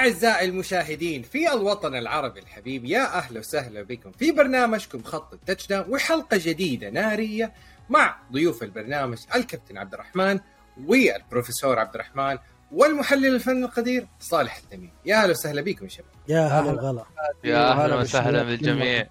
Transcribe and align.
أعزائي 0.00 0.48
المشاهدين 0.48 1.22
في 1.22 1.52
الوطن 1.52 1.94
العربي 1.94 2.40
الحبيب 2.40 2.84
يا 2.84 3.18
أهلا 3.18 3.38
وسهلا 3.38 3.82
بكم 3.82 4.12
في 4.12 4.32
برنامجكم 4.32 5.02
خط 5.02 5.38
داون 5.70 5.84
وحلقة 5.88 6.36
جديدة 6.40 6.90
نارية 6.90 7.52
مع 7.90 8.16
ضيوف 8.32 8.62
البرنامج 8.62 9.18
الكابتن 9.34 9.78
عبد 9.78 9.94
الرحمن 9.94 10.40
والبروفيسور 10.86 11.78
عبد 11.78 11.94
الرحمن 11.94 12.38
والمحلل 12.72 13.34
الفني 13.34 13.64
القدير 13.64 14.06
صالح 14.20 14.56
التميم. 14.56 14.92
يا 15.04 15.22
أهلا 15.22 15.30
وسهلا 15.30 15.62
بكم 15.62 15.84
يا 15.84 15.90
شباب. 15.90 16.06
يا 16.28 16.46
هلا 16.46 16.70
وغلا. 16.70 17.04
يا 17.44 17.72
أهلا 17.72 17.94
وسهلا 17.94 18.42
بالجميع. 18.42 19.06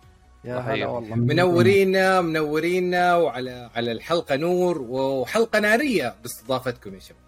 يا 0.45 0.55
هلا 0.55 0.87
والله. 0.87 1.15
منورينا 1.15 2.21
منورينا 2.21 3.15
وعلى 3.15 3.69
على 3.75 3.91
الحلقة 3.91 4.35
نور 4.35 4.81
وحلقة 4.81 5.59
نارية 5.59 6.15
باستضافتكم 6.21 6.93
يا 6.93 6.99
شباب. 6.99 7.21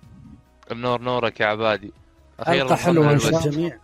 النور 0.72 1.02
نورك 1.02 1.40
يا 1.40 1.46
عبادي. 1.46 1.94
حلقه 2.40 2.76
حلوة 2.76 3.12
إن 3.12 3.20
شاء 3.20 3.30
الله. 3.30 3.46
الجميع 3.46 3.78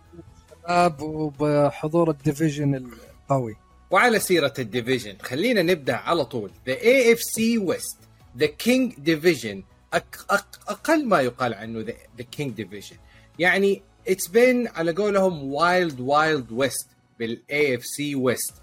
شباب 0.64 1.02
وبحضور 1.02 2.10
ال 2.10 2.17
division 2.17 2.74
القوي. 2.74 3.56
وعلى 3.90 4.18
سيرة 4.18 4.54
ال 4.58 4.64
division 4.64 5.16
خلينا 5.22 5.62
نبدأ 5.62 5.96
على 5.96 6.24
طول. 6.24 6.50
The 6.68 6.72
AFC 6.74 7.60
West 7.68 7.96
The 8.38 8.46
King 8.66 8.92
Division. 9.06 9.56
أق 9.94 10.26
أق 10.30 10.60
أقل 10.68 11.08
ما 11.08 11.20
يقال 11.20 11.54
عنه 11.54 11.84
The, 11.84 12.22
the 12.22 12.24
King 12.38 12.50
Division. 12.60 12.96
يعني 13.38 13.82
It's 14.08 14.28
been 14.28 14.76
على 14.78 14.92
قولهم 14.92 15.56
Wild 15.56 15.94
Wild 15.94 16.64
West 16.64 16.86
بال 17.18 17.42
AFC 17.52 18.16
West 18.16 18.54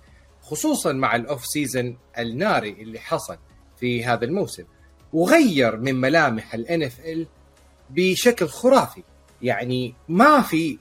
خصوصا 0.42 0.94
مع 0.94 1.16
ال 1.16 1.46
off-season 1.46 1.98
الناري 2.20 2.70
اللي 2.70 3.00
حصل 3.00 3.38
في 3.80 4.06
هذا 4.06 4.26
الموسم. 4.26 4.64
وغير 5.14 5.78
من 5.78 5.96
ملامح 5.96 6.54
ال 6.54 6.90
NFL 6.90 7.28
بشكل 7.90 8.48
خرافي. 8.48 9.04
يعني 9.46 9.94
ما 10.10 10.42
في 10.42 10.78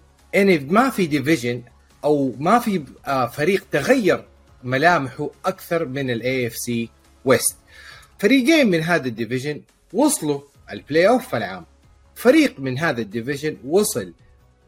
ما 0.68 0.90
في 0.90 1.06
division 1.06 1.62
أو 2.04 2.34
ما 2.38 2.58
في 2.58 2.84
آه، 3.06 3.26
فريق 3.26 3.66
تغير 3.72 4.24
ملامحه 4.64 5.30
أكثر 5.44 5.84
من 5.84 6.10
ال 6.10 6.46
AFC 6.46 6.56
West 6.56 7.56
فريقين 8.18 8.70
من 8.70 8.80
هذا 8.80 9.08
ال 9.08 9.14
division 9.14 9.60
وصلوا 9.92 10.40
ال 10.72 11.08
playoff 11.08 11.34
العام. 11.34 11.64
فريق 12.14 12.60
من 12.60 12.78
هذا 12.78 13.00
ال 13.00 13.07
division 13.07 13.56
وصل 13.66 14.12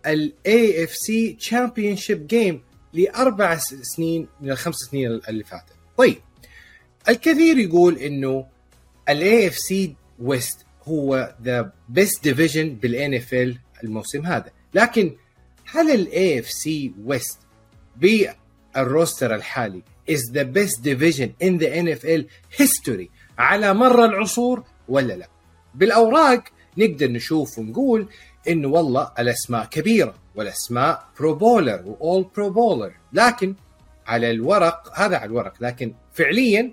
ال 0.06 0.84
AFC 0.84 1.32
Championship 1.32 2.26
Game 2.26 2.62
لأربع 2.92 3.56
سنين 3.82 4.28
من 4.40 4.50
الخمس 4.50 4.76
سنين 4.90 5.20
اللي 5.28 5.44
فاتت. 5.44 5.72
طيب 5.96 6.16
الكثير 7.08 7.58
يقول 7.58 7.98
إنه 7.98 8.46
ال 9.08 9.48
AFC 9.48 9.58
West 9.58 10.66
هو 10.88 11.34
the 11.42 11.72
best 11.88 12.24
division 12.24 12.74
بال 12.74 13.14
NFL 13.14 13.58
الموسم 13.84 14.26
هذا. 14.26 14.50
لكن 14.74 15.16
هل 15.70 15.90
ال 15.90 16.38
AFC 16.38 16.50
West 16.50 16.94
بال 17.04 17.38
roster 17.96 19.34
الحالي 19.34 19.82
is 20.10 20.30
the 20.32 20.44
best 20.44 20.82
division 20.82 21.28
in 21.42 21.58
the 21.58 21.66
NFL 21.66 22.22
history 22.62 23.08
على 23.38 23.74
مر 23.74 24.04
العصور 24.04 24.64
ولا 24.88 25.12
لا؟ 25.12 25.28
بالأوراق 25.74 26.44
نقدر 26.78 27.10
نشوف 27.10 27.58
ونقول 27.58 28.08
انه 28.48 28.68
والله 28.68 29.12
الأسماء 29.18 29.64
كبيرة 29.64 30.14
والأسماء 30.34 31.08
Pro 31.18 31.34
Bowler 31.34 31.82
و 31.86 32.26
All-Pro 32.36 32.50
Bowler 32.50 32.92
لكن 33.12 33.54
على 34.06 34.30
الورق 34.30 34.92
هذا 34.94 35.16
على 35.16 35.26
الورق 35.26 35.54
لكن 35.60 35.94
فعليا 36.12 36.72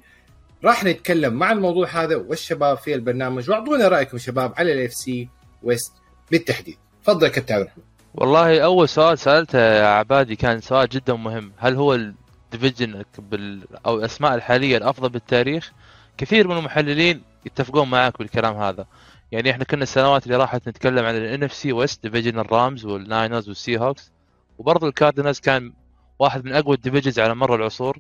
راح 0.63 0.83
نتكلم 0.83 1.33
مع 1.33 1.51
الموضوع 1.51 1.87
هذا 1.87 2.15
والشباب 2.15 2.77
في 2.77 2.95
البرنامج. 2.95 3.49
وأعطونا 3.49 3.87
رأيكم 3.87 4.17
شباب 4.17 4.53
على 4.57 4.73
ال 4.73 4.93
AFC 4.93 5.29
West 5.63 5.93
بالتحديد. 6.31 6.77
تفضل 7.03 7.27
كابتن 7.27 7.67
والله 8.13 8.61
أول 8.63 8.89
سؤال 8.89 9.17
سألته 9.17 9.59
يا 9.59 9.85
عبادي 9.85 10.35
كان 10.35 10.61
سؤال 10.61 10.89
جدا 10.89 11.13
مهم. 11.13 11.51
هل 11.57 11.75
هو 11.75 11.93
ال 11.93 12.06
division 12.06 13.03
بال... 13.17 13.63
أو 13.85 13.95
الأسماء 13.95 14.35
الحالية 14.35 14.77
الأفضل 14.77 15.09
بالتاريخ؟ 15.09 15.71
كثير 16.17 16.47
من 16.47 16.57
المحللين 16.57 17.21
يتفقون 17.45 17.89
معك 17.89 18.17
بالكلام 18.17 18.55
هذا. 18.55 18.85
يعني 19.31 19.51
إحنا 19.51 19.63
كنا 19.63 19.83
السنوات 19.83 20.25
اللي 20.25 20.37
راحت 20.37 20.67
نتكلم 20.67 21.05
عن 21.05 21.15
ال 21.15 21.43
NFC 21.43 21.53
West 21.53 22.03
division 22.03 22.39
ال 22.39 22.49
Rams 22.49 22.85
وال 22.85 23.01
Niners 23.01 23.47
وال 23.49 23.77
Seahawks 23.77 24.11
وبرضه 24.57 24.87
ال 24.87 24.93
Cardinals 24.93 25.39
كان 25.39 25.73
واحد 26.19 26.45
من 26.45 26.53
أقوى 26.53 26.75
ال 26.75 26.80
divisions 26.80 27.19
على 27.19 27.35
مر 27.35 27.55
العصور. 27.55 27.97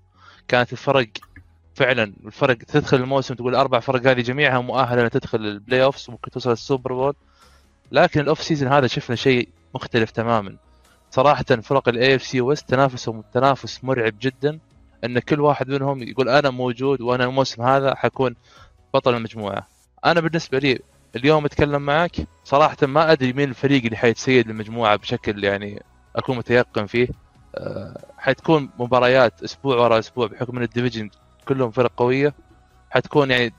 كانت 0.47 0.73
الفرق 0.73 1.07
فعلا 1.75 2.13
الفرق 2.25 2.57
تدخل 2.57 2.97
الموسم 2.97 3.35
تقول 3.35 3.51
الاربع 3.51 3.79
فرق 3.79 4.07
هذه 4.07 4.21
جميعها 4.21 4.61
مؤهلة 4.61 4.99
إنها 4.99 5.09
تدخل 5.09 5.39
ال 5.39 5.83
playoffs 5.83 6.09
وممكن 6.09 6.31
توصل 6.31 6.51
ال 6.51 6.58
Super 6.58 6.93
Bowl. 6.93 7.13
لكن 7.93 8.19
ال 8.19 8.43
off-season 8.43 8.71
هذا 8.71 8.87
شفنا 8.87 9.15
شيء 9.15 9.49
مختلف 9.75 10.11
تماما. 10.11 10.57
صراحة 11.11 11.43
فرق 11.43 11.89
ال 11.89 12.15
AFC 12.15 12.23
West 12.23 12.69
تنافسهم 12.69 13.23
تنافس 13.33 13.83
مرعب 13.83 14.13
جدا. 14.21 14.59
إن 15.03 15.19
كل 15.19 15.41
واحد 15.41 15.69
منهم 15.69 16.03
يقول 16.03 16.29
أنا 16.29 16.49
موجود 16.49 17.01
وأنا 17.01 17.23
الموسم 17.25 17.61
هذا 17.61 17.95
حكون 17.95 18.35
بطل 18.93 19.15
المجموعة. 19.15 19.67
أنا 20.05 20.21
بالنسبة 20.21 20.59
لي 20.59 20.79
اليوم 21.15 21.45
أتكلم 21.45 21.81
معك 21.81 22.15
صراحة 22.43 22.77
ما 22.81 23.11
أدري 23.11 23.33
مين 23.33 23.49
الفريق 23.49 23.83
اللي 23.83 23.97
حيتسيد 23.97 24.49
المجموعة 24.49 24.95
بشكل 24.95 25.43
يعني 25.43 25.83
أكون 26.15 26.37
متيقن 26.37 26.85
فيه. 26.85 27.07
أه 27.55 28.05
حتكون 28.17 28.69
مباريات 28.79 29.43
أسبوع 29.43 29.77
ورا 29.77 29.99
أسبوع 29.99 30.27
بحكم 30.27 30.57
إن 30.57 30.63
ال 30.63 30.68
division 30.68 31.09
كلهم 31.47 31.71
فرق 31.71 31.91
قوية. 31.97 32.33
حتكون 32.89 33.31
يعني 33.31 33.53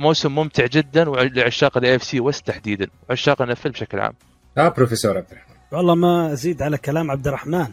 موسم 0.00 0.34
ممتع 0.34 0.66
جدا 0.66 1.04
لعشاق 1.04 1.76
ال 1.76 1.96
AFC 1.96 2.02
West 2.02 2.46
تحديدا 2.46 2.86
وعشاق 3.08 3.42
ال 3.42 3.49
NFL 3.49 3.70
بشكل 3.70 4.00
عام. 4.00 4.12
آه 4.58 4.68
بروفيسور 4.68 5.16
عبد 5.16 5.26
الرحمن. 5.32 5.56
والله 5.72 5.94
ما 5.94 6.32
أزيد 6.32 6.62
على 6.62 6.78
كلام 6.78 7.10
عبد 7.10 7.26
الرحمن 7.28 7.66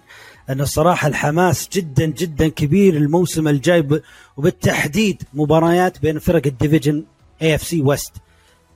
ان 0.50 0.62
الصراحة 0.62 1.08
الحماس 1.08 1.70
جدا 1.74 2.06
جدا 2.06 2.48
كبير 2.48 2.98
الموسم 2.98 3.48
الجاي 3.48 4.02
وبالتحديد 4.38 5.24
مباريات 5.34 6.02
بين 6.02 6.20
فرق 6.20 6.48
ال 6.48 6.54
division 6.54 7.04
AFC 7.42 7.64
West. 7.64 8.14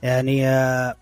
يعني 0.02 0.48
آه، 0.48 0.94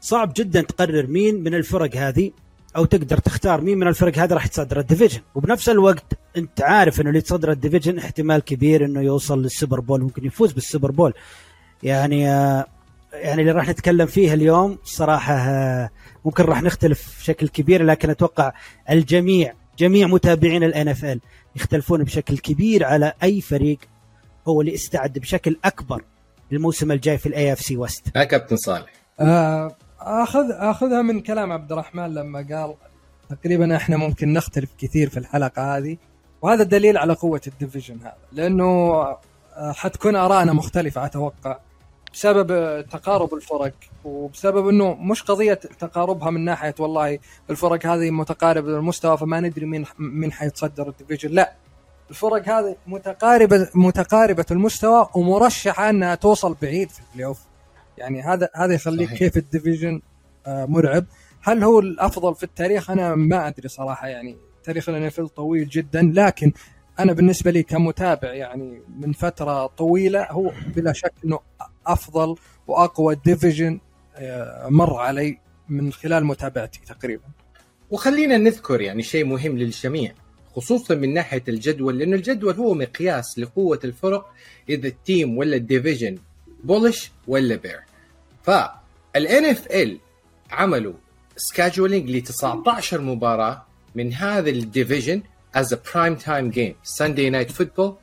صعب 0.00 0.32
جدا 0.36 0.62
تقرر 0.62 1.06
مين 1.06 1.42
من 1.42 1.54
الفرق 1.54 1.96
هذه 1.96 2.30
أو 2.76 2.84
تقدر 2.84 3.18
تختار 3.18 3.60
مين 3.60 3.78
من 3.78 3.88
الفرق 3.88 4.18
هذه 4.18 4.32
راح 4.32 4.46
يتصدر 4.46 4.80
ال 4.80 4.84
division. 4.84 5.20
وبنفس 5.34 5.68
الوقت 5.68 6.04
أنت 6.36 6.62
عارف 6.62 7.00
انه 7.00 7.08
اللي 7.08 7.18
يتصدر 7.18 7.50
ال 7.50 7.55
division 7.55 7.98
احتمال 7.98 8.40
كبير 8.40 8.84
إنه 8.84 9.00
يوصل 9.00 9.42
لل 9.42 9.53
Super 9.53 9.80
Bowl 9.80 10.00
ممكن 10.00 10.26
يفوز 10.26 10.52
بال 10.52 10.63
Super 10.63 10.90
Bowl. 10.90 11.12
يعني 11.84 12.30
آه، 12.30 12.66
يعني 13.12 13.40
اللي 13.40 13.52
راح 13.52 13.68
نتكلم 13.68 14.06
فيه 14.06 14.34
اليوم 14.34 14.78
صراحة 14.84 15.34
آه، 15.34 15.90
ممكن 16.24 16.44
راح 16.44 16.62
نختلف 16.62 17.18
بشكل 17.20 17.48
كبير 17.48 17.82
لكن 17.82 18.10
أتوقع 18.10 18.52
الجميع 18.90 19.54
جميع 19.78 20.06
متابعين 20.06 20.64
ال 20.64 20.88
NFL 20.88 21.20
يختلفون 21.56 22.04
بشكل 22.04 22.38
كبير 22.38 22.84
على 22.84 23.12
أي 23.22 23.40
فريق 23.40 23.78
هو 24.48 24.60
اللي 24.60 24.74
استعد 24.74 25.18
بشكل 25.18 25.56
أكبر 25.64 26.02
للموسم 26.50 26.92
الجاي 26.92 27.18
في 27.18 27.26
ال 27.26 27.52
AFC 27.52 27.60
West. 27.60 28.16
يا 28.16 28.24
كابتن 28.24 28.56
صالح. 28.56 28.92
آه، 29.20 29.76
آخذ 30.00 30.50
آخذها 30.50 31.02
من 31.02 31.20
كلام 31.20 31.52
عبد 31.52 31.72
الرحمن 31.72 32.14
لما 32.14 32.38
قال 32.38 32.74
تقريبا 33.30 33.76
إحنا 33.76 33.96
ممكن 33.96 34.32
نختلف 34.32 34.70
كثير 34.78 35.08
في 35.08 35.16
الحلقة 35.16 35.76
هذه 35.76 35.96
وهذا 36.42 36.62
دليل 36.62 36.98
على 36.98 37.12
قوة 37.12 37.40
ال 37.46 37.52
division 37.52 37.98
هذا 38.00 38.14
لأنه 38.32 39.04
حتكون 39.56 40.16
آرائنا 40.16 40.52
مختلفة 40.52 41.04
أتوقع 41.04 41.58
بسبب 42.14 42.80
تقارب 42.90 43.34
الفرق 43.34 43.74
وبسبب 44.04 44.68
إنه 44.68 44.94
مش 44.94 45.22
قضية 45.22 45.54
تقاربها 45.54 46.30
من 46.30 46.44
ناحية 46.44 46.74
والله 46.78 47.18
الفرق 47.50 47.86
هذه 47.86 48.10
متقاربة 48.10 48.78
المستوى 48.78 49.18
فما 49.18 49.40
ندري 49.40 49.66
مين 49.66 49.86
مين 49.98 50.32
حيتصدر 50.32 50.88
ال 50.88 50.92
division. 50.92 51.30
لا 51.30 51.52
الفرق 52.10 52.48
هذه 52.48 52.76
متقاربة 52.86 53.68
متقاربة 53.74 54.44
المستوى 54.50 55.08
ومرشحة 55.14 55.90
إنها 55.90 56.14
توصل 56.14 56.56
بعيد 56.62 56.90
في 56.90 57.00
ال 57.00 57.24
playoff 57.26 57.40
يعني 57.98 58.22
هذا 58.22 58.48
هذا 58.54 58.74
يخليك 58.74 59.08
صحيح. 59.08 59.18
كيف 59.18 59.36
ال 59.36 59.43
division 59.43 60.02
آه، 60.46 60.64
مرعب. 60.66 61.04
هل 61.42 61.64
هو 61.64 61.78
الأفضل 61.78 62.34
في 62.34 62.42
التاريخ؟ 62.42 62.90
أنا 62.90 63.14
ما 63.14 63.48
أدري 63.48 63.68
صراحة 63.68 64.08
يعني 64.08 64.36
تاريخ 64.64 64.88
ال 64.88 64.98
NFL 64.98 65.28
طويل 65.28 65.68
جدا 65.68 66.12
لكن 66.14 66.52
أنا 66.98 67.12
بالنسبة 67.12 67.50
لي 67.50 67.62
كمتابع 67.62 68.32
يعني 68.32 68.82
من 68.98 69.12
فترة 69.12 69.66
طويلة 69.66 70.26
هو 70.30 70.52
بلا 70.76 70.92
شك 70.92 71.12
إنه 71.24 71.40
أفضل 71.86 72.36
وأقوى 72.66 73.14
division 73.24 73.80
آه، 74.16 74.68
مر 74.68 74.96
علي 74.96 75.38
من 75.68 75.92
خلال 75.92 76.24
متابعتي 76.24 76.80
تقريبا. 76.86 77.24
وخلينا 77.90 78.36
نذكر 78.36 78.80
يعني 78.80 79.02
شيء 79.02 79.24
مهم 79.24 79.58
للجميع 79.58 80.12
خصوصا 80.56 80.94
من 80.94 81.14
ناحية 81.14 81.42
الجدول 81.48 81.98
لأنه 81.98 82.16
الجدول 82.16 82.54
هو 82.54 82.74
مقياس 82.74 83.38
لقوة 83.38 83.80
الفرق 83.84 84.32
إذا 84.68 84.88
ال 84.88 84.98
team 84.98 85.38
ولا 85.38 85.56
ال 85.56 85.63
division 85.63 86.18
bullish 86.64 87.10
ولا 87.28 87.56
bear 87.56 87.80
فال 88.42 89.44
NFL 89.44 89.98
عملوا 90.50 90.94
scheduling 91.36 92.10
ل 92.10 92.20
19 92.20 93.00
مباراة 93.00 93.66
من 93.94 94.12
هذا 94.12 94.50
ال 94.50 94.58
division 94.58 95.22
as 95.54 95.72
a 95.72 95.78
prime 95.94 96.14
time 96.14 96.50
game 96.50 96.74
Sunday 96.82 97.30
Night 97.30 97.50
Football 97.50 97.96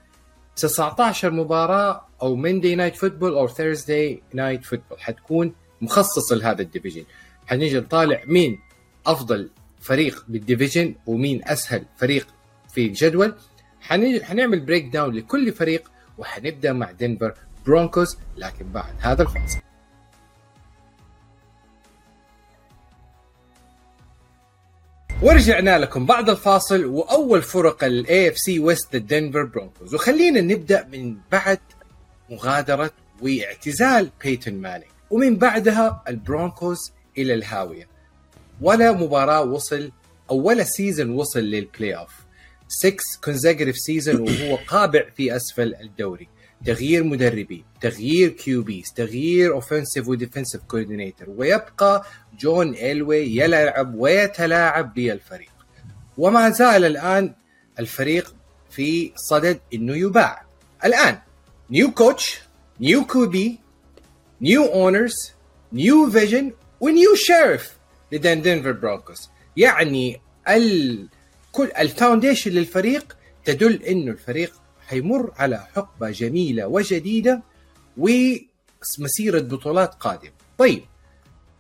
19 0.56 1.32
مباراة 1.32 2.06
أو 2.22 2.36
Monday 2.36 2.76
Night 2.76 2.96
Football 2.96 3.34
أو 3.34 3.48
Thursday 3.48 4.22
Night 4.34 4.66
Football 4.66 5.00
حتكون 5.00 5.54
مخصصه 5.82 6.36
لهذا 6.36 6.62
ال 6.62 6.66
division. 6.66 7.04
حنيجي 7.48 7.80
نطالع 7.80 8.22
مين 8.26 8.60
أفضل 9.06 9.50
فريق 9.82 10.26
بال 10.28 10.42
division 10.42 10.96
ومين 11.06 11.42
أسهل 11.46 11.86
فريق 11.98 12.28
في 12.74 12.86
الجدول 12.86 13.36
حن- 13.82 14.24
حنعمل 14.24 14.60
breakdown 14.60 15.14
لكل 15.16 15.52
فريق 15.54 15.92
وحنبدأ 16.18 16.74
مع 16.74 16.92
Denver 16.92 17.34
Broncos 17.66 18.18
لكن 18.38 18.66
بعد 18.72 18.94
هذا 19.00 19.22
الفاصل. 19.22 19.60
ورجعنا 25.22 25.78
لكم 25.80 26.06
بعد 26.06 26.30
الفاصل 26.30 26.86
وأول 26.86 27.42
فرق 27.42 27.84
ال 27.84 28.30
AFC 28.30 28.38
West 28.38 28.96
Denver 28.96 29.44
Broncos 29.44 29.94
وخلينا 29.96 30.42
نبدأ 30.42 30.88
من 30.92 31.18
بعد 31.32 31.60
مغادرة 32.30 32.92
واعتزال 33.22 34.10
بيتون 34.24 34.54
مانينج 34.54 34.92
ومن 35.10 35.36
بعدها 35.36 36.04
البرونكوز 36.08 36.78
إلى 37.18 37.34
الهاوية. 37.34 37.88
ولا 38.62 38.92
مباراة 38.92 39.42
وصل 39.42 39.92
أو 40.30 40.38
ولا 40.42 40.64
season 40.64 41.10
وصل 41.10 41.40
لل 41.40 41.96
playoff 41.96 42.14
6 42.68 42.98
consecutive 43.26 43.76
seasons 43.76 44.20
وهو 44.20 44.56
قابع 44.68 45.10
في 45.16 45.36
أسفل 45.36 45.76
الدوري. 45.76 46.28
تغيير 46.66 47.04
مدربين 47.04 47.64
تغيير 47.82 48.30
QBs 48.30 48.94
تغيير 48.96 49.54
offensive 49.54 50.08
و 50.08 50.13
defensive 50.13 50.62
coordinator 50.62 51.30
ويبقى 51.30 52.06
جون 52.40 52.76
إلوي 52.76 53.38
يلعب 53.38 53.96
ويتلاعب 53.96 54.94
بالفريق 54.94 55.52
وما 56.18 56.50
زال 56.50 56.86
الآن 56.86 57.34
الفريق 57.80 58.36
في 58.70 59.12
صدد 59.16 59.60
إنه 59.74 59.96
يباع. 59.96 60.46
الآن 60.86 61.20
new 61.70 61.92
coach 61.92 62.40
new 62.82 63.06
QB 63.06 63.60
new 64.42 64.66
owners 64.66 65.32
new 65.74 66.10
vision 66.10 66.52
و 66.80 66.89
new 66.89 67.16
sheriff 67.16 67.72
لدن 68.12 68.42
دنفر 68.42 68.72
برونكوس 68.72 69.30
يعني 69.58 70.22
ال 70.50 71.08
كل 71.52 71.72
ال 71.80 71.86
foundation 71.86 72.52
للفريق 72.52 73.18
تدل 73.46 73.84
إنه 73.84 74.12
الفريق 74.12 74.61
حيمر 74.92 75.32
على 75.38 75.58
حقبة 75.76 76.10
جميلة 76.10 76.68
وجديده 76.68 77.42
ومسيرة 77.98 79.40
بطولات 79.40 79.94
قادمة. 79.94 80.32
طيب 80.58 80.82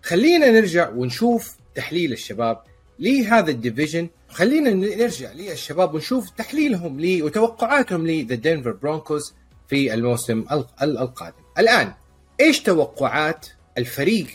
خلينا 0.03 0.51
نرجع 0.51 0.89
ونشوف 0.89 1.55
تحليل 1.75 2.11
الشباب 2.13 2.61
لهذا 2.99 3.51
ال 3.51 3.57
division 3.57 4.07
خلينا 4.29 4.69
نرجع 4.73 5.31
للشباب 5.31 5.93
ونشوف 5.93 6.29
تحليلهم 6.29 6.99
لي 6.99 7.21
وتوقعاتهم 7.21 8.07
لذا 8.07 8.35
دنفر 8.35 8.71
برونكوز 8.71 9.33
في 9.69 9.93
الموسم 9.93 10.39
ال- 10.51 10.65
ال- 10.81 10.97
القادم. 10.97 11.35
الآن 11.59 11.93
إيش 12.41 12.59
توقعات 12.59 13.47
الفريق 13.77 14.27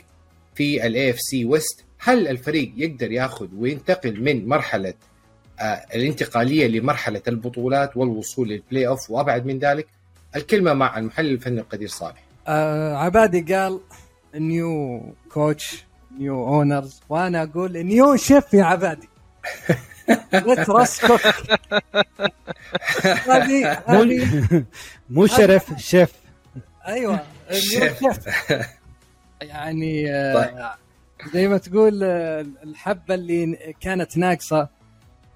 في 0.55 0.87
ال 0.87 1.11
AFC 1.11 1.21
West؟ 1.21 1.85
هل 1.99 2.29
الفريق 2.29 2.73
يقدر 2.77 3.13
ياخذ 3.13 3.49
وينتقل 3.57 4.21
من 4.21 4.49
مرحلة 4.49 4.95
الانتقالية 5.95 6.67
لمرحلة 6.67 7.23
البطولات 7.29 7.97
والوصول 7.97 8.49
لل 8.49 8.87
playoff 8.87 9.11
وأبعد 9.11 9.47
من 9.47 9.59
ذلك؟ 9.59 9.87
الكلمة 10.37 10.73
مع 10.75 10.99
المحلل 10.99 11.33
الفني 11.33 11.61
القدير 11.61 11.89
صالح. 11.89 12.23
آه 12.49 12.97
عبادي 12.97 13.55
قال 13.55 13.81
new 14.35 15.03
coach 15.33 15.85
new 16.19 16.49
owners 16.49 17.01
وأنا 17.09 17.43
أقول 17.43 17.73
new 17.87 18.17
chef 18.17 18.55
يا 18.55 18.65
عبادي 18.65 19.09
let 20.33 20.71
Russ 20.71 21.07
cook 21.07 21.21
هذه 23.29 23.73
هذه 23.87 24.65
مو 25.11 25.27
sheriff 25.27 25.79
chef 25.79 26.13
أيوه 26.87 27.21
شيف. 27.51 28.03
يعني 29.43 30.11
آه، 30.13 30.35
طيب. 30.35 31.33
زي 31.33 31.49
ما 31.49 31.59
تقول 31.59 32.05
آه، 32.05 32.47
الحبة 32.65 33.15
اللي 33.15 33.75
كانت 33.81 34.17
ناقصة 34.17 34.69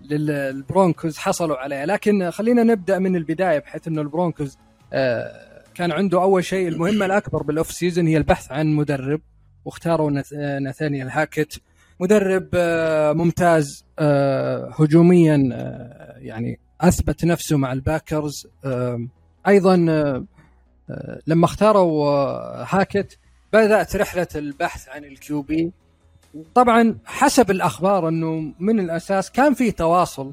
للبرونكوز 0.02 1.18
حصلوا 1.18 1.56
عليها. 1.56 1.86
لكن 1.86 2.30
خلينا 2.30 2.62
نبدأ 2.62 2.98
من 2.98 3.16
البداية 3.16 3.58
بحيث 3.58 3.88
إنه 3.88 4.02
البرونكوز 4.02 4.58
آه، 4.92 5.62
كان 5.74 5.92
عنده 5.92 6.22
أول 6.22 6.44
شيء 6.44 6.68
المهمة 6.68 7.06
الأكبر 7.06 7.42
بال 7.42 7.72
off-season 7.72 8.06
هي 8.06 8.16
البحث 8.16 8.52
عن 8.52 8.66
مدرب 8.66 9.20
واختاروا 9.64 10.22
آه، 10.34 10.58
ناثانيال 10.58 11.10
هاكت 11.10 11.60
مدرب 12.00 12.48
آه، 12.54 13.12
ممتاز 13.12 13.84
هجوميا 14.78 15.36
يعني 16.16 16.60
أثبت 16.80 17.24
نفسه 17.24 17.56
مع 17.56 17.72
الباكرز. 17.72 18.46
أيضا 19.48 19.76
لما 21.26 21.44
اختاروا 21.44 22.04
هاكت 22.64 23.18
بدأت 23.52 23.96
رحلة 23.96 24.26
البحث 24.36 24.88
عن 24.88 25.04
ال 25.04 25.42
QB. 25.42 25.72
طبعا 26.54 26.98
حسب 27.04 27.50
الأخبار 27.50 28.08
إنه 28.08 28.52
من 28.58 28.80
الأساس 28.80 29.30
كان 29.30 29.54
في 29.54 29.70
تواصل 29.70 30.32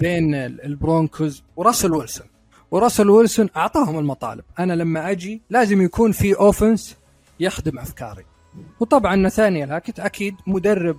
بين 0.00 0.34
ال- 0.34 0.64
البرونكوز 0.64 1.42
وراسل 1.56 1.92
ويلسون. 1.92 2.26
وراسل 2.70 3.10
ويلسون 3.10 3.48
أعطاهم 3.56 3.98
المطالب. 3.98 4.44
أنا 4.58 4.72
لما 4.72 5.10
أجي 5.10 5.42
لازم 5.50 5.82
يكون 5.82 6.12
في 6.12 6.34
offense 6.38 6.96
يخدم 7.40 7.78
أفكاري. 7.78 8.24
وطبعا 8.80 9.16
نثانيال 9.16 9.72
هاكت 9.72 10.00
أكيد 10.00 10.34
مدرب 10.46 10.96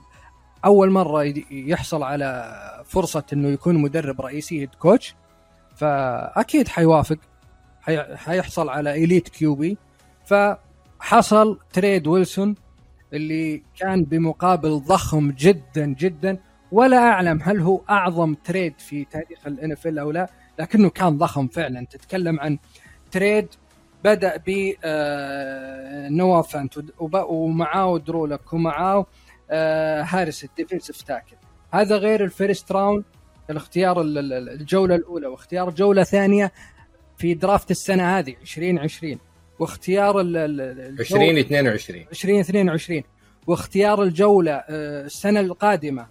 أول 0.65 0.91
مرة 0.91 1.33
يحصل 1.51 2.03
على 2.03 2.51
فرصة 2.85 3.23
إنه 3.33 3.47
يكون 3.49 3.75
مدرب 3.77 4.21
رئيسي 4.21 4.61
head 4.61 4.69
coach 4.79 5.15
فأكيد 5.75 6.67
حيوافق. 6.67 7.17
حي- 7.81 8.15
حيحصل 8.15 8.69
على 8.69 9.03
elite 9.03 9.29
QB 9.29 9.77
فحصل 10.25 11.59
trade 11.73 12.07
ويلسون 12.07 12.55
اللي 13.15 13.63
كان 13.79 14.03
بمقابل 14.03 14.79
ضخم 14.79 15.31
جدا 15.31 15.85
جدا. 15.85 16.37
ولا 16.71 16.97
أعلم 16.97 17.39
هل 17.43 17.59
هو 17.59 17.81
أعظم 17.89 18.33
trade 18.33 18.73
في 18.79 19.05
تاريخ 19.05 19.47
ال 19.47 19.60
NFL 19.60 19.99
أو 19.99 20.11
لا 20.11 20.29
لكنه 20.59 20.89
كان 20.89 21.17
ضخم 21.17 21.47
فعلا. 21.47 21.85
تتكلم 21.85 22.39
عن 22.39 22.57
trade 23.11 23.47
بدأ 24.03 24.37
ب 24.47 24.73
آه، 24.83 26.09
نوا 26.09 26.41
فانت 26.41 26.73
ومعاه 27.29 27.97
درو 27.97 28.25
لوك 28.25 28.53
ومعاه 28.53 29.05
آه، 29.51 30.01
هارس 30.03 30.43
ال 30.43 30.49
defensive 30.49 31.01
tackle. 31.01 31.35
هذا 31.73 31.97
غير 31.97 32.23
ال 32.23 32.31
first 32.31 32.71
round 32.71 33.03
الاختيار 33.49 34.01
ال- 34.01 34.17
ال- 34.17 34.49
الجولة 34.49 34.95
الأولى 34.95 35.27
واختيار 35.27 35.69
جولة 35.69 36.03
ثانية 36.03 36.51
في 37.17 37.33
draft 37.33 37.71
السنة 37.71 38.17
هذه 38.19 38.35
2020 38.41 39.19
واختيار 39.59 40.19
ال- 40.19 40.37
ال- 40.37 40.61
ال- 40.61 40.79
الجو- 40.79 41.01
2022 41.01 42.05
2022 42.11 43.03
واختيار 43.47 44.03
الجولة 44.03 44.51
آه، 44.51 45.05
السنة 45.05 45.39
القادمة. 45.39 46.07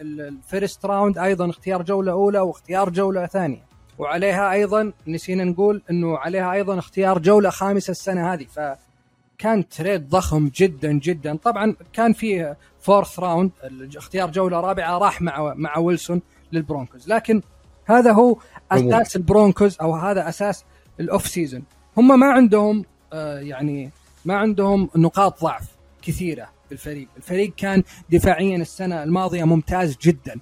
ال 0.00 0.14
first 0.14 0.86
round 0.86 1.18
أيضا 1.18 1.50
اختيار 1.50 1.82
جولة 1.82 2.12
أولى 2.12 2.38
واختيار 2.40 2.90
جولة 2.90 3.26
ثانية. 3.26 3.64
وعليها 3.98 4.52
أيضا 4.52 4.92
نسينا 5.06 5.44
نقول 5.44 5.82
إنه 5.90 6.18
عليها 6.18 6.52
أيضا 6.52 6.78
اختيار 6.78 7.18
جولة 7.18 7.50
خامسة 7.50 7.90
السنة 7.90 8.32
هذه. 8.32 8.44
فكان 8.44 9.68
trade 9.68 10.08
ضخم 10.08 10.50
جدا 10.54 10.92
جدا. 10.92 11.36
طبعا 11.36 11.76
كان 11.92 12.12
فيه 12.12 12.56
fourth 12.80 13.20
round 13.20 13.50
اختيار 13.96 14.30
جولة 14.30 14.60
رابعة 14.60 14.98
راح 14.98 15.22
مع 15.22 15.54
مع 15.56 15.78
ويلسون 15.78 16.22
للبرونكوز. 16.52 17.08
لكن 17.08 17.42
هذا 17.84 18.12
هو 18.12 18.36
أساس 18.72 19.16
البرونكوز 19.16 19.76
أو 19.80 19.94
هذا 19.94 20.28
أساس 20.28 20.64
ال 21.00 21.26
off-season 21.26 21.62
هم 21.98 22.20
ما 22.20 22.26
عندهم 22.26 22.84
آه، 23.12 23.38
يعني 23.38 23.90
ما 24.24 24.36
عندهم 24.36 24.90
نقاط 24.96 25.42
ضعف 25.44 25.64
كثيرة 26.02 26.48
بالفريق، 26.70 27.08
الفريق. 27.16 27.54
كان 27.56 27.82
دفاعيا 28.10 28.56
السنة 28.56 29.02
الماضية 29.02 29.44
ممتاز 29.44 29.96
جدا. 30.02 30.40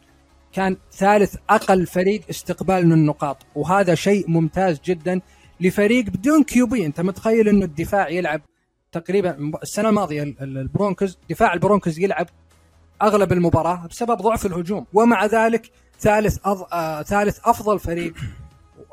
كان 0.52 0.76
ثالث 0.92 1.36
أقل 1.50 1.86
فريق 1.86 2.22
استقبال 2.30 2.88
للنقاط 2.88 3.36
وهذا 3.54 3.94
شيء 3.94 4.30
ممتاز 4.30 4.80
جدا 4.84 5.20
لفريق 5.60 6.04
بدون 6.04 6.42
QB، 6.42 6.86
أنت 6.86 7.00
متخيل 7.00 7.48
إنه 7.48 7.64
الدفاع 7.64 8.08
يلعب 8.08 8.40
تقريبا 8.92 9.50
السنة 9.62 9.88
الماضية 9.88 10.22
ال- 10.22 10.36
ال- 10.42 10.58
البرونكوز 10.58 11.18
دفاع 11.30 11.52
البرونكوز 11.54 11.98
يلعب 11.98 12.26
أغلب 13.02 13.32
المباراة 13.32 13.86
بسبب 13.86 14.16
ضعف 14.22 14.46
الهجوم. 14.46 14.86
ومع 14.94 15.26
ذلك 15.26 15.70
ثالث 16.00 16.38
أض... 16.44 16.66
آه 16.72 17.02
ثالث 17.02 17.38
أفضل 17.44 17.78
فريق 17.78 18.14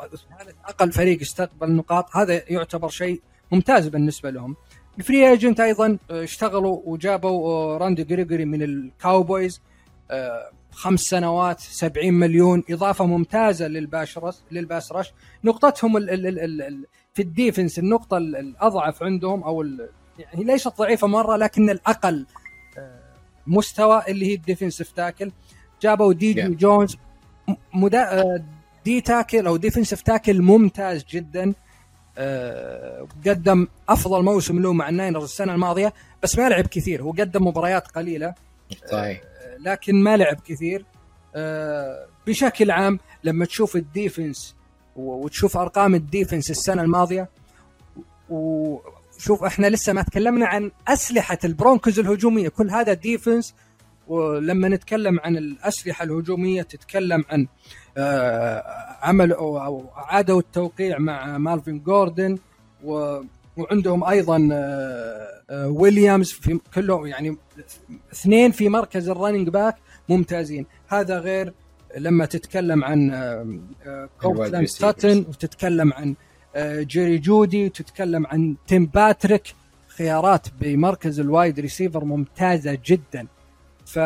ثالث 0.09 0.55
أقل 0.65 0.91
فريق 0.91 1.21
استقبل 1.21 1.71
نقاط 1.71 2.15
هذا 2.17 2.41
يعتبر 2.51 2.89
شيء 2.89 3.21
ممتاز 3.51 3.87
بالنسبة 3.87 4.29
لهم. 4.29 4.55
ال 4.99 5.05
free 5.05 5.29
agent 5.29 5.59
أيضا 5.59 5.97
آه، 6.11 6.23
اشتغلوا 6.23 6.81
وجابوا 6.85 7.47
آه، 7.49 7.77
راندي 7.77 8.03
جريجوري 8.03 8.45
من 8.45 8.61
الكاوبويز 8.63 9.61
آه، 10.11 10.51
خمس 10.71 10.99
سنوات 10.99 11.59
70 11.59 12.13
مليون 12.13 12.63
إضافة 12.69 13.05
ممتازة 13.05 13.67
لل 13.67 13.84
pash 13.84 14.17
rush 14.17 14.35
لل 14.51 14.65
pass 14.65 14.91
rush. 14.91 15.13
نقطتهم 15.43 15.97
ال 15.97 16.09
ال 16.09 16.27
ال 16.27 16.39
ال 16.39 16.61
ال 16.61 16.85
في 17.13 17.21
ال 17.21 17.28
defense 17.29 17.79
النقطة 17.79 18.17
ال- 18.17 18.35
الأضعف 18.35 19.03
عندهم 19.03 19.43
أو 19.43 19.61
يعني 20.19 20.43
ليست 20.43 20.77
ضعيفة 20.77 21.07
مرة 21.07 21.35
لكن 21.37 21.69
الأقل 21.69 22.25
مستوى 23.47 24.01
اللي 24.07 24.25
هي 24.29 24.33
ال 24.35 24.41
defensive 24.41 24.91
tackle. 24.91 25.31
جابوا 25.81 26.13
دي 26.13 26.33
جي 26.33 26.41
Yeah. 26.43 26.47
جونز 26.47 26.97
مدا... 27.73 28.43
آه، 28.83 28.85
D 28.85 29.01
tackle 29.01 29.47
أو 29.47 29.57
defensive 29.57 30.01
tackle 30.01 30.41
ممتاز 30.41 31.05
جدا. 31.09 31.53
آه، 32.17 33.07
قدم 33.27 33.67
أفضل 33.89 34.23
موسم 34.23 34.59
له 34.59 34.73
مع 34.73 34.89
الناينرز 34.89 35.23
السنة 35.23 35.53
الماضية 35.53 35.93
بس 36.23 36.37
ما 36.37 36.49
لعب 36.49 36.67
كثير. 36.67 37.03
هو 37.03 37.11
قدم 37.11 37.47
مباريات 37.47 37.87
قليلة 37.87 38.33
صحيح. 38.91 39.21
لكن 39.59 40.03
ما 40.03 40.17
لعب 40.17 40.39
كثير. 40.45 40.85
آه، 41.35 42.05
بشكل 42.27 42.71
عام 42.71 42.99
لما 43.23 43.45
تشوف 43.45 43.75
ال 43.75 43.85
defense 43.85 44.55
وتشوف 44.95 45.57
أرقام 45.57 45.95
ال 45.95 46.02
defense 46.02 46.51
السنة 46.51 46.81
الماضية 46.81 47.29
وشوف 48.29 49.43
إحنا 49.43 49.67
لسه 49.67 49.93
ما 49.93 50.01
تكلمنا 50.01 50.47
عن 50.47 50.71
أسلحة 50.87 51.37
البرونكوز 51.43 51.99
الهجومية. 51.99 52.49
كل 52.49 52.69
هذا 52.69 52.93
defense 52.93 53.53
ولما 54.07 54.69
نتكلم 54.69 55.19
عن 55.19 55.37
الأسلحة 55.37 56.03
الهجومية 56.03 56.61
تتكلم 56.61 57.25
عن 57.29 57.47
آه، 57.97 58.63
عمل 59.01 59.31
أو 59.31 59.89
عادوا 59.95 60.39
التوقيع 60.39 60.99
مع 60.99 61.37
مالفين 61.37 61.83
جوردن 61.83 62.37
وعندهم 62.83 64.03
أيضا 64.03 64.49
آه، 64.51 65.67
ويليامز 65.67 66.31
في 66.31 66.59
كلهم 66.73 67.05
يعني 67.05 67.37
اثنين 68.13 68.51
في 68.51 68.69
مركز 68.69 69.09
ال 69.09 69.14
running 69.14 69.49
back 69.49 69.75
ممتازين. 70.09 70.65
هذا 70.87 71.19
غير 71.19 71.53
لما 71.97 72.25
تتكلم 72.25 72.83
عن 72.83 73.11
كورتلاند 74.21 74.67
ساتن 74.67 75.17
وتتكلم 75.17 75.93
عن 75.93 76.15
جيري 76.81 77.17
جودي 77.17 77.65
وتتكلم 77.65 78.27
عن 78.27 78.55
تيم 78.67 78.85
باتريك 78.85 79.43
خيارات 79.87 80.47
بمركز 80.61 81.19
ال 81.19 81.27
wide 81.27 81.59
receiver 81.59 82.05
ممتازة 82.05 82.77
جدا. 82.85 83.27
ف 83.85 83.99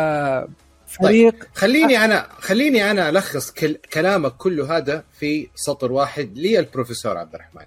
فريق 0.87 1.33
طيب. 1.33 1.43
خليني 1.55 2.05
أنا 2.05 2.27
خليني 2.39 2.91
أنا 2.91 3.09
ألخص 3.09 3.51
كل 3.51 3.75
كلامك 3.93 4.37
كله 4.37 4.77
هذا 4.77 5.03
في 5.19 5.49
سطر 5.55 5.91
واحد 5.91 6.37
للبروفيسور 6.37 7.17
عبد 7.17 7.35
الرحمن 7.35 7.65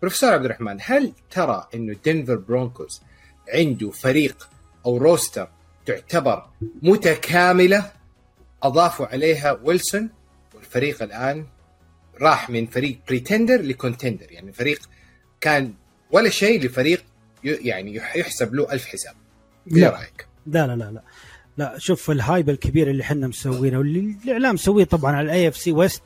بروفيسور 0.00 0.32
عبد 0.32 0.44
الرحمن 0.44 0.78
هل 0.80 1.12
ترى 1.30 1.68
إنه 1.74 1.96
دنفر 2.04 2.36
برونكوز 2.36 3.02
عنده 3.48 3.90
فريق 3.90 4.48
أو 4.86 4.96
roster 4.96 5.48
تعتبر 5.86 6.46
متكاملة 6.82 7.92
أضافوا 8.62 9.06
عليها 9.06 9.58
ويلسون 9.62 10.10
والفريق 10.54 11.02
الآن 11.02 11.46
راح 12.20 12.50
من 12.50 12.66
فريق 12.66 12.98
pretender 13.08 13.62
ل 13.62 13.69
contender 13.69 14.32
يعني 14.32 14.52
فريق 14.52 14.88
كان 15.40 15.74
ولا 16.10 16.28
شيء 16.28 16.64
لفريق 16.64 17.04
يعني 17.44 17.94
يحسب 17.96 18.54
له 18.54 18.72
ألف 18.72 18.86
حساب 18.86 19.14
إيه 19.76 19.88
رأيك؟ 19.88 20.26
لا 20.46 20.66
لا 20.66 20.76
لا 20.76 20.90
لا 20.90 21.02
لا 21.56 21.78
شوف 21.78 22.10
ال 22.10 22.18
hype 22.18 22.50
الكبير 22.50 22.90
اللي 22.90 23.02
إحنا 23.02 23.26
مسوينه 23.26 23.78
واللي 23.78 24.16
الإعلام 24.24 24.54
مسويه 24.54 24.84
طبعا 24.84 25.16
على 25.16 25.24
ال 25.24 25.48
AFC 25.48 25.56
West 25.56 26.02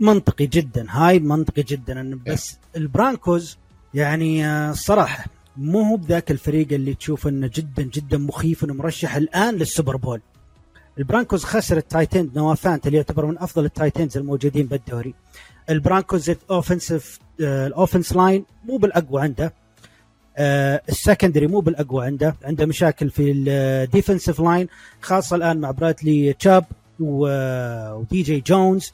منطقي 0.00 0.46
جدا 0.46 0.86
hype 0.88 1.24
منطقي 1.24 1.62
جدا 1.62 2.20
بس 2.26 2.58
البرانكوز 2.76 3.58
يعني 3.94 4.46
آه، 4.46 4.70
الصراحه 4.70 5.24
مو 5.56 5.82
هو 5.82 5.96
بذاك 5.96 6.30
الفريق 6.30 6.72
اللي 6.72 6.94
تشوف 6.94 7.26
إنه 7.26 7.50
جدا 7.54 7.82
جدا 7.82 8.18
مخيف 8.18 8.64
إنه 8.64 8.74
مرشح 8.74 9.16
الآن 9.16 9.54
للسوبر 9.54 9.96
بول. 9.96 10.20
البرانكوز 10.98 11.44
خسر 11.44 11.76
ال 11.76 11.83
tight 11.83 12.17
end 12.17 12.38
نوا 12.38 12.57
فانت 12.57 12.86
اللي 12.86 12.96
يعتبر 12.96 13.26
من 13.26 13.38
أفضل 13.38 13.64
ال 13.64 13.69
tight 13.69 13.95
ends 13.95 14.16
الموجودين 14.16 14.66
بالدوري. 14.66 15.14
البرانكوز 15.70 16.30
ال 16.30 16.39
offensive 16.39 17.18
ال 17.40 17.49
offense 17.49 18.12
line 18.16 18.44
مو 18.64 18.76
بالأقوى 18.76 19.22
عنده. 19.22 19.44
آه، 19.44 19.52
ال 20.38 20.49
secondary 20.49 21.46
مو 21.46 21.60
بالأقوى 21.60 22.06
عنده 22.06 22.34
عنده 22.44 22.66
مشاكل 22.66 23.10
في 23.10 23.30
ال 23.30 23.41
defensive 23.41 24.40
line 24.40 24.68
خاصة 25.00 25.36
الآن 25.36 25.60
مع 25.60 25.70
برادلي 25.70 26.32
تشاب 26.32 26.64
ودي 27.00 28.22
جي 28.22 28.40
جونز 28.40 28.92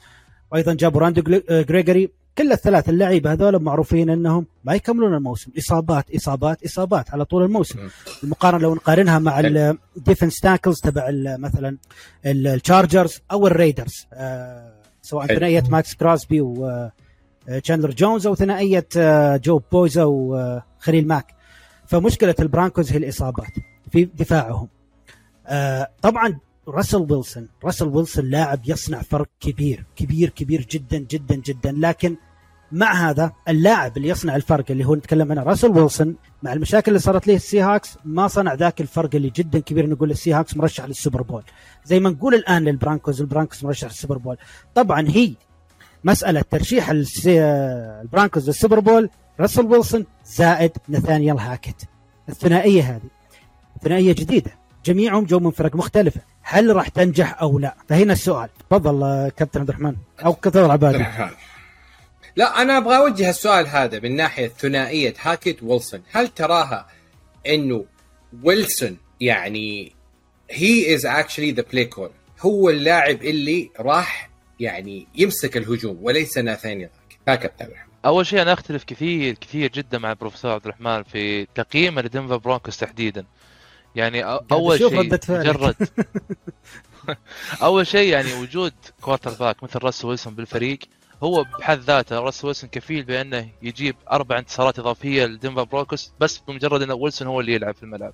وأيضا 0.51 0.73
جابوا 0.73 1.01
راندي 1.01 1.41
جريجوري. 1.49 2.09
كل 2.37 2.51
الثلاث 2.51 2.89
اللعيبة 2.89 3.33
هذول 3.33 3.63
معروفين 3.63 4.09
إنهم 4.09 4.45
ما 4.63 4.73
يكملون 4.73 5.13
الموسم. 5.13 5.51
إصابات 5.57 6.15
إصابات 6.15 6.63
إصابات 6.63 7.11
على 7.13 7.25
طول 7.25 7.43
الموسم. 7.43 7.79
المقارنة 8.23 8.61
لو 8.61 8.75
نقارنها 8.75 9.19
مع 9.19 9.39
ال 9.39 9.51
defense 9.51 10.39
tackles 10.39 10.79
تبع 10.79 11.07
مثلا 11.37 11.77
التشارجرز 12.25 13.19
أو 13.31 13.47
الريدرز 13.47 14.07
آه، 14.13 14.71
سواء 15.01 15.25
ثنائية 15.27 15.63
ماكس 15.69 15.95
كراسبي 15.95 16.41
وتشاندلر 17.49 17.91
جونز 17.91 18.27
أو 18.27 18.35
ثنائية 18.35 18.87
جوي 19.37 19.61
بوسا 19.71 20.03
وخليل 20.03 21.07
ماك 21.07 21.35
فمشكلة 21.87 22.35
البرانكوز 22.39 22.91
هي 22.91 22.97
الإصابات 22.97 23.51
في 23.91 24.05
دفاعهم. 24.05 24.67
آه، 25.47 25.91
طبعا 26.01 26.39
راسل 26.67 27.07
ويلسون 27.11 27.47
راسل 27.63 27.87
ويلسون 27.87 28.25
لاعب 28.29 28.59
يصنع 28.65 29.01
فرق 29.01 29.27
كبير 29.39 29.85
كبير 29.95 30.29
كبير 30.29 30.67
جدا 30.71 30.97
جدا 30.97 31.35
جدا. 31.35 31.71
لكن 31.71 32.15
مع 32.71 33.09
هذا 33.09 33.31
اللاعب 33.49 33.97
اللي 33.97 34.07
يصنع 34.07 34.35
الفرق 34.35 34.65
اللي 34.71 34.85
هو 34.85 34.95
نتكلم 34.95 35.31
عنه 35.31 35.43
راسل 35.43 35.71
ويلسون 35.71 36.15
مع 36.43 36.53
المشاكل 36.53 36.91
اللي 36.91 36.99
صارت 36.99 37.27
له 37.27 37.35
السي 37.35 37.61
هوكس 37.61 37.97
ما 38.05 38.27
صنع 38.27 38.53
ذاك 38.53 38.81
الفرق 38.81 39.15
اللي 39.15 39.29
جدا 39.29 39.59
كبير. 39.59 39.89
نقول 39.89 40.11
السي 40.11 40.33
هوكس 40.33 40.57
مرشح 40.57 40.85
للسوبر 40.85 41.21
بول. 41.21 41.43
زي 41.85 41.99
ما 41.99 42.09
نقول 42.09 42.35
الآن 42.35 42.63
للبرانكوز 42.63 43.21
البرانكوز 43.21 43.65
مرشح 43.65 43.87
للسوبر 43.87 44.17
بول. 44.17 44.37
طبعا 44.75 45.07
هي 45.09 45.33
مسألة 46.05 46.41
ترشيح 46.41 46.89
البرانكوز 47.25 48.47
للسوبر 48.47 48.79
بول 48.79 49.09
راسل 49.39 49.65
ويلسون 49.65 50.05
زائد 50.25 50.71
نثانيال 50.89 51.39
هاكت. 51.39 51.75
الثنائية 52.29 52.81
هذه 52.81 53.09
ثنائية 53.83 54.13
جديدة. 54.13 54.51
جميعهم 54.85 55.23
جوا 55.23 55.39
من 55.39 55.51
فرق 55.51 55.75
مختلفة. 55.75 56.21
هل 56.41 56.75
راح 56.75 56.87
تنجح 56.87 57.41
أو 57.41 57.59
لا؟ 57.59 57.75
فهنا 57.89 58.13
السؤال. 58.13 58.49
تفضل 58.69 59.03
آه، 59.03 59.29
كابتن 59.37 59.59
عبد 59.59 59.69
الرحمن. 59.69 59.95
أو 60.25 60.33
كابتن 60.33 60.71
عبادي 60.71 61.05
لا 62.35 62.61
أنا 62.61 62.77
أبغى 62.77 62.97
أوجه 62.97 63.29
السؤال 63.29 63.67
هذا 63.67 63.99
من 63.99 64.15
ناحية 64.15 64.47
ثنائية 64.47 65.13
هاكيت 65.21 65.63
ويلسون. 65.63 66.01
هل 66.11 66.27
تراها 66.27 66.87
إنه 67.47 67.85
ويلسون 68.43 68.97
يعني 69.21 69.93
هي 70.51 70.95
is 70.95 71.05
actually 71.05 71.51
the 71.51 71.63
play 71.71 71.85
call 71.85 72.09
هو 72.41 72.69
اللاعب 72.69 73.23
اللي 73.23 73.69
راح 73.79 74.34
يعني 74.59 75.07
يمسك 75.15 75.57
الهجوم 75.57 75.97
وليس 76.01 76.37
ناثانيال 76.37 76.89
هاكت 77.27 77.39
كابتن 77.39 77.67
أول 78.05 78.25
شيء 78.25 78.41
أنا 78.41 78.53
أختلف 78.53 78.83
كثير 78.83 79.33
كثير 79.33 79.71
جدا 79.71 79.97
مع 79.97 80.11
البروفيسور 80.11 80.51
عبد 80.51 80.65
الرحمن 80.65 81.03
في 81.03 81.45
تقييم 81.45 81.99
لدنفر 81.99 82.37
برونكوس 82.37 82.77
تحديدا. 82.77 83.25
يعني 83.95 84.23
أول 84.51 84.77
شيء 84.77 85.03
مجرد 85.29 85.75
أول 87.63 87.87
شيء 87.87 88.09
يعني 88.09 88.33
وجود 88.33 88.73
quarterback 89.01 89.63
مثل 89.63 89.79
راسل 89.83 90.05
ويلسون 90.05 90.35
بالفريق 90.35 90.79
هو 91.23 91.45
بحد 91.59 91.79
ذاته 91.79 92.19
راسل 92.19 92.45
ويلسون 92.45 92.69
كفيل 92.69 93.03
بأنه 93.03 93.49
يجيب 93.61 93.95
أربع 94.11 94.39
انتصارات 94.39 94.79
إضافية 94.79 95.25
لدنفر 95.25 95.63
برونكوس 95.63 96.13
بس 96.19 96.37
بمجرد 96.37 96.81
أن 96.81 96.91
ويلسون 96.91 97.27
هو 97.27 97.39
اللي 97.39 97.53
يلعب 97.53 97.75
في 97.75 97.83
الملعب. 97.83 98.13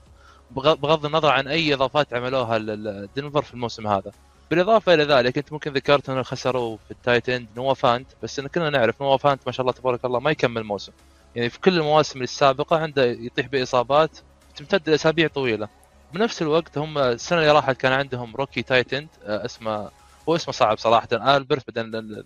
بغض 0.52 1.06
النظر 1.06 1.30
عن 1.30 1.48
أي 1.48 1.74
إضافات 1.74 2.14
عملوها 2.14 2.60
لدنفر 2.60 3.42
في 3.42 3.54
الموسم 3.54 3.88
هذا. 3.88 4.12
بالاضافة 4.52 4.94
إلى 4.94 5.04
ذلك 5.04 5.38
أنت 5.38 5.54
ممكن 5.54 5.74
ذكرت 5.74 6.10
إنه 6.10 6.24
خسروا 6.24 6.78
في 6.86 6.92
ال 6.92 6.98
tight 6.98 7.30
end 7.30 7.48
نوا 7.58 7.74
فانت 7.74 8.08
بس 8.24 8.40
إن 8.40 8.48
كلنا 8.48 8.70
نعرف 8.70 9.02
نوا 9.02 9.18
فانت 9.18 9.42
ما 9.46 9.52
شاء 9.52 9.62
الله 9.62 9.74
تبارك 9.74 10.06
الله 10.06 10.20
ما 10.20 10.32
يكمل 10.32 10.64
موسم. 10.64 10.92
يعني 11.36 11.50
في 11.50 11.60
كل 11.60 11.78
المواسم 11.78 12.22
السابقة 12.22 12.78
عنده 12.78 13.06
يطيح 13.06 13.48
بإصابات 13.48 14.18
تمتد 14.56 14.90
لأسابيع 14.90 15.28
طويلة. 15.28 15.68
بنفس 16.14 16.42
الوقت 16.42 16.78
هم 16.78 16.98
السنة 16.98 17.40
اللي 17.40 17.52
راحت 17.52 17.78
كان 17.78 17.92
عندهم 17.92 18.36
rookie 18.36 18.62
tight 18.62 18.91
end 18.91 19.08
آه، 19.26 19.46
اسمه 19.46 19.90
هو 20.30 20.36
اسمه 20.36 20.54
صعب 20.54 20.78
صراحة 20.78 21.08
آلبرت 21.14 21.70
بدل 21.70 22.26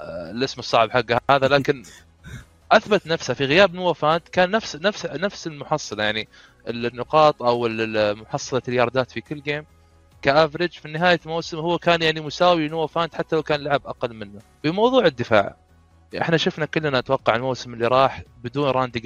الاسم 0.00 0.58
الصعب 0.60 0.90
حقه 0.90 1.20
هذا 1.30 1.48
لكن 1.48 1.82
أثبت 2.72 3.06
نفسه 3.06 3.34
في 3.34 3.44
غياب 3.44 3.74
نوا 3.74 3.96
فانت 3.96 4.28
كان 4.28 4.50
نفس 4.50 4.76
نفس 4.76 5.06
نفس 5.06 5.46
المحصلة 5.46 6.04
يعني 6.04 6.28
النقاط 6.68 7.42
أو 7.42 7.68
محصلة 8.14 8.62
الياردات 8.68 9.10
في 9.10 9.20
كل 9.20 9.42
game 9.42 9.66
ك 10.22 10.28
average 10.28 10.70
في 10.70 10.88
نهايه 10.88 11.20
الموسم 11.26 11.58
هو 11.58 11.78
كان 11.78 12.02
يعني 12.02 12.20
مساوي 12.20 12.68
نوا 12.68 12.86
فانت 12.86 13.14
حتى 13.14 13.36
لو 13.36 13.42
كان 13.42 13.60
لعب 13.60 13.86
أقل 13.86 14.14
منه. 14.14 14.40
بموضوع 14.64 15.06
الدفاع 15.06 15.56
إحنا 16.20 16.36
شفنا 16.36 16.66
كلنا 16.66 16.98
أتوقع 16.98 17.36
الموسم 17.36 17.74
اللي 17.74 17.86
راح 17.86 18.22
بدون 18.42 18.70
راندي 18.70 19.00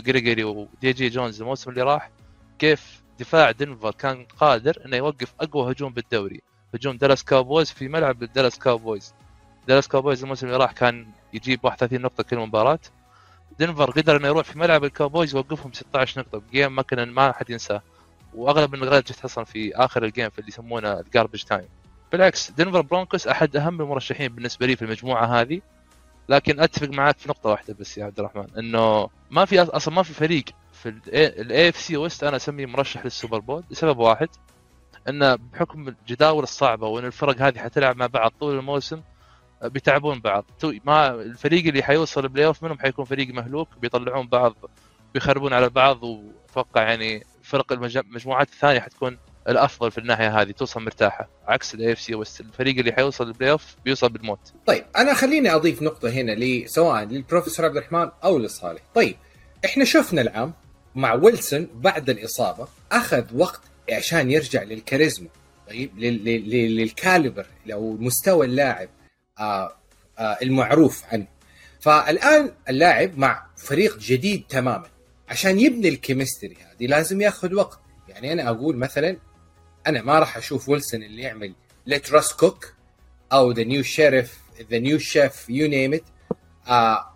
جريجوري 0.00 0.44
ودي 0.44 0.92
جي 0.92 1.08
جونز 1.08 1.40
الموسم 1.40 1.70
اللي 1.70 1.82
راح 1.82 2.10
كيف 2.58 3.02
دفاع 3.20 3.50
دنفر 3.50 3.90
كان 3.90 4.26
قادر 4.40 4.82
إنه 4.86 4.96
يوقف 4.96 5.34
أقوى 5.40 5.72
هجوم 5.72 5.92
بالدوري. 5.92 6.40
هجوم 6.74 6.96
دالاس 6.96 7.24
كاوبويز 7.24 7.70
في 7.70 7.88
ملعب 7.88 8.18
دالاس 8.18 8.58
كاوبويز 8.58 9.14
دالاس 9.68 9.88
كاوبويز 9.88 10.22
الموسم 10.22 10.46
اللي 10.46 10.58
راح 10.58 10.72
كان 10.72 11.06
يجيب 11.32 11.64
31 11.64 12.00
نقطة 12.00 12.22
كل 12.22 12.36
مباراة. 12.36 12.78
دنفر 13.58 13.90
قدر 13.90 14.16
إنه 14.16 14.28
يروح 14.28 14.44
في 14.44 14.58
ملعب 14.58 14.84
الكاوبويز 14.84 15.34
يوقفهم 15.34 15.72
16 15.72 16.20
نقطة. 16.20 16.38
ب 16.38 16.45
game 16.45 16.74
ما 16.74 16.82
كان 16.82 17.08
ما 17.10 17.32
حد 17.32 17.50
ينساه. 17.50 17.82
واغلب 18.36 18.74
النقاط 18.74 19.12
جت 19.12 19.24
أصلا 19.24 19.44
في 19.44 19.76
آخر 19.76 20.04
ال 20.04 20.09
game 20.09 20.30
في 20.30 20.38
اللي 20.38 20.48
يسمونه 20.48 21.00
ال 21.00 21.05
garbage 21.05 21.42
time 21.42 21.68
بالعكس 22.12 22.50
دنفر 22.50 22.80
برونكوس 22.80 23.26
أحد 23.26 23.56
أهم 23.56 23.80
المرشحين 23.80 24.28
بالنسبة 24.28 24.66
لي 24.66 24.76
في 24.76 24.82
المجموعة 24.82 25.40
هذه. 25.40 25.60
لكن 26.28 26.60
أتفق 26.60 26.88
معك 26.88 27.18
في 27.18 27.28
نقطة 27.28 27.50
واحدة 27.50 27.76
بس 27.80 27.98
يا 27.98 28.04
عبد 28.04 28.18
الرحمن 28.18 28.46
إنه 28.58 29.08
ما 29.30 29.44
في 29.44 29.60
أصلا 29.60 29.94
ما 29.94 30.02
في 30.02 30.14
فريق 30.14 30.44
في 30.72 30.88
ال 31.08 31.68
AFC 31.68 31.76
West 31.76 32.24
أنا 32.24 32.36
أسميه 32.36 32.66
مرشح 32.66 33.04
للسوبر 33.04 33.38
بول 33.38 33.64
لسبب 33.70 33.98
واحد 33.98 34.28
انه 35.08 35.34
بحكم 35.34 35.88
الجداول 35.88 36.42
الصعبة 36.42 36.86
وإن 36.86 37.04
الفرق 37.04 37.42
هذه 37.42 37.58
حتلعب 37.58 37.96
مع 37.96 38.06
بعض 38.06 38.32
طول 38.40 38.58
الموسم 38.58 39.00
بيتعبون 39.64 40.20
بعض. 40.20 40.44
ما 40.84 41.10
الفريق 41.10 41.66
اللي 41.66 41.82
حيوصل 41.82 42.24
ال 42.24 42.46
playoff 42.46 42.62
منهم 42.62 42.78
حيكون 42.78 43.04
فريق 43.04 43.28
مهلوك 43.28 43.68
بيطلعون 43.78 44.26
بعض 44.28 44.56
بيخربون 45.14 45.52
على 45.52 45.68
بعض 45.68 46.02
وأتوقع 46.02 46.82
يعني 46.82 47.24
فرق 47.46 47.72
المجموعات 47.72 48.48
الثانية 48.48 48.80
حتكون 48.80 49.18
الأفضل 49.48 49.90
في 49.90 49.98
الناحية 49.98 50.40
هذه 50.40 50.50
توصل 50.50 50.82
مرتاحة. 50.82 51.28
عكس 51.46 51.74
ال 51.74 51.92
AFC 51.92 52.00
West 52.00 52.40
الفريق 52.40 52.78
اللي 52.78 52.92
حيوصل 52.92 53.26
ال 53.28 53.50
playoff 53.50 53.76
بيوصل 53.84 54.08
بالموت. 54.08 54.52
طيب 54.66 54.84
أنا 54.96 55.14
خليني 55.14 55.54
أضيف 55.54 55.82
نقطة 55.82 56.08
هنا 56.10 56.32
لي 56.32 56.66
سواء 56.66 57.04
للبروفيسور 57.04 57.66
عبد 57.66 57.76
الرحمن 57.76 58.10
أو 58.24 58.38
لصالح. 58.38 58.82
طيب 58.94 59.16
إحنا 59.64 59.84
شفنا 59.84 60.20
العام 60.20 60.52
مع 60.94 61.14
ويلسون 61.14 61.68
بعد 61.74 62.10
الإصابة 62.10 62.68
أخذ 62.92 63.24
وقت 63.34 63.60
عشان 63.92 64.30
يرجع 64.30 64.62
للكاريزما. 64.62 65.28
طيب 65.68 65.98
لل- 65.98 66.24
لل- 66.24 66.50
لل- 66.50 66.76
للكاليبر 66.76 67.46
أو 67.72 67.96
مستوى 68.00 68.46
اللاعب 68.46 68.88
آه 69.38 69.72
آه 70.18 70.38
المعروف 70.42 71.02
عنه. 71.12 71.26
فالآن 71.80 72.52
اللاعب 72.68 73.18
مع 73.18 73.46
فريق 73.56 73.98
جديد 73.98 74.44
تماما. 74.48 74.86
عشان 75.28 75.60
يبني 75.60 75.88
الكيمستري 75.88 76.56
هذه 76.56 76.86
لازم 76.86 77.20
ياخذ 77.20 77.54
وقت 77.54 77.80
يعني 78.08 78.32
أنا 78.32 78.48
أقول 78.48 78.76
مثلا 78.76 79.16
أنا 79.86 80.02
ما 80.02 80.18
راح 80.18 80.36
أشوف 80.36 80.68
ويلسون 80.68 81.02
اللي 81.02 81.22
يعمل 81.22 81.54
ليت 81.86 82.12
راس 82.12 82.32
كوك 82.32 82.74
أو 83.32 83.52
ذا 83.52 83.64
نيو 83.64 83.82
شيرف 83.82 84.38
ذا 84.70 84.78
نيو 84.78 84.98
شيف 84.98 85.50
يو 85.50 85.68
نيم 85.68 86.00
ات 86.66 87.06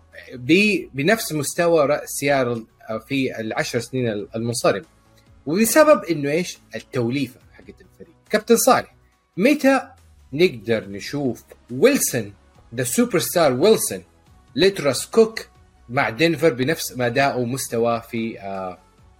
بنفس 0.93 1.33
مستوى 1.33 1.85
رأس 1.85 2.09
سيارل 2.09 2.65
آه، 2.89 2.97
في 2.97 3.39
العشر 3.39 3.79
سنين 3.79 4.07
المنصرمه 4.35 4.85
وبسبب 5.45 6.03
إنه 6.03 6.31
إيش؟ 6.31 6.57
التوليفة 6.75 7.39
حقت 7.53 7.81
الفريق. 7.81 8.15
كابتن 8.29 8.57
صالح 8.57 8.95
متى 9.37 9.81
نقدر 10.33 10.89
نشوف 10.89 11.43
ويلسون 11.71 12.33
the 12.75 12.83
superstar 12.83 13.53
ويلسون 13.53 14.03
let 14.55 14.77
Russ 14.77 15.07
cook 15.07 15.47
مع 15.91 16.09
دنفر 16.09 16.53
بنفس 16.53 16.99
أداء 17.01 17.39
ومستواه 17.39 17.99
في 17.99 18.37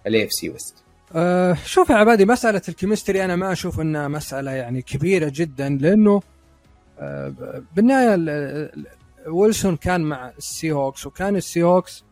ال 0.06 0.24
AFC 0.24 0.32
West 0.32 0.74
أه 1.14 1.54
شوف 1.64 1.90
يا 1.90 1.94
عبادي 1.94 2.24
مسألة 2.24 2.62
ال 2.68 2.74
chemistry 2.74 3.24
أنا 3.24 3.36
ما 3.36 3.52
أشوف 3.52 3.80
أنها 3.80 4.08
مسألة 4.08 4.50
يعني 4.50 4.82
كبيرة 4.82 5.32
جدا 5.34 5.68
لأنه 5.68 6.20
أه 6.98 7.34
بالنهاية 7.76 8.14
ال- 8.14 8.28
ال- 8.28 8.86
ويلسون 9.32 9.76
كان 9.76 10.00
مع 10.00 10.28
السي 10.38 10.72
هوكس 10.72 11.06
وكان 11.06 11.36
السي 11.36 11.62
هوكس 11.62 12.04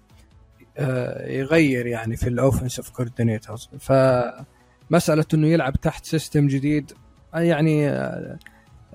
أه 0.79 1.29
يغير 1.31 1.87
يعني 1.87 2.17
في 2.17 2.29
ال 2.29 2.35
offensive 2.35 2.89
coordinators 2.91 3.69
فمسألة 3.81 5.25
أنه 5.35 5.47
يلعب 5.47 5.77
تحت 5.77 6.05
system 6.05 6.47
جديد 6.47 6.93
آه، 7.35 7.41
يعني 7.41 7.89
أه 7.89 8.39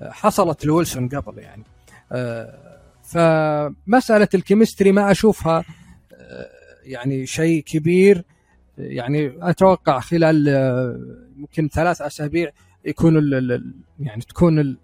حصلت 0.02 0.64
لويلسون 0.64 1.08
قبل 1.08 1.38
يعني. 1.38 1.62
فمسألة 3.06 4.28
ال 4.34 4.40
chemistry 4.40 4.92
ما 4.92 5.10
أشوفها 5.10 5.64
أه 6.12 6.48
يعني 6.84 7.26
شيء 7.26 7.62
كبير. 7.62 8.24
يعني 8.78 9.32
أتوقع 9.40 10.00
خلال 10.00 10.48
آه، 10.48 11.00
يمكن 11.38 11.68
ثلاث 11.68 12.02
أسابيع 12.02 12.50
يكون 12.84 13.16
ال 13.18 13.34
ال- 13.52 13.74
يعني 14.00 14.22
تكون 14.22 14.58
ال 14.58 14.76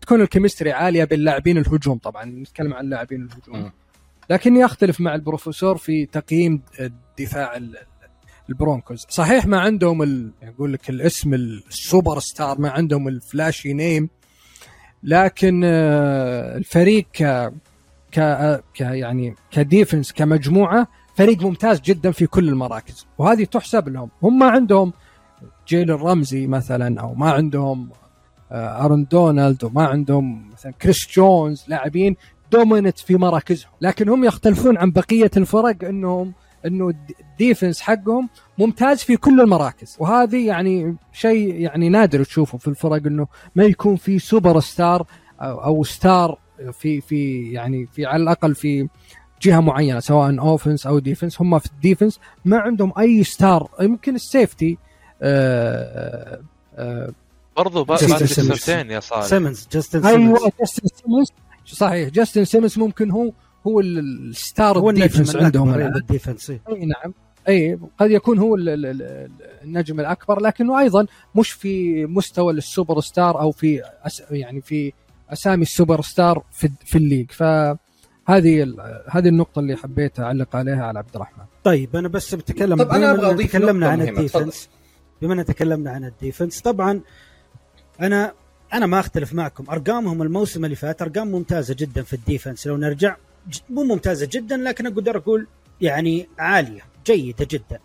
تكون 0.00 0.20
ال 0.20 0.25
chemistry 0.25 0.72
عالية 0.72 1.04
بين 1.04 1.20
لاعبين 1.20 1.58
الهجوم 1.58 1.98
طبعا. 1.98 2.24
نتكلم 2.24 2.74
عن 2.74 2.88
لاعبين 2.90 3.22
الهجوم. 3.22 3.56
مم. 3.64 3.72
لكني 4.30 4.64
أختلف 4.64 5.00
مع 5.00 5.14
البروفيسور 5.14 5.76
في 5.76 6.06
تقييم 6.06 6.62
دفاع 7.18 7.56
ال- 7.56 7.76
البرونكوز. 8.48 9.06
صحيح 9.08 9.46
ما 9.46 9.60
عندهم 9.60 10.02
ال... 10.02 10.30
يقول 10.42 10.72
لك 10.72 10.90
الاسم 10.90 11.34
السوبر 11.34 12.18
ستار 12.18 12.60
ما 12.60 12.70
عندهم 12.70 13.08
ال 13.08 13.17
flashy 13.17 13.72
name. 13.72 14.08
لكن 15.02 15.62
آه، 15.64 16.56
الفريق 16.56 17.06
ك 17.12 17.52
ك 18.12 18.80
يعني 18.80 19.34
ك 19.50 19.58
defense 19.58 20.12
كمجموعة 20.12 20.88
فريق 21.14 21.42
ممتاز 21.42 21.80
جدا 21.80 22.10
في 22.10 22.26
كل 22.26 22.48
المراكز. 22.48 23.06
وهذه 23.18 23.44
تحسب 23.44 23.88
لهم. 23.88 24.08
هم 24.22 24.38
ما 24.38 24.46
عندهم 24.46 24.92
جيلن 25.68 25.90
رامزي 25.90 26.46
مثلا 26.46 27.00
أو 27.00 27.14
ما 27.14 27.30
عندهم 27.30 27.88
آه، 28.52 28.84
آرون 28.84 29.04
دونالد 29.04 29.64
وما 29.64 29.86
عندهم 29.86 30.50
مثلا 30.52 30.72
كريس 30.72 31.08
جونز 31.12 31.64
لاعبين 31.68 32.16
dominant 32.52 32.98
في 32.98 33.16
مراكزهم. 33.16 33.70
لكن 33.80 34.08
هم 34.08 34.24
يختلفون 34.24 34.78
عن 34.78 34.90
بقية 34.90 35.30
الفرق 35.36 35.84
إنهم 35.84 36.32
إنه 36.66 36.94
ال 37.20 37.27
defense 37.27 37.80
حقهم 37.80 38.28
ممتاز 38.58 38.98
في 38.98 39.16
كل 39.16 39.40
المراكز. 39.40 39.96
وهذه 39.98 40.46
يعني 40.46 40.96
شيء 41.12 41.54
يعني 41.54 41.88
نادر 41.88 42.24
تشوفه 42.24 42.58
في 42.58 42.68
الفرق 42.68 43.06
إنه 43.06 43.26
ما 43.54 43.64
يكون 43.64 43.96
في 43.96 44.18
سوبر 44.18 44.60
ستار 44.60 45.06
أو, 45.40 45.64
أو 45.64 45.84
star 45.84 46.38
في 46.72 47.00
في 47.00 47.52
يعني 47.52 47.86
في 47.86 48.06
على 48.06 48.22
الأقل 48.22 48.54
في 48.54 48.88
جهة 49.42 49.60
معينة 49.60 50.00
سواء 50.00 50.38
offense 50.40 50.86
أو 50.86 50.98
defense 50.98 51.40
هم 51.40 51.58
في 51.58 51.66
ال 51.66 51.73
defense 51.73 52.20
ما 52.44 52.58
عندهم 52.58 52.92
أي 52.98 53.24
star 53.24 53.70
يمكن 53.80 54.14
ال 54.14 54.23
safety 54.23 54.78
آه 55.22 56.40
آه 56.74 57.12
برضو 57.56 57.84
جاستن 57.84 58.26
سيمنز. 58.26 58.70
يا 58.70 59.00
صالح. 59.00 59.24
سيمنز 59.26 59.68
جاستن 59.72 60.02
سيمنز 60.02 60.36
أيوه 60.36 60.52
جاستن 60.60 60.88
سيمنز 60.94 61.32
صحيح 61.64 62.08
جاستن 62.08 62.44
سيمنز 62.44 62.78
ممكن 62.78 63.10
هو 63.10 63.32
هو 63.66 63.80
ال- 63.80 64.28
ال 64.28 64.38
star 64.38 64.78
هو 64.78 64.90
النجم 64.90 65.04
ال 65.04 65.08
defense 65.08 65.36
عندهم. 65.36 65.72
بال 65.72 65.89
defense 65.89 66.50
إيه. 66.50 66.60
أي 66.68 66.86
نعم. 66.86 67.14
أي 67.48 67.78
قد 67.98 68.10
يكون 68.10 68.38
هو 68.38 68.54
ال- 68.54 68.68
ال- 68.68 68.86
ال- 68.86 69.30
النجم 69.64 70.00
الأكبر 70.00 70.40
لكنه 70.40 70.80
أيضا 70.80 71.06
مش 71.34 71.52
في 71.52 72.06
مستوى 72.06 72.52
السوبر 72.52 73.00
ستار 73.00 73.40
أو 73.40 73.50
في 73.52 73.82
أس 74.06 74.22
يعني 74.30 74.60
في 74.60 74.92
أسامي 75.32 75.62
السوبر 75.62 76.00
ستار 76.02 76.42
في 76.52 76.70
في 76.84 76.98
ال 76.98 77.02
league. 77.02 77.30
فهذه 77.30 78.62
ال- 78.62 79.02
هذه 79.10 79.28
النقطة 79.28 79.58
اللي 79.60 79.76
حبيت 79.76 80.20
أعلق 80.20 80.56
عليها 80.56 80.84
على 80.84 80.98
عبد 80.98 81.14
الرحمن. 81.14 81.44
طيب 81.64 81.96
أنا 81.96 82.08
بس 82.08 82.34
بتكلم 82.34 82.76
طب 82.82 82.90
أنا 82.90 83.10
أبغى 83.10 83.30
أضيف 83.30 83.48
تكلمنا 83.50 83.88
عن 83.88 84.02
ال 84.02 84.09
defense. 84.09 84.68
بما 85.22 85.34
إن 85.34 85.44
تكلمنا 85.44 85.90
عن 85.90 86.04
ال 86.04 86.11
defense 86.11 86.60
طبعا 86.60 87.00
أنا 88.00 88.32
أنا 88.72 88.86
ما 88.86 89.00
أختلف 89.00 89.34
معكم. 89.34 89.64
أرقامهم 89.70 90.22
الموسم 90.22 90.64
اللي 90.64 90.76
فات 90.76 91.02
أرقام 91.02 91.28
ممتازة 91.28 91.76
جدا 91.78 92.02
في 92.02 92.12
ال 92.12 92.18
defense. 92.18 92.66
لو 92.66 92.76
نرجع 92.76 93.16
مو 93.70 93.84
ممتازة 93.84 94.28
جدا 94.32 94.56
لكن 94.56 94.86
أقدر 94.86 95.16
أقول 95.16 95.46
يعني 95.80 96.28
عالية 96.38 96.82
جيدة 97.06 97.46
جدا. 97.50 97.80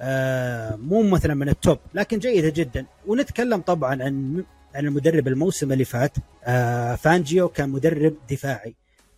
آه 0.00 0.76
مو 0.76 1.02
مثلا 1.02 1.34
من 1.34 1.48
ال 1.48 1.56
top 1.56 1.78
لكن 1.94 2.18
جيدة 2.18 2.48
جدا. 2.48 2.86
ونتكلم 3.06 3.60
طبعا 3.60 3.90
عن 3.90 4.44
عن 4.74 4.86
المدرب 4.86 5.28
الموسم 5.28 5.72
اللي 5.72 5.84
فات. 5.84 6.16
آه 6.44 6.94
فانجيو 6.94 7.48
كان 7.48 7.68
مدرب 7.68 8.14
دفاعي 8.30 8.74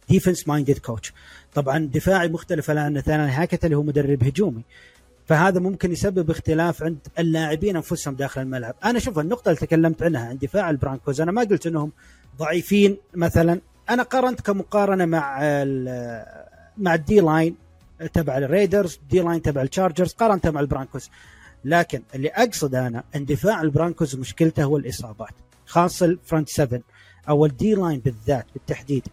defense 0.08 0.48
minded 0.48 0.78
coach 0.78 1.12
طبعا 1.54 1.78
دفاعي 1.78 2.28
مختلف 2.28 2.70
عن 2.70 2.92
ناثانيال 2.92 3.42
هاكت 3.42 3.64
اللي 3.64 3.76
هو 3.76 3.82
مدرب 3.82 4.24
هجومي. 4.24 4.62
فهذا 5.26 5.60
ممكن 5.60 5.92
يسبب 5.92 6.30
اختلاف 6.30 6.82
عند 6.82 6.98
اللاعبين 7.18 7.76
أنفسهم 7.76 8.14
داخل 8.14 8.40
الملعب. 8.40 8.74
أنا 8.84 8.98
أشوف 8.98 9.18
النقطة 9.18 9.48
اللي 9.48 9.60
تكلمت 9.60 10.02
عنها 10.02 10.28
عن 10.28 10.38
دفاع 10.38 10.70
البرانكوز 10.70 11.20
أنا 11.20 11.32
ما 11.32 11.42
قلت 11.42 11.66
إنهم 11.66 11.92
ضعيفين 12.38 12.96
مثلا. 13.14 13.60
أنا 13.90 14.02
قارنت 14.02 14.40
كمقارنة 14.40 15.04
مع 15.04 15.38
مع 16.78 16.94
ال 16.94 17.20
D-line 17.20 17.56
تبع 18.12 18.38
الريدرز 18.38 19.00
D-line 19.10 19.42
تبع 19.42 19.62
الشارجرز 19.62 20.12
قارنتها 20.12 20.50
مع 20.50 20.60
البرانكوز 20.60 21.10
لكن 21.64 22.02
اللي 22.14 22.28
أقصد 22.28 22.74
أنا 22.74 23.04
ان 23.16 23.24
دفاع 23.24 23.62
البرانكوز 23.62 24.16
مشكلته 24.16 24.64
هو 24.64 24.76
الإصابات 24.76 25.30
خاصه 25.66 26.06
ال 26.06 26.13
front 26.13 26.48
7 26.48 26.80
أو 27.28 27.46
ال 27.46 27.74
D-line 27.74 28.00
بالذات 28.00 28.46
بالتحديد. 28.54 29.06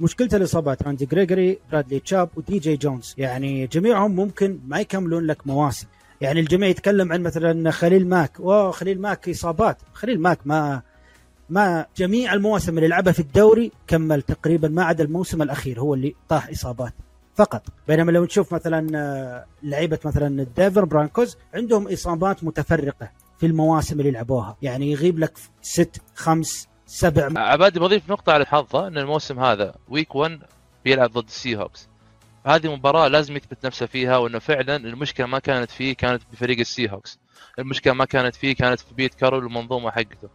مشكلته 0.00 0.36
الإصابات 0.36 0.82
راندي 0.82 1.06
جريجوري 1.06 1.58
برادلي 1.72 2.00
تشب 2.00 2.28
ودي 2.36 2.58
جي 2.58 2.76
جونز 2.76 3.14
يعني 3.18 3.66
جميعهم 3.66 4.16
ممكن 4.16 4.60
ما 4.66 4.80
يكملون 4.80 5.26
لك 5.26 5.46
مواسم. 5.46 5.86
يعني 6.20 6.40
الجميع 6.40 6.68
يتكلم 6.68 7.12
عن 7.12 7.22
مثلا 7.22 7.70
خليل 7.70 8.08
ماك. 8.08 8.40
واو 8.40 8.72
خليل 8.72 9.00
ماك 9.00 9.28
إصابات. 9.28 9.78
خليل 9.92 10.20
ماك 10.20 10.38
ما 10.44 10.82
ما 11.52 11.86
جميع 11.96 12.32
المواسم 12.32 12.78
اللي 12.78 12.88
لعبها 12.88 13.12
في 13.12 13.20
الدوري 13.20 13.72
كمل 13.86 14.22
تقريبا 14.22 14.68
ما 14.68 14.84
عدا 14.84 15.04
الموسم 15.04 15.42
الأخير 15.42 15.80
هو 15.80 15.94
اللي 15.94 16.14
طاح 16.28 16.48
إصابات 16.48 16.92
فقط. 17.34 17.62
بينما 17.88 18.10
لو 18.10 18.24
نشوف 18.24 18.54
مثلا 18.54 18.86
آه، 18.94 19.44
لعيبة 19.62 19.98
مثلا 20.04 20.42
الدنفر 20.42 20.84
برانكوز 20.84 21.36
عندهم 21.54 21.88
إصابات 21.88 22.44
متفرقة 22.44 23.10
في 23.38 23.46
المواسم 23.46 24.00
اللي 24.00 24.10
لعبوها. 24.10 24.56
يعني 24.62 24.92
يغيب 24.92 25.18
لك 25.18 25.32
ست 25.62 26.00
خمس 26.14 26.68
سبع 26.86 27.28
عبادي 27.36 27.80
بضيف 27.80 28.10
نقطة 28.10 28.32
على 28.32 28.42
اللحظة 28.42 28.86
إن 28.86 28.98
الموسم 28.98 29.40
هذا 29.40 29.74
week 29.88 30.14
1 30.14 30.40
بيلعب 30.84 31.10
ضد 31.10 31.26
السي 31.26 31.56
هوكس 31.56 31.88
هذه 32.46 32.74
مباراة 32.74 33.08
لازم 33.08 33.36
يثبت 33.36 33.66
نفسه 33.66 33.86
فيها 33.86 34.16
وإنه 34.16 34.38
فعلا 34.38 34.76
المشكلة 34.76 35.26
ما 35.26 35.38
كانت 35.38 35.70
فيه 35.70 35.94
كانت 35.94 36.22
بفريق 36.32 36.58
السي 36.58 36.90
هوكس 36.90 37.18
المشكلة 37.58 37.92
ما 37.92 38.04
كانت 38.04 38.34
فيه 38.34 38.54
كانت 38.54 38.80
في 38.80 38.94
بيت 38.94 39.14
كارول 39.14 39.44
والمنظومة 39.44 39.90
حقته. 39.90 40.28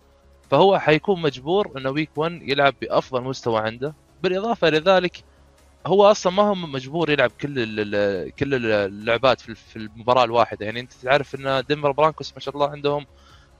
فهو 0.52 0.80
حيكون 0.80 1.22
مجبور 1.22 1.72
إنه 1.78 1.90
week 1.90 2.10
1 2.16 2.42
يلعب 2.42 2.74
بأفضل 2.82 3.22
مستوى 3.24 3.60
عنده. 3.60 3.94
بالإضافة 4.24 4.70
لذلك 4.70 5.24
هو 5.88 6.12
أصلا 6.12 6.34
ما 6.34 6.44
هو 6.44 6.56
مجبور 6.56 7.10
يلعب 7.10 7.32
كل 7.42 7.60
ال- 7.60 7.96
ال- 7.96 8.36
كل 8.36 8.66
اللعبات 8.76 9.42
في 9.42 9.56
في 9.56 9.76
المباراة 9.76 10.24
الواحدة. 10.24 10.66
يعني 10.66 10.80
أنت 10.80 10.94
تعرف 10.94 11.36
إن 11.36 11.64
دنفر 11.70 11.92
برانكوس 11.92 12.34
ما 12.34 12.40
شاء 12.40 12.54
الله 12.56 12.70
عندهم 12.70 13.06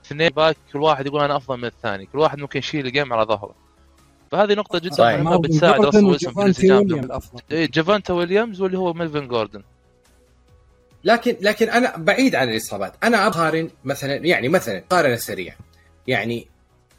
اثنين 0.06 0.30
back 0.30 0.58
كل 0.74 0.80
واحد 0.82 1.06
يقول 1.06 1.22
أنا 1.22 1.38
أفضل 1.38 1.58
من 1.58 1.66
الثاني. 1.66 2.06
كل 2.06 2.20
واحد 2.20 2.40
ممكن 2.40 2.60
يشيل 2.60 2.86
ال 2.86 2.91
game 2.91 3.14
على 3.14 3.24
ظهره. 3.26 3.56
فهذه 4.32 4.54
نقطة 4.54 4.80
جدا 4.80 4.94
صحيح. 4.96 5.20
مهمة 5.20 5.38
بتساعد 5.42 5.86
راسل 5.86 6.06
ويلسون 6.06 6.34
في 6.34 6.40
الانسجام. 6.42 6.82
الافضل 6.82 7.42
إيه، 7.52 7.70
جافانتا 7.74 8.14
ويليامز 8.14 8.62
واللي 8.62 8.78
هو 8.78 8.94
ميلفين 8.94 9.28
جوردن. 9.28 9.64
لكن 11.04 11.36
لكن 11.42 11.70
أنا 11.70 11.98
بعيد 11.98 12.36
عن 12.36 12.50
الإصابات. 12.50 12.94
أنا 13.04 13.28
أقارن 13.28 13.70
مثلا 13.86 14.16
يعني 14.16 14.50
مثلا 14.50 14.80
مقارنه 14.80 15.16
سريعة. 15.16 15.56
يعني 16.08 16.48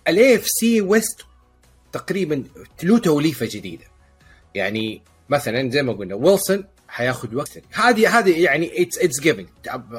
الاي 0.08 0.36
اف 0.36 0.46
سي 0.46 0.80
ويست 0.80 1.24
تقريبا 1.92 2.44
له 2.82 2.98
توليفة 2.98 3.48
جديدة. 3.50 3.84
يعني 4.54 5.02
مثلا 5.28 5.70
زي 5.70 5.82
ما 5.82 5.92
قلنا 5.92 6.14
ويلسون 6.14 6.64
حياخذ 6.88 7.34
وقت. 7.34 7.62
هذه 7.72 8.18
هذه 8.18 8.42
يعني 8.42 8.82
it's 8.82 8.98
it's 8.98 9.20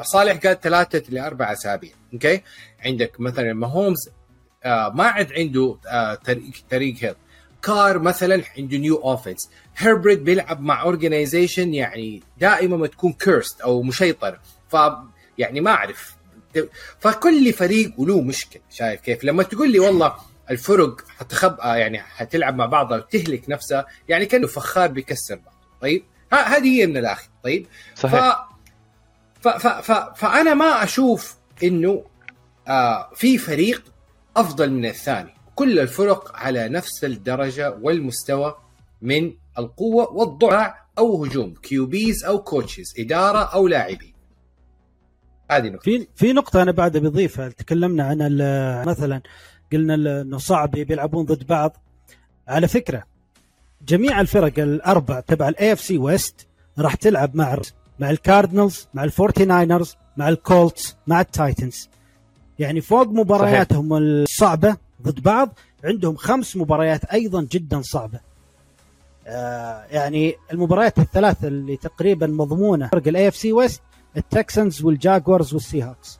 صالح 0.01 0.37
قال 0.37 0.61
ثلاثة 0.61 1.03
لأربع 1.09 1.53
أسابيع. 1.53 1.91
okay 2.13 2.41
عندك 2.85 3.19
مثلا 3.19 3.53
ماهومز 3.53 4.09
آه 4.63 4.89
ما 4.89 5.03
عاد 5.03 5.33
عنده 5.33 5.77
آه 5.87 6.15
طريق 6.15 6.51
طريق 6.69 6.95
هيل 6.99 7.15
كار 7.61 7.99
مثلا 7.99 8.43
عنده 8.57 8.77
نيو 8.77 8.95
اوفنس 8.95 9.49
هيربريد 9.77 10.23
بيلعب 10.23 10.61
مع 10.61 10.81
اورجنايزيشن 10.81 11.73
يعني 11.73 12.23
دائما 12.39 12.77
ما 12.77 12.87
تكون 12.87 13.13
كيرست 13.13 13.61
أو 13.61 13.83
مسيطره 13.83 14.39
ف 14.69 14.75
يعني 15.37 15.61
ما 15.61 15.71
أعرف. 15.71 16.18
فكل 16.99 17.53
فريق 17.53 17.93
وله 17.97 18.21
مشكلة 18.21 18.61
شايف 18.69 19.01
كيف؟ 19.01 19.23
لما 19.23 19.43
تقول 19.43 19.71
لي 19.71 19.79
والله 19.79 20.15
الفرق 20.51 21.01
حتخب 21.07 21.59
آه، 21.59 21.75
يعني 21.75 21.99
حتلعب 21.99 22.55
مع 22.55 22.65
بعضها 22.65 22.97
وتهلك 22.97 23.49
نفسها 23.49 23.85
يعني 24.09 24.25
كأنه 24.25 24.47
فخار 24.47 24.87
بيكسر 24.87 25.35
بعض. 25.35 25.55
طيب؟ 25.81 26.03
هذه 26.31 26.79
هي 26.79 26.87
من 26.87 26.97
الآخر. 26.97 27.29
طيب؟ 27.43 27.67
صحيح. 27.95 28.49
ف... 29.41 29.47
ف... 29.47 29.67
ف... 29.67 29.91
فأنا 29.91 30.53
ما 30.53 30.83
أشوف 30.83 31.35
إنه 31.63 32.05
آه 32.67 33.09
في 33.15 33.37
فريق 33.37 33.83
أفضل 34.37 34.71
من 34.71 34.85
الثاني. 34.85 35.33
كل 35.55 35.79
الفرق 35.79 36.35
على 36.35 36.69
نفس 36.69 37.03
الدرجة 37.03 37.77
والمستوى 37.81 38.55
من 39.01 39.33
القوة 39.57 40.11
والضعف 40.11 40.73
أو 40.97 41.25
هجوم 41.25 41.53
QBs 41.53 42.25
أو 42.25 42.43
coaches 42.43 42.93
إدارة 42.99 43.39
أو 43.39 43.67
لاعبين. 43.67 44.13
هذه 45.51 45.69
نقطة. 45.69 45.83
في 45.83 46.07
في 46.15 46.33
نقطة 46.33 46.61
أنا 46.61 46.71
بعد 46.71 46.97
بضيفها 46.97 47.49
تكلمنا 47.49 48.03
عن 48.03 48.17
مثلا 48.87 49.21
قلنا 49.71 50.21
إنه 50.21 50.37
صعب 50.37 50.71
بيلعبون 50.71 51.25
ضد 51.25 51.47
بعض. 51.47 51.77
على 52.47 52.67
فكرة 52.67 53.03
جميع 53.87 54.21
الفرق 54.21 54.59
الأربع 54.59 55.19
تبع 55.19 55.49
الاي 55.49 55.73
اف 55.73 55.81
سي 55.81 55.97
ويست 55.97 56.47
راح 56.79 56.95
تلعب 56.95 57.35
مع 57.35 57.57
مع 57.99 58.09
الكاردينالز 58.09 58.87
مع 58.93 59.03
الفورتي 59.03 59.45
ناينرز 59.45 59.95
مع 60.17 60.29
الكولتس 60.29 60.95
مع 61.07 61.21
التايتنز 61.21 61.89
يعني 62.59 62.81
فوق 62.81 63.07
مبارياتهم 63.07 63.93
الصعبة 63.93 64.77
ضد 65.01 65.19
بعض 65.19 65.59
عندهم 65.83 66.15
خمس 66.15 66.57
مباريات 66.57 67.05
أيضا 67.05 67.47
جدا 67.51 67.81
صعبة. 67.81 68.19
آه 69.27 69.85
يعني 69.91 70.35
المباريات 70.53 70.99
الثلاثة 70.99 71.47
اللي 71.47 71.77
تقريبا 71.77 72.27
مضمونة 72.27 72.87
فرق 72.87 73.07
الاي 73.07 73.27
اف 73.27 73.35
سي 73.35 73.53
ويست 73.53 73.81
التكسنز 74.17 74.81
والجاكوارز 74.83 75.53
والسي 75.53 75.83
هوكس 75.83 76.19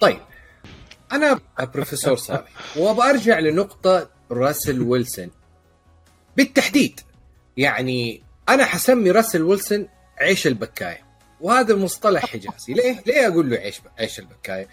طيب 0.00 0.20
أنا 1.12 1.40
بروفيسور 1.74 2.16
صالح 2.16 2.50
وابى 2.76 3.02
أرجع 3.02 3.38
لنقطة 3.38 4.08
راسل 4.30 4.82
ويلسون. 4.82 5.30
بالتحديد 6.36 7.00
يعني 7.56 8.22
أنا 8.48 8.64
حسمي 8.64 9.10
راسل 9.10 9.42
ويلسون 9.42 9.88
عيش 10.18 10.46
البكاية 10.46 11.04
وهذا 11.40 11.76
مصطلح 11.76 12.26
حجازي. 12.26 12.72
ليه؟ 12.74 13.02
ليه 13.06 13.28
أقول 13.28 13.50
له 13.50 13.56
عيش 13.56 13.80
عيش 13.98 14.18
البكاية؟ 14.18 14.68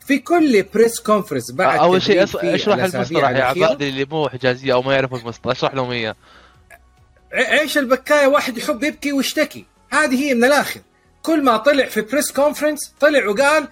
في 0.00 0.18
كل 0.18 0.62
press 0.62 1.00
conference 1.00 1.52
بعد 1.52 1.78
أول 1.78 2.02
شيء 2.02 2.24
أشرح 2.24 2.84
المصطلح 2.84 3.30
يا. 3.30 3.44
عبادي 3.44 3.88
اللي 3.88 4.04
مو 4.04 4.28
حجازيه 4.28 4.72
أو 4.72 4.82
ما 4.82 4.94
يعرفوا 4.94 5.18
المصطلح 5.18 5.56
أشرح 5.56 5.74
لهم 5.74 5.90
إياه. 5.90 6.16
عيش 7.32 7.78
البكاية 7.78 8.26
واحد 8.26 8.58
يحب 8.58 8.82
يبكي 8.82 9.12
ويشتكي. 9.12 9.64
هذه 9.90 10.24
هي 10.24 10.34
من 10.34 10.44
الآخر. 10.44 10.80
كل 11.22 11.44
ما 11.44 11.56
طلع 11.56 11.86
في 11.86 12.00
press 12.00 12.32
conference 12.32 12.92
طلع 13.00 13.28
وقال 13.28 13.68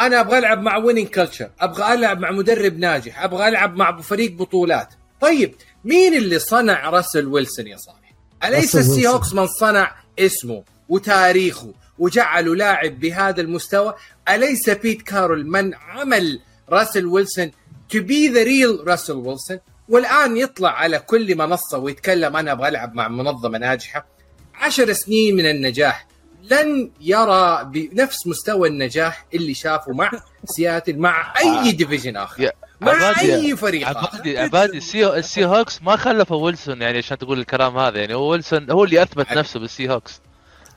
أنا 0.00 0.20
أبغى 0.20 0.38
ألعب 0.38 0.62
مع 0.62 0.76
winning 0.76 1.06
culture 1.06 1.50
أبغى 1.60 1.94
ألعب 1.94 2.20
مع 2.20 2.30
مدرب 2.30 2.78
ناجح 2.78 3.22
أبغى 3.22 3.48
ألعب 3.48 3.76
مع 3.76 4.00
فريق 4.00 4.32
بطولات. 4.32 4.88
طيب 5.20 5.54
مين 5.84 6.14
اللي 6.14 6.38
صنع 6.38 6.90
راسل 6.90 7.26
ويلسون 7.26 7.66
يا 7.66 7.76
صالح؟ 7.76 8.12
أليس 8.44 8.76
السي. 8.76 9.08
هوكس 9.08 9.32
من 9.32 9.46
صنع 9.46 9.96
اسمه 10.18 10.64
وتاريخه 10.88 11.74
وجعله 11.98 12.56
لاعب 12.56 13.00
بهذا 13.00 13.40
المستوى؟ 13.40 13.94
أليس 14.28 14.70
بيت 14.70 15.02
كارول 15.02 15.46
من 15.46 15.74
عمل 15.74 16.40
راسل 16.68 17.06
ويلسون 17.06 17.50
to 17.94 17.96
be 17.96 18.28
the 18.34 18.44
real 18.44 18.88
راسل 18.88 19.12
ويلسون؟ 19.12 19.58
والآن 19.88 20.36
يطلع 20.36 20.70
على 20.70 20.98
كل 20.98 21.36
منصة 21.36 21.78
ويتكلم 21.78 22.36
أنا 22.36 22.52
أبغى 22.52 22.68
ألعب 22.68 22.94
مع 22.94 23.08
منظمة 23.08 23.58
ناجحة. 23.58 24.15
عشر 24.60 24.92
سنين 24.92 25.36
من 25.36 25.46
النجاح 25.50 26.06
لن 26.50 26.90
يرى 27.00 27.64
بنفس 27.64 28.26
مستوى 28.26 28.68
النجاح 28.68 29.26
اللي 29.34 29.54
شافه 29.54 29.92
مع 29.92 30.10
سياتل 30.44 30.98
مع 30.98 31.34
أي 31.40 31.72
division 31.72 32.16
آخر. 32.16 32.42
يا 32.42 32.52
مع 32.80 32.92
عبادي- 32.92 33.34
أي 33.34 33.56
فريق. 33.56 33.88
عبادي 33.88 34.38
عبادي 34.38 34.78
السي 34.78 35.06
السي 35.18 35.44
هوكس 35.44 35.82
ما 35.82 35.96
خلفوا 35.96 36.36
ويلسون 36.44 36.82
يعني 36.82 36.98
عشان 36.98 37.18
تقول 37.18 37.38
الكلام 37.38 37.78
هذا 37.78 37.98
يعني 38.00 38.14
هو 38.14 38.30
ويلسون 38.30 38.70
هو 38.70 38.84
اللي 38.84 39.02
أثبت 39.02 39.32
نفسه 39.32 39.60
بالسي 39.60 39.90
هوكس 39.90 40.20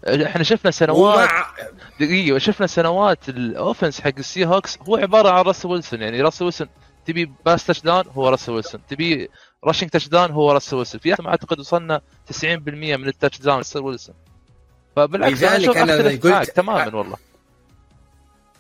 إحنا 0.07 0.43
شفنا 0.43 0.71
سنوات 0.71 1.17
ومع 1.29 1.47
دقيقة 1.99 2.37
شفنا 2.37 2.67
سنوات 2.67 3.29
ال 3.29 3.38
offense 3.38 4.01
حق 4.01 4.11
السي 4.17 4.45
هوكس 4.45 4.77
هو 4.89 4.95
عبارة 4.97 5.29
عن 5.29 5.43
راسل 5.45 5.67
ويلسون 5.69 6.01
يعني 6.01 6.21
راسل 6.21 6.43
ويلسون 6.45 6.67
تبي 7.05 7.31
pass 7.45 7.65
touchdown 7.65 8.03
هو 8.15 8.29
راسل 8.29 8.51
ويلسون 8.51 8.81
تبي 8.89 9.29
rushing 9.65 9.89
touchdown 9.89 10.32
هو 10.32 10.52
راسل 10.52 10.76
ويلسون. 10.76 11.02
في 11.02 11.15
ما 11.19 11.30
أعتقد 11.30 11.60
وصلنا 11.60 12.02
90% 12.28 12.34
من 12.98 13.08
ال 13.08 13.39
touchdown 13.39 13.58
راسل 13.58 13.80
ويلسون. 13.80 14.15
فبالعكس 14.95 15.43
أنا 15.43 15.58
لذلك 15.58 15.69
أشوف 15.69 15.78
أنا 15.78 16.39
قلت- 16.39 16.50
تماما 16.56 16.95
والله. 16.95 17.17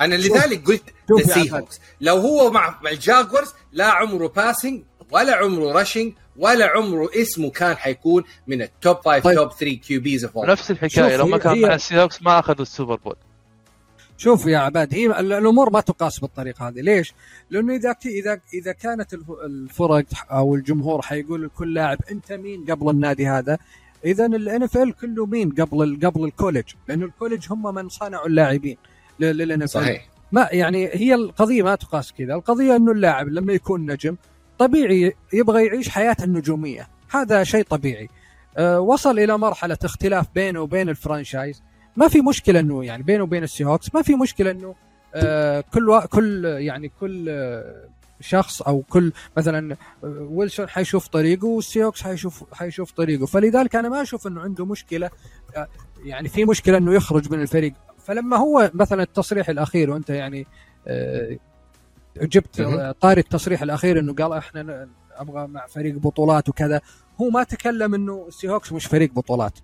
أنا 0.01 0.15
لذلك 0.15 0.67
قلت 0.67 0.83
سي. 1.31 1.51
هوكس 1.53 1.79
لو 2.01 2.15
هو 2.17 2.51
مع 2.51 2.79
مع 2.81 2.91
الجاكوارز 2.91 3.53
لا 3.71 3.85
عمره 3.85 4.27
passing 4.27 4.81
ولا 5.11 5.35
عمره 5.35 5.71
rushing 5.71 6.13
ولا 6.37 6.65
عمره 6.65 7.09
اسمه 7.15 7.49
كان 7.49 7.77
حيكون 7.77 8.23
من 8.47 8.61
ال 8.61 8.70
top 8.70 8.97
5 9.05 9.19
طيب. 9.19 9.35
top 9.35 9.51
3 9.51 9.75
QBs 9.75 10.29
ونفس 10.33 10.71
الحكاية. 10.71 11.15
لو 11.17 11.27
ما 11.27 11.37
كان 11.37 11.53
هي- 11.53 11.61
مع 11.65 11.75
السي 11.75 12.01
هوكس 12.01 12.21
ما 12.21 12.39
أخذوا 12.39 12.61
السوبر 12.61 12.95
بول. 12.95 13.15
شوف 14.19 14.45
يا 14.45 14.57
عباد 14.57 14.93
هي 14.93 15.05
ال- 15.05 15.33
الأمور 15.33 15.69
ما 15.69 15.81
تقاس 15.81 16.19
بالطريقة 16.19 16.67
هذه. 16.67 16.81
ليش؟ 16.81 17.13
لأنه 17.49 17.75
إذا 17.75 17.95
اذا 18.05 18.39
إذا 18.53 18.71
كانت 18.71 19.13
الف- 19.13 19.31
الفرق 19.45 20.05
أو 20.31 20.55
الجمهور 20.55 21.01
حيقول 21.01 21.43
لكل 21.45 21.73
لاعب 21.73 21.97
أنت 22.11 22.31
مين 22.31 22.65
قبل 22.65 22.89
النادي 22.89 23.27
هذا؟ 23.27 23.57
اذا 24.05 24.25
الان 24.25 24.63
اف 24.63 24.77
ال 24.77 24.93
كله 24.95 25.25
مين 25.25 25.49
قبل 25.51 25.99
قبل 26.03 26.23
ال 26.23 26.28
college 26.28 26.63
لأنه 26.87 27.05
ال 27.05 27.10
college 27.10 27.45
هم 27.51 27.75
من 27.75 27.89
صنعوا 27.89 28.27
اللاعبين 28.27 28.77
للان 29.19 29.61
اف 29.61 29.69
صحيح. 29.69 30.09
ما 30.31 30.49
يعني 30.51 30.87
هي 30.87 31.15
القضية 31.15 31.63
ما 31.63 31.75
تقاس 31.75 32.13
كذا. 32.13 32.33
القضية 32.33 32.75
إنه 32.75 32.91
اللاعب 32.91 33.27
لما 33.27 33.53
يكون 33.53 33.91
نجم 33.91 34.15
طبيعي 34.57 35.13
يبغى 35.33 35.65
يعيش 35.65 35.89
حياة 35.89 36.17
النجومية. 36.23 36.87
هذا 37.11 37.43
شيء 37.43 37.63
طبيعي. 37.63 38.09
أه 38.57 38.79
وصل 38.79 39.19
إلى 39.19 39.37
مرحلة 39.37 39.77
اختلاف 39.83 40.25
بينه 40.35 40.61
وبين 40.61 40.89
ال 40.89 40.96
franchise. 40.96 41.61
ما 41.99 42.07
في 42.07 42.21
مشكلة 42.21 42.59
إنه 42.59 42.85
يعني 42.85 43.03
بينه 43.03 43.23
وبين 43.23 43.43
السي 43.43 43.63
هوكس 43.65 43.95
ما 43.95 44.01
في 44.01 44.15
مشكلة 44.15 44.51
إنه 44.51 44.75
أه 45.15 45.63
كل 45.73 45.89
وا- 45.89 46.05
كل 46.05 46.45
يعني 46.45 46.91
كل 46.99 47.25
أه 47.29 47.89
شخص 48.21 48.61
أو 48.61 48.81
كل 48.89 49.11
مثلا 49.37 49.75
آه، 50.03 50.27
ويلسون 50.31 50.69
حيشوف 50.69 51.07
طريقه 51.07 51.47
والسي 51.47 51.83
هوكس 51.83 52.01
حيشوف 52.01 52.43
حيشوف 52.53 52.91
طريقه. 52.91 53.25
فلذلك 53.25 53.75
أنا 53.75 53.89
ما 53.89 54.01
أشوف 54.01 54.27
إنه 54.27 54.41
عنده 54.41 54.65
مشكلة 54.65 55.09
يعني 56.03 56.29
في 56.29 56.45
مشكلة 56.45 56.77
إنه 56.77 56.93
يخرج 56.93 57.31
من 57.31 57.41
الفريق. 57.41 57.73
فلما 58.05 58.37
هو 58.37 58.71
مثلا 58.73 59.03
التصريح 59.03 59.49
الأخير 59.49 59.89
وأنت 59.91 60.09
يعني 60.09 60.47
آه، 60.87 61.37
جبت. 62.21 62.59
آه، 62.59 62.91
طاري 62.91 63.21
التصريح 63.21 63.61
الأخير 63.61 63.99
إنه 63.99 64.13
قال 64.13 64.33
إحنا 64.33 64.87
أبغى 65.15 65.47
مع 65.47 65.67
فريق 65.67 65.95
بطولات 65.95 66.49
وكذا 66.49 66.81
هو 67.21 67.29
ما 67.29 67.43
تكلم 67.43 67.93
إنه 67.95 68.25
السي 68.27 68.49
هوكس 68.49 68.71
مش 68.73 68.85
فريق 68.85 69.13
بطولات. 69.13 69.59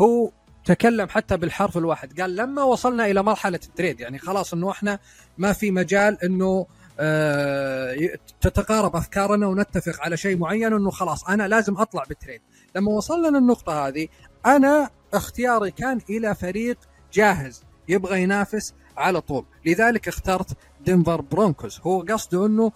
هو 0.00 0.30
تكلم 0.64 1.08
حتى 1.08 1.36
بالحرف 1.36 1.78
الواحد. 1.78 2.20
قال 2.20 2.36
لما 2.36 2.62
وصلنا 2.62 3.06
إلى 3.06 3.22
مرحلة 3.22 3.60
ال 3.64 3.70
trade 3.70 4.00
يعني 4.00 4.18
خلاص 4.18 4.54
إنه 4.54 4.70
إحنا 4.70 4.98
ما 5.38 5.52
في 5.52 5.70
مجال 5.70 6.24
إنه 6.24 6.66
آه، 7.00 7.96
تتقارب 8.40 8.96
أفكارنا 8.96 9.46
ونتفق 9.46 10.00
على 10.00 10.16
شيء 10.16 10.36
معين 10.38 10.72
إنه 10.72 10.90
خلاص 10.90 11.24
أنا 11.28 11.48
لازم 11.48 11.76
أطلع 11.78 12.04
بال 12.08 12.16
trade. 12.16 12.40
لما 12.76 12.92
وصلنا 12.92 13.38
للنقطة 13.38 13.88
هذه 13.88 14.08
أنا 14.46 14.90
اختياري 15.14 15.70
كان 15.70 16.00
إلى 16.10 16.34
فريق 16.34 16.78
جاهز 17.12 17.64
يبغى 17.88 18.22
ينافس 18.22 18.74
على 18.96 19.20
طول. 19.20 19.44
لذلك 19.66 20.08
اخترت 20.08 20.56
دنفر 20.86 21.20
برونكوز. 21.20 21.80
هو 21.84 22.00
قصده 22.02 22.46
إنه 22.46 22.72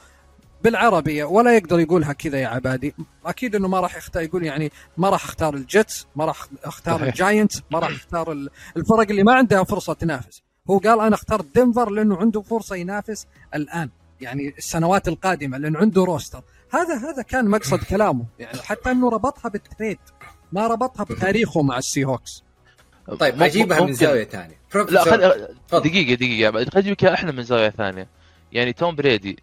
بالعربية 0.65 1.25
ولا 1.25 1.57
يقدر 1.57 1.81
يقولها 1.81 2.13
كذا 2.13 2.39
يا 2.39 2.49
عبادي. 2.49 2.95
أكيد 3.27 3.55
إنه 3.55 3.69
ما 3.69 3.81
راح 3.81 3.97
يختار 3.97 4.23
يقول 4.23 4.45
يعني 4.45 4.73
ما 4.97 5.11
راح 5.11 5.25
أختار 5.25 5.55
الجيتس 5.55 6.07
ما 6.17 6.25
راح 6.25 6.47
أختار 6.65 6.95
صحيح. 6.99 7.09
الجاينتس 7.09 7.63
ما 7.71 7.79
راح 7.79 7.91
أختار 7.91 8.33
ال- 8.33 8.51
الفرق 8.77 9.11
اللي 9.11 9.23
ما 9.23 9.35
عندها 9.35 9.65
فرصة 9.65 9.93
تنافس. 9.93 10.43
هو 10.71 10.79
قال 10.79 11.01
أنا 11.01 11.15
اخترت 11.15 11.47
دنفر 11.55 11.91
لأنه 11.91 12.17
عنده 12.17 12.43
فرصة 12.43 12.77
ينافس 12.77 13.27
الآن 13.55 13.91
يعني 14.21 14.55
السنوات 14.59 15.09
القادمة 15.09 15.59
لأنه 15.59 15.79
عنده 15.79 16.05
roster. 16.05 16.43
هذا 16.73 16.95
هذا 17.11 17.23
كان 17.23 17.49
مقصد 17.49 17.79
كلامه 17.85 18.25
يعني 18.39 18.59
حتى 18.63 18.91
إنه 18.91 19.09
ربطها 19.11 19.49
بال 19.49 19.63
trade 19.63 19.99
ما 20.53 20.67
ربطها 20.67 21.05
بتاريخه 21.05 21.63
مع 21.63 21.79
السي 21.79 22.05
هوكس. 22.05 22.43
طيب 23.21 23.43
أجيبها 23.43 23.81
من 23.81 23.93
زاوية 23.93 24.25
ثانية. 24.25 24.61
لا 24.75 25.05
خل... 25.05 25.49
تفضل. 25.69 25.89
دقيقة 25.91 26.15
دقيقة 26.15 26.53
خليني 26.53 26.69
اجيبك 26.75 27.05
إياها 27.05 27.15
إحنا 27.15 27.33
من 27.33 27.43
زاوية 27.43 27.71
ثانية. 27.71 28.09
يعني 28.53 28.73
توم 28.73 28.95
بريدي 28.95 29.39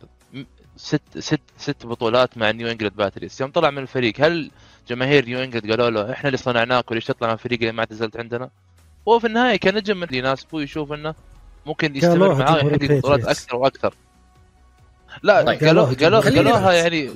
ست 0.77 1.01
ست 1.19 1.39
ست 1.57 1.85
بطولات 1.85 2.37
مع 2.37 2.51
نيو 2.51 2.67
انجلند 2.71 2.93
باتريوتس 2.95 3.41
يوم 3.41 3.51
طلع 3.51 3.69
من 3.69 3.77
الفريق 3.77 4.13
هل 4.21 4.51
جماهير 4.89 5.25
نيو 5.25 5.43
انجلند 5.43 5.69
قالوا 5.71 5.89
له 5.89 6.11
إحنا 6.11 6.27
اللي 6.27 6.37
صنعناك 6.37 6.91
وليش 6.91 7.05
تطلع 7.05 7.27
من 7.27 7.33
الفريق 7.33 7.59
اللي 7.59 7.71
ما 7.71 7.79
اعتزلت 7.79 8.17
عندنا؟ 8.17 8.49
هو 9.07 9.19
في 9.19 9.27
النهاية 9.27 9.57
كنجم 9.57 9.97
من 9.97 10.03
اللي 10.03 10.17
يناسبه 10.17 10.61
يشوف 10.61 10.91
إنه 10.93 11.15
ممكن 11.65 11.95
يستمر 11.95 12.11
قالوها 12.11 12.37
معاه 12.37 12.65
ويحقق 12.65 12.91
بطولات. 12.97 13.25
أكثر 13.25 13.55
وأكثر 13.55 13.93
لا 15.23 15.41
طيب. 15.43 15.59
قالوا 15.63 15.85
قالوها 15.85 16.21
قالوها 16.21 16.67
بس. 16.69 16.75
يعني 16.75 17.09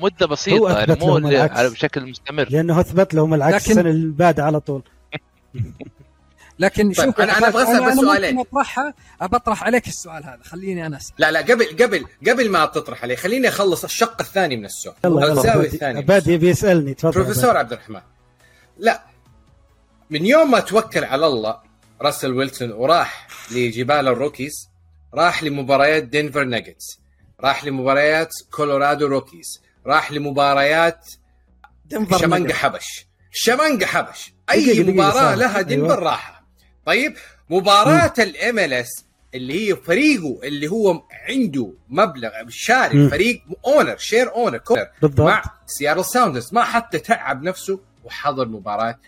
هو 0.00 0.10
بسيطة 0.26 0.78
يعني 0.78 0.96
مو 1.00 1.70
بشكل 1.70 2.06
مستمر 2.06 2.48
لأنه 2.50 2.80
أثبت 2.80 3.14
لهم 3.14 3.34
العكس 3.34 3.54
لكن- 3.68 3.70
السنة 3.70 3.90
اللي 3.90 4.12
بعدها 4.12 4.44
على 4.44 4.60
طول 4.60 4.82
لكن 6.62 6.92
طيب، 6.92 7.06
شوف 7.06 7.16
أنا- 7.16 7.20
أنا 7.20 7.48
أبغى 7.48 7.62
أسأل 7.62 7.84
أنا- 7.84 7.88
بس 7.88 7.94
سؤالين. 7.96 8.38
أطرحها 8.38 8.94
بطرح 9.22 9.64
عليك 9.64 9.88
السؤال 9.88 10.24
هذا 10.24 10.40
خليني 10.44 10.86
أنا 10.86 10.96
أسأل 10.96 11.14
لا 11.18 11.30
لا 11.30 11.40
قبل 11.40 11.64
قبل 11.82 12.06
قبل 12.28 12.50
ما 12.50 12.66
تطرح 12.66 13.02
عليه 13.02 13.16
خليني 13.16 13.48
أخلص 13.48 13.84
الشق 13.84 14.16
الثاني 14.20 14.56
من 14.56 14.64
السؤال 14.64 14.94
الزاوية 15.04 15.66
الثانية 15.66 15.92
من 15.92 15.98
عبادي 16.02 16.32
يبي 16.32 16.48
يسالني 16.48 16.94
تفضل 16.94 17.12
بروفيسور 17.12 17.56
عبد 17.56 17.72
الرحمن 17.72 18.00
لا 18.78 19.02
من 20.10 20.26
يوم 20.26 20.50
ما 20.50 20.60
توكل 20.60 21.04
على 21.04 21.26
الله 21.26 21.60
راسل 22.02 22.32
ويلسون 22.32 22.72
وراح 22.72 23.26
لجبال 23.50 24.08
الروكيز 24.08 24.68
راح 25.14 25.42
لمباريات 25.42 26.02
دنفر 26.04 26.44
ناجتس 26.44 27.00
راح 27.40 27.64
لمباريات 27.64 28.30
كولورادو 28.50 29.06
روكيز 29.06 29.62
راح 29.86 30.12
لمباريات 30.12 31.08
نجم. 31.92 32.52
حبش 32.52 33.06
شمنقة 33.30 33.86
حبش 33.86 34.32
أي 34.50 34.74
صالح. 35.12 35.34
لها 35.34 35.60
دنفر 35.60 35.98
أيوة. 35.98 36.10
طيب 36.86 37.14
مباراة 37.50 38.14
الام 38.18 38.58
ال 38.58 38.72
اس 38.72 39.04
اللي 39.34 39.70
هي 39.70 39.76
فريقه 39.76 40.40
اللي 40.44 40.68
هو 40.68 41.02
عنده 41.28 41.72
مبلغ 41.88 42.30
شاري 42.48 42.98
مم. 42.98 43.08
فريق 43.08 43.42
اونر 43.66 43.96
شير 43.96 44.34
اونر 44.34 44.58
كونر 44.58 44.86
بالضبط 45.02 45.20
مع 45.20 45.42
سيارل 45.66 46.04
ساوندرز 46.04 46.54
ما 46.54 46.64
حتى 46.64 46.98
تعب 46.98 47.42
نفسه 47.42 47.80
وحضر 48.04 48.48
مباراة 48.48 48.98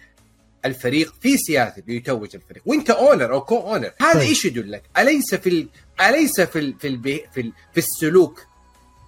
الفريق 0.64 1.14
في 1.20 1.36
سياتل 1.36 1.82
ليتوج 1.86 2.28
الفريق 2.34 2.62
وانت 2.66 2.90
اونر 2.90 3.32
أو 3.32 3.40
كو 3.40 3.58
اونر 3.58 3.90
هذا 4.00 4.12
طيب. 4.12 4.22
إيش 4.22 4.44
يدلك؟ 4.44 4.82
أليس 4.98 5.34
في 5.34 5.48
ال... 5.48 5.68
أليس 6.00 6.40
في 6.40 6.58
ال... 6.58 6.78
في 6.78 6.88
البي... 6.88 7.24
في, 7.34 7.40
ال... 7.40 7.52
في 7.72 7.78
السلوك 7.78 8.46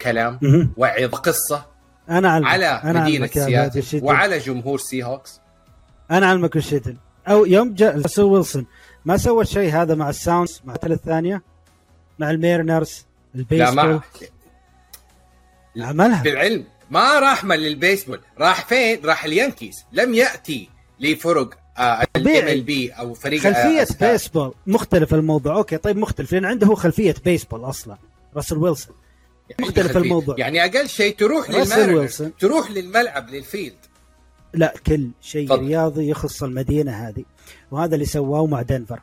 كلام. 0.02 0.38
وعظ 0.76 1.14
قصة 1.14 1.66
أنا 2.10 2.30
علمك 2.30 2.48
على 2.48 2.66
أنا 2.66 3.02
مدينة 3.02 3.26
سياتل. 3.26 4.00
وعلى 4.02 4.38
جمهور 4.38 4.78
سي 4.78 5.04
هوكس 5.04 5.40
أنا 6.10 6.26
علمك 6.26 6.56
وش 6.56 6.72
يدل 6.72 6.96
أو 7.28 7.46
يوم 7.46 7.74
جاء 7.74 8.00
راسل 8.00 8.22
ويلسون. 8.22 8.66
ما 9.04 9.16
سوى 9.16 9.42
الشيء 9.42 9.72
هذا 9.72 9.94
مع 9.94 10.10
الساوندز 10.10 10.62
مع 10.64 10.74
الثلاث 10.74 10.98
الثانية؟ 10.98 11.42
مع 12.18 12.30
الميرنرز 12.30 13.06
لا 13.34 13.40
البيسبول؟ 13.40 14.00
ما 15.76 15.86
عملها 15.86 16.22
بالعلم 16.22 16.64
ما 16.90 17.18
راح 17.18 17.44
من 17.44 17.56
للبيسبول 17.56 18.20
راح 18.38 18.66
فين؟ 18.66 19.04
راح 19.04 19.24
اليانكيز. 19.24 19.84
لم 19.92 20.14
يأتي 20.14 20.68
لفرق 21.00 21.54
الام 21.78 22.06
طبيعي. 22.14 22.52
ال 22.52 22.62
بي 22.62 22.90
أو 22.90 23.14
فريق 23.14 23.40
خلفية 23.40 24.06
آه، 24.06 24.12
بيسبول. 24.12 24.54
مختلف 24.66 25.14
الموضوع. 25.14 25.56
أوكي 25.56 25.76
طيب 25.76 25.96
مختلف 25.96 26.32
لأن 26.32 26.44
عنده 26.44 26.66
هو 26.66 26.74
خلفية 26.74 27.14
بيسبول 27.24 27.64
أصلا. 27.64 27.96
راسل 28.36 28.56
ويلسون. 28.56 28.96
عنده 29.50 29.68
مختلف. 29.68 29.96
الموضوع. 29.96 30.34
يعني 30.38 30.64
أقل 30.64 30.88
شيء 30.88 31.16
تروح 31.16 31.50
ويلسون. 31.50 32.36
تروح 32.36 32.70
للملعب 32.70 33.30
لل 33.30 33.44
field. 33.44 33.85
لا 34.56 34.74
كل 34.86 35.08
شيء 35.20 35.48
تفضل. 35.48 35.66
رياضي 35.66 36.08
يخص 36.08 36.42
المدينة 36.42 36.92
هذه. 36.92 37.24
وهذا 37.70 37.94
اللي 37.94 38.06
سواه 38.06 38.46
مع 38.46 38.62
دنفر. 38.62 39.00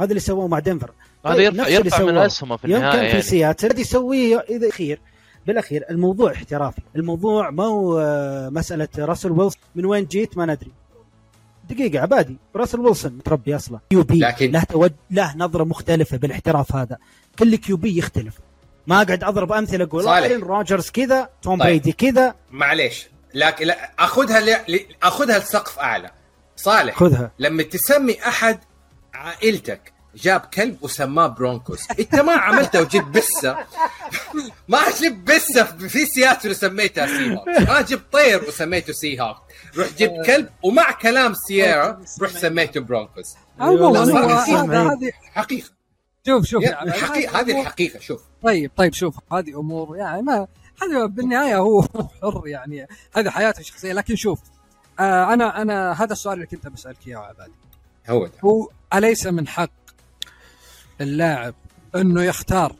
هذا 0.00 0.08
اللي 0.08 0.20
سواه 0.20 0.46
مع 0.48 0.58
دنفر. 0.58 0.90
هذا 1.26 1.34
طيب، 1.34 1.54
يرفع 1.54 1.60
نفس 1.62 1.68
اللي 1.68 1.86
يرفع 1.86 2.04
من. 2.04 2.18
اسهمه 2.18 2.56
في 2.56 2.68
يوم 2.68 2.76
النهاية 2.76 2.92
كان 2.96 3.04
في 3.04 3.10
يعني. 3.10 3.22
سياتل 3.22 3.80
يسويه 3.80 4.44
إذا 4.50 4.68
أخير 4.68 5.00
بالأخير 5.46 5.84
الموضوع 5.90 6.32
احترافي. 6.32 6.80
الموضوع 6.96 7.50
ما 7.50 7.64
هو 7.64 7.98
آه، 8.00 8.48
مسألة 8.48 8.88
راسل 8.98 9.30
ويلسون. 9.30 9.62
من 9.74 9.84
وين 9.84 10.04
جيت؟ 10.04 10.36
ما 10.36 10.46
ندري. 10.46 10.72
دقيقة 11.70 12.02
عبادي. 12.02 12.36
راسل 12.56 12.80
ويلسون 12.80 13.12
متربي 13.12 13.56
أصلا. 13.56 13.78
QB 13.90 14.18
لكن- 14.18 14.50
له 14.50 14.62
توج... 14.62 14.90
له 15.10 15.36
نظرة 15.36 15.64
مختلفة 15.64 16.16
بالاحتراف 16.16 16.76
هذا. 16.76 16.96
كل 17.38 17.56
QB 17.56 17.98
يختلف. 17.98 18.38
ما 18.86 19.02
أقعد 19.02 19.24
أضرب 19.24 19.52
أمثلة 19.52 19.84
أقول. 19.84 20.08
آرون 20.08 20.42
رودجرز 20.42 20.90
كذا 20.90 21.28
توم 21.42 21.58
طيب. 21.58 21.66
بريدي 21.66 21.92
كذا. 21.92 22.34
معليش. 22.50 23.08
لكن 23.34 23.66
لا 23.66 23.90
أخذها 23.98 24.40
ل... 24.40 24.72
ل- 24.72 24.86
أخذها 25.02 25.38
لسقف 25.38 25.78
أعلى. 25.78 26.10
صالح 26.56 26.96
خذها. 26.96 27.30
لما 27.38 27.62
تسمي 27.62 28.22
أحد 28.28 28.58
عائلتك 29.14 29.92
جاب 30.16 30.40
كلب 30.40 30.82
وسماه 30.82 31.26
برونكوس. 31.26 31.90
أنت 32.00 32.14
ما 32.14 32.32
عملته 32.32 32.80
وجبت 32.80 33.06
بسة. 33.16 33.56
ما 34.68 34.78
جبت 35.00 35.28
بسة 35.30 35.64
في 35.64 36.06
سياتل 36.06 36.50
وسميتها 36.50 37.06
Seahawk 37.06 37.48
ما 37.48 37.80
جبت 37.80 38.12
طير 38.12 38.44
وسميته 38.48 38.92
Seahawk 38.92 39.36
رحت 39.78 39.98
جبت 39.98 40.26
كلب 40.26 40.48
ومع 40.62 40.92
كلام 40.92 41.34
سيارا 41.34 42.02
رحت 42.22 42.36
سميته 42.36 42.80
برونكوس. 42.80 43.34
هذه 43.60 45.12
حقيقة. 45.34 45.68
شوف 46.26 46.44
شوف 46.46 46.62
الحقيقة 46.64 47.40
هذه 47.40 47.60
الحقيقة 47.60 48.00
شوف. 48.00 48.22
طيب 48.42 48.70
طيب 48.76 48.92
شوف 48.94 49.14
هذه 49.32 49.60
أمور 49.60 49.96
يعني 49.96 50.22
ما 50.22 50.46
هذا 50.82 51.06
بالنهاية 51.06 51.56
هو 51.58 51.82
حر 52.22 52.42
يعني 52.46 52.86
هذه 53.16 53.30
حياته 53.30 53.60
الشخصية. 53.60 53.92
لكن 53.92 54.16
شوف 54.16 54.40
آه 55.00 55.32
أنا 55.34 55.62
أنا 55.62 55.92
هذا 56.02 56.12
السؤال 56.12 56.34
اللي 56.34 56.46
كنت 56.46 56.68
بسألك 56.68 56.96
إياه 57.06 57.18
يا 57.18 57.24
عبادي. 57.24 57.52
هو 58.08 58.26
ده. 58.26 58.32
هو 58.44 58.68
أليس 58.94 59.26
من 59.26 59.48
حق 59.48 59.70
اللاعب 61.00 61.54
إنه 61.96 62.22
يختار 62.22 62.76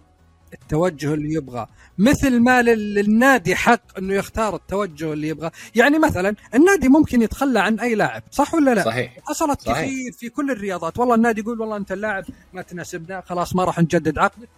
التوجه 0.53 1.15
اللي 1.15 1.35
يبغاه؟ 1.35 1.69
مثل 1.99 2.41
ما 2.41 2.63
لل- 2.63 2.95
للنادي 2.95 3.55
حق 3.57 3.99
إنه 3.99 4.15
يختار 4.15 4.55
التوجه 4.57 5.13
اللي 5.13 5.29
يبغاه. 5.29 5.53
يعني 5.75 5.99
مثلا 5.99 6.35
النادي 6.55 6.89
ممكن 6.89 7.23
يتخلى 7.23 7.61
عن 7.61 7.81
أي 7.81 7.95
لاعب 7.95 8.23
صح 8.31 8.55
ولا 8.55 8.75
لا؟ 8.75 8.85
صحيح. 8.85 9.17
حصلت 9.27 9.61
صحيح. 9.61 9.79
كثير 9.87 10.13
في 10.13 10.29
كل 10.29 10.51
الرياضات. 10.51 10.99
والله 10.99 11.15
النادي 11.15 11.41
يقول 11.41 11.61
والله 11.61 11.77
أنت 11.77 11.93
اللاعب 11.93 12.25
ما 12.53 12.63
تناسبنا 12.63 13.21
خلاص 13.21 13.57
ما 13.57 13.65
راح 13.65 13.79
نجدد 13.79 14.19
عقدك. 14.19 14.49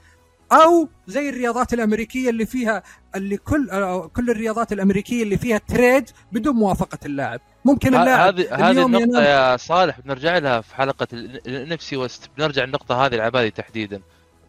أو 0.52 0.88
زي 1.06 1.28
الرياضات 1.28 1.72
الأمريكية 1.74 2.30
اللي 2.30 2.46
فيها 2.46 2.82
اللي 3.16 3.36
كل 3.36 3.70
آه، 3.70 4.06
كل 4.06 4.30
الرياضات 4.30 4.72
الأمريكية 4.72 5.22
اللي 5.22 5.36
فيها 5.38 5.58
trade 5.58 6.10
بدون 6.32 6.54
موافقة 6.54 6.98
اللاعب. 7.06 7.40
ممكن 7.64 7.94
اللاعب 7.94 8.34
هذه 8.40 8.54
هذه 8.54 8.86
النقطة 8.86 9.02
ينام- 9.02 9.22
يا 9.24 9.56
صالح 9.56 10.00
بنرجع 10.00 10.38
لها 10.38 10.60
في 10.60 10.74
حلقة 10.76 11.06
ال 11.12 11.78
NFC 11.78 11.96
West 11.96 12.30
بنرجع 12.38 12.64
النقطة 12.64 13.06
هذه 13.06 13.14
العبادي 13.14 13.50
تحديدا. 13.50 14.00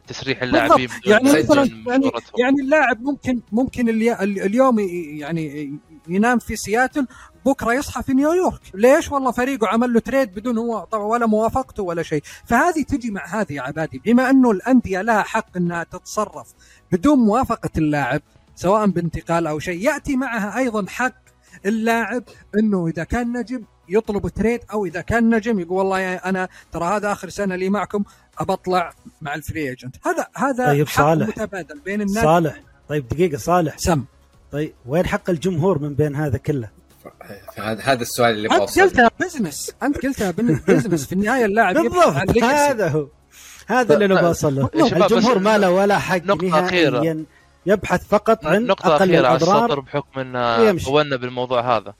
تسريح 0.08 0.42
اللاعبين 0.42 0.90
يعني 1.08 1.24
مثلا 1.32 1.70
يعني. 1.88 2.12
يعني 2.40 2.62
اللاعب 2.62 3.02
ممكن 3.02 3.42
ممكن 3.52 3.90
الي- 3.90 4.24
ال- 4.24 4.40
اليوم 4.42 4.80
يعني 5.20 5.74
ينام 6.08 6.40
في 6.40 6.56
سياتل 6.56 7.08
بكرة 7.46 7.74
يصحى 7.74 8.04
في 8.04 8.14
نيويورك. 8.14 8.62
ليش؟ 8.74 9.12
والله 9.12 9.32
فريقه 9.32 9.68
عمل 9.68 9.94
له 9.94 10.00
trade 10.00 10.36
بدون 10.36 10.58
هو 10.58 10.84
طبعا 10.92 11.04
ولا 11.04 11.26
موافقته 11.26 11.84
ولا 11.84 12.04
شيء. 12.04 12.24
فهذه 12.46 12.84
تجي 12.84 13.12
مع 13.12 13.26
هذه 13.26 13.54
يا 13.54 13.62
عبادي 13.62 14.02
بما 14.06 14.30
أنه 14.30 14.52
الأندية 14.52 15.02
لها 15.02 15.24
حق 15.24 15.58
إنها 15.58 15.84
تتصرف 15.84 16.54
بدون 16.92 17.20
موافقة 17.20 17.70
اللاعب 17.78 18.22
سواء 18.56 18.86
بانتقال 18.86 19.48
أو 19.48 19.60
شيء 19.60 19.82
يأتي 19.82 20.16
معها 20.16 20.58
أيضا 20.58 20.86
حق 20.88 21.16
اللاعب 21.66 22.24
إنه 22.60 22.88
إذا 22.88 23.04
كان 23.04 23.38
نجم 23.38 23.64
يطلب 23.90 24.28
trade 24.28 24.60
أو 24.74 24.86
إذا 24.86 25.02
كان 25.02 25.36
نجم 25.36 25.60
يقول 25.60 25.78
والله 25.78 26.16
أنا 26.16 26.50
ترى 26.72 26.86
هذا 26.86 27.12
آخر 27.12 27.30
سنة 27.30 27.56
لي 27.56 27.70
معكم 27.70 28.04
أبطلع 28.40 28.94
مع 29.22 29.36
ال 29.36 29.42
free 29.42 29.70
agent 29.70 29.96
هذا 30.06 30.28
هذا 30.36 30.66
طيب 30.66 30.88
حق 30.88 31.04
صالح. 31.04 31.28
متبادل 31.28 31.80
بين 31.80 32.02
الناس. 32.02 32.24
صالح. 32.24 32.62
طيب 32.90 33.08
دقيقة 33.08 33.38
صالح. 33.38 33.78
سم. 33.78 34.04
طيب 34.52 34.74
وين 34.86 35.06
حق 35.06 35.30
الجمهور 35.30 35.80
من 35.80 35.94
بين 35.94 36.16
هذا 36.16 36.38
كله؟ 36.38 36.70
هذا 37.56 37.82
هذا 37.84 38.02
السؤال 38.02 38.36
اللي 38.36 38.50
انت 38.52 38.80
قلتها 38.80 39.12
بزنس 39.20 39.72
انت 39.84 40.06
قلتها 40.06 40.32
business 40.32 41.06
في 41.06 41.14
النهاية 41.14 41.46
اللاعب 41.46 41.76
بالضبط. 41.76 42.44
هذا 42.44 42.88
هو 42.88 43.08
هذا 43.68 43.94
اللي 43.94 44.06
أنا 44.06 44.22
بوصل 44.22 44.56
له 44.56 44.70
الجمهور 44.76 45.40
ما 45.40 45.58
له 45.58 45.72
ولا 45.72 46.00
حق 46.00 46.18
نقطة 46.26 46.66
أخيرة. 46.66 47.26
يبحث 47.66 48.08
فقط 48.08 48.46
عن 48.46 48.66
نقطة 48.66 48.96
أقل 48.96 49.04
أخيرة 49.04 49.28
على 49.28 49.38
الأضرار 49.38 49.66
السطر 49.66 49.80
بحكم 49.80 50.20
أن. 50.20 50.78
طولنا 50.80 51.16
بالموضوع 51.16 51.78
هذا 51.78 51.94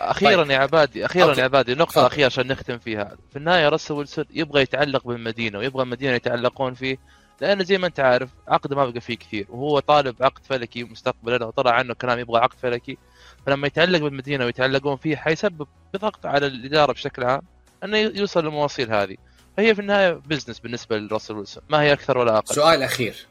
أخيرا 0.00 0.42
طيب. 0.42 0.50
يا 0.50 0.58
عبادي 0.58 1.06
أخيرا 1.06 1.28
أوكي. 1.28 1.40
يا 1.40 1.44
عبادي 1.44 1.74
نقطة. 1.74 2.06
أخيرة 2.06 2.26
عشان 2.26 2.46
نختم 2.46 2.78
فيها 2.78 3.16
في 3.30 3.36
النهاية 3.38 3.68
راسل 3.68 3.94
ويلسون 3.94 4.24
يبغى 4.30 4.62
يتعلق 4.62 5.06
بالمدينة 5.06 5.58
ويبغى 5.58 5.82
المدينة 5.82 6.12
يتعلقون 6.14 6.74
فيه 6.74 6.98
لأنه 7.40 7.64
زي 7.64 7.78
ما 7.78 7.86
أنت 7.86 8.00
عارف 8.00 8.28
عقده 8.48 8.76
ما 8.76 8.86
بقى 8.86 9.00
فيه 9.00 9.16
كثير 9.16 9.46
وهو 9.48 9.78
طالب 9.78 10.16
عقد 10.20 10.40
فلكي 10.48 10.84
مستقبلا 10.84 11.44
وطلع 11.44 11.70
عنه 11.70 11.94
كلام 11.94 12.18
يبغى 12.18 12.40
عقد 12.40 12.56
فلكي 12.62 12.98
فلما 13.46 13.66
يتعلق 13.66 13.98
بالمدينة 13.98 14.44
ويتعلقون 14.44 14.96
فيه 14.96 15.16
حيسبب 15.16 15.66
بضغط 15.94 16.26
على 16.26 16.46
الإدارة 16.46 16.92
بشكل 16.92 17.24
عام 17.24 17.42
أنه 17.84 17.98
يوصل 17.98 18.44
للمواصيل 18.44 18.92
هذه. 18.92 19.16
فهي 19.56 19.74
في 19.74 19.80
النهاية 19.80 20.12
business 20.12 20.58
بالنسبة 20.58 20.98
لراسل 20.98 21.34
ويلسون. 21.34 21.62
ما 21.70 21.82
هي 21.82 21.92
أكثر 21.92 22.18
ولا 22.18 22.38
أقل؟ 22.38 22.54
سؤال 22.54 22.82
أخير. 22.82 23.26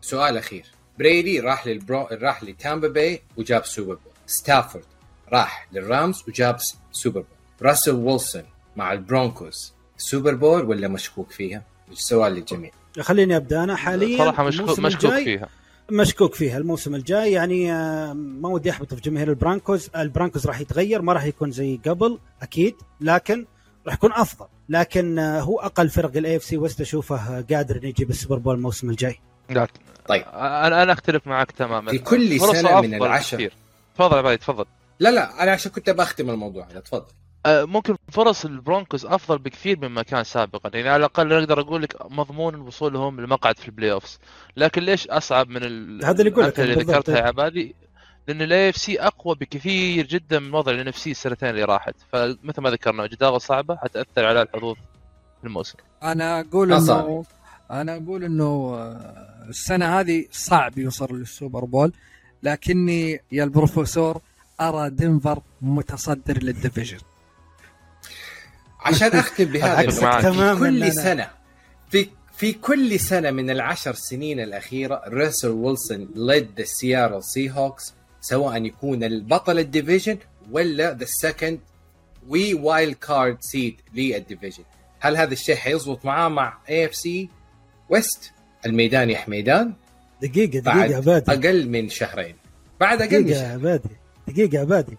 سؤال 0.00 0.36
أخير. 0.36 0.66
بريدي 0.98 1.40
راح 1.40 1.66
للبرو 1.66 2.08
راح 2.12 2.44
لتامبا 2.44 2.88
باي 2.88 3.22
وجاب 3.36 3.64
Super 3.64 3.94
Bowl. 3.94 4.12
ستافورد 4.26 4.84
راح 5.32 5.68
للرامز 5.72 6.24
وجاب 6.28 6.56
Super 6.92 7.20
Bowl. 7.20 7.68
راسل 7.68 7.90
ويلسون 7.90 8.44
مع 8.76 8.92
البرونكوز. 8.92 9.72
Super 9.96 10.34
Bowl 10.34 10.64
ولا 10.64 10.88
مشكوك 10.88 11.30
فيها؟ 11.30 11.62
السؤال 11.92 12.32
للجميع. 12.32 12.70
خليني 13.00 13.36
أبدأ. 13.36 13.64
أنا 13.64 13.76
حاليا 13.76 14.18
صراحة 14.18 14.44
مشكوك 14.44 15.14
فيها. 15.14 15.48
مشكوك 15.92 16.34
فيها 16.34 16.58
الموسم 16.58 16.94
الجاي. 16.94 17.32
يعني 17.32 17.72
آه، 17.72 18.12
ما 18.12 18.48
ودي 18.48 18.70
احبط 18.70 18.94
في 18.94 19.00
جماهير 19.00 19.30
البرونكوز. 19.30 19.90
البرونكوز 19.96 20.46
راح 20.46 20.60
يتغير 20.60 21.02
ما 21.02 21.12
راح 21.12 21.24
يكون 21.24 21.50
زي 21.50 21.80
قبل 21.86 22.18
أكيد. 22.42 22.74
لكن 23.00 23.46
راح 23.86 23.94
يكون 23.94 24.12
أفضل. 24.12 24.46
لكن 24.68 25.18
آه، 25.18 25.40
هو 25.40 25.58
أقل 25.58 25.88
فرق 25.88 26.16
ال 26.16 26.36
AFC 26.36 26.44
West 26.44 26.80
أشوفه 26.80 27.40
قادر 27.40 27.76
إنه 27.76 27.88
يجيب 27.88 28.10
ال 28.10 28.15
Super 28.15 28.38
Bowl 28.38 28.54
الموسم 28.54 28.90
الجاي. 28.90 29.20
لا. 29.50 29.66
طيب. 30.08 30.24
أنا 30.32 30.82
أنا 30.82 30.92
أختلف 30.92 31.26
معك 31.26 31.50
تماما. 31.50 31.90
في 31.90 31.98
كل 31.98 32.40
سنة 32.40 32.80
من 32.80 32.94
العشر. 32.94 33.50
تفضل 33.94 34.16
يا 34.16 34.22
بعد 34.22 34.38
تفضل. 34.38 34.64
لا 35.00 35.10
لا 35.10 35.42
أنا 35.42 35.52
عشان 35.52 35.72
كنت 35.72 35.90
بختم 35.90 36.30
الموضوع 36.30 36.66
هذا 36.70 36.80
تفضل. 36.80 37.12
ممكن 37.46 37.96
فرص 38.12 38.44
البرونكوز 38.44 39.06
أفضل 39.06 39.38
بكثير 39.38 39.78
مما 39.88 40.02
كان 40.02 40.24
سابقا. 40.24 40.70
يعني 40.74 40.88
على 40.88 40.96
الأقل 40.96 41.32
أقدر 41.32 41.60
أقول 41.60 41.82
لك 41.82 41.96
مضمون 42.10 42.54
وصولهم 42.54 43.20
لمقعد 43.20 43.58
في 43.58 43.66
ال 43.68 43.92
playoffs 43.92 44.18
لكن 44.56 44.82
ليش 44.82 45.08
أصعب 45.08 45.48
من 45.48 45.64
ال... 45.64 46.04
هذا 46.04 46.18
اللي 46.18 46.30
يقول 46.30 46.44
لك 46.44 46.60
اللي. 46.60 46.74
ذكرتها 46.74 47.18
يا 47.18 47.22
عبادي؟ 47.22 47.74
لأن 48.28 48.42
ال 48.42 48.68
AFC 48.68 49.00
أقوى 49.00 49.34
بكثير 49.34 50.06
جدا 50.06 50.38
من 50.38 50.54
وضع 50.54 50.72
ال 50.72 50.88
NFC 50.88 51.10
السنتين 51.10 51.48
اللي 51.48 51.64
راحت. 51.64 51.94
فمثل 52.12 52.62
ما 52.62 52.70
ذكرنا 52.70 53.06
جداغه 53.06 53.38
صعبة 53.38 53.76
حتأثر 53.76 54.24
على 54.24 54.42
الحظوظ 54.42 54.76
في 55.40 55.46
الموسم. 55.46 55.78
أنا 56.02 56.40
أقول. 56.40 56.72
انه 56.72 57.24
أنا 57.70 57.96
أقول 57.96 58.24
إنه 58.24 58.74
آه، 58.74 59.46
السنة 59.48 60.00
هذه 60.00 60.24
صعب 60.30 60.78
يوصل 60.78 61.18
لل 61.18 61.31
Super 61.31 61.64
Bowl. 61.64 61.92
لكني 62.42 63.20
يا 63.32 63.44
البروفيسور 63.44 64.20
أرى 64.60 64.90
دنفر 64.90 65.42
متصدر 65.62 66.42
لل 66.42 66.52
division. 66.52 66.98
عشان 68.82 69.08
أختم 69.08 69.44
بهذا 69.52 70.20
تماماً 70.20 70.58
كل. 70.58 70.92
سنة 70.92 71.30
في 71.90 72.08
في 72.36 72.52
كل 72.52 73.00
سنة 73.00 73.30
من 73.30 73.50
العشر 73.50 73.94
سنين 73.94 74.40
الأخيرة 74.40 75.02
راسل 75.06 75.48
ويلسون 75.48 76.08
led 76.14 76.48
the 76.58 76.64
Seattle 76.64 77.24
Seahawks 77.24 77.94
سواء 78.20 78.64
يكون 78.64 79.04
البطل 79.04 79.58
ال 79.58 79.65
division 79.65 80.18
ولا 80.50 80.94
the 80.94 81.04
second 81.04 81.60
وي 82.28 82.54
wild 82.54 82.94
card 82.94 83.36
seed 83.40 83.80
لل 83.94 84.07
division. 84.07 84.64
هل 85.00 85.16
هذا 85.16 85.32
الشيء 85.32 85.56
حيزبط 85.56 86.04
معاه 86.04 86.28
مع 86.28 86.58
AFC 86.68 86.94
West 86.94 88.32
الميدان 88.66 89.10
يا 89.10 89.18
حميدان. 89.18 89.72
دقيقة 90.22 90.60
بعد 90.60 90.78
دقيقه 90.78 90.96
عبادي. 90.96 91.32
أقل 91.32 91.68
من 91.68 91.88
شهرين. 91.88 92.36
بعد 92.80 93.02
أقل 93.02 93.20
من 93.20 93.24
دقيقة 93.24 93.40
شهر 93.40 93.52
عبادي 93.52 93.88
دقيقة 94.28 94.60
عبادي. 94.60 94.96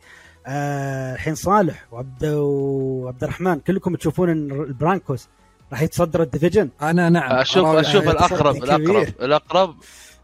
الحين 0.48 1.36
صالح 1.36 1.86
وعبد 1.92 2.26
وعبد 2.26 3.24
الرحمن 3.24 3.60
كلكم 3.60 3.96
تشوفون 3.96 4.30
إن 4.30 4.52
البرونكوس 4.52 5.28
راح 5.72 5.82
يتصدر 5.82 6.22
ال 6.24 6.28
division. 6.28 6.70
أنا 6.82 7.10
نعم. 7.10 7.32
أشوف 7.32 7.66
أرى 7.66 7.80
أشوف 7.80 8.04
الأقرب. 8.10 8.56
الأقرب 8.64 9.08
الأقرب 9.22 9.76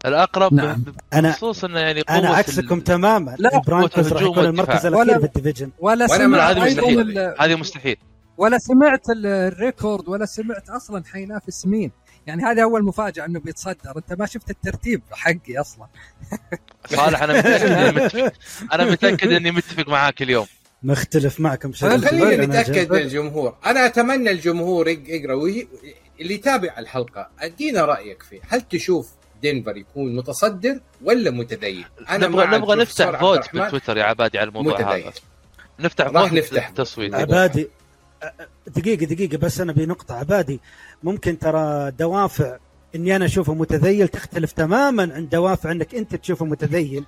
الأقرب 0.06 0.54
نعم. 0.54 0.84
أنا 1.12 1.30
بخصوص 1.30 1.64
إنه 1.64 1.80
يعني 1.80 2.00
أنا 2.00 2.28
عكسكم 2.28 2.80
تماما. 2.80 3.36
لا، 3.38 3.54
البرونكوس 3.56 4.12
راح 4.12 4.22
يكون 4.22 4.44
المركز. 4.44 4.86
الأخير 4.86 4.94
ولا- 4.96 5.18
بال 5.18 5.28
division. 5.28 5.70
ولا 5.78 6.06
سمعت 6.06 6.20
مع 6.28 6.50
هذه 6.50 6.64
مستحيل. 6.64 7.18
هذه 7.40 7.54
مستحيل. 7.54 7.96
ولا 8.36 8.58
سمعت 8.58 9.10
ال- 9.10 9.26
ال 9.26 9.38
record 9.38 10.08
ولا 10.08 10.26
سمعت 10.26 10.70
أصلا 10.70 11.04
حينافس 11.12 11.66
مين. 11.66 11.90
يعني 12.28 12.42
هذه 12.42 12.62
أول 12.62 12.84
مفاجأة 12.84 13.24
إنه 13.24 13.40
بيتصدر. 13.40 13.92
أنت 13.96 14.12
ما 14.12 14.26
شفت 14.26 14.50
الترتيب 14.50 15.02
حقي 15.10 15.58
أصلا. 15.60 15.86
صالح 16.90 17.22
أنا 17.22 17.38
متأكد 17.38 18.32
أنا 18.72 18.84
متأكد 18.84 19.32
إني 19.32 19.50
متفق 19.50 19.88
معاك 19.88 20.22
اليوم. 20.22 20.46
مختلف 20.82 21.40
معكم 21.40 21.72
شيء 21.72 21.98
خلينا 21.98 22.46
نتاكد 22.46 22.92
من 22.92 22.98
الجمهور 22.98 23.56
أنا 23.66 23.86
أتمنى 23.86 24.30
الجمهور 24.30 24.88
يق- 24.88 25.08
يقرأ 25.08 25.34
اللي 26.20 26.34
يتابع 26.34 26.74
الحلقة 26.78 27.28
أدينا 27.40 27.84
رأيك 27.84 28.22
فيه. 28.22 28.40
هل 28.48 28.60
تشوف 28.60 29.08
دنفر 29.42 29.76
يكون 29.76 30.16
متصدر 30.16 30.80
ولا 31.02 31.30
متذيل 31.30 31.84
أنا 32.10 32.26
نبغى 32.26 32.46
نبغى 32.46 32.76
نفتح 32.76 33.20
vote 33.20 33.52
بالتويتر 33.54 33.96
يا 33.96 34.04
عبادي 34.04 34.38
على 34.38 34.48
الموضوع 34.48 34.72
متذيل. 34.72 35.02
هذا 35.04 35.12
نفتح 35.80 36.04
راح 36.06 36.22
vote 36.22 36.32
نفتح. 36.32 36.68
التصويت 36.68 37.14
عبادي 37.14 37.68
دقيقة 38.66 39.06
دقيقة 39.06 39.36
بس 39.38 39.60
أنا 39.60 39.72
بنقطة. 39.72 40.14
عبادي 40.14 40.60
ممكن 41.02 41.38
ترى 41.38 41.90
دوافع 41.90 42.56
إني 42.94 43.16
أنا 43.16 43.24
أشوفه 43.24 43.54
متذيل 43.54 44.08
تختلف 44.08 44.52
تماما 44.52 45.02
عن 45.14 45.28
دوافع 45.28 45.72
إنك 45.72 45.94
أنت 45.94 46.14
تشوفه 46.14 46.44
متذيل. 46.44 47.04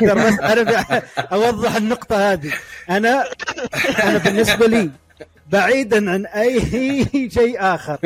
ترى 0.00 0.14
بس 0.26 0.40
أنا 0.40 0.62
ب- 0.62 1.02
أوضح 1.18 1.76
النقطة 1.76 2.32
هذه. 2.32 2.52
أنا 2.90 3.24
أنا 4.04 4.18
بالنسبة 4.18 4.66
لي 4.66 4.90
بعيدا 5.50 6.10
عن 6.10 6.26
أي 6.26 6.60
شيء 7.30 7.56
آخر. 7.60 7.98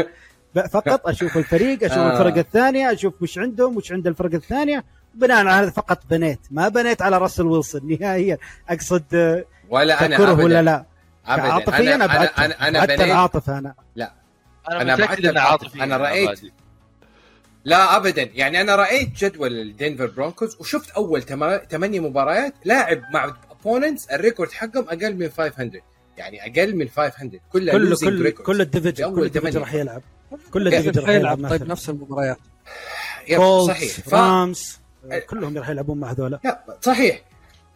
ب- 0.54 0.66
فقط 0.66 1.08
أشوف 1.08 1.36
الفريق 1.36 1.84
أشوف 1.84 1.98
آه. 1.98 2.12
الفرق 2.12 2.38
الثانية 2.38 2.92
أشوف 2.92 3.22
وش 3.22 3.38
عندهم 3.38 3.76
وش 3.76 3.92
عند 3.92 4.06
الفرق 4.06 4.34
الثانية. 4.34 4.84
بناء 5.14 5.36
على 5.46 5.50
هذا 5.50 5.70
فقط 5.70 5.98
بنيت. 6.10 6.38
ما 6.50 6.68
بنيت 6.68 7.02
على 7.02 7.18
راسل 7.18 7.42
ويلسون 7.46 7.98
نهائيا. 8.00 8.38
أقصد 8.68 9.04
آه، 9.14 9.44
ولا 9.68 10.06
أنا 10.06 10.16
تكره 10.16 10.32
ولا 10.44 10.62
لا. 10.62 10.84
عاطفيا 11.28 11.94
أنا 11.94 12.04
أنا 12.04 12.04
أنا 12.14 12.44
أنا, 12.44 12.68
أنا 12.68 12.80
حتى 12.80 12.96
بنيت 12.96 13.00
العاطفة 13.08 13.58
أنا. 13.58 13.74
أنا 13.96 14.12
أنا 14.82 14.94
متأكد 14.96 15.26
أنا 15.26 15.96
رأيت. 15.96 16.28
عبادي. 16.28 16.52
لا 17.64 17.96
ابدا. 17.96 18.22
يعني 18.34 18.60
أنا 18.60 18.76
رأيت 18.76 19.08
جدول 19.24 19.52
الدنفر 19.60 20.06
برونكوز 20.06 20.56
وشفت 20.60 20.90
أول 20.90 21.22
تما- 21.22 21.58
ثمانية 21.70 22.00
مباريات 22.00 22.54
لاعب 22.64 23.02
مع 23.14 23.36
opponents 23.50 24.06
ال 24.10 24.16
record 24.16 24.52
حقهم 24.52 24.84
أقل 24.88 25.16
من 25.16 25.28
500 25.30 25.80
يعني 26.18 26.42
أقل 26.46 26.76
من 26.76 26.88
500 26.88 27.40
كلها 27.52 27.74
كل 27.74 27.96
كل. 27.96 28.30
كل 28.30 28.56
في 28.56 28.62
ال 28.62 28.68
division 28.68 29.14
كل 29.14 29.22
ال 29.22 29.26
division. 29.26 29.60
راح 29.60 29.74
يلعب. 29.74 30.02
كل 30.52 30.66
ال 30.66 30.70
division 30.70 31.00
راح 31.00 31.08
يلعب 31.08 31.48
طيب 31.48 31.68
نفس 31.68 31.88
المباريات. 31.88 32.38
صحيح. 33.66 33.92
ف... 33.92 34.14
كلهم 35.30 35.58
راح 35.58 35.68
يلعبون 35.68 35.98
مع 36.00 36.10
هذولا. 36.10 36.40
لا 36.44 36.78
صحيح. 36.82 37.20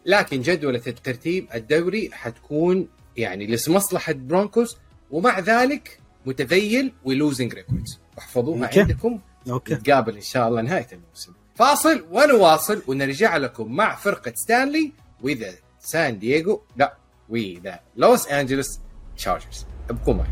لكن 0.06 0.40
جدولة 0.42 0.82
الترتيب 0.86 1.48
الدوري 1.54 2.10
حتكون 2.12 2.88
يعني 3.16 3.46
لمصلحة 3.46 4.12
برونكوز 4.12 4.76
ومع 5.10 5.38
ذلك 5.38 6.00
متذيل 6.26 6.92
و 7.04 7.12
losing 7.12 7.54
records 7.54 7.98
واحفظوها 8.16 8.66
okay. 8.66 8.80
عندكم. 8.80 9.20
okay. 9.50 9.74
نتقابل 9.74 10.14
إن 10.14 10.20
شاء 10.20 10.48
الله 10.48 10.62
نهاية 10.62 10.86
الموسم. 10.92 11.32
فاصل 11.54 12.06
ونواصل 12.10 12.82
ونرجع 12.86 13.36
لكم 13.36 13.72
مع 13.72 13.94
فرقة 13.94 14.32
ستيلي 14.34 14.92
وذا 15.22 15.52
سان 15.80 16.18
دييغو 16.18 16.62
لا 16.76 16.96
وذا 17.28 17.80
لوس 17.96 18.28
انجلوس 18.28 18.80
تشارجرز 19.16 19.66
ابقوا 19.90 20.14
معي. 20.14 20.28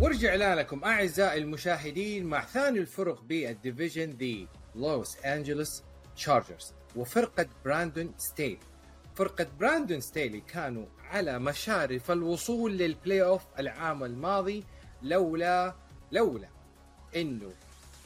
ورجعنا 0.00 0.54
لكم 0.54 0.84
أعزائي 0.84 1.38
المشاهدين 1.38 2.24
مع 2.26 2.44
ثاني 2.44 2.78
الفرق 2.78 3.22
بال 3.22 3.40
division 3.40 4.10
the 4.10 4.46
لوس 4.74 5.16
انجلوس 5.24 5.82
تشارجرز 6.18 6.72
وفرقة 6.96 7.46
براندون 7.64 8.14
ستيلي 8.18 8.58
فرقة 9.14 9.46
براندون 9.60 10.00
ستيلي 10.00 10.40
كانوا 10.40 10.86
على 11.10 11.38
مشارف 11.38 12.10
الوصول 12.10 12.72
لل 12.78 13.22
playoff 13.22 13.42
العام 13.58 14.04
الماضي 14.04 14.64
لولا 15.02 15.74
لولا 16.12 16.48
إنه 17.16 17.52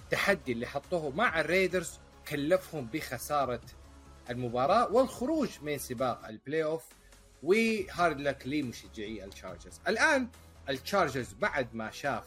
التحدي 0.05 0.53
اللي 0.53 0.66
حطوه 0.66 1.11
مع 1.11 1.40
الريدرز 1.40 1.98
كلفهم 2.29 2.87
بخسارة 2.92 3.61
المباراة 4.31 4.92
والخروج 4.92 5.48
من 5.62 5.79
سباق 5.79 6.27
ال 6.27 6.31
playoff 6.31 6.65
و 6.65 6.85
hard 7.43 8.21
luck 8.21 8.47
لمشجعي 8.46 9.25
التشارجرز 9.25 9.81
الآن 9.88 10.29
التشارجرز 10.68 11.33
بعد 11.33 11.75
ما 11.75 11.90
شاف 11.90 12.25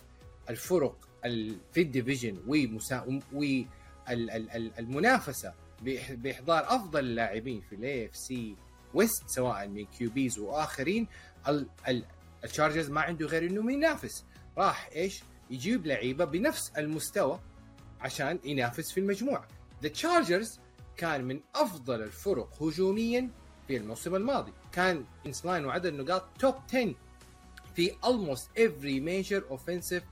الفرق 0.49 0.97
ال- 1.25 1.57
في 1.73 1.81
ال 1.81 1.87
division. 1.87 2.37
والمنافسه 3.33 5.53
باحضار 6.09 6.75
أفضل 6.75 6.99
اللاعبين 6.99 7.61
في 7.69 7.75
ال 7.75 8.05
AFC 8.05 8.15
West 8.15 9.23
سواء 9.29 9.67
من 9.67 9.85
QBs 9.85 10.39
وآخرين. 10.39 11.07
ال- 11.47 11.67
ال- 11.87 12.05
التشارجرز 12.43 12.89
ما 12.89 13.01
عنده 13.01 13.25
غير 13.27 13.45
إنه 13.45 13.71
ينافس. 13.73 14.25
راح 14.57 14.89
إيش؟ 14.95 15.23
يجيب 15.49 15.85
لعيبة 15.87 16.25
بنفس 16.25 16.71
المستوى 16.77 17.39
عشان 18.01 18.39
ينافس 18.43 18.91
في 18.91 18.99
المجموعة. 18.99 19.47
the 19.83 19.89
تشارجرز 19.89 20.59
كان 20.97 21.23
من 21.23 21.39
أفضل 21.55 22.01
الفرق 22.01 22.63
هجوميا 22.63 23.29
في 23.67 23.77
الموسم 23.77 24.15
الماضي. 24.15 24.53
كان 24.71 25.05
أونست 25.25 25.45
لاين 25.45 25.65
وعدد 25.65 25.85
النقاط 25.85 26.25
top 26.39 26.55
10 26.69 26.95
في 27.75 27.91
almost 27.91 28.43
every 28.57 28.99
major 29.01 29.43
offensive 29.57 30.03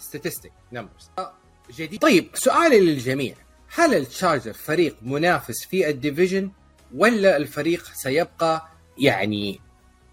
statistic 0.00 0.50
numbers. 0.76 1.24
جديد. 1.70 2.00
طيب 2.00 2.30
سؤالي 2.34 2.80
للجميع. 2.80 3.34
هل 3.74 3.94
التشارجر 3.94 4.52
فريق 4.52 4.96
منافس 5.02 5.64
في 5.64 5.88
ال 5.88 5.95
division 5.95 6.50
ولا 6.94 7.36
الفريق 7.36 7.84
سيبقى 7.94 8.68
يعني 8.98 9.60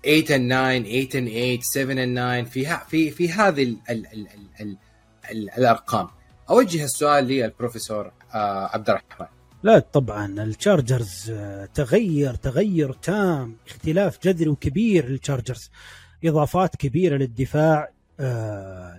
8 0.03 0.25
and 0.25 0.83
9 0.85 1.05
8 1.05 1.09
and 1.09 1.11
8 1.11 1.59
7 1.61 1.95
and 1.95 2.15
9 2.15 2.43
في 2.43 2.65
ها 2.65 2.85
في 2.89 3.09
في 3.11 3.31
هذه 3.31 3.63
ال 3.63 3.77
ال 3.89 4.07
ال 4.07 4.27
ال 4.27 4.27
ال 4.61 4.77
ال 5.31 5.49
الأرقام؟ 5.49 6.07
أوجه 6.49 6.83
السؤال 6.83 7.23
للبروفيسور 7.25 8.11
آه 8.33 8.69
عبد 8.73 8.89
الرحمن. 8.89 9.27
لا 9.63 9.79
طبعا 9.79 10.43
التشارجرز 10.43 11.31
آه، 11.31 11.65
تغير 11.65 12.33
تغير 12.35 12.93
تام 12.93 13.55
اختلاف 13.67 14.19
جذري 14.23 14.49
وكبير 14.49 15.09
للتشارجرز 15.09 15.69
إضافات 16.25 16.75
كبيرة 16.75 17.17
للدفاع 17.17 17.91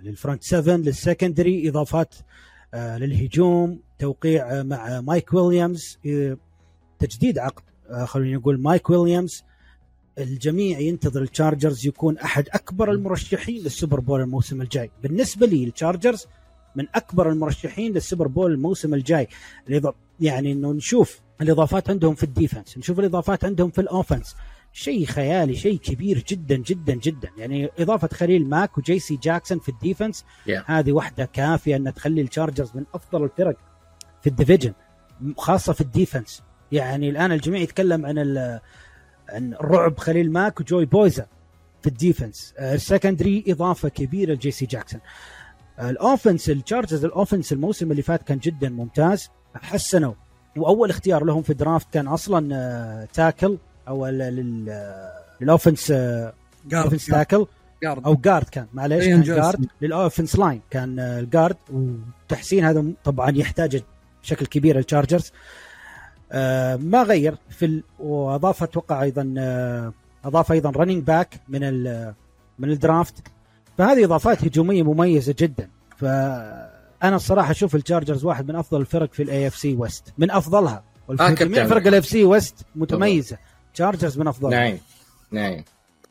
لل 0.02 0.14
front 0.14 0.42
7 0.42 0.76
لل 0.76 0.93
secondary 0.93 1.68
إضافات 1.68 2.14
آه، 2.74 2.98
للهجوم. 2.98 3.80
توقيع 4.02 4.62
مع 4.62 5.00
مايك 5.00 5.34
ويليامز 5.34 5.98
آه، 6.06 6.36
تجديد 6.98 7.38
عقد. 7.38 7.62
آه، 7.90 8.04
خلينا 8.04 8.36
نقول 8.36 8.60
مايك 8.60 8.90
ويليامز 8.90 9.44
الجميع 10.18 10.78
ينتظر 10.78 11.22
التشارجرز 11.22 11.86
يكون 11.86 12.18
أحد 12.18 12.48
أكبر 12.52 12.90
المرشحين 12.90 13.62
لل 13.62 13.73
Super 13.73 14.00
Bowl 14.00 14.20
الموسم 14.20 14.62
الجاي. 14.62 14.90
بالنسبة 15.02 15.46
لي 15.46 15.64
التشارجرز 15.64 16.26
من 16.76 16.86
أكبر 16.94 17.30
المرشحين 17.30 17.92
لل 17.92 18.02
Super 18.02 18.28
Bowl 18.28 18.52
الموسم 18.52 18.94
الجاي. 18.94 19.28
يعني 20.20 20.52
إنه 20.52 20.72
نشوف 20.72 21.20
الإضافات 21.40 21.90
عندهم 21.90 22.14
في 22.14 22.22
ال 22.22 22.29
defense 22.29 22.78
نشوف 22.78 22.98
الإضافات 22.98 23.44
عندهم 23.44 23.70
في 23.70 23.80
ال 23.80 23.86
offense. 23.86 24.36
شيء 24.72 25.04
خيالي 25.06 25.56
شيء 25.56 25.78
كبير 25.78 26.24
جدا 26.28 26.56
جدا 26.56 26.94
جدا. 26.94 27.28
يعني 27.38 27.70
إضافة 27.78 28.08
خليل 28.08 28.48
ماك 28.48 28.78
وجي 28.78 28.98
سي 28.98 29.16
جاكسون 29.16 29.58
في 29.58 29.68
ال 29.68 29.75
defense 29.75 30.24
Yeah. 30.46 30.70
هذه 30.70 30.92
واحدة 30.92 31.24
كافية 31.24 31.76
ان 31.76 31.94
تخلي 31.94 32.20
التشارجرز 32.20 32.70
من 32.74 32.84
أفضل 32.94 33.24
الفرق. 33.24 33.71
في 34.22 34.26
ال 34.26 34.31
division 34.31 34.72
خاصة 35.36 35.72
في 35.72 35.80
ال 35.80 35.87
defense. 35.87 36.42
يعني 36.72 37.10
الآن 37.10 37.32
الجميع 37.32 37.60
يتكلم 37.60 38.06
عن 38.06 38.18
عن 39.28 39.54
الرعب 39.54 39.98
خليل 39.98 40.32
ماك 40.32 40.60
وجوي 40.60 40.84
بوسا 40.84 41.26
في 41.82 41.86
ال 41.88 41.95
defense. 41.95 42.54
آه، 42.58 42.74
ال 42.74 42.81
secondary 42.81 43.44
إضافة 43.48 43.88
كبيرة 43.88 44.32
لجي 44.32 44.50
سي 44.50 44.66
جاكسون. 44.66 45.00
آه، 45.78 45.90
ال 45.90 45.98
offense 45.98 46.50
التشارجرز 46.50 47.04
ال 47.04 47.10
offense 47.10 47.52
الموسم 47.52 47.90
اللي 47.90 48.02
فات 48.02 48.22
كان 48.22 48.38
جدا 48.38 48.68
ممتاز. 48.68 49.30
حسنوا. 49.54 50.14
وأول 50.56 50.90
اختيار 50.90 51.24
لهم 51.24 51.42
في 51.42 51.54
draft 51.54 51.86
كان 51.92 52.08
أصلا 52.08 52.56
آه، 52.56 53.08
tackle 53.12 53.58
أو 53.88 54.06
آه، 54.06 54.10
لل 55.40 55.51
offense 55.51 55.90
آه، 55.90 56.34
offense 56.74 57.06
tackle 57.06 57.46
guard 57.82 58.04
أو 58.06 58.14
guard 58.14 58.48
كان. 58.48 58.66
معليش 58.72 59.04
كان. 59.04 59.22
guard 59.22 59.66
لل 59.82 59.95
offense 59.95 60.38
line 60.38 60.60
كان 60.70 60.98
آه، 60.98 61.20
ال 61.20 61.26
guard 61.26 61.56
وتحسين 61.72 62.64
هذا 62.64 62.84
طبعا 63.04 63.30
يحتاج 63.30 63.82
بشكل 64.22 64.46
كبير 64.46 64.78
التشارجرز 64.78 65.32
آه، 66.32 66.76
ما 66.76 67.02
غير 67.02 67.36
في 67.50 67.66
ال... 67.66 67.82
وأضاف 67.98 68.62
أتوقع 68.62 69.02
أيضا 69.02 69.34
آه، 69.38 69.92
أضاف 70.24 70.52
أيضا 70.52 70.70
running 70.70 71.02
back 71.02 71.40
من 71.48 71.64
ال... 71.64 72.14
من 72.58 72.70
ال 72.70 72.77
draft 72.77 73.14
فهذه 73.78 74.04
إضافات 74.04 74.44
هجومية 74.44 74.82
مميزة 74.82 75.34
جدا. 75.38 75.70
فأنا 75.96 77.16
الصراحة 77.16 77.50
أشوف 77.50 77.74
التشارجرز 77.74 78.24
واحد 78.24 78.48
من 78.48 78.56
أفضل 78.56 78.80
الفرق 78.80 79.12
في 79.12 79.22
ال 79.22 79.46
AFC 79.46 79.56
West 79.56 80.12
من 80.18 80.30
أفضلها. 80.30 80.84
آه، 81.10 81.14
جميع 81.14 81.34
كابتن. 81.34 81.66
فرق 81.66 81.86
ال 81.86 81.98
AFC 81.98 82.06
West 82.06 82.66
متميزة. 82.74 83.38
تشارجرز 83.74 84.18
من 84.18 84.28
أفضلها. 84.28 84.60
نعم. 84.60 84.78
نعم. 85.30 85.64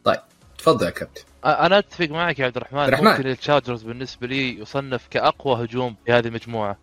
طيب. 0.03 0.19
تفضل 0.57 0.85
يا 0.85 0.91
كابتن. 0.91 1.23
أنا 1.45 1.79
أتفق 1.79 2.05
معك 2.09 2.39
يا 2.39 2.45
عبد 2.45 2.57
الرحمن. 2.57 2.79
عبد 2.79 2.93
الرحمن. 2.93 3.11
ممكن 3.11 3.27
التشارجرز 3.27 3.83
بالنسبة 3.83 4.27
لي 4.27 4.59
يصنف 4.59 5.07
كأقوى 5.07 5.65
هجوم 5.65 5.95
في 6.05 6.11
هذه 6.11 6.27
المجموعة. 6.27 6.77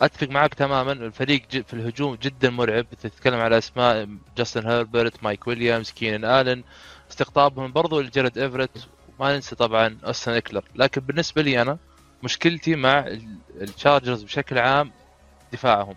فاتفق 0.00 0.28
معك 0.28 0.54
تماما. 0.54 0.92
الفريق 0.92 1.42
في 1.50 1.74
الهجوم 1.74 2.14
جدا 2.14 2.50
مرعب. 2.50 2.86
تتكلم 3.02 3.40
على 3.40 3.58
أسماء 3.58 4.08
جاستن 4.36 4.66
هيربرت 4.66 5.24
مايك 5.24 5.46
ويليامز 5.46 5.90
كينان 5.90 6.24
آلن. 6.24 6.64
استقطابهم 7.10 7.72
برضو 7.72 8.00
لجارد 8.00 8.38
إيفرت. 8.38 8.88
ما 9.20 9.34
ننسى 9.34 9.56
طبعا 9.56 9.98
اوستن 10.06 10.32
اكلر 10.32 10.64
لكن 10.74 11.00
بالنسبة 11.00 11.42
لي 11.42 11.62
أنا 11.62 11.78
مشكلتي 12.22 12.76
مع 12.76 12.98
ال- 12.98 13.36
التشارجرز 13.60 14.22
بشكل 14.22 14.58
عام 14.58 14.92
دفاعهم. 15.52 15.96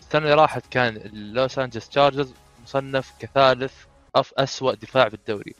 السنة 0.00 0.22
اللي 0.22 0.34
راحت 0.34 0.66
كان 0.70 0.96
اللوس 0.96 1.58
انجلس 1.58 1.88
تشارجرز 1.88 2.34
مصنف 2.62 3.12
كثالث 3.20 3.72
أف 4.16 4.32
أسوأ 4.36 4.74
دفاع 4.74 5.08
بالدوري. 5.08 5.54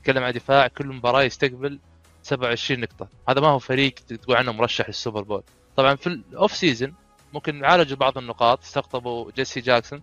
تتكلم 0.00 0.24
عن 0.24 0.32
دفاع 0.32 0.66
كل 0.66 0.86
مباراة 0.86 1.22
يستقبل 1.22 1.78
27 2.22 2.80
نقطة. 2.80 3.08
هذا 3.28 3.40
ما 3.40 3.48
هو 3.48 3.58
فريق 3.58 3.94
تقول 3.94 4.36
عنه 4.36 4.52
مرشح 4.52 4.88
لل 4.88 4.98
Super 4.98 5.22
Bowl. 5.22 5.42
طبعا 5.76 5.94
في 5.94 6.06
ال 6.06 6.17
off 6.17 6.52
season 6.56 6.94
ممكن 7.32 7.64
عالجوا 7.64 7.96
بعض 7.96 8.18
النقاط. 8.18 8.62
استقطبوا 8.62 9.30
جيسي 9.36 9.60
جاكسون 9.60 10.02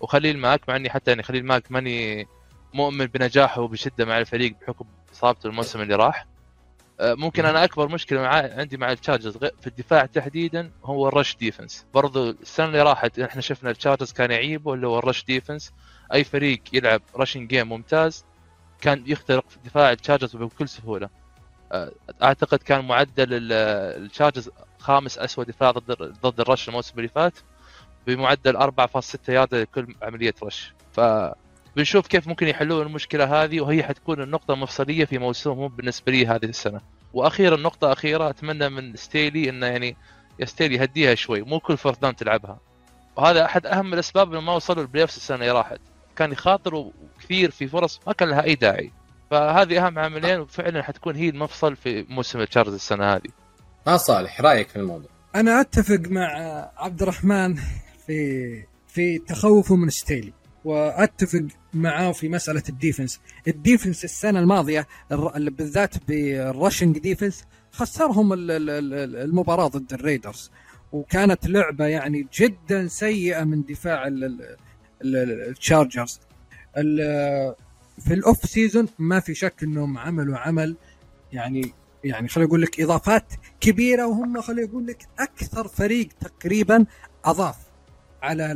وخليل 0.00 0.38
ماك 0.38 0.68
مع 0.68 0.76
إني 0.76 0.90
حتى 0.90 1.10
يعني 1.10 1.22
خليل 1.22 1.44
ماك 1.44 1.72
ماني 1.72 2.26
مؤمن 2.74 3.06
بنجاحه 3.06 3.68
بشده 3.68 4.04
مع 4.04 4.18
الفريق 4.18 4.54
بحكم 4.60 4.84
إصابته 5.12 5.46
الموسم 5.46 5.80
اللي 5.80 5.94
راح. 5.94 6.26
آه، 7.00 7.14
ممكن 7.14 7.44
أنا 7.46 7.64
أكبر 7.64 7.88
مشكلة 7.88 8.20
مع 8.20 8.28
عندي 8.28 8.76
مع 8.76 8.92
التشارجرز 8.92 9.36
في 9.36 9.66
الدفاع 9.66 10.06
تحديدا 10.06 10.70
هو 10.84 11.08
ال 11.08 11.14
rush 11.14 11.36
defense 11.36 11.86
برضو 11.94 12.30
السنة 12.30 12.66
اللي 12.66 12.82
راحت 12.82 13.18
إحنا 13.18 13.40
شفنا 13.42 13.70
التشارجرز 13.70 14.12
كان 14.12 14.30
يعيبه 14.30 14.74
اللي 14.74 14.86
هو 14.86 14.98
ال 14.98 15.03
rush 15.03 15.24
defense 15.24 15.72
أي 16.12 16.24
فريق 16.24 16.62
يلعب 16.72 17.02
rushing 17.16 17.48
game 17.48 17.68
ممتاز 17.68 18.24
كان 18.80 19.04
يخترق 19.06 19.44
دفاع 19.64 19.90
التشارجرز 19.92 20.36
بكل 20.36 20.68
سهولة. 20.68 21.08
آه، 21.72 21.92
أعتقد 22.22 22.58
كان 22.58 22.84
معدل 22.84 23.34
ال- 23.34 23.52
التشارجرز 24.02 24.50
خامس 24.80 25.18
اسوء 25.18 25.44
دفاع 25.44 25.70
ضد 25.70 25.92
ضد 26.22 26.40
ال 26.40 26.46
rush 26.46 26.68
الموسم 26.68 26.94
اللي 26.96 27.08
فات. 27.08 27.34
بمعدل 28.06 28.56
4.6 28.56 29.28
ياردة 29.28 29.60
لكل 29.62 29.94
عملية 30.02 30.34
rush. 30.42 30.72
ف 30.92 31.00
بنشوف 31.76 32.06
كيف 32.06 32.28
ممكن 32.28 32.48
يحلون 32.48 32.86
المشكلة 32.86 33.44
هذه 33.44 33.60
وهي 33.60 33.82
حتكون 33.82 34.22
النقطة 34.22 34.54
المفصليه 34.54 35.04
في 35.04 35.18
موسمهم 35.18 35.68
بالنسبة 35.68 36.12
لي 36.12 36.26
هذه 36.26 36.44
السنة. 36.44 36.80
وأخيرا 37.12 37.56
نقطة 37.56 37.92
أخيرة 37.92 38.30
أتمنى 38.30 38.68
من 38.68 38.96
ستيلي 38.96 39.48
إنه 39.50 39.66
يعني 39.66 39.96
يا 40.38 40.44
ستيلي 40.44 40.84
هديها 40.84 41.14
شوي. 41.14 41.42
مو 41.42 41.60
كل 41.60 41.76
fourth 41.76 41.98
down 41.98 42.16
تلعبها. 42.16 42.58
وهذا 43.16 43.44
أحد 43.44 43.66
أهم 43.66 43.94
الأسباب 43.94 44.32
إنه 44.32 44.40
ما 44.40 44.52
وصلوا 44.54 44.82
ال 44.82 44.86
play 44.86 45.04
السنة 45.04 45.36
اللي 45.36 45.50
راحت. 45.50 45.80
كان 46.16 46.32
يخاطروا 46.32 46.90
كثير 47.20 47.50
في 47.50 47.68
فرص 47.68 48.00
ما 48.06 48.12
كان 48.12 48.28
لها 48.28 48.44
أي 48.44 48.54
داعي. 48.54 48.92
فهذه 49.30 49.86
أهم 49.86 49.98
عاملين 49.98 50.40
وفعلا 50.40 50.82
حتكون 50.82 51.16
هي 51.16 51.28
المفصل 51.28 51.76
في 51.76 52.06
موسم 52.08 52.40
التشارجرز 52.40 52.74
السنة 52.74 53.14
هذه. 53.14 53.30
ها 53.86 53.96
صالح 53.96 54.40
رأيك 54.40 54.68
في 54.68 54.76
الموضوع؟ 54.76 55.10
أنا 55.34 55.60
أتفق 55.60 56.00
مع 56.08 56.26
عبد 56.76 57.02
الرحمن 57.02 57.54
في 58.06 58.64
في 58.88 59.18
تخوفه 59.18 59.76
من 59.76 59.90
ستيلي 59.90 60.32
وأتفق 60.64 61.42
معاه 61.74 62.12
في 62.12 62.28
مسألة 62.28 62.62
ال 62.68 62.74
defense. 62.74 63.20
ال 63.48 63.55
defense 63.55 64.04
السنة 64.04 64.38
الماضية 64.40 64.86
بالذات 65.36 65.94
بال 66.08 66.28
rushing 66.28 66.98
defense 66.98 67.44
خسرهم 67.72 68.32
ال- 68.32 68.50
ال- 68.50 68.70
ال- 68.70 69.16
المباراة 69.16 69.66
ضد 69.68 69.92
الريدرز. 69.92 70.50
وكانت 70.92 71.46
لعبة 71.48 71.86
يعني 71.86 72.26
جدا 72.34 72.88
سيئة 72.88 73.44
من 73.44 73.62
دفاع 73.62 74.06
ال- 74.06 74.24
ال- 74.24 74.56
ال- 75.02 75.48
ال 75.48 75.55
Chargers. 75.55 76.20
ال- 76.76 77.54
في 78.00 78.14
ال 78.14 78.20
off 78.20 78.38
season 78.44 78.88
ما 78.98 79.20
في 79.20 79.34
شك 79.34 79.62
إنهم 79.62 79.98
عملوا 79.98 80.38
عمل 80.38 80.76
يعني 81.32 81.72
يعني 82.04 82.28
خليني 82.28 82.48
أقول 82.48 82.62
لك 82.62 82.80
إضافات 82.80 83.24
كبيرة 83.60 84.06
وهم 84.06 84.40
خليني 84.40 84.68
أقول 84.70 84.86
لك 84.86 85.06
أكثر 85.18 85.68
فريق 85.68 86.08
تقريبا 86.20 86.86
أضاف 87.24 87.56
على 88.22 88.46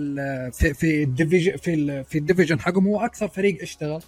في 0.53 0.75
في 0.75 1.03
ال 1.03 1.09
division 1.09 1.57
في 1.57 2.05
في 2.05 2.19
ال 2.19 2.24
division 2.24 2.61
حقهم. 2.61 2.87
هو 2.87 3.01
أكثر 3.01 3.29
فريق 3.29 3.63
اشتغل. 3.63 4.03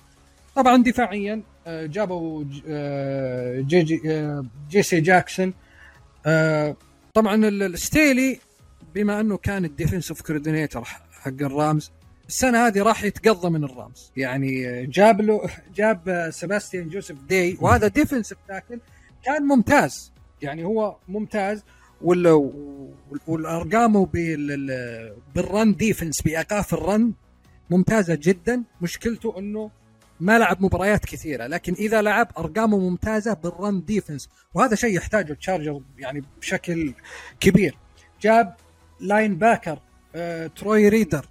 طبعا 0.55 0.82
دفاعيا 0.82 1.43
آه، 1.66 1.87
جابوا 1.87 2.45
آه، 2.68 3.61
جي 3.61 3.82
جي 3.82 4.01
آه، 4.07 4.47
جي 4.70 4.86
سي 4.86 5.01
جاكسون. 5.01 5.55
آه، 6.26 6.76
طبعا 7.14 7.34
ال- 7.49 7.62
الستيلي 7.62 8.39
بما 8.95 9.20
أنه 9.20 9.37
كان 9.37 9.64
ال 9.64 9.70
defensive 9.70 10.20
coordinator 10.22 10.85
حق 10.84 11.28
ال 11.41 11.51
Rams 11.51 11.91
السنة 12.28 12.66
هذه 12.66 12.82
راح 12.82 13.05
يتقضى 13.05 13.51
من 13.51 13.64
ال 13.64 13.72
Rams. 13.72 14.12
يعني 14.16 14.87
جاب 14.87 15.20
له 15.20 15.49
جاب 15.74 16.28
سباستيان 16.32 16.89
جوزيف 16.89 17.16
داي 17.28 17.59
وهذا 17.61 17.89
defensive 17.89 18.39
tackle 18.49 18.79
كان 19.27 19.43
ممتاز. 19.43 20.12
يعني 20.43 20.64
هو 20.64 20.97
ممتاز. 21.09 21.62
وال 22.03 22.27
وال- 22.27 23.20
والارقامه 23.27 24.07
بال 24.07 25.12
بال 25.35 25.51
run 25.51 25.74
defense 25.74 26.22
بايقاف 26.22 26.74
ال 26.74 26.84
run 26.84 27.12
ممتازة 27.70 28.18
جدا. 28.22 28.62
مشكلته 28.81 29.39
إنه 29.39 29.70
ما 30.20 30.39
لعب 30.39 30.62
مباريات 30.62 31.05
كثيرة 31.05 31.47
لكن 31.47 31.72
إذا 31.72 32.03
لعب 32.03 32.29
أرقامه 32.39 32.79
ممتازة 32.79 33.35
بال 33.35 33.55
run 33.55 33.85
defense 33.85 34.29
وهذا 34.55 34.74
شيء 34.74 34.97
يحتاجه 34.97 35.33
Chargers 35.33 35.81
يعني 35.99 36.22
بشكل 36.41 36.95
كبير. 37.41 37.77
جاب 38.22 38.55
linebacker 39.01 39.79
آه، 40.14 40.47
تروي 40.47 40.89
ريدر 40.89 41.27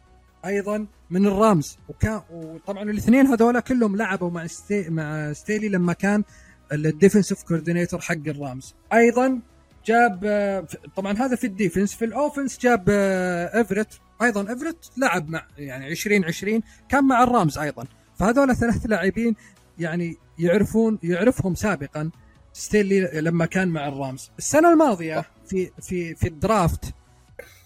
أيضا 0.45 0.85
من 1.09 1.25
ال 1.25 1.34
Rams. 1.34 1.77
وكان 1.89 2.21
وطبعا 2.31 2.83
الاثنين 2.83 3.27
هذول 3.27 3.59
كلهم 3.59 3.95
لعبوا 3.95 4.29
مع 4.31 4.47
ستي 4.47 4.89
مع 4.89 5.33
ستيلي 5.33 5.69
لما 5.69 5.93
كان 5.93 6.23
ال 6.71 6.78
defensive 6.78 7.43
coordinator 7.43 8.01
حق 8.01 8.27
ال 8.27 8.35
Rams. 8.35 8.75
أيضا 8.93 9.39
جاب 9.85 10.19
آه، 10.25 10.67
طبعا 10.95 11.13
هذا 11.17 11.35
في 11.35 11.47
ال 11.47 11.53
defense 11.53 11.95
في 11.95 12.05
ال 12.05 12.12
offense 12.12 12.59
جاب 12.59 12.85
آه، 12.89 13.57
ايفرت 13.57 13.99
أيضا 14.21 14.41
ايفرت 14.49 14.91
لعب 14.97 15.29
مع 15.29 15.47
يعني 15.57 15.87
2020 15.87 16.61
كان 16.89 17.03
مع 17.03 17.23
ال 17.23 17.30
Rams 17.30 17.57
أيضا. 17.57 17.85
فهذول 18.19 18.55
ثلاث 18.55 18.85
لاعبين 18.85 19.35
يعني 19.79 20.15
يعرفون 20.39 20.99
يعرفهم 21.03 21.55
سابقا 21.55 22.11
ستيلي 22.53 23.01
لما 23.21 23.45
كان 23.45 23.67
مع 23.67 23.87
ال 23.87 23.94
Rams. 23.94 24.31
السنة 24.37 24.71
الماضية 24.73 25.25
في 25.47 25.71
في 25.81 26.15
في 26.15 26.27
ال 26.27 26.38
draft 26.38 26.93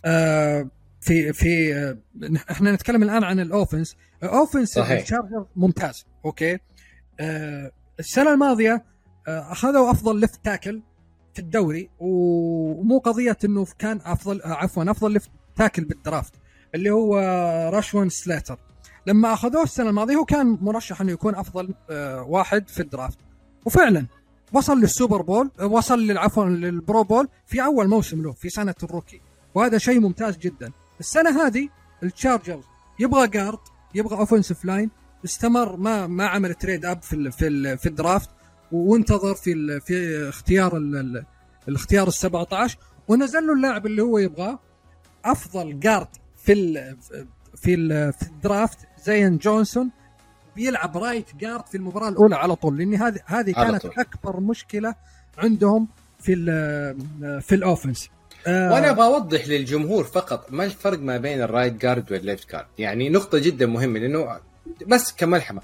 آه 0.06 0.68
في 1.02 1.34
في 1.34 1.76
آه، 1.76 1.98
إحنا 2.52 2.72
نتكلم 2.72 3.04
الآن 3.04 3.24
عن 3.24 3.40
ال 3.40 3.46
offense. 3.46 3.98
ال 4.24 4.30
offense 4.30 4.78
ممتاز 5.56 6.06
okay؟ 6.26 6.58
آه، 7.20 7.72
السنة 8.00 8.34
الماضية 8.34 8.84
آه، 9.28 9.52
أخذوا 9.52 9.92
أفضل 9.92 10.20
left 10.20 10.46
tackle 10.46 10.82
في 11.34 11.40
الدوري 11.40 11.90
ومو 12.00 12.98
قضية 12.98 13.38
إنه 13.46 13.68
كان 13.80 14.00
أفضل 14.06 14.42
آه، 14.42 14.54
عفوا 14.54 14.92
أفضل 14.92 15.12
left 15.12 15.30
tackle 15.56 15.84
بال 15.84 15.98
draft 15.98 16.34
اللي 16.76 16.90
هو 16.90 17.18
راشوان 17.74 18.10
سلاتر. 18.10 18.60
لما 19.08 19.34
أخذوه 19.34 19.64
السنة 19.64 19.90
الماضية 19.90 20.16
هو 20.16 20.26
كان 20.26 20.58
مرشح 20.62 21.02
إنه 21.02 21.12
يكون 21.12 21.36
أفضل 21.36 21.74
آه، 21.90 22.24
واحد 22.24 22.70
في 22.70 22.80
ال 22.80 22.85
draft. 22.85 23.18
وفعلا 23.66 24.06
وصل 24.54 24.80
لل 24.80 24.92
Super 24.92 25.22
Bowl 25.22 25.52
آه، 25.60 25.66
وصل 25.66 26.18
عفوا 26.18 26.46
لل 26.46 26.69
Pro 26.69 27.04
Bowl 27.04 27.28
في 27.46 27.64
أول 27.64 27.88
موسم 27.88 28.22
له 28.22 28.32
في 28.32 28.50
سنة 28.50 28.76
ال 28.84 28.88
rookie. 28.88 29.22
وهذا 29.56 29.78
شيء 29.78 30.00
ممتاز 30.00 30.38
جدا. 30.38 30.72
السنة 31.00 31.46
هذه 31.46 31.70
ال 32.04 32.10
Chargers 32.10 32.64
يبغى 33.00 33.28
guard 33.28 33.60
يبغى 33.96 34.18
offensive 34.18 34.66
line 34.66 34.90
استمر 35.26 35.76
ما 35.76 36.08
ما 36.08 36.28
عمل 36.28 36.54
trade 36.54 36.86
up 36.86 37.02
في 37.02 37.14
ال 37.14 37.32
في 37.32 37.48
ال 37.48 37.78
في 37.78 37.86
ال 37.86 37.93
draft 37.93 38.30
وانتظر 38.72 39.36
في 39.36 39.52
ال 39.52 39.82
في 39.82 40.30
اختيار 40.30 40.78
ال 40.78 40.96
ال 40.96 41.26
الاختيار 41.68 42.08
ال 42.08 42.14
17 42.14 42.78
ونزل 43.08 43.48
له 43.48 43.54
اللاعب 43.54 43.86
اللي 43.86 44.02
هو 44.02 44.18
يبغاه. 44.18 44.60
أفضل 45.26 45.80
guard 45.80 46.08
في 46.38 46.54
ال 46.54 46.98
في 47.56 47.74
ال 47.74 48.14
في 48.14 48.22
ال 48.22 48.31
draft 48.31 48.78
زين 49.06 49.38
جونسون. 49.38 49.92
بيلعب 50.56 50.98
right 50.98 51.36
guard 51.36 51.66
في 51.68 51.78
المباراة 51.78 52.10
الأولى 52.10 52.36
على 52.36 52.56
طول 52.56 52.78
لأن 52.78 52.96
هذه 52.96 53.20
هذه 53.26 53.52
كانت 53.52 53.82
طول. 53.82 53.92
أكبر 53.98 54.40
مشكلة 54.40 54.96
عندهم 55.38 55.88
في 56.20 56.34
ال 56.34 57.42
في 57.42 57.56
ال 57.56 57.62
offense 57.62 58.10
آه، 58.48 58.74
وأنا 58.74 58.92
بوضح 58.92 59.48
للجمهور 59.48 60.04
فقط 60.04 60.52
ما 60.52 60.66
الفرق 60.66 61.00
ما 61.00 61.18
بين 61.18 61.42
ال 61.42 61.47
right 61.47 61.74
guard 61.74 62.12
وال 62.12 62.25
left 62.25 62.52
guard 62.52 62.66
يعني 62.78 63.10
نقطة 63.10 63.38
جدا 63.38 63.66
مهمة 63.66 64.00
لأنه 64.00 64.40
بس 64.88 65.14
كمعلومة. 65.14 65.62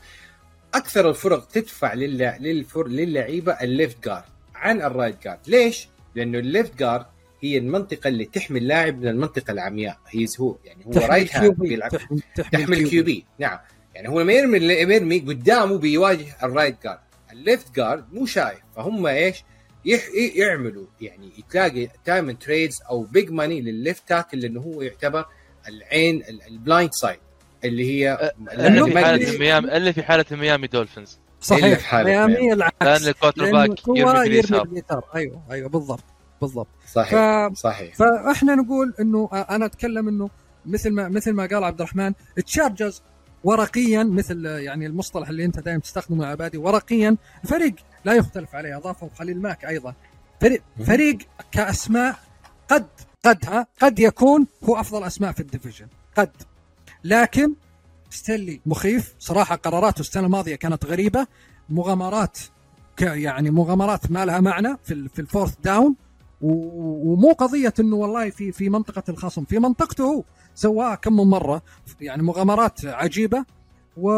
أكثر 0.74 1.10
الفرق 1.10 1.48
تدفع 1.48 1.94
للع... 1.94 2.38
للفر... 2.38 2.88
للعيبة 2.88 3.54
ال 3.54 3.64
left 3.64 4.06
guard 4.06 4.24
عن 4.56 4.82
ال 4.82 4.89
right 4.89 5.24
guard. 5.24 5.40
ليش؟ 5.48 5.90
لأنه 6.16 6.40
ال 6.40 6.47
left 6.47 6.76
guard 6.80 7.06
هي 7.44 7.58
المنطقة 7.58 8.08
اللي 8.08 8.26
تحمي 8.26 8.60
اللاعب 8.60 9.00
من 9.02 9.08
المنطقة 9.08 9.52
العمياء. 9.52 9.98
هي 10.08 10.26
هو 10.40 10.58
يعني 10.66 10.86
هو 10.86 10.92
right 10.92 11.36
hand 11.36 11.60
بي 11.60 11.70
بيلعب 11.70 11.92
تحمي 11.92 12.22
تحمي 12.36 12.90
QB. 12.90 13.26
نعم. 13.40 13.60
يعني 13.96 14.10
هو 14.10 14.22
لما 14.22 14.34
يرمي 14.34 14.58
يرمي 14.58 15.20
قدامه 15.20 15.78
بيواجه 15.78 16.26
ال 16.44 16.51
right 16.51 16.84
guard. 16.84 17.00
ال 17.32 17.41
left 17.41 17.76
guard 17.76 18.14
مو 18.14 18.26
شايف. 18.26 18.60
فهم 18.76 19.08
إيش؟ 19.08 19.44
يح... 19.86 20.02
يعملوا. 20.36 20.86
يعني 21.02 21.32
تلاقي 21.50 21.88
دائما 22.06 22.34
تريدز 22.34 22.82
أو 22.90 23.04
بيج 23.04 23.32
ماني 23.32 23.62
للليفت 23.62 24.08
تاكل 24.08 24.40
لأنه 24.40 24.62
هو 24.62 24.82
يعتبر 24.82 25.26
العين 25.68 26.16
ال- 26.16 26.48
ال 26.48 26.55
blind 26.55 26.90
side 26.94 27.20
اللي 27.64 27.92
هي 27.92 28.32
اللي 28.52 28.86
في 28.86 29.00
حالة. 29.00 29.40
ميامي 29.40 29.78
اللي 29.78 29.94
في 29.94 30.04
حالة 30.04 30.26
ميامي 30.32 30.68
Dolphins. 30.68 31.20
صحيح. 31.42 31.96
ميامي 31.96 32.34
لأن 32.34 32.52
العكس. 32.52 33.08
ال 33.08 33.12
quarter 33.12 33.42
لأنه 33.42 33.68
back 33.68 33.80
يرمي 33.88 34.30
باليسار 34.30 35.04
أيوه 35.16 35.42
أيوه 35.52 35.70
بالضبط 35.70 36.04
بالضبط. 36.42 36.68
ف... 36.86 36.90
صحيح. 36.90 37.54
صحيح 37.54 37.96
فإحنا 37.96 38.56
نقول 38.56 38.94
إنه 39.00 39.30
أنا 39.34 39.66
أتكلم 39.66 40.08
إنه 40.08 40.30
مثل 40.66 40.92
ما 40.92 41.10
مثل 41.10 41.32
ما 41.34 41.46
قال 41.46 41.64
عبد 41.64 41.82
الرحمن 41.82 42.14
ال 42.38 42.45
Chargers 42.45 43.02
ورقيا 43.44 44.04
مثل 44.04 44.46
يعني 44.46 44.86
المصطلح 44.86 45.30
اللي 45.30 45.46
أنت 45.46 45.60
دائما 45.60 45.80
تستخدمه 45.80 46.26
يا 46.26 46.30
عبادي 46.30 46.58
ورقيا 46.58 47.18
الفريق 47.44 47.76
لا 48.06 48.14
يختلف 48.14 48.56
عليه 48.56 48.78
أضافه 48.78 49.10
خليل 49.20 49.42
ماك 49.42 49.66
أيضا. 49.66 49.94
فريق 50.42 50.62
فريق 50.86 51.18
كأسماء 51.52 52.16
قد 52.70 52.88
قد 53.26 53.46
ها 53.46 53.68
قد 53.82 54.00
يكون 54.00 54.48
هو 54.64 54.80
أفضل 54.80 55.04
أسماء 55.04 55.32
في 55.32 55.40
ال 55.40 55.45
division. 55.45 55.88
قد. 56.18 56.32
لكن 57.06 57.54
ستيلي 58.10 58.62
مخيف. 58.66 59.16
صراحة 59.20 59.56
قراراته 59.56 60.00
السنة 60.00 60.26
الماضية 60.26 60.56
كانت 60.56 60.86
غريبة. 60.86 61.28
مغامرات 61.70 62.40
يعني 63.02 63.52
مغامرات 63.52 64.12
ما 64.12 64.26
لها 64.26 64.40
معنى 64.40 64.78
في 64.84 65.10
في 65.10 65.20
ال 65.22 65.27
fourth 65.27 65.56
down. 65.64 65.96
ومو 66.42 67.32
قضية 67.32 67.74
إنه 67.80 67.96
والله 67.96 68.30
في 68.30 68.52
في 68.52 68.70
منطقة 68.70 69.04
الخصم 69.10 69.46
في 69.46 69.60
منطقته 69.60 70.04
هو. 70.04 70.24
سواها 70.56 70.96
كم 70.96 71.14
من 71.14 71.24
مرة. 71.24 71.62
يعني 72.02 72.24
مغامرات 72.24 72.86
عجيبة. 72.86 73.46
و... 73.98 74.10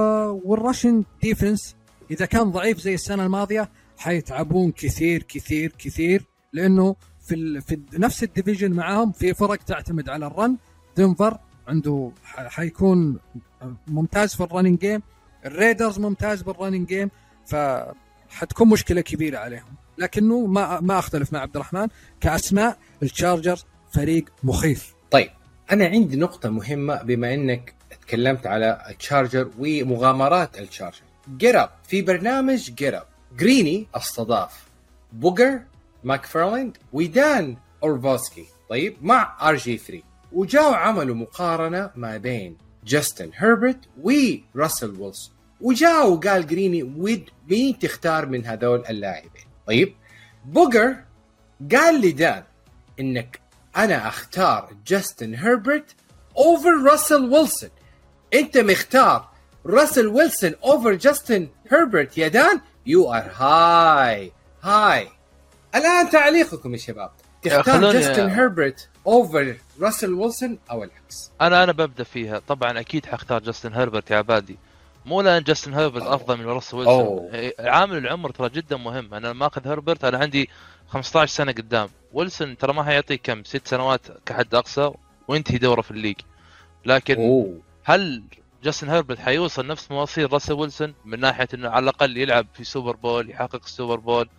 وال 0.50 0.68
rush 0.68 1.04
defense 1.22 1.76
إذا 2.12 2.26
كان 2.26 2.52
ضعيف 2.52 2.80
زي 2.80 2.94
السنة 2.94 3.26
الماضية 3.26 3.70
حيتعبون 3.98 4.72
كثير 4.72 5.24
كثير 5.24 5.74
كثير. 5.78 6.26
لأنه 6.54 6.96
في. 7.28 7.62
في 7.62 7.80
نفس 7.94 8.24
ال 8.24 8.29
division 8.29 8.72
معاهم 8.72 9.12
في 9.12 9.34
فرق 9.34 9.56
تعتمد 9.56 10.10
على 10.10 10.28
ال 10.28 10.34
run. 10.34 10.58
دنفر 10.98 11.38
عنده. 11.68 12.11
حيكون 12.26 13.20
ممتاز 13.88 14.36
في 14.36 14.43
ال 14.43 14.48
running 14.48 14.80
game 14.80 15.02
ال 15.45 15.52
Raiders 15.52 16.00
ممتاز 15.99 16.41
بال 16.41 16.52
running 16.52 16.88
game 16.88 17.10
فحتكون 17.45 18.70
مشكلة 18.70 19.01
كبيرة 19.01 19.38
عليهم. 19.38 19.76
لكنه 19.97 20.45
ما 20.45 20.80
ما 20.80 20.99
أختلف 20.99 21.34
مع 21.34 21.39
عبد 21.39 21.55
الرحمن 21.55 21.88
كأسماء 22.22 22.78
ال 23.04 23.10
Chargers 23.10 23.66
فريق 23.93 24.26
مخيف. 24.43 24.93
طيب 25.11 25.30
أنا 25.72 25.86
عندي 25.86 26.15
نقطة 26.15 26.49
مهمة 26.49 27.03
بما 27.03 27.34
إنك 27.34 27.74
تكلمت 28.01 28.47
على 28.47 28.86
ال 28.89 28.96
Chargers 28.96 29.52
ومغامرات 29.59 30.59
ال 30.60 30.64
Chargers 30.64 31.02
Get 31.38 31.56
Up 31.56 31.70
في 31.88 32.01
برنامج 32.01 32.72
Get 32.72 32.93
Up 32.93 33.06
جريني 33.38 33.88
أستضاف. 33.95 34.68
بوجر 35.13 35.61
ماكفارلاند 36.03 36.78
ودان 36.93 37.57
أورلوفسكي. 37.84 38.45
طيب 38.70 38.97
مع 39.01 39.49
RG 39.50 39.78
3 39.78 40.01
وجاوا 40.38 40.76
عملوا 40.76 41.16
مقارنة 41.16 41.92
ما 41.96 42.18
بين 42.18 42.58
جاستن 42.86 43.32
هيربرت 43.36 43.80
وراسل 44.02 45.02
ويلسون. 45.02 45.34
وجاء 45.62 46.12
وقال 46.12 46.48
جريني 46.48 46.84
ود 46.84 47.30
مين 47.50 47.80
تختار 47.80 48.26
من 48.26 48.46
هذول 48.46 48.84
اللاعبين؟ 48.90 49.48
طيب 49.68 49.96
بوجر 50.46 50.96
قال 51.72 52.02
لدان 52.02 52.44
إنك 53.00 53.40
أنا 53.78 54.08
أختار 54.08 54.74
جاستن 54.88 55.36
هيربرت 55.36 55.96
over 56.38 56.84
راسل 56.86 57.34
ويلسون. 57.34 57.70
أنت 58.34 58.58
مختار 58.58 59.30
راسل 59.66 60.08
ويلسون 60.08 60.56
over 60.64 60.93
جاستن 60.94 61.48
هيربرت 61.72 62.18
يا 62.18 62.28
دان؟ 62.28 62.62
you 62.86 63.14
are 63.14 63.32
high 63.36 64.32
high 64.64 65.08
الآن 65.76 66.10
تعليقكم 66.10 66.74
يا 66.74 66.78
شباب. 66.78 67.12
تختار 67.50 67.93
جاستن 67.93 68.30
هيربرت 68.30 68.89
over 69.08 69.58
راسل 69.82 70.14
ويلسون 70.14 70.60
أو 70.72 70.84
العكس 70.84 71.32
أنا 71.41 71.64
أنا 71.64 71.72
ببدأ 71.72 72.04
فيها. 72.04 72.41
طبعا 72.48 72.80
أكيد 72.80 73.06
حختار 73.06 73.41
جاستن 73.41 73.74
هيربرت 73.74 74.12
يا 74.12 74.18
عبادي. 74.18 74.58
مو 75.06 75.22
لأن 75.22 75.43
جاستن 75.43 75.74
هيربرت 75.74 76.04
أوه. 76.04 76.16
أفضل 76.16 76.38
من 76.38 76.45
راسل 76.45 76.78
أوه. 76.78 77.10
ويلسون 77.10 77.52
عامل 77.60 77.98
العمر 77.98 78.32
ترى 78.32 78.50
جدا 78.50 78.78
مهم. 78.78 79.14
أنا 79.14 79.28
لما 79.28 79.48
أخذ 79.48 79.68
هيربرت 79.68 80.04
أنا 80.04 80.18
عندي 80.18 80.50
15 80.88 81.32
سنة 81.36 81.52
قدام. 81.52 81.89
ويلسون 82.14 82.58
ترى 82.58 82.74
ما 82.74 82.84
حيعطيك 82.84 83.22
كم؟ 83.24 83.43
ست 83.43 83.68
سنوات 83.68 84.02
كحد 84.26 84.56
أقصى 84.56 84.91
وينتهي 85.28 85.58
دوره 85.58 85.82
في 85.82 85.91
ال 85.91 85.95
league. 85.95 86.16
لكن 86.86 87.16
أوه. 87.16 87.60
هل 87.84 88.24
جاستن 88.64 88.89
هيربرت 88.89 89.20
حيوصل 89.20 89.68
نفس 89.68 89.91
مواصيل 89.91 90.34
راسل 90.34 90.54
ويلسون؟ 90.54 90.93
من 91.06 91.20
ناحية 91.20 91.48
إنه 91.54 91.70
على 91.70 91.84
الأقل 91.84 92.18
يلعب 92.18 92.48
في 92.54 92.64
Super 92.64 92.95
Bowl 92.95 93.30
يحقق 93.30 93.62
ال 93.64 93.69
Super 93.69 93.95
Bowl. 94.00 94.30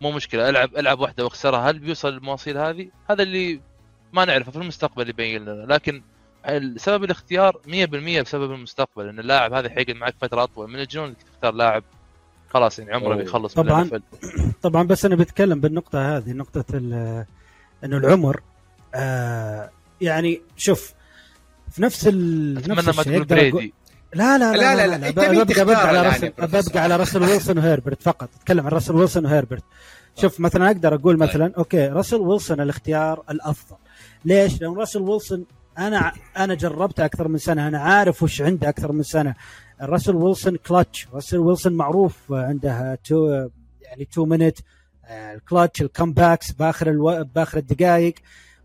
مو 0.00 0.12
مشكلة 0.12 0.48
ألعب 0.48 0.76
ألعب 0.76 1.00
واحدة 1.00 1.24
وأخسرها 1.24 1.70
هل 1.70 1.78
بيوصل 1.78 2.12
للمواصيل 2.12 2.58
هذه؟ 2.58 2.88
هذا 3.10 3.22
اللي 3.22 3.60
ما 4.12 4.24
نعرفه 4.24 4.50
في 4.52 4.58
المستقبل 4.58 5.08
يبين 5.08 5.42
لنا 5.42 5.66
لكن 5.74 6.02
سبب 6.76 7.04
الاختيار 7.04 7.60
100% 7.66 7.68
بسبب 8.22 8.52
المستقبل 8.52 9.08
إن 9.08 9.18
اللاعب 9.18 9.52
هذا 9.52 9.68
حيقعد 9.70 9.96
معك 9.96 10.14
فترة 10.20 10.42
أطول 10.42 10.70
من 10.70 10.80
الجنون 10.80 11.08
انك 11.08 11.16
تختار 11.22 11.54
لاعب 11.54 11.84
خلاص 12.50 12.78
يعني 12.78 12.94
عمره 12.94 13.14
أوه. 13.14 13.16
بيخلص 13.16 13.54
طبعاً. 13.54 13.90
طبعا 14.62 14.82
بس 14.82 15.04
أنا 15.04 15.16
بتكلم 15.16 15.60
بالنقطة 15.60 16.16
هذه 16.16 16.32
نقطة 16.32 16.64
ال- 16.74 17.24
إنه 17.84 17.96
العمر 17.96 18.40
آه 18.94 19.70
يعني 20.00 20.42
شوف 20.56 20.94
في 21.70 21.82
نفس 21.82 22.08
ال... 22.08 22.54
نفس 22.54 22.64
اتمنى 22.64 22.82
ما 22.82 22.90
الشيء 22.90 23.02
تقول 23.04 23.24
بريدي 23.24 23.74
لا 24.14 24.38
لا 24.38 24.52
لا 24.52 24.56
لا، 24.56 24.76
لا, 24.76 24.86
لا، 24.86 24.96
لا, 24.96 25.10
لا 25.10 25.30
مين 25.30 25.44
ببقى 25.44 25.44
تختار 25.44 25.64
ببقى 25.64 25.88
على 25.88 25.98
يا 25.98 26.02
راسل 26.02 26.30
بروفيسور؟ 26.30 26.70
ببقى 26.70 26.82
على 26.82 26.96
راسل 26.96 27.22
ويلسون 27.22 27.58
وهيربرت 27.58 28.02
فقط 28.02 28.28
اتكلم 28.40 28.66
عن 28.66 28.72
راسل 28.72 28.94
ويلسون 28.94 29.24
وهيربرت 29.26 29.62
شوف 30.20 30.40
مثلا 30.40 30.66
أقدر 30.66 30.94
أقول 30.94 31.16
مثلا 31.18 31.52
okay 31.58 31.86
راسل 31.88 32.16
ويلسون 32.16 32.60
الاختيار 32.60 33.22
الأفضل. 33.30 33.76
ليش؟ 34.24 34.60
لأن 34.60 34.74
راسل 34.74 35.00
ويلسون 35.00 35.44
أنا 35.78 36.12
أنا 36.36 36.54
جربته 36.54 37.04
أكثر 37.04 37.28
من 37.28 37.38
سنة 37.38 37.68
أنا 37.68 37.78
عارف 37.78 38.22
وش 38.22 38.42
عنده 38.42 38.68
أكثر 38.68 38.92
من 38.92 39.02
سنة. 39.02 39.34
راسل 39.80 40.14
ويلسون 40.16 40.56
كلتش 40.56 41.08
راسل 41.14 41.38
ويلسون 41.38 41.72
معروف 41.72 42.32
عنده 42.32 42.98
two 43.04 43.48
يعني 43.82 44.04
two 44.12 44.24
minute 44.24 44.58
ال 45.10 45.20
clutch 45.20 45.82
ال 45.82 45.89
comebacks 45.89 46.52
بآخر 46.52 46.90
ألو... 46.90 47.24
بآخر 47.34 47.58
الدقائق 47.58 48.14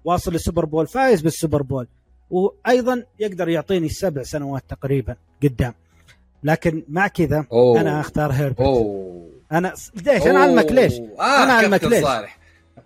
واصل 0.05 0.31
لل 0.31 0.41
Super 0.41 0.65
Bowl 0.65 0.87
فايز 0.87 1.21
بال 1.21 1.33
Super 1.33 1.61
Bowl. 1.61 1.87
وأيضا 2.31 3.03
يقدر 3.19 3.49
يعطيني 3.49 3.89
سبع 3.89 4.23
سنوات 4.23 4.63
تقريبا 4.69 5.15
قدام. 5.43 5.73
لكن 6.43 6.83
مع 6.89 7.07
كذا 7.07 7.45
أوه. 7.51 7.81
أنا 7.81 7.99
أختار 7.99 8.31
هيربرت. 8.31 8.59
أوه. 8.61 9.29
أنا 9.51 9.73
ليش؟ 10.05 10.23
أنا 10.23 10.39
أعلمك 10.39 10.71
ليش. 10.71 10.93
آه 10.99 11.21
أعلمك 11.21 11.79
كابتن 11.79 11.89
ليش. 11.89 12.03
صالح 12.03 12.37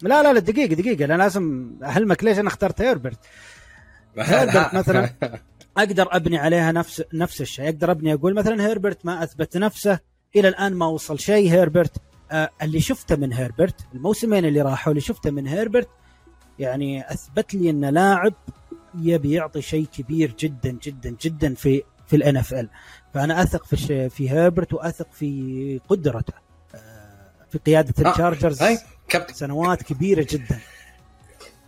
لا 0.01 0.23
لا 0.23 0.33
لا 0.33 0.39
دقيقة 0.39 0.75
دقيقة 0.75 1.05
أنا 1.05 1.13
لازم 1.23 1.71
أعلمك 1.83 2.23
ليش 2.23 2.39
أنا 2.39 2.47
اخترت 2.47 2.81
هيربرت. 2.81 3.19
هيربرت 4.17 4.73
مثلا 4.73 5.09
أقدر 5.77 6.07
أبني 6.11 6.37
عليها 6.37 6.71
نفس 6.71 7.03
نفس 7.13 7.41
الشيء. 7.41 7.65
أقدر 7.65 7.91
أبني 7.91 8.13
أقول 8.13 8.33
مثلا 8.33 8.67
هيربرت 8.67 9.05
ما 9.05 9.23
أثبت 9.23 9.57
نفسه 9.57 9.99
إلى 10.35 10.47
الآن 10.47 10.73
ما 10.73 10.85
وصل 10.85 11.19
شيء. 11.19 11.51
هيربرت 11.51 11.97
آه 12.31 12.49
اللي 12.61 12.81
شفته 12.81 13.15
من 13.15 13.33
هيربرت 13.33 13.75
الموسمين 13.93 14.45
اللي 14.45 14.61
راحوا 14.61 14.91
اللي 14.91 15.01
شفته 15.01 15.31
من 15.31 15.47
هيربرت 15.47 15.89
يعني 16.59 17.11
أثبت 17.11 17.53
لي 17.53 17.69
إنه 17.69 17.89
لاعب 17.89 18.33
يبي 18.99 19.31
يعطي 19.31 19.61
شيء 19.61 19.85
كبير 19.85 20.35
جدا 20.39 20.77
جدا 20.83 21.15
جدا 21.21 21.53
في 21.55 21.83
في 22.07 22.15
ال 22.15 22.37
NFL 22.37 22.69
فأنا 23.13 23.43
أثق 23.43 23.65
في 23.65 24.09
في 24.09 24.31
هيربرت 24.31 24.73
وأثق 24.73 25.07
في 25.11 25.81
قدرته 25.89 26.33
آه 26.75 27.31
في 27.51 27.57
قيادة 27.57 27.93
آه، 28.05 28.09
التشارجرز 28.09 28.63
سنوات 29.31 29.83
كبيرة 29.83 30.27
جدا. 30.29 30.59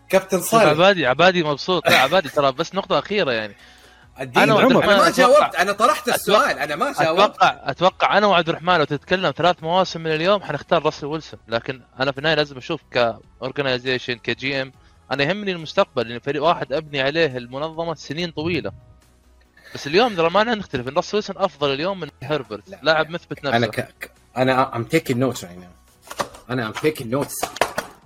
كابتن 0.10 0.38
شوف 0.38 0.48
صالح. 0.50 0.64
عبادي 0.70 1.06
عبادي 1.08 1.44
مبسوط. 1.44 1.88
لا 1.90 1.98
عبادي 1.98 2.30
ترى 2.30 2.52
بس 2.52 2.76
نقطة 2.76 3.00
أخيرة 3.00 3.32
يعني. 3.32 3.56
أنا, 4.38 4.54
وعبد 4.54 4.72
أنا 4.72 4.98
ما 4.98 5.10
جاوبت. 5.12 5.38
أتوقع- 5.38 5.60
أنا 5.60 5.72
طرحت 5.72 6.10
السؤال. 6.10 6.60
أنا 6.60 6.76
ما 6.76 6.94
جاوبت. 6.94 7.20
أتوقع 7.22 7.60
أتوقع 7.64 8.18
أنا 8.18 8.28
وعبد 8.28 8.50
الرحمن 8.50 8.78
لو 8.78 8.84
تتكلم 8.84 9.32
ثلاث 9.32 9.64
مواسم 9.64 10.02
من 10.02 10.12
اليوم 10.12 10.44
حنختار 10.44 10.84
راسل 10.86 11.06
ويلسون. 11.08 11.40
لكن 11.48 11.82
أنا 12.00 12.12
في 12.12 12.18
النهاية 12.18 12.36
لازم 12.36 12.58
أشوف 12.58 12.82
ك 12.92 13.00
organization 13.00 14.05
ك 14.05 14.14
GM 14.14 14.72
أنا 15.12 15.24
يهمني 15.24 15.52
المستقبل 15.52 16.10
لأن 16.10 16.20
فريق 16.20 16.44
واحد 16.44 16.74
أبني 16.74 17.02
عليه 17.02 17.38
المنظمة 17.38 17.94
سنين 17.94 18.32
طويلة. 18.32 18.72
بس 19.76 19.88
اليوم 19.88 20.16
ترى 20.16 20.30
ما 20.30 20.44
نختلف 20.44 20.88
إن 20.88 20.94
راسل 20.94 21.16
ويلسون 21.16 21.38
أفضل 21.38 21.74
اليوم 21.74 22.00
من 22.00 22.10
هربرت 22.24 22.70
لا. 22.70 22.80
لاعب 22.84 23.10
مثبت 23.10 23.44
نفسه. 23.44 23.58
أنا 23.58 23.68
ك... 23.68 24.12
أنا 24.38 24.76
ام 24.76 24.84
تيكن 24.84 25.20
نوتس 25.20 25.46
أنا 26.50 26.68
ام 26.68 26.72
تيكن 26.72 27.10
نوتس 27.10 27.46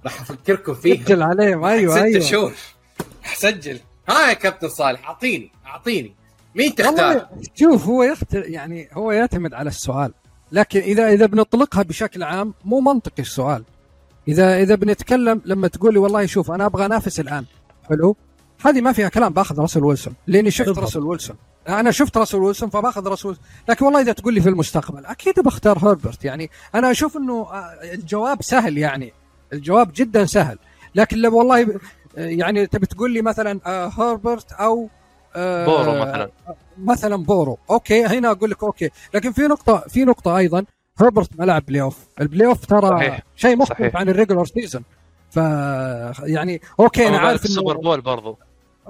راح 0.06 0.22
أفكركم 0.22 0.74
فيها. 0.74 1.06
سجل 1.06 1.24
عليهم 1.24 1.64
أيوه 1.64 1.96
ست 1.96 2.02
أيوه. 2.02 2.20
شهور. 2.20 2.54
حسجل 3.24 3.80
ها 4.10 4.30
يا 4.30 4.34
كابتن 4.34 4.70
صالح 4.70 5.10
أعطيني 5.10 5.52
أعطيني. 5.66 6.16
مين 6.56 6.76
تختار؟ 6.76 7.28
شوف 7.56 7.86
هو 7.86 8.04
يختل 8.04 8.44
يعني 8.54 8.90
هو 8.94 9.12
يعتمد 9.12 9.54
على 9.54 9.70
السؤال. 9.70 10.14
لكن 10.52 10.80
اذا 10.80 11.10
إذا 11.10 11.26
بنطلقها 11.26 11.84
بشكل 11.84 12.24
عام 12.24 12.54
مو 12.66 12.80
منطقي 12.80 13.22
السؤال. 13.22 13.64
إذا 14.28 14.58
إذا 14.62 14.76
بنتكلم 14.76 15.42
لما 15.46 15.68
تقول 15.68 15.94
لي 15.94 16.00
والله 16.00 16.26
شوف 16.26 16.52
أنا 16.52 16.66
أبغى 16.66 16.86
أنافس 16.86 17.20
الآن 17.20 17.46
حلو؟ 17.90 18.16
هذه 18.66 18.82
ما 18.82 18.92
فيها 18.92 19.10
كلام 19.10 19.34
باخذ 19.34 19.60
راسل 19.60 19.84
ويلسون 19.84 20.14
لأني 20.28 20.52
شفت. 20.52 20.78
راسل 20.80 21.00
ويلسون. 21.00 21.36
أنا 21.70 21.92
شفت 21.92 22.18
راسل 22.18 22.38
ويلسون 22.38 22.70
فباخذ 22.70 23.08
راسل 23.08 23.36
لكن 23.70 23.86
والله 23.86 24.02
إذا 24.02 24.12
تقول 24.12 24.34
لي 24.34 24.42
في 24.42 24.50
المستقبل 24.50 25.06
أكيد 25.06 25.40
بختار 25.40 25.78
هربرت. 25.80 26.26
يعني 26.26 26.50
أنا 26.76 26.92
أشوف 26.92 27.18
إنه 27.18 27.34
آه، 27.52 27.94
الجواب 27.94 28.42
سهل 28.42 28.78
يعني. 28.78 29.14
الجواب 29.54 29.92
جدا 29.96 30.26
سهل. 30.26 30.58
لكن 30.96 31.18
لو 31.18 31.38
والله 31.38 31.64
ب- 31.64 31.80
يعني 32.18 32.68
تبي 32.68 32.86
تقول 32.86 33.12
لي 33.12 33.22
مثلا 33.22 33.60
آه، 33.66 33.88
هربرت 33.88 34.52
أو 34.52 34.90
آه، 35.36 35.66
بورو 35.66 36.02
مثلا. 36.06 36.30
مثلا 36.78 37.16
بورو. 37.16 37.58
okay 37.70 38.06
هنا 38.06 38.32
أقول 38.32 38.50
لك 38.52 38.64
okay. 38.64 38.90
لكن 39.14 39.32
في 39.32 39.42
نقطة 39.42 39.78
في 39.78 40.06
نقطة 40.06 40.38
أيضا. 40.38 40.66
هربرت 41.02 41.30
ما 41.40 41.46
لعب 41.46 41.64
playoff 41.68 41.82
ال 41.82 41.98
playoff 42.22 42.66
ترى 42.66 42.90
صحيح. 42.90 43.22
شيء 43.36 43.56
مختلف 43.56 43.80
صحيح. 43.80 43.96
عن 43.96 44.10
ال 44.10 44.14
regular 44.14 44.46
season 44.46 44.84
ف 45.30 45.36
يعني 46.24 46.62
okay 46.80 47.08
أنا 47.08 47.18
عارف 47.20 47.32
بالك 47.42 47.46
السوبر 47.46 47.72
إنه 47.76 47.82
Bowl 47.82 48.02
برضو 48.02 48.38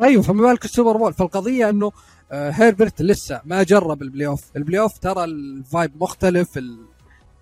أيوه 0.04 0.22
فما 0.22 0.42
بالك 0.48 0.66
ال 0.66 0.71
Super 0.71 0.98
Bowl 0.98 1.14
فالقضية 1.14 1.70
إنه 1.70 1.92
آه، 2.32 2.50
هيربرت 2.52 3.02
لسه 3.02 3.42
ما 3.46 3.64
جرب 3.64 4.02
ال 4.02 4.28
playoff 4.28 4.44
ال 4.56 4.80
playoff 4.82 4.98
ترى 4.98 5.24
ال 5.24 5.37
vibe 5.37 5.92
مختلف 6.04 6.58
ال- 6.58 6.86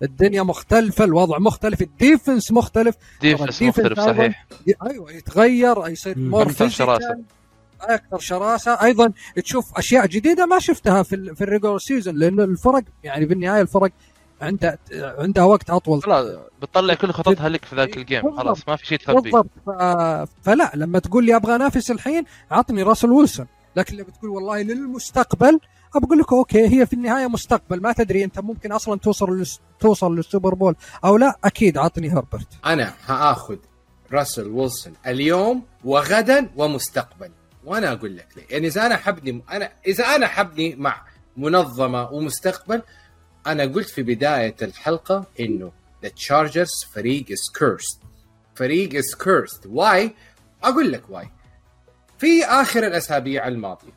الدنيا 0.02 0.42
مختلفة 0.42 1.04
الوضع 1.04 1.38
مختلف 1.38 1.82
ال 1.82 1.91
defense 1.91 2.52
مختلف 2.52 2.94
defense 3.20 3.62
ال 3.62 3.64
defense 3.64 3.78
مختلف 3.88 4.00
صحيح 4.00 4.46
أيوه 4.90 5.12
يتغير 5.12 5.88
يصير. 5.88 6.18
more 6.18 6.42
أكثر 6.42 6.68
شراسة. 6.68 7.18
أكثر 7.80 8.18
شراسة 8.18 8.82
أيضا 8.82 9.12
تشوف 9.36 9.78
أشياء 9.78 10.06
جديدة 10.06 10.46
ما 10.46 10.58
شفتها 10.58 11.02
في 11.02 11.34
في 11.34 11.44
ال 11.44 11.48
regular 11.48 11.78
season 11.78 12.16
لأنه 12.16 12.44
الفرق 12.44 12.82
يعني 13.04 13.24
بالنهاية 13.26 13.62
الفرق 13.62 13.90
عندها 14.40 14.78
عندها 14.92 15.44
وقت 15.44 15.70
أطول. 15.70 16.02
خلاص 16.02 16.26
بتطلع 16.62 16.94
كل 16.94 17.10
خططها 17.10 17.48
لك 17.48 17.64
في 17.64 17.76
ذاك 17.76 17.96
ال 17.96 18.04
game 18.04 18.36
خلاص 18.36 18.68
ما 18.68 18.76
في 18.76 18.86
شيء 18.86 18.98
تخبيه 18.98 19.20
بالضبط. 19.20 19.50
ف... 19.66 19.70
فلا 20.42 20.72
لما 20.74 20.98
تقول 20.98 21.24
لي 21.24 21.36
أبغى 21.36 21.54
أنافس 21.54 21.90
الحين 21.90 22.24
عطني 22.50 22.82
راسل 22.82 23.10
ويلسون. 23.10 23.46
لكن 23.76 23.96
لما 23.96 24.10
تقول 24.18 24.30
والله 24.30 24.62
للمستقبل 24.62 25.60
بقول 25.94 26.18
لك 26.18 26.32
okay 26.32 26.80
هي 26.80 26.86
في 26.86 26.92
النهاية 26.92 27.26
مستقبل. 27.26 27.82
ما 27.82 27.92
تدري 27.92 28.24
أنت 28.24 28.40
ممكن 28.40 28.72
أصلا 28.72 28.98
توصل 28.98 29.30
للس... 29.30 29.60
توصل 29.80 30.16
لل 30.16 30.27
Super 30.27 30.54
Bowl 30.54 30.74
أو 31.04 31.16
لا. 31.16 31.34
أكيد 31.44 31.78
عطني 31.78 32.10
هربرت. 32.10 32.48
أنا 32.66 32.92
هآخذ 33.06 33.56
راسل 34.12 34.48
ويلسون 34.48 34.92
اليوم 35.06 35.62
وغدا 35.84 36.50
ومستقبل. 36.56 37.30
وأنا 37.64 37.92
أقول 37.92 38.16
لك 38.16 38.28
ليه. 38.36 38.44
يعني 38.50 38.66
إذا 38.66 38.86
أنا 38.86 38.96
حبني 38.96 39.42
أنا 39.50 39.72
إذا 39.86 40.04
أنا 40.04 40.26
حبني 40.26 40.76
مع 40.76 41.02
منظمة 41.36 42.10
ومستقبل 42.10 42.82
أنا 43.46 43.64
قلت 43.64 43.88
في 43.88 44.02
بداية 44.02 44.56
الحلقة 44.62 45.24
إنه 45.40 45.72
the 46.02 46.08
Chargers 46.08 46.84
فريق 46.94 47.24
is 47.30 47.58
cursed 47.58 48.00
فريق 48.54 48.94
is 48.94 49.14
cursed 49.14 49.66
why 49.66 50.14
أقول 50.62 50.92
لك 50.92 51.02
why 51.10 51.28
في 52.18 52.44
آخر 52.44 52.86
الأسابيع 52.86 53.48
الماضية 53.48 53.92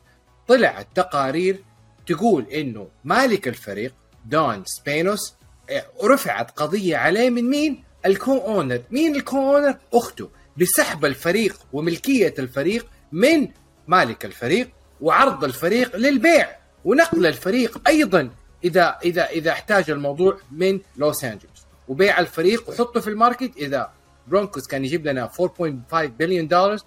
طلعت 0.48 0.86
تقارير 0.94 1.64
تقول 2.06 2.46
إنه 2.48 2.88
مالك 3.04 3.48
الفريق 3.48 3.94
دون 4.26 4.62
سبينوس 4.66 5.34
آه، 5.70 5.84
رفعت 6.04 6.50
قضية 6.50 6.96
عليه 6.96 7.30
من 7.30 7.44
مين؟ 7.50 7.84
ال 8.06 8.38
co-owner، 8.38 8.82
مين 8.90 9.16
ال 9.16 9.36
co-owner؟ 9.56 9.78
أخته. 9.94 10.30
بسحب 10.56 11.04
الفريق 11.04 11.56
وملكية 11.72 12.34
الفريق 12.38 12.86
من 13.12 13.48
مالك 13.88 14.24
الفريق 14.24 14.70
وعرض 15.00 15.44
الفريق 15.44 15.96
للبيع 15.96 16.56
ونقل 16.84 17.26
الفريق 17.26 17.88
أيضا 17.88 18.30
إذا 18.64 18.98
إذا 19.04 19.26
إذا 19.30 19.50
احتاج 19.50 19.90
الموضوع 19.90 20.38
من 20.52 20.80
لوس 20.96 21.24
أنجلوس. 21.24 21.64
وبيع 21.88 22.20
الفريق 22.20 22.68
وحطه 22.70 23.00
في 23.00 23.10
ال 23.10 23.17
market 23.17 23.56
إذا 23.56 23.90
برونكوس 24.28 24.66
كان 24.66 24.84
يجيب 24.84 25.06
لنا 25.06 25.28
4.5 25.28 25.94
بليون 25.94 26.48
دولار 26.48 26.78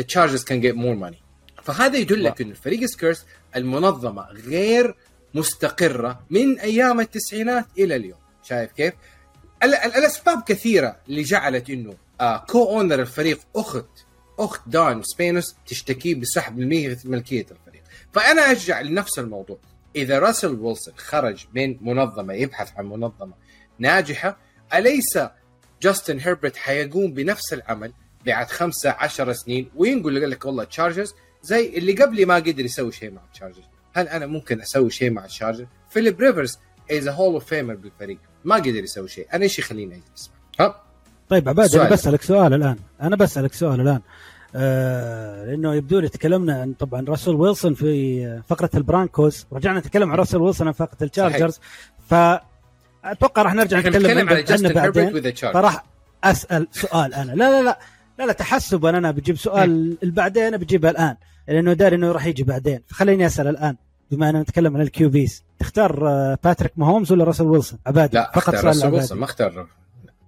the 0.00 0.02
Chargers 0.04 0.44
can 0.44 0.60
get 0.60 0.74
more 0.76 0.96
money. 1.10 1.16
فهذا 1.62 1.96
يدل 1.98 2.24
لك 2.24 2.40
انه 2.40 2.50
الفريق 2.50 2.84
is 2.84 2.94
cursed 2.94 3.24
المنظمة 3.56 4.26
غير 4.30 4.94
مستقرة 5.34 6.20
من 6.30 6.58
أيام 6.60 7.00
التسعينات 7.00 7.64
إلى 7.78 7.96
اليوم. 7.96 8.18
شايف 8.42 8.72
كيف؟ 8.72 8.94
ال- 9.62 9.74
ال- 9.74 9.94
الأسباب 9.94 10.42
كثيرة 10.42 10.96
اللي 11.08 11.22
جعلت 11.22 11.70
إنه 11.70 11.94
آه 12.20 12.36
co-owner 12.38 13.00
الفريق 13.00 13.38
أخت 13.56 13.86
أخت 14.38 14.60
دون 14.66 15.02
سبينوس 15.02 15.54
تشتكي 15.66 16.14
بسحب 16.14 16.58
ملكية 16.58 17.46
الفريق. 17.50 17.82
فأنا 18.12 18.42
ارجع 18.50 18.80
لنفس 18.80 19.18
الموضوع. 19.18 19.58
إذا 19.96 20.18
راسل 20.18 20.54
ويلسون 20.54 20.94
خرج 20.96 21.46
من 21.54 21.76
منظمة 21.80 22.34
يبحث 22.34 22.72
عن 22.76 22.86
منظمة 22.86 23.34
ناجحة 23.78 24.38
أليس 24.74 25.18
جاستن 25.82 26.18
هيربرت 26.18 26.56
حيقوم 26.56 27.12
بنفس 27.12 27.52
العمل 27.52 27.92
بعد 28.26 28.50
خمسة 28.50 28.90
عشر 28.90 29.32
سنين؟ 29.32 29.70
وينقول 29.76 30.30
لك 30.30 30.44
والله 30.44 30.64
تشارجرز 30.64 31.14
زي 31.42 31.68
اللي 31.68 31.92
قبلي 31.92 32.24
ما 32.24 32.34
قدر 32.34 32.64
يسوي 32.64 32.92
شيء 32.92 33.10
مع 33.10 33.22
تشارجرز. 33.34 33.64
هل 33.94 34.08
أنا 34.08 34.26
ممكن 34.26 34.60
أسوي 34.60 34.90
شيء 34.90 35.10
مع 35.10 35.26
تشارجرز؟ 35.26 35.66
فيليب 35.90 36.20
ريفرز 36.20 36.58
is 36.90 37.08
Hall 37.08 37.34
of 37.34 37.44
Famer 37.44 37.74
بالفريق 37.74 38.18
ما 38.44 38.54
قدر 38.54 38.84
يسوي 38.84 39.08
شيء. 39.08 39.26
أنا 39.34 39.42
إيش 39.42 39.58
يخليني 39.58 39.94
أجلس 39.94 40.30
ها؟ 40.60 40.82
طيب 41.28 41.48
عباد. 41.48 41.74
أنا 41.74 41.90
بسألك 41.90 42.22
سؤال 42.22 42.54
الآن. 42.54 42.78
أنا 43.02 43.16
بسألك 43.16 43.54
سؤال 43.54 43.80
الآن. 43.80 44.00
آه 44.58 45.44
لأنه 45.44 45.74
يبدو 45.74 45.98
لي 45.98 46.08
تكلمنا 46.08 46.60
عن 46.60 46.72
طبعا 46.72 47.04
راسل 47.08 47.34
ويلسون 47.34 47.74
في 47.74 48.42
فقرة 48.48 48.70
البرانكوز. 48.74 49.46
رجعنا 49.52 49.78
نتكلم 49.78 50.10
عن 50.10 50.18
راسل 50.18 50.38
ويلسون 50.38 50.72
في 50.72 50.78
فقرة 50.78 50.96
التشارجرز. 51.02 51.60
فاتوقع 52.08 53.42
راح 53.42 53.54
نرجع 53.54 53.78
نتكلم 53.78 54.28
عنه 54.28 54.40
جاستن 54.40 54.72
بعدين. 54.72 55.32
فراح 55.32 55.84
أسأل 56.24 56.68
سؤال 56.72 57.14
أنا. 57.14 57.32
لا 57.32 57.50
لا 57.50 57.62
لا. 57.62 57.78
لا 58.18 58.26
لا 58.26 58.32
تحسبا 58.32 58.98
أنا 58.98 59.10
بجيب 59.10 59.36
سؤال 59.36 59.98
اللي 60.02 60.14
بعدين 60.14 60.56
بجيبها 60.56 60.90
الآن. 60.90 61.16
لأنه 61.48 61.72
داري 61.72 61.96
إنه 61.96 62.12
راح 62.12 62.26
يجي 62.26 62.42
بعدين. 62.42 62.80
فخليني 62.88 63.26
أسأل 63.26 63.46
الآن 63.48 63.76
بما 64.10 64.28
أننا 64.28 64.42
نتكلم 64.42 64.76
عن 64.76 64.82
ال 64.82 65.08
QBs 65.08 65.44
تختار 65.58 65.92
باتريك 66.44 66.72
ماهومز 66.76 67.12
ولا 67.12 67.24
راسل 67.24 67.44
ويلسون 67.44 67.78
عبادي 67.86 68.16
لا 68.16 68.38
اختار 68.38 68.54
سؤال 68.54 68.66
راسل. 68.66 68.92
ويلسون 68.92 69.18
ما 69.18 69.24
اختار 69.24 69.66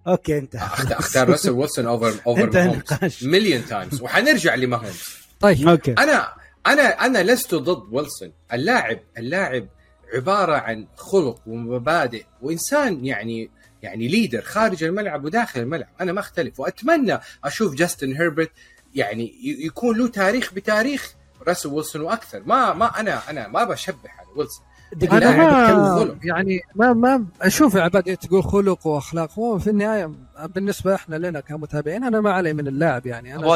okay 0.09 0.39
انت. 0.39 0.57
أختار 0.57 1.29
راسل 1.29 1.51
ويلسون 1.51 1.87
over 1.87 2.15
over 2.27 2.51
ماهومز 2.51 2.83
million 3.23 3.67
times 3.67 4.03
وحنرجع 4.03 4.55
لماهومز. 4.55 5.03
طيب. 5.41 5.69
okay. 5.69 5.93
أنا 5.93 6.33
أنا 6.67 6.83
أنا 6.83 7.23
لست 7.23 7.55
ضد 7.55 7.95
ويلسون 7.95 8.33
اللاعب 8.53 9.01
اللاعب 9.19 9.69
عبارة 10.15 10.57
عن 10.57 10.87
خلق 10.97 11.41
ومبادئ 11.47 12.25
وإنسان 12.43 13.07
يعني 13.07 13.51
يعني 13.83 14.09
leader 14.09 14.43
خارج 14.43 14.85
الملعب 14.85 15.25
وداخل 15.25 15.61
الملعب. 15.61 15.89
أنا 16.01 16.13
ما 16.13 16.21
أختلف. 16.21 16.61
وأتمنى 16.61 17.19
أشوف 17.45 17.75
جاستن 17.75 18.13
هيربرت 18.13 18.51
يعني 18.95 19.35
يكون 19.43 19.99
له 19.99 20.09
تاريخ 20.09 20.55
بتاريخ 20.55 21.15
راسل 21.47 21.69
ويلسون 21.69 22.03
وأكثر. 22.03 22.43
ما 22.47 22.73
ما 22.73 23.01
أنا 23.01 23.31
أنا 23.31 23.49
ما 23.49 23.65
بشبه 23.65 24.11
على 24.19 24.29
ويلسون 24.37 24.65
أنا 24.93 25.17
يتكلم 25.17 26.09
ما. 26.09 26.19
يعني 26.25 26.61
ما 26.75 26.93
ما 26.93 27.25
أشوف 27.43 27.75
يا 27.75 27.83
عباد 27.83 28.17
تقول 28.17 28.45
خلق 28.45 28.87
وأخلاق. 28.87 29.39
هو 29.39 29.59
في 29.59 29.71
النهاية 29.71 30.11
بالنسبة 30.55 30.95
إحنا 30.95 31.17
لنا 31.17 31.41
كمتابعين 31.41 32.05
أنا 32.05 32.21
ما 32.21 32.33
علي 32.33 32.53
من 32.53 32.69
اللاعب 32.69 33.07
يعني. 33.07 33.35
أنا 33.35 33.47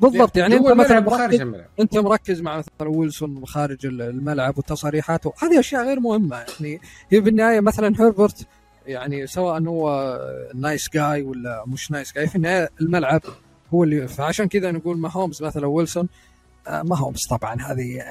بالضبط 0.00 0.36
يعني 0.36 0.56
أنت 0.56 0.66
مثلا 0.66 1.00
مركز 1.00 1.40
أنت 1.80 1.98
مركز 1.98 2.40
مع 2.40 2.58
مثلا 2.58 2.88
ويلسون 2.88 3.46
خارج 3.46 3.86
الملعب 3.86 4.58
وتصريحاته 4.58 5.32
هذه 5.42 5.58
أشياء 5.60 5.84
غير 5.84 6.00
مهمة. 6.00 6.36
يعني 6.36 6.80
هي 7.10 7.20
بالنهاية 7.20 7.60
مثلا 7.60 7.94
هيربرت 8.00 8.46
يعني 8.86 9.26
سواء 9.26 9.62
هو 9.62 10.18
nice 10.54 10.90
guy 10.94 11.22
ولا 11.22 11.64
مش 11.66 11.90
nice 11.90 12.12
guy 12.14 12.26
في 12.26 12.36
النهاية 12.36 12.68
الملعب 12.80 13.22
هو 13.74 13.84
اللي 13.84 14.08
فعشان 14.08 14.48
كذا 14.48 14.70
نقول 14.70 14.98
ماهومز 14.98 15.42
مثلا 15.42 15.66
ويلسون 15.66 16.08
آه، 16.68 16.82
ماهومز 16.82 17.26
طبعا 17.26 17.56
هذه 17.60 18.02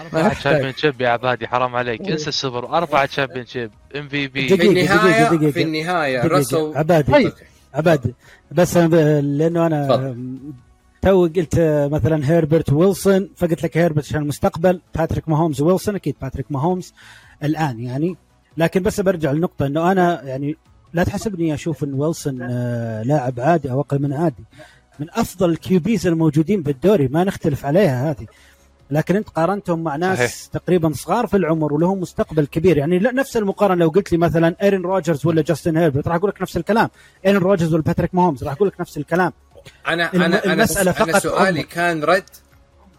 أربعة. 0.00 0.34
championship 0.34 1.00
يا 1.00 1.08
عبادي 1.08 1.46
حرام 1.46 1.76
عليك 1.76 2.00
انسى 2.10 2.28
السوبر 2.28 2.68
أربعة 2.68 3.06
championship 3.06 3.70
MVP 3.96 4.48
في 4.48 4.56
دقيقة، 4.56 4.70
النهايه 4.70 5.24
دقيقة، 5.24 5.36
دقيقة. 5.36 5.50
في 5.52 5.62
النهاية 5.62 6.18
دقيقة. 6.18 6.38
رسل 6.38 6.72
عبادي 6.76 7.12
طيب. 7.12 7.32
عبادي 7.74 8.14
بس 8.52 8.76
أنا 8.76 8.86
ب... 8.86 8.94
لأنه 9.24 9.66
أنا 9.66 9.86
تفضل. 9.88 10.38
تو 11.02 11.22
قلت 11.36 11.54
مثلا 11.92 12.30
هيربرت 12.30 12.72
ويلسون 12.72 13.30
فقلت 13.36 13.62
لك 13.62 13.76
هيربرت 13.76 14.04
عشان 14.06 14.22
المستقبل 14.22 14.80
باتريك 14.94 15.28
ماهومز 15.28 15.60
ويلسون 15.60 15.94
أكيد 15.94 16.16
باتريك 16.22 16.46
ماهومز 16.50 16.94
الآن 17.42 17.80
يعني 17.80 18.16
لكن 18.56 18.82
بس 18.82 19.00
برجع 19.00 19.32
للنقطه 19.32 19.66
إنه 19.66 19.92
أنا 19.92 20.22
يعني 20.22 20.56
لا 20.92 21.04
تحسبني 21.04 21.54
أشوف 21.54 21.84
إن 21.84 21.94
ويلسون 21.94 22.38
آه، 22.42 23.02
لاعب 23.02 23.40
عادي 23.40 23.70
أو 23.70 23.80
أقل 23.80 24.02
من 24.02 24.12
عادي 24.12 24.44
من 24.98 25.06
أفضل 25.10 25.50
ال 25.50 25.64
QBs 25.64 26.06
الموجودين 26.06 26.62
بالدوري 26.62 27.08
ما 27.08 27.24
نختلف 27.24 27.66
عليها 27.66 28.10
هذه. 28.10 28.26
لكن 28.90 29.16
أنت 29.16 29.28
قارنتهم 29.28 29.82
مع 29.84 29.96
ناس 29.96 30.18
صحيح. 30.18 30.46
تقريبا 30.62 30.92
صغار 30.92 31.26
في 31.26 31.36
العمر 31.36 31.72
ولهم 31.72 32.00
مستقبل 32.00 32.46
كبير. 32.46 32.76
يعني 32.76 32.98
لا 32.98 33.12
نفس 33.12 33.36
المقارنة 33.36 33.84
لو 33.84 33.88
قلت 33.88 34.12
لي 34.12 34.18
مثلا 34.18 34.54
آيرون 34.62 34.82
رودجرز 34.82 35.26
ولا 35.26 35.42
جاستن 35.42 35.76
هيربرت 35.76 36.08
راح 36.08 36.16
أقول 36.16 36.30
لك 36.30 36.42
نفس 36.42 36.56
الكلام. 36.56 36.88
آيرون 37.26 37.38
رودجرز 37.38 37.74
ولا 37.74 37.82
باتريك 37.82 38.14
ماهومز 38.14 38.44
راح 38.44 38.52
أقول 38.52 38.68
لك 38.68 38.80
نفس 38.80 38.96
الكلام. 38.98 39.32
أنا 39.88 40.14
الم- 40.14 40.22
أنا 40.34 40.54
بس- 40.62 40.76
أنا 40.76 40.92
فقط 40.92 41.16
سؤالي 41.16 41.58
عمر. 41.60 41.68
كان 41.68 42.04
رد. 42.04 42.24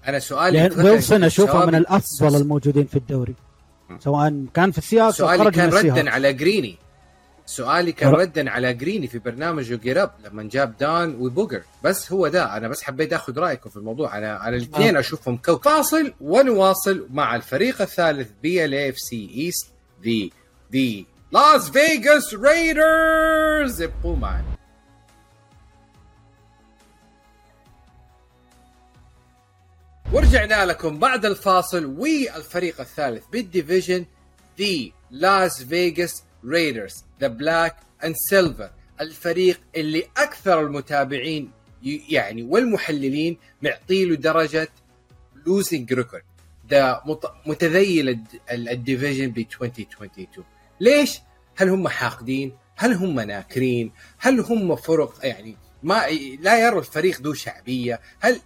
أنا 0.07 0.19
سؤالي 0.19 0.57
لأن 0.59 0.69
فقط- 0.69 0.85
ويلسون 0.85 1.23
أشوفه 1.23 1.65
من 1.65 1.75
الأفضل 1.75 2.35
الموجودين 2.41 2.85
في 2.85 2.95
الدوري. 2.95 3.33
سواء 3.99 4.45
كان 4.53 4.71
في 4.71 4.77
السياق 4.77 5.05
أو 5.05 5.11
سؤالي 5.11 5.43
خرج 5.43 5.53
كان 5.53 5.69
من 5.69 5.73
السياق 5.77 5.97
ردا 5.97 6.09
على 6.11 6.33
جريني. 6.33 6.77
سؤالي 7.45 7.91
كان 7.91 8.11
ردا 8.11 8.49
على 8.51 8.73
جريني 8.73 9.07
في 9.07 9.19
برنامجه 9.19 9.75
جيراب 9.75 10.11
لما 10.25 10.43
جاب 10.43 10.77
دان 10.77 11.15
وبوجر. 11.19 11.61
بس 11.83 12.11
هو 12.11 12.27
ده 12.27 12.57
أنا 12.57 12.67
بس 12.67 12.83
حبيت 12.83 13.13
أخذ 13.13 13.39
رأيكم 13.39 13.69
في 13.69 13.77
الموضوع. 13.77 14.17
أنا 14.17 14.47
أنا 14.47 14.55
الاثنين 14.55 14.97
أشوفهم 14.97 15.37
كوكب 15.37 15.63
فاصل 15.71 16.13
ونواصل 16.21 17.07
مع 17.09 17.35
الفريق 17.35 17.81
الثالث 17.81 18.29
بال 18.43 18.73
AFC 18.73 18.95
West 18.97 19.67
the 20.05 20.30
the 20.73 21.03
Las 21.32 21.69
Vegas 21.69 22.34
Raiders 22.34 23.82
ابقوا 23.81 24.15
معنا 24.15 24.55
ورجعنا 30.13 30.65
لكم 30.65 30.99
بعد 30.99 31.25
الفاصل 31.25 31.85
والفريق 31.85 32.81
الثالث 32.81 33.23
بال 33.32 33.46
division 33.46 34.05
the 34.59 34.91
Las 35.11 35.63
Vegas 35.63 36.23
Raiders 36.45 37.05
the 37.21 37.28
black 37.28 37.76
and 38.03 38.15
silver 38.30 38.69
الفريق 39.01 39.59
اللي 39.76 40.03
أكثر 40.18 40.61
المتابعين 40.61 41.51
يعني 42.09 42.43
والمحللين 42.43 43.38
معطي 43.61 44.05
له 44.05 44.16
درجه 44.16 44.68
losing 45.45 45.93
record 45.93 46.23
مت- 47.05 47.32
متذيل 47.45 48.09
الد- 48.09 48.39
ال- 48.51 48.70
ال 48.69 48.76
division 48.76 49.32
ب 49.32 49.38
2022 49.38 50.45
ليش؟ 50.80 51.20
هل 51.57 51.70
هم 51.70 51.88
حاقدين؟ 51.88 52.57
هل 52.76 52.93
هم 52.93 53.20
ناكرين؟ 53.20 53.91
هل 54.20 54.39
هم 54.39 54.76
فرق 54.76 55.20
يعني 55.24 55.57
ما 55.84 56.07
لا 56.39 56.59
يرى 56.68 56.80
الفريق 56.80 57.22
ذو 57.22 57.34
شعبية؟ 57.34 57.99
هل 58.20 58.41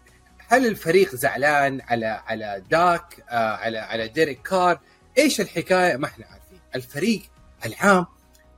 هل 0.47 0.65
الفريق 0.67 1.15
زعلان 1.15 1.81
على 1.81 2.05
على 2.05 2.63
داك 2.71 3.23
آه 3.29 3.55
على 3.55 3.77
على 3.77 4.07
ديريك 4.07 4.41
كار؟ 4.41 4.79
إيش 5.17 5.41
الحكاية؟ 5.41 5.95
ما 5.97 6.05
إحنا 6.05 6.25
عارفين. 6.25 6.59
الفريق 6.75 7.21
العام 7.65 8.05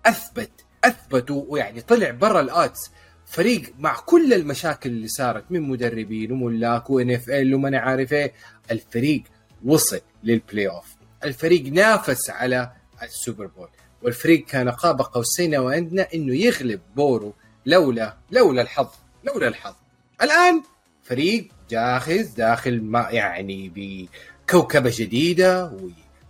أثبت 0.05 0.51
اثبت 0.83 1.31
ويعني 1.31 1.81
طلع 1.81 2.11
برا 2.11 2.41
ال 2.41 2.51
odds 2.51 2.91
فريق 3.25 3.73
مع 3.79 3.99
كل 3.99 4.33
المشاكل 4.33 4.89
اللي 4.89 5.07
صارت 5.07 5.43
من 5.49 5.61
مدربين 5.61 6.31
وملاك 6.31 6.89
و 6.89 7.11
NFL 7.11 7.55
وما 7.55 7.77
عارف 7.77 8.13
إيه 8.13 8.33
الفريق 8.71 9.23
وصل 9.65 10.01
لل 10.23 10.67
playoff 10.67 10.85
الفريق 11.23 11.65
نافس 11.65 12.29
على 12.29 12.71
ال 13.03 13.10
Super 13.10 13.45
Bowl. 13.45 13.67
والفريق 14.01 14.45
كان 14.45 14.69
قاب 14.69 15.01
قوسين 15.01 15.55
وادنى 15.55 16.01
إنه 16.01 16.35
يغلب 16.35 16.81
بورو 16.95 17.33
لولا 17.65 18.17
لولا 18.31 18.61
الحظ 18.61 18.89
لولا 19.23 19.47
الحظ. 19.47 19.75
الآن 20.21 20.63
فريق 21.03 21.47
جاهز 21.69 22.27
داخل 22.27 22.81
ما 22.81 23.07
يعني 23.11 23.71
بكوكبة 23.75 24.91
جديدة 24.95 25.77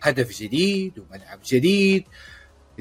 وهدف 0.04 0.40
جديد 0.42 1.00
وملعب 1.00 1.40
جديد. 1.46 2.04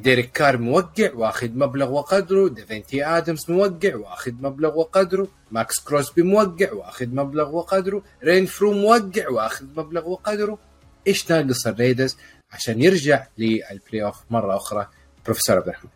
ديريك 0.01 0.33
كار 0.33 0.59
موقع 0.59 1.15
واخذ 1.15 1.51
مبلغ 1.51 1.91
وقدره 1.93 2.49
ديفانتي 2.49 3.05
آدمز 3.05 3.51
موقع 3.51 3.97
واخذ 3.97 4.33
مبلغ 4.33 4.79
وقدره 4.79 5.29
ماكس 5.51 5.81
كروسبي 5.81 6.23
موقع 6.23 6.73
واخذ 6.73 7.07
مبلغ 7.07 7.57
وقدره 7.57 8.03
رينفرو 8.25 8.73
موقع 8.73 9.29
واخذ 9.29 9.65
مبلغ 9.77 10.09
وقدره. 10.09 10.59
إيش 11.07 11.33
ناقص 11.33 11.67
الريدرز 11.67 12.17
عشان 12.53 12.83
يرجع 12.83 13.27
لل 13.39 14.03
playoff 14.05 14.17
مرة 14.31 14.57
أخرى؟ 14.57 14.89
بروفيسور 15.25 15.57
عبد 15.57 15.69
الرحمن. 15.69 15.91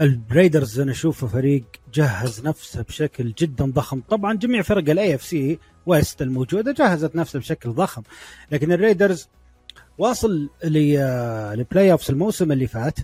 الريدرز 0.00 0.80
أنا 0.80 0.92
أشوفه 0.92 1.26
فريق 1.26 1.64
جهز 1.94 2.46
نفسه 2.46 2.82
بشكل 2.82 3.32
جدا 3.38 3.64
ضخم. 3.64 4.00
طبعا 4.08 4.34
جميع 4.34 4.62
فرق 4.62 4.90
ال 4.90 5.14
AFC 5.14 5.22
West 5.24 6.22
الموجودة 6.22 6.72
جهزت 6.72 7.16
نفسها 7.16 7.38
بشكل 7.38 7.70
ضخم 7.70 8.02
لكن 8.52 8.72
الريدرز 8.72 9.28
واصل 9.98 10.48
ل- 10.64 11.54
ل 11.54 11.92
playoffs 11.92 12.10
الموسم 12.10 12.52
اللي 12.52 12.66
فات 12.66 12.98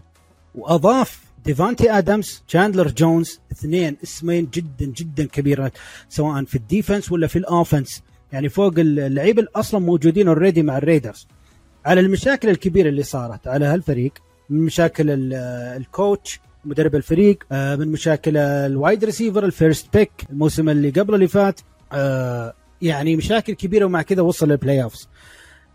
وأضاف 0.55 1.21
ديفانتي 1.45 1.91
آدمز 1.99 2.43
تشاندلر 2.49 2.89
جونز 2.89 3.41
اثنين 3.53 3.97
اسمين 4.05 4.49
جدا 4.55 4.87
جدا 4.87 5.25
كبيرات 5.25 5.73
سواء 6.09 6.45
في 6.45 6.55
ال 6.55 6.62
defense 6.62 7.13
ولا 7.13 7.27
في 7.27 7.37
ال 7.39 7.47
offense 7.47 8.03
يعني 8.33 8.49
فوق 8.49 8.73
اللعيبه 8.79 9.47
أصلا 9.57 9.81
موجودين 9.81 10.29
already 10.29 10.63
مع 10.63 10.79
الريدرز. 10.79 11.27
على 11.85 12.01
المشاكل 12.01 12.49
الكبيرة 12.49 12.89
اللي 12.89 13.03
صارت 13.03 13.49
على 13.49 13.65
هالفريق 13.65 14.13
من 14.51 14.61
مشاكل 14.61 15.11
ال- 15.11 15.35
ال 15.77 15.88
coach 15.88 16.41
مدرب 16.65 16.95
الفريق 16.95 17.39
آه، 17.53 17.77
من 17.77 17.89
مشاكل 17.93 18.37
ال 18.37 18.50
wide 18.50 19.05
receiver 19.05 19.45
ال 19.45 19.53
first 19.53 19.97
pick 19.97 20.11
الموسم 20.31 20.69
اللي 20.69 20.91
قبل 20.91 21.15
اللي 21.15 21.29
فات 21.29 21.61
آه، 21.93 22.55
يعني 22.83 23.17
مشاكل 23.17 23.53
كبيرة 23.55 23.85
ومع 23.85 24.03
كذا 24.03 24.23
وصل 24.23 24.49
لل 24.49 24.83
playoffs 24.83 25.09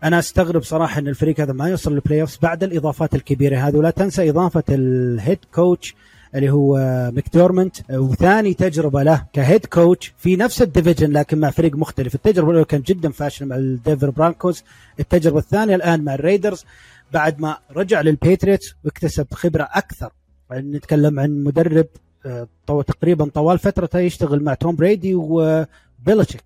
أنا 0.04 0.18
أستغرب 0.18 0.62
صراحة 0.62 0.98
إن 1.00 1.08
الفريق 1.08 1.40
هذا 1.40 1.52
ما 1.52 1.68
يوصل 1.68 1.92
لل 1.92 2.20
playoffs 2.20 2.38
بعد 2.42 2.62
الإضافات 2.62 3.14
الكبيرة 3.14 3.58
هذه 3.58 3.76
ولا 3.76 3.90
تنسى 3.90 4.30
إضافة 4.30 4.62
ال 4.68 4.82
head 4.82 5.38
coach 5.54 5.94
اللي 6.34 6.50
هو 6.50 6.78
مكدانيلز 7.14 7.76
وثاني 7.90 8.54
تجربة 8.54 9.02
له 9.02 9.26
ك 9.32 9.39
head 9.39 9.66
coach 9.66 10.14
في 10.18 10.36
نفس 10.36 10.62
ال 10.62 10.68
division 10.68 11.12
لكن 11.12 11.38
مع 11.38 11.50
فريق 11.50 11.76
مختلف. 11.76 12.14
التجربة 12.14 12.50
الأولى 12.50 12.64
كانت 12.64 12.88
جدا 12.88 13.10
فاشله 13.10 13.48
مع 13.48 13.56
الدنفر 13.56 14.10
برونكوز 14.10 14.64
التجربة 15.00 15.38
الثانية 15.38 15.74
الآن 15.74 16.04
مع 16.04 16.14
الريدرز 16.14 16.64
بعد 17.12 17.40
ما 17.40 17.58
رجع 17.76 18.00
للبيتريوتس 18.00 18.74
واكتسب 18.84 19.26
خبرة 19.32 19.68
أكثر. 19.72 20.12
يعني 20.50 20.76
نتكلم 20.76 21.20
عن 21.20 21.44
مدرب 21.44 21.86
آه، 22.26 22.48
تقريبا 22.66 23.28
طوال 23.34 23.58
فترته 23.58 23.98
يشتغل 23.98 24.42
مع 24.42 24.54
توم 24.54 24.76
برادي 24.76 25.14
وبيلتشيك 25.14 26.44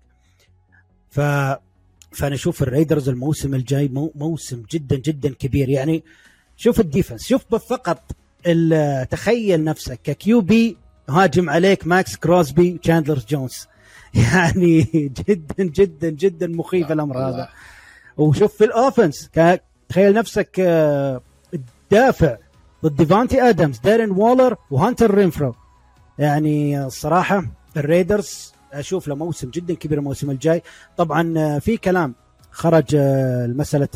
ف 1.09 1.19
فأنا 2.11 2.35
أشوف 2.35 2.63
الريدرز 2.63 3.09
الموسم 3.09 3.55
الجاي 3.55 3.87
مو 3.87 4.11
موسم 4.15 4.63
جدا 4.71 4.95
جدا 4.95 5.33
كبير. 5.33 5.69
يعني 5.69 6.03
شوف 6.57 6.79
ال 6.79 6.85
defense 6.85 7.27
شوف 7.27 7.55
فقط 7.55 8.11
تخيل 9.11 9.63
نفسك 9.63 9.99
ك 10.03 10.41
QB 10.41 10.77
هاجم 11.09 11.49
عليك 11.49 11.87
ماكس 11.87 12.15
كروسبي 12.15 12.79
تشاندلر 12.83 13.19
جونز. 13.29 13.67
يعني 14.33 14.81
جدا 15.27 15.63
جدا 15.63 16.09
جدا 16.09 16.47
مخيف 16.47 16.91
الأمر 16.91 17.17
هذا. 17.17 17.49
وشوف 18.17 18.57
في 18.57 18.63
ال 18.65 18.73
offense 18.73 19.29
تخيل 19.89 20.13
نفسك 20.13 20.59
آه، 20.59 21.21
دافع 21.91 22.37
ضد 22.83 22.95
ديفانتي 22.95 23.41
آدمز 23.41 23.79
دارين 23.79 24.11
وولر 24.11 24.55
وهانتر 24.71 25.13
رينفرو. 25.15 25.55
يعني 26.19 26.85
الصراحة 26.85 27.45
الريدرز 27.77 28.53
أشوف 28.73 29.07
له 29.07 29.15
موسم 29.15 29.49
جدا 29.49 29.73
كبير 29.73 29.97
الموسم 29.97 30.31
الجاي. 30.31 30.61
طبعا 30.97 31.33
آه، 31.37 31.59
في 31.59 31.77
كلام 31.77 32.15
خرج 32.51 32.85
آه، 32.95 33.47
مساله 33.47 33.87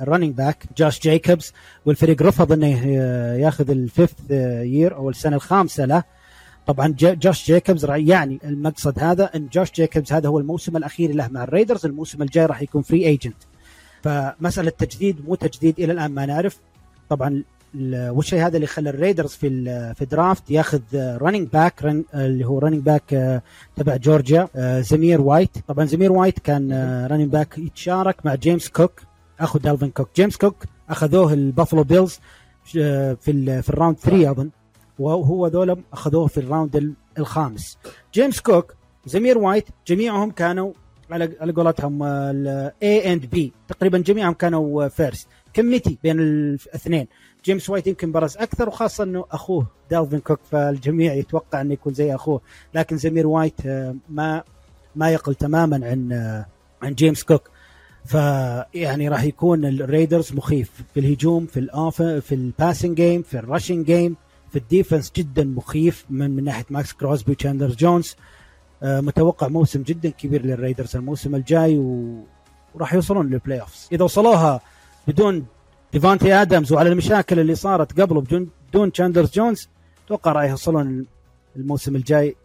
ال 0.00 0.04
running 0.04 0.34
back 0.34 0.64
جاش 0.78 1.00
جايكوبز 1.00 1.52
والفريق 1.86 2.22
رفض 2.22 2.52
إنه 2.52 2.66
ي- 2.66 2.92
ياخذ 3.40 3.70
ال 3.70 3.80
fifth 3.80 4.30
year 4.30 4.94
أو 4.96 5.10
السنة 5.10 5.36
الخامسة 5.36 5.84
له. 5.84 6.02
طبعا 6.66 6.94
جا- 6.98 7.14
جاش 7.14 7.48
جايكوبز 7.48 7.84
يعني 7.90 8.40
المقصد 8.44 8.98
هذا 8.98 9.24
إن 9.34 9.48
جاش 9.52 9.72
جايكوبز 9.72 10.12
هذا 10.12 10.28
هو 10.28 10.38
الموسم 10.38 10.76
الأخير 10.76 11.14
له 11.14 11.28
مع 11.28 11.44
الريدرز 11.44 11.86
الموسم 11.86 12.22
الجاي 12.22 12.46
راح 12.46 12.62
يكون 12.62 12.82
free 12.82 13.06
agent 13.06 13.36
فمسألة 14.02 14.70
تجديد 14.70 15.28
مو 15.28 15.34
تجديد 15.34 15.80
إلى 15.80 15.92
الآن 15.92 16.10
ما 16.10 16.26
نعرف. 16.26 16.58
طبعا 17.08 17.42
والشيء 17.90 18.46
هذا 18.46 18.56
اللي 18.56 18.66
خلى 18.66 18.90
الريدرز 18.90 19.30
في 19.30 19.48
في 19.94 20.04
draft 20.04 20.50
ياخذ 20.50 20.80
running 20.94 21.48
back 21.48 21.84
اللي 22.14 22.44
هو 22.46 22.58
running 22.58 22.80
back 22.82 23.42
تبع 23.76 23.96
جورجيا 23.96 24.48
آه، 24.56 24.80
زمير 24.80 25.20
وايت. 25.20 25.50
طبعا 25.68 25.84
زمير 25.84 26.12
وايت 26.12 26.38
كان 26.38 26.72
running 27.10 27.28
back 27.30 27.58
يتشارك 27.58 28.26
مع 28.26 28.34
جيمس 28.34 28.68
كوك. 28.68 29.00
أخو 29.40 29.58
دالفين 29.58 29.90
كوك. 29.90 30.08
جيمس 30.16 30.36
كوك 30.36 30.56
أخذوه 30.88 31.32
البافلو 31.32 31.84
بيلز 31.84 32.18
آه، 32.78 33.12
في 33.14 33.62
في 33.62 33.68
ال 33.70 33.74
round 33.74 33.96
3 33.96 34.30
أظن. 34.30 34.50
وهو 34.98 35.46
ذولا 35.46 35.76
أخذوه 35.92 36.26
في 36.26 36.38
ال 36.40 36.46
round 36.46 36.76
ال- 36.76 36.92
الخامس. 37.18 37.78
جيمس 38.14 38.40
كوك 38.40 38.74
زمير 39.06 39.38
وايت 39.38 39.64
جميعهم 39.86 40.30
كانوا 40.30 40.72
على 41.10 41.32
على 41.40 41.52
قولتهم 41.52 42.02
ال 42.02 43.12
A 43.12 43.15
and 43.15 43.26
B 43.26 43.52
تقريبا 43.68 43.98
جميعهم 43.98 44.32
كانوا 44.32 44.88
first 44.88 45.28
committee 45.54 45.98
بين 46.02 46.20
الاثنين 46.20 47.06
جيمس 47.46 47.70
وايت 47.70 47.86
يمكن 47.86 48.12
برز 48.12 48.36
أكثر 48.36 48.68
وخاصة 48.68 49.04
إنه 49.04 49.24
أخوه 49.32 49.66
دالفين 49.90 50.18
كوك 50.18 50.40
فالجميع 50.50 51.14
يتوقع 51.14 51.60
إنه 51.60 51.72
يكون 51.72 51.94
زي 51.94 52.14
أخوه. 52.14 52.40
لكن 52.74 52.96
زمير 52.96 53.26
وايت 53.26 53.66
آه، 53.66 53.96
ما 54.08 54.42
ما 54.96 55.10
يقل 55.10 55.34
تماما 55.34 55.86
عن 55.86 56.12
آه، 56.12 56.46
عن 56.82 56.94
جيمس 56.94 57.22
كوك. 57.22 57.50
فيعني 58.04 59.08
راح 59.08 59.22
يكون 59.22 59.64
ال 59.64 59.72
Raiders 59.72 60.32
مخيف 60.32 60.70
في 60.94 61.00
الهجوم 61.00 61.46
في 61.46 61.60
الاوف 61.60 62.02
في 62.02 62.34
الباسنج 62.34 62.96
جيم 62.96 63.22
في 63.22 63.38
الرشنج 63.38 63.86
جيم 63.86 64.16
في 64.50 64.58
الديفنس 64.58 65.12
جدا 65.16 65.44
مخيف 65.44 66.04
من, 66.10 66.30
من 66.30 66.44
ناحية 66.44 66.64
ماكس 66.70 66.92
كروسبي 66.92 67.32
وتشاندر 67.32 67.68
جونز. 67.68 68.16
آه، 68.82 69.00
متوقع 69.00 69.48
موسم 69.48 69.82
جدا 69.82 70.10
كبير 70.10 70.46
لل 70.46 70.57
Raiders 70.57 70.96
الموسم 70.96 71.34
الجاي. 71.34 71.78
وراح 72.74 72.94
يوصلون 72.94 73.26
لل 73.26 73.60
playoffs 73.60 73.88
إذا 73.92 74.04
وصلوها 74.04 74.60
بدون 75.08 75.46
ديفانتي 75.92 76.34
آدمز 76.34 76.72
وعلى 76.72 76.88
المشاكل 76.88 77.40
اللي 77.40 77.54
صارت 77.54 78.00
قبله 78.00 78.20
بدون 78.20 78.92
تشاندرز 78.92 79.30
جونز 79.30 79.68
أتوقع 80.06 80.32
راح 80.32 80.44
يوصلون 80.44 81.06
الموسم 81.56 81.96
الجاي 81.96 82.36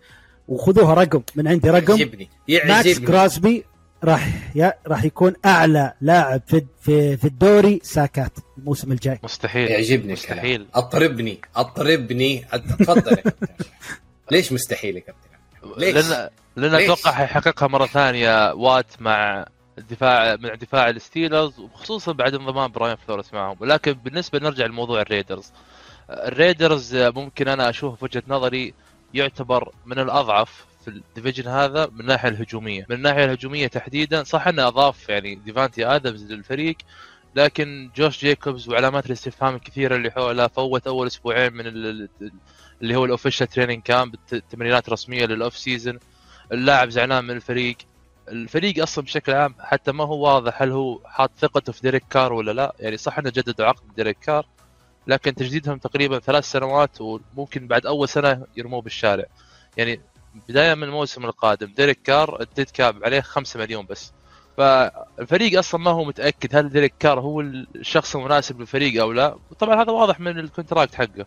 وخذوها 0.48 0.94
رقم 0.94 1.22
من 1.36 1.48
عندي 1.48 1.70
رقم 1.70 1.98
يعجبني 1.98 2.30
ماكس 2.50 2.86
يعجبني 2.86 3.08
كراسبي 3.08 3.66
راح. 4.04 4.54
راح 4.88 5.04
يكون 5.04 5.34
أعلى 5.46 5.94
لاعب 6.02 6.42
في 6.48 6.66
في, 6.82 7.18
في 7.18 7.26
الدوري 7.26 7.80
ساكات 7.84 8.32
الموسم 8.58 8.92
الجاي 8.92 9.20
مستحيل 9.24 9.68
يعجبني 9.68 10.14
مستحيل. 10.14 10.62
الكلام 10.62 10.68
أطربني 10.76 11.40
أطربني 11.56 12.46
تفضل 12.80 13.12
يا 13.12 13.16
كابتن 13.16 13.48
ليش 14.32 14.52
مستحيل 14.52 14.96
يا 14.96 15.02
كابتن 15.02 15.80
ليش؟ 15.80 15.96
لأن 15.96 16.30
لأن؟ 16.56 16.76
أتوقع 16.76 17.12
حيحققها 17.12 17.68
مرة 17.68 17.86
ثانية 17.86 18.54
وات 18.54 19.02
مع 19.02 19.46
الدفاع 19.78 20.36
مع 20.36 20.54
دفاع 20.56 20.90
ال 20.90 20.98
Steelers 20.98 21.60
وخصوصا 21.60 22.12
بعد 22.12 22.34
انضمام 22.36 22.72
براين 22.72 22.96
فلوريس 22.96 23.34
معهم. 23.34 23.58
ولكن 23.60 23.94
بالنسبة 23.94 24.40
نرجع 24.40 24.66
لموضوع 24.66 25.02
ال 25.02 25.07
Raiders. 25.07 25.52
ال 26.10 26.21
Raiders 26.21 26.96
ممكن 26.96 27.48
أنا 27.48 27.70
أشوف 27.70 28.00
في 28.00 28.06
وجهة 28.06 28.24
نظري 28.28 28.74
يعتبر 29.14 29.72
من 29.86 30.00
الأضعف 30.00 30.66
في 30.82 30.88
ال 30.88 30.95
division 30.95 31.48
هذا 31.48 31.86
من 31.94 32.00
الناحية 32.02 32.30
الهجومية. 32.30 32.86
من 32.90 32.96
الناحية 32.96 33.26
الهجومية 33.26 33.68
تحديدا 33.68 34.24
صح 34.24 34.48
إنه 34.48 34.68
أضاف 34.68 35.10
يعني 35.10 35.36
ديفانتي 35.36 35.86
آدمز 35.86 36.32
للفريق 36.32 36.76
لكن 37.36 37.92
جوش 37.96 38.20
جيكوبز 38.20 38.70
وعلامات 38.70 39.06
الاستفهام 39.06 39.56
الكثيره 39.56 39.96
اللي 39.96 40.12
حوله 40.12 40.48
فوت 40.48 40.88
أول 40.88 41.08
أسبوعين 41.08 41.54
من 41.54 41.68
ال- 41.68 42.10
اللي 42.82 42.96
هو 42.96 43.06
ال 43.06 43.11
official 43.11 43.48
training 43.48 43.82
camp 43.82 44.16
التمرينات 44.34 44.88
الرسمية 44.88 45.26
لل 45.26 45.39
off 45.39 45.58
season 45.58 46.00
اللاعب 46.52 46.90
زعلان 46.90 47.24
من 47.26 47.32
الفريق. 47.36 47.78
الفريق 48.32 48.82
أصلا 48.84 49.04
بشكل 49.06 49.32
عام 49.34 49.56
حتى 49.60 49.92
ما 49.92 50.04
هو 50.04 50.20
واضح 50.26 50.62
هل 50.62 50.72
هو 50.72 51.00
حاط 51.06 51.32
ثقته 51.40 51.74
في 51.74 51.82
ديريك 51.82 52.04
كار 52.10 52.34
ولا 52.34 52.52
لا. 52.52 52.76
يعني 52.80 52.98
صح 52.98 53.18
إنه 53.20 53.30
جددوا 53.30 53.66
عقد 53.66 53.96
ديريك 53.96 54.18
كار 54.20 54.46
لكن 55.08 55.36
تجديدهم 55.36 55.78
تقريبا 55.78 56.20
ثلاث 56.20 56.44
سنوات 56.52 57.02
وممكن 57.02 57.68
بعد 57.68 57.86
أول 57.86 58.10
سنة 58.10 58.46
يرموه 58.58 58.82
بالشارع. 58.82 59.26
يعني 59.78 60.02
بداية 60.50 60.74
من 60.74 60.84
الموسم 60.84 61.26
القادم 61.26 61.68
ديريك 61.68 62.02
كار 62.04 62.42
ال 62.42 62.47
dead 62.47 62.70
cap 62.70 63.04
عليه 63.04 63.22
5 63.22 63.60
مليون 63.60 63.86
بس. 63.86 64.14
فالفريق 64.58 65.60
أصلا 65.60 65.82
ما 65.82 65.92
هو 65.92 66.04
متأكد 66.04 66.56
هل 66.56 66.70
ديريك 66.70 66.94
كار 67.00 67.20
هو 67.20 67.42
الشخص 67.42 68.16
المناسب 68.16 68.60
للفريق 68.60 69.02
أو 69.02 69.12
لا. 69.12 69.36
وطبعا 69.52 69.82
هذا 69.84 69.92
واضح 69.92 70.20
من 70.20 70.40
ال 70.40 70.46
contract 70.46 70.96
حقه. 70.96 71.26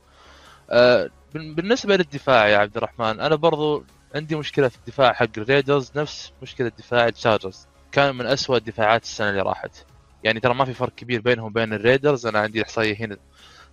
آه، 0.70 1.10
بال- 1.34 1.54
بالنسبة 1.54 1.96
للدفاع 1.96 2.48
يا 2.48 2.58
عبد 2.58 2.76
الرحمن 2.76 3.20
أنا 3.20 3.34
برضو 3.34 3.84
عندي 4.14 4.36
مشكلة 4.36 4.68
في 4.68 4.76
الدفاع 4.76 5.12
حق 5.12 5.28
ال 5.38 5.45
Raiders 5.45 5.92
نفس 5.96 6.32
مشكلة 6.42 6.72
دفاع 6.78 7.06
ال 7.06 7.13
Chargers 7.13 7.66
كان 7.92 8.14
من 8.16 8.26
أسوأ 8.26 8.56
الدفاعات 8.56 9.02
السنة 9.02 9.30
اللي 9.30 9.42
راحت. 9.42 9.84
يعني 10.24 10.40
ترى 10.40 10.54
ما 10.54 10.64
في 10.64 10.74
فرق 10.74 10.94
كبير 10.94 11.20
بينهم 11.20 11.46
وبين 11.46 11.72
ال 11.72 11.78
Raiders. 11.78 12.26
أنا 12.26 12.38
عندي 12.38 12.62
إحصائية 12.62 12.96
هنا. 12.96 13.16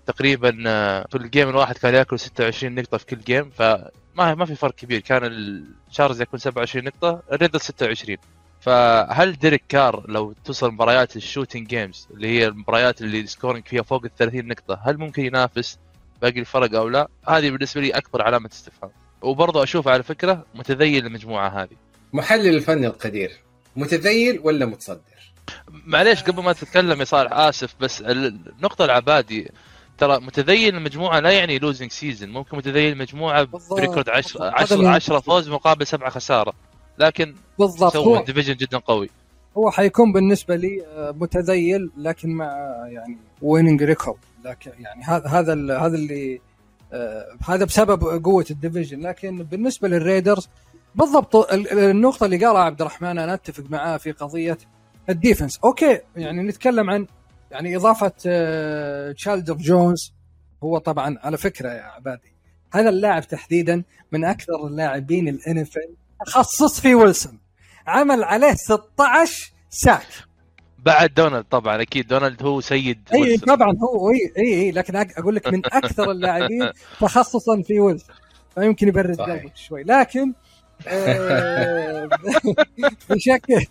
تقريبا 0.05 0.63
آه، 0.67 1.07
في 1.09 1.17
ال 1.17 1.24
game 1.24 1.49
الواحد 1.49 1.77
كان 1.77 1.93
يأكل 1.93 2.19
26 2.19 2.75
نقطة 2.75 2.97
في 2.97 3.05
كل 3.05 3.19
game 3.19 3.49
فما 3.49 4.35
ما 4.35 4.45
في 4.45 4.55
فرق 4.55 4.75
كبير. 4.75 4.99
كان 4.99 5.23
ال 5.25 5.36
Chargers 5.36 6.21
يأكل 6.21 6.39
27 6.39 6.85
نقطة 6.85 7.21
ال 7.31 7.35
Raiders 7.35 7.61
26 7.61 8.17
فهل 8.61 9.33
ديريك 9.33 9.63
كار 9.69 10.05
لو 10.09 10.33
توصل 10.45 10.71
مباريات 10.71 11.15
ال 11.15 11.21
shooting 11.21 11.67
games 11.67 12.07
اللي 12.11 12.27
هي 12.27 12.47
المباريات 12.47 13.01
اللي 13.01 13.19
ال 13.19 13.25
scoring 13.25 13.67
فيها 13.67 13.81
فوق 13.81 14.05
ال 14.05 14.15
30 14.15 14.47
نقطة 14.47 14.79
هل 14.83 14.97
ممكن 14.97 15.25
ينافس 15.25 15.79
باقي 16.21 16.39
الفرق 16.39 16.75
أو 16.75 16.89
لا؟ 16.89 17.07
هذه 17.27 17.49
بالنسبة 17.49 17.81
لي 17.81 17.89
أكبر 17.89 18.21
علامة 18.21 18.49
استفهام. 18.53 18.91
وبرضه 19.21 19.63
أشوف 19.63 19.87
على 19.87 20.03
فكرة 20.03 20.45
متذيل 20.55 21.05
المجموعة 21.05 21.49
هذه. 21.63 21.75
محلل 22.13 22.55
الفن 22.55 22.85
القدير. 22.85 23.31
متذيل 23.75 24.39
ولا 24.43 24.65
متصدر؟ 24.65 25.01
معليش 25.85 26.23
قبل 26.23 26.43
ما 26.43 26.53
تتكلم 26.53 26.99
يا 26.99 27.05
صالح 27.05 27.33
آسف 27.33 27.75
بس 27.79 28.01
ال- 28.01 28.39
النقطة 28.57 28.85
العبادي 28.85 29.51
ترى 29.97 30.19
متذيل 30.19 30.75
المجموعة 30.75 31.19
لا 31.19 31.31
يعني 31.31 31.59
losing 31.59 31.91
season 31.91 32.29
ممكن 32.29 32.57
متذيل 32.57 32.93
المجموعة. 32.93 33.47
ب 33.71 33.77
record 33.77 34.09
10 34.09 34.43
هذا 34.45 34.53
10 34.53 34.75
اللي- 34.75 34.87
10 34.89 35.19
فوز 35.19 35.49
مقابل 35.49 35.87
7 35.87 36.09
خسارة. 36.09 36.53
لكن 36.97 37.35
بالضبط. 37.59 37.95
هو 37.95 38.23
division 38.23 38.53
جدا 38.55 38.77
قوي. 38.77 39.09
هو 39.57 39.71
حيكون 39.71 40.13
بالنسبة 40.13 40.55
لي 40.55 40.85
آه، 40.85 41.11
متذيل 41.11 41.89
لكن 41.97 42.29
مع 42.29 42.45
يعني 42.91 43.17
winning 43.41 43.83
record 43.83 44.17
لكن 44.45 44.71
يعني 44.79 45.03
هذا 45.03 45.27
هذا 45.27 45.53
ال- 45.53 45.71
هذا 45.71 45.95
اللي 45.95 46.35
آه، 46.35 46.39
هذا 47.47 47.65
بسبب 47.65 48.23
قوة 48.23 48.45
ال 48.51 48.56
division. 48.56 48.99
لكن 49.01 49.43
بالنسبة 49.43 49.87
لل 49.87 50.01
Raiders 50.01 50.49
بالضبط 50.95 51.35
ال- 51.35 51.71
ال- 51.71 51.79
النقطة 51.79 52.25
اللي 52.25 52.45
قالها 52.45 52.61
عبد 52.61 52.81
الرحمن 52.81 53.17
أنا 53.19 53.33
أتفق 53.33 53.63
معاه 53.69 53.97
في 53.97 54.11
قضية 54.11 54.57
ال 55.09 55.15
defense. 55.15 55.59
okay 55.63 55.99
يعني 56.15 56.41
نتكلم 56.43 56.89
عن 56.89 57.07
يعني 57.51 57.75
إضافة 57.75 58.11
آه، 58.27 59.11
تشالدر 59.11 59.53
جونز. 59.53 60.13
هو 60.63 60.77
طبعا 60.77 61.17
على 61.23 61.37
فكرة 61.37 61.69
يا 61.69 61.81
عبادي 61.83 62.33
هذا 62.73 62.89
اللاعب 62.89 63.27
تحديدا 63.27 63.83
من 64.11 64.25
أكثر 64.25 64.67
اللاعبين 64.67 65.27
الان 65.27 65.57
اف 65.57 65.69
في 66.81 66.95
ويلسون. 66.95 67.39
عمل 67.87 68.23
عليه 68.23 68.53
16 68.53 69.53
sack. 69.69 70.07
بعد 70.85 71.13
دونالد 71.13 71.45
طبعا 71.49 71.81
أكيد 71.81 72.07
دونالد 72.07 72.43
هو 72.43 72.61
سيد 72.61 73.09
اي 73.13 73.21
ويلسون. 73.21 73.55
طبعا 73.55 73.77
هو 73.77 74.09
اي 74.11 74.31
اي, 74.37 74.53
أي 74.61 74.71
لكن 74.71 75.03
أق- 75.03 75.19
أقول 75.19 75.35
لك 75.35 75.47
من 75.47 75.61
أكثر 75.65 76.11
اللاعبين 76.11 76.69
تخصصا 76.99 77.61
في 77.61 77.79
ويلسون 77.79 78.15
فيمكن 78.55 78.87
يبرد. 78.87 79.21
قلبك 79.21 79.55
شوي 79.57 79.83
لكن 79.83 80.33
آه، 80.87 82.09
بشكل 83.09 83.65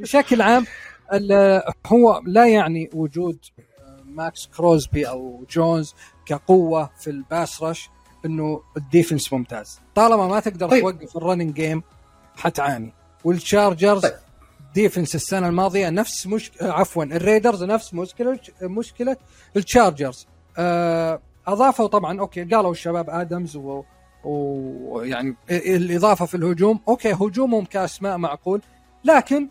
بشكل 0.00 0.42
عام 0.42 0.66
ال- 1.12 1.62
هو 1.86 2.22
لا 2.26 2.46
يعني 2.48 2.90
وجود 2.94 3.38
ماكس 4.04 4.46
كروزبي 4.56 5.08
أو 5.08 5.44
جونز 5.50 5.94
كقوة 6.26 6.90
في 7.00 7.10
ال 7.10 7.20
pass 7.20 7.62
rush 7.62 7.88
إنه 8.24 8.62
ال 8.76 8.83
defense 8.83 9.32
ممتاز 9.32 9.80
طالما 9.94 10.26
ما 10.28 10.40
تقدر 10.40 10.68
طيب. 10.68 10.80
توقف 10.82 11.16
ال 11.16 11.21
running 11.21 11.54
game 11.54 11.82
حتعاني 12.36 12.92
وال 13.24 13.40
Chargers 13.40 14.02
طيب. 14.02 14.12
defense 14.74 15.14
السنة 15.14 15.48
الماضية 15.48 15.90
نفس 15.90 16.26
مش 16.26 16.50
عفوا 16.60 17.04
ال 17.04 17.11
Raiders 17.11 17.64
نفس 17.64 17.94
مشكلة 17.94 18.38
مشكلة 18.62 19.16
ال 19.56 19.64
Chargers 19.64 20.26
آه، 20.58 21.20
أضافوا 21.46 21.86
طبعا 21.86 22.20
okay 22.20 22.44
قالوا 22.44 22.70
الشباب 22.70 23.10
آدمز 23.10 23.56
و 23.56 23.82
ويعني 24.24 25.36
الإضافة 25.50 26.26
في 26.26 26.34
الهجوم. 26.36 26.80
okay 26.88 27.12
هجومهم 27.12 27.64
كأسماء 27.64 28.18
معقول 28.18 28.62
لكن 29.04 29.48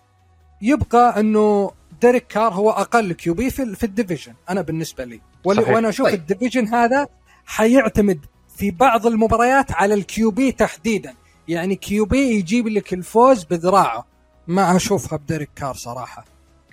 يبقى 0.61 1.19
إنه 1.19 1.71
ديريك 2.01 2.27
كار 2.27 2.53
هو 2.53 2.69
أقل 2.69 3.13
QB 3.13 3.49
في, 3.49 3.75
في 3.75 3.83
ال 3.83 3.89
division 3.89 4.33
أنا 4.49 4.61
بالنسبة 4.61 5.03
لي. 5.03 5.21
صحيح. 5.45 5.69
وأنا 5.69 5.89
أشوف 5.89 6.05
طيب. 6.07 6.15
ال 6.19 6.24
division 6.24 6.67
هذا 6.67 7.07
حيعتمد 7.45 8.25
في 8.57 8.71
بعض 8.71 9.07
المباريات 9.07 9.71
على 9.71 9.93
ال 9.93 10.12
QB 10.12 10.51
تحديدا. 10.51 11.13
يعني 11.47 11.75
QB 11.75 12.19
يجيب 12.19 12.67
لك 12.67 12.93
الفوز 12.93 13.43
بذراعه. 13.43 14.12
ما 14.47 14.75
أشوفها 14.75 15.17
بديريك 15.17 15.49
كار 15.55 15.73
صراحة. 15.75 16.25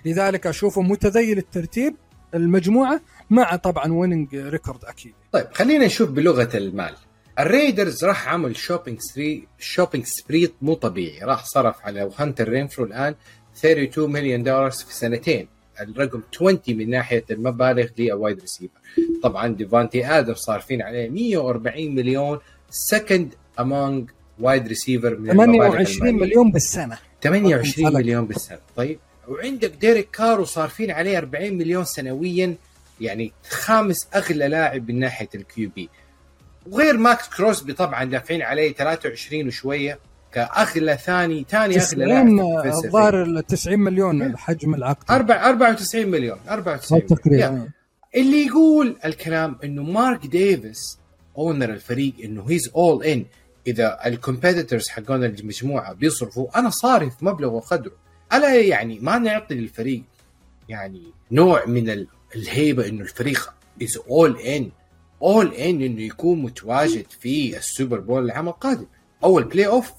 لذلك 0.05 0.47
أشوفه 0.47 0.81
متذيل 0.81 1.37
الترتيب 1.37 1.95
المجموعة 2.33 3.01
مع 3.29 3.55
طبعا 3.55 3.93
winning 3.93 4.35
record 4.35 4.85
أكيد. 4.85 5.13
طيب 5.31 5.47
خلينا 5.53 5.85
نشوف 5.85 6.09
بلغة 6.09 6.57
المال. 6.57 6.95
ال 7.39 7.47
Raiders 7.47 8.05
راح 8.05 8.27
عمل 8.27 8.55
shopping 8.55 8.99
spree 8.99 9.47
shopping 9.59 10.05
spree 10.05 10.53
مو 10.61 10.73
طبيعي. 10.73 11.19
راح 11.25 11.45
صرف 11.45 11.75
على 11.83 12.11
هانتر 12.17 12.49
رينفرو 12.49 12.85
الآن 12.85 13.15
32 13.57 14.11
مليون 14.11 14.43
دولار 14.43 14.71
في 14.71 14.95
سنتين. 14.95 15.47
الرقم 15.81 16.21
20 16.33 16.59
من 16.67 16.89
ناحية 16.89 17.25
المبالغ 17.31 17.87
لل 17.97 18.11
wide 18.11 18.39
receiver 18.39 18.79
طبعا 19.23 19.47
ديفانتي 19.47 20.05
آدم 20.05 20.33
صارفين 20.33 20.81
عليه 20.81 21.09
140 21.09 21.95
مليون 21.95 22.39
سكند 22.69 23.33
امونج 23.59 24.09
وايد 24.39 24.67
ريسيفر 24.67 25.17
من 25.17 25.29
المبالغ 25.29 25.69
28 25.69 26.07
المالية. 26.07 26.25
مليون 26.25 26.51
بالسنة. 26.51 26.97
28 27.23 27.87
رقم 27.87 27.97
مليون 27.97 28.25
بالسنة 28.25 28.59
طيب 28.75 28.99
وعندك 29.27 29.71
ديريك 29.71 30.09
كارو 30.11 30.45
صارفين 30.45 30.91
عليه 30.91 31.17
40 31.17 31.53
مليون 31.53 31.83
سنويا 31.85 32.55
يعني 33.01 33.31
خامس 33.49 34.07
أغلى 34.15 34.47
لاعب 34.47 34.91
من 34.91 34.99
ناحية 34.99 35.29
الكيو 35.35 35.69
بي 35.75 35.89
وغير 36.71 36.97
ماكس 36.97 37.29
كروسبي 37.29 37.73
طبعا 37.73 38.03
دافعين 38.03 38.41
عليه 38.41 38.73
23 38.73 39.47
وشوية 39.47 39.99
كأغلى 40.33 40.97
ثاني 40.97 41.45
ثاني 41.49 41.79
أغلى 41.79 42.05
لاعب 42.05 42.25
90 42.27 42.61
في 42.61 42.67
الفلسفة. 42.67 42.87
الظاهر 42.87 43.23
ال 43.23 43.45
90 43.47 43.79
مليون 43.79 44.37
حجم 44.37 44.75
العقد 44.75 45.11
أربع 45.11 45.49
94 45.49 46.07
مليون 46.07 46.37
94 46.49 47.01
مليون. 47.01 47.19
تقريبا. 47.19 47.69
اللي 48.15 48.45
يقول 48.45 48.95
الكلام 49.05 49.57
إنه 49.63 49.83
مارك 49.83 50.27
ديفيس 50.27 50.99
owner 51.37 51.69
الفريق 51.69 52.13
إنه 52.23 52.45
he's 52.49 52.69
all 52.75 53.03
in 53.03 53.25
إذا 53.67 53.99
ال 54.05 54.12
competitors 54.12 54.89
حقون 54.89 55.23
المجموعة 55.23 55.93
بيصرفوا 55.93 56.59
أنا 56.59 56.69
صارف 56.69 57.23
مبلغ 57.23 57.53
وقدره. 57.53 57.91
ألا 58.33 58.55
يعني 58.61 58.99
ما 58.99 59.17
نعطي 59.17 59.55
للفريق 59.55 60.03
يعني 60.69 61.01
نوع 61.31 61.65
من 61.65 61.89
ال- 61.89 62.07
الهيبة 62.35 62.87
إنه 62.87 63.01
الفريق 63.01 63.53
is 63.83 63.97
all 64.09 64.37
in 64.37 64.71
all 65.21 65.53
in 65.53 65.81
إنه 65.81 66.01
يكون 66.01 66.41
متواجد 66.41 67.05
في 67.19 67.57
ال 67.57 67.64
Super 67.64 67.99
Bowl 67.99 68.25
العام 68.25 68.47
القادم. 68.47 68.85
أو 69.23 69.39
ال 69.39 69.67
playoff 69.67 69.91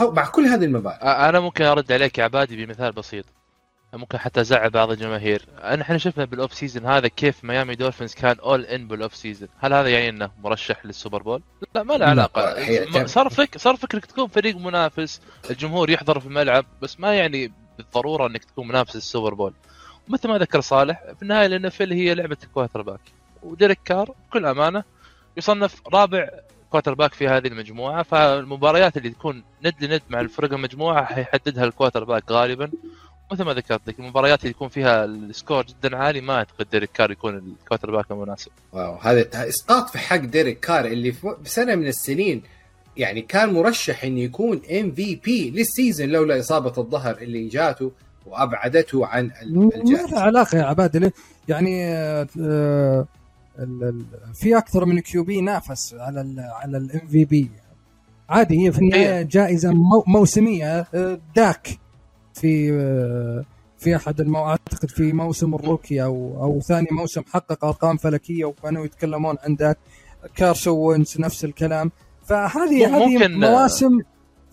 مع 0.00 0.26
كل 0.26 0.46
هذه 0.46 0.64
المبالغ. 0.64 0.96
أنا 1.02 1.40
ممكن 1.40 1.64
أرد 1.64 1.92
عليك 1.92 2.18
يا 2.18 2.24
عبادي 2.24 2.66
بمثال 2.66 2.92
بسيط. 2.92 3.24
ممكن 3.94 4.18
حتى 4.18 4.40
أزعل 4.40 4.70
بعض 4.70 4.90
الجماهير. 4.90 5.46
إحنا 5.58 5.98
شفنا 5.98 6.24
بال 6.24 6.54
off-season 6.54 6.86
هذا 6.86 7.08
كيف 7.08 7.44
ميامي 7.44 7.74
دولفينز 7.74 8.14
كان 8.14 8.36
all 8.38 8.64
in 8.64 8.88
بال 8.88 9.16
off-season 9.16 9.48
هل 9.58 9.72
هذا 9.72 9.88
يعني 9.88 10.08
إنه 10.08 10.30
مرشح 10.42 10.86
لل 10.86 10.96
Super 10.96 11.22
Bowl؟ 11.22 11.42
لا 11.74 11.82
ما 11.82 11.94
له 11.94 12.06
علاقة. 12.06 13.06
صار 13.06 13.28
فك 13.28 13.58
صار 13.58 13.76
فكرك 13.76 14.06
تكون 14.06 14.28
فريق 14.28 14.56
منافس 14.56 15.20
الجمهور 15.50 15.90
يحضر 15.90 16.20
في 16.20 16.26
الملعب 16.26 16.64
بس 16.82 17.00
ما 17.00 17.14
يعني 17.14 17.52
بالضرورة 17.78 18.26
إنك 18.26 18.44
تكون 18.44 18.68
منافس 18.68 18.96
لل 18.96 19.07
Super 19.07 19.34
Bowl. 19.34 19.52
مثل 20.08 20.28
ما 20.28 20.38
ذكر 20.38 20.60
صالح 20.60 21.02
في 21.16 21.22
النهاية 21.22 21.46
ال 21.46 21.66
NFL 21.66 21.82
هي 21.82 22.14
لعبة 22.14 22.36
ال 22.44 22.82
quarterback 22.82 23.00
وديريك 23.42 23.78
كار 23.84 24.14
بكل 24.28 24.46
أمانة 24.46 24.84
يصنف 25.36 25.82
رابع 25.92 26.28
quarterback 26.70 27.14
في 27.14 27.28
هذه 27.28 27.46
المجموعة 27.46 28.02
فالمباريات 28.02 28.96
اللي 28.96 29.10
تكون 29.10 29.44
ند 29.64 29.84
لند 29.84 30.02
مع 30.10 30.20
الفرق 30.20 30.52
المجموعة 30.52 31.04
حيحددها 31.04 31.64
ال 31.64 32.04
quarterback 32.04 32.30
غالبا. 32.30 32.70
مثل 33.32 33.42
ما 33.44 33.54
ذكرت 33.54 33.80
لك 33.88 33.98
المباريات 34.00 34.38
اللي 34.40 34.50
يكون 34.50 34.68
فيها 34.68 35.04
ال 35.04 35.14
score 35.14 35.64
جدا 35.66 35.96
عالي 35.96 36.20
ما 36.20 36.34
أعتقد 36.34 36.66
ديريك 36.72 36.90
كار 36.92 37.10
يكون 37.10 37.36
ال 37.36 37.90
quarterback 37.90 38.10
المناسب 38.10 38.50
wow 38.72 38.94
هذا 38.94 39.48
إسقاط 39.48 39.88
في 39.90 39.98
حق 39.98 40.16
ديريك 40.16 40.60
كار 40.60 40.84
اللي 40.84 41.12
في 41.12 41.34
سنة 41.44 41.74
من 41.74 41.86
السنين 41.86 42.42
يعني 42.96 43.22
كان 43.22 43.52
مرشح 43.54 44.04
انه 44.04 44.20
يكون 44.20 44.60
MVP 44.70 45.50
لل 45.50 45.64
season 45.64 46.08
لولا 46.08 46.40
إصابة 46.40 46.72
الظهر 46.78 47.18
اللي 47.18 47.48
جاته 47.48 47.92
وأبعدته 48.26 49.06
عن 49.06 49.30
ال- 49.42 49.58
ما 50.12 50.20
علاقة 50.20 50.58
يا 50.58 50.62
عبادي 50.64 50.98
ليه؟ 50.98 51.12
يعني 51.48 51.84
آه، 51.86 52.26
ال- 53.58 53.84
ال- 53.84 54.04
في 54.34 54.58
أكثر 54.58 54.84
من 54.84 55.00
QB 55.00 55.40
نافس 55.40 55.94
على 55.94 56.20
ال 56.20 56.40
على 56.40 56.76
ال 56.78 57.06
MVP. 57.08 57.50
عادي 58.28 58.66
هي 58.66 58.72
في 58.72 58.78
النهاية 58.78 59.22
جائزة 59.22 59.72
مو- 59.72 60.04
موسمية 60.06 60.86
آه، 60.94 61.18
داك. 61.36 61.68
في 62.40 62.72
آه، 62.72 63.44
في 63.78 63.96
أحد 63.96 64.20
المو... 64.20 64.44
أعتقد 64.46 64.90
في 64.90 65.12
موسم 65.12 65.54
ال 65.54 65.61
rookie 65.61 66.02
أو 66.02 66.38
أو 66.44 66.60
ثاني 66.60 66.86
موسم 66.90 67.22
حقق 67.32 67.64
أرقام 67.64 67.96
فلكية 67.96 68.44
وكانوا 68.44 68.84
يتكلمون 68.84 69.36
عن 69.44 69.54
ذاك 69.54 69.78
كارسون 70.36 70.78
وينس 70.78 71.20
نفس 71.20 71.44
الكلام. 71.44 71.92
فهذه 72.24 72.96
هذه 72.96 73.06
ممكن- 73.18 73.40
مواسم 73.40 74.00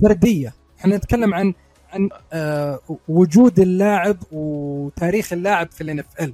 فردية. 0.01 0.53
إحنا 0.79 0.97
نتكلم 0.97 1.33
عن 1.33 1.53
عن 1.93 2.09
آه، 2.33 2.79
وجود 3.07 3.59
اللاعب 3.59 4.17
وتاريخ 4.31 5.33
اللاعب 5.33 5.71
في 5.71 5.81
ال 5.81 5.99
NFL 5.99 6.33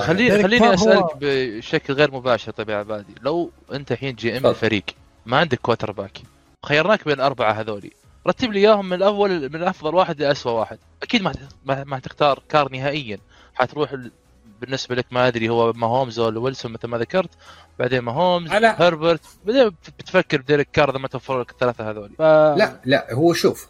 خليني 0.00 0.42
خليني 0.42 0.74
أسألك 0.74 1.04
بشكل 1.20 1.94
غير 1.94 2.10
مباشر 2.14 2.52
طيب 2.52 2.68
يا 2.68 2.76
عبادي. 2.76 3.14
لو 3.22 3.50
أنت 3.72 3.92
الحين 3.92 4.14
GM. 4.14 4.46
الفريق 4.46 4.84
ما 5.26 5.36
عندك 5.36 5.58
quarterback 5.60 6.18
خيرناك 6.66 7.04
بين 7.04 7.14
الأربعة 7.14 7.52
هذولي 7.52 7.90
رتب 8.26 8.52
لي 8.52 8.58
إياهم 8.60 8.86
من 8.86 8.92
الأول 8.96 9.52
من 9.52 9.62
أفضل 9.62 9.94
واحد 9.94 10.20
لاسوء 10.22 10.52
واحد. 10.52 10.78
أكيد 11.02 11.22
ما 11.22 11.32
ما, 11.64 11.84
ما 11.84 11.98
تختار 11.98 12.42
كار 12.48 12.72
نهائيا. 12.72 13.18
حتروح 13.54 13.92
ال- 13.92 14.12
بالنسبة 14.60 14.94
لك 14.94 15.06
ما 15.10 15.28
أدري 15.28 15.48
هو 15.48 15.72
ماهومز 15.72 16.18
ولا 16.18 16.40
ويلسون 16.40 16.72
مثل 16.72 16.88
ما 16.88 16.98
ذكرت 16.98 17.30
بعدين 17.78 18.00
ماهومز 18.00 18.50
أنا- 18.50 18.80
هربرت. 18.80 19.20
بعدين 19.46 19.68
بتفكر 19.98 20.40
بديريك 20.40 20.68
كار 20.72 20.90
إذا 20.90 20.98
ما 20.98 21.08
توفر 21.08 21.40
لك 21.40 21.50
الثلاثة 21.50 21.90
هذولي. 21.90 22.14
ف... 22.18 22.22
لا 22.22 22.80
لا 22.84 23.14
هو 23.14 23.32
شوف 23.32 23.68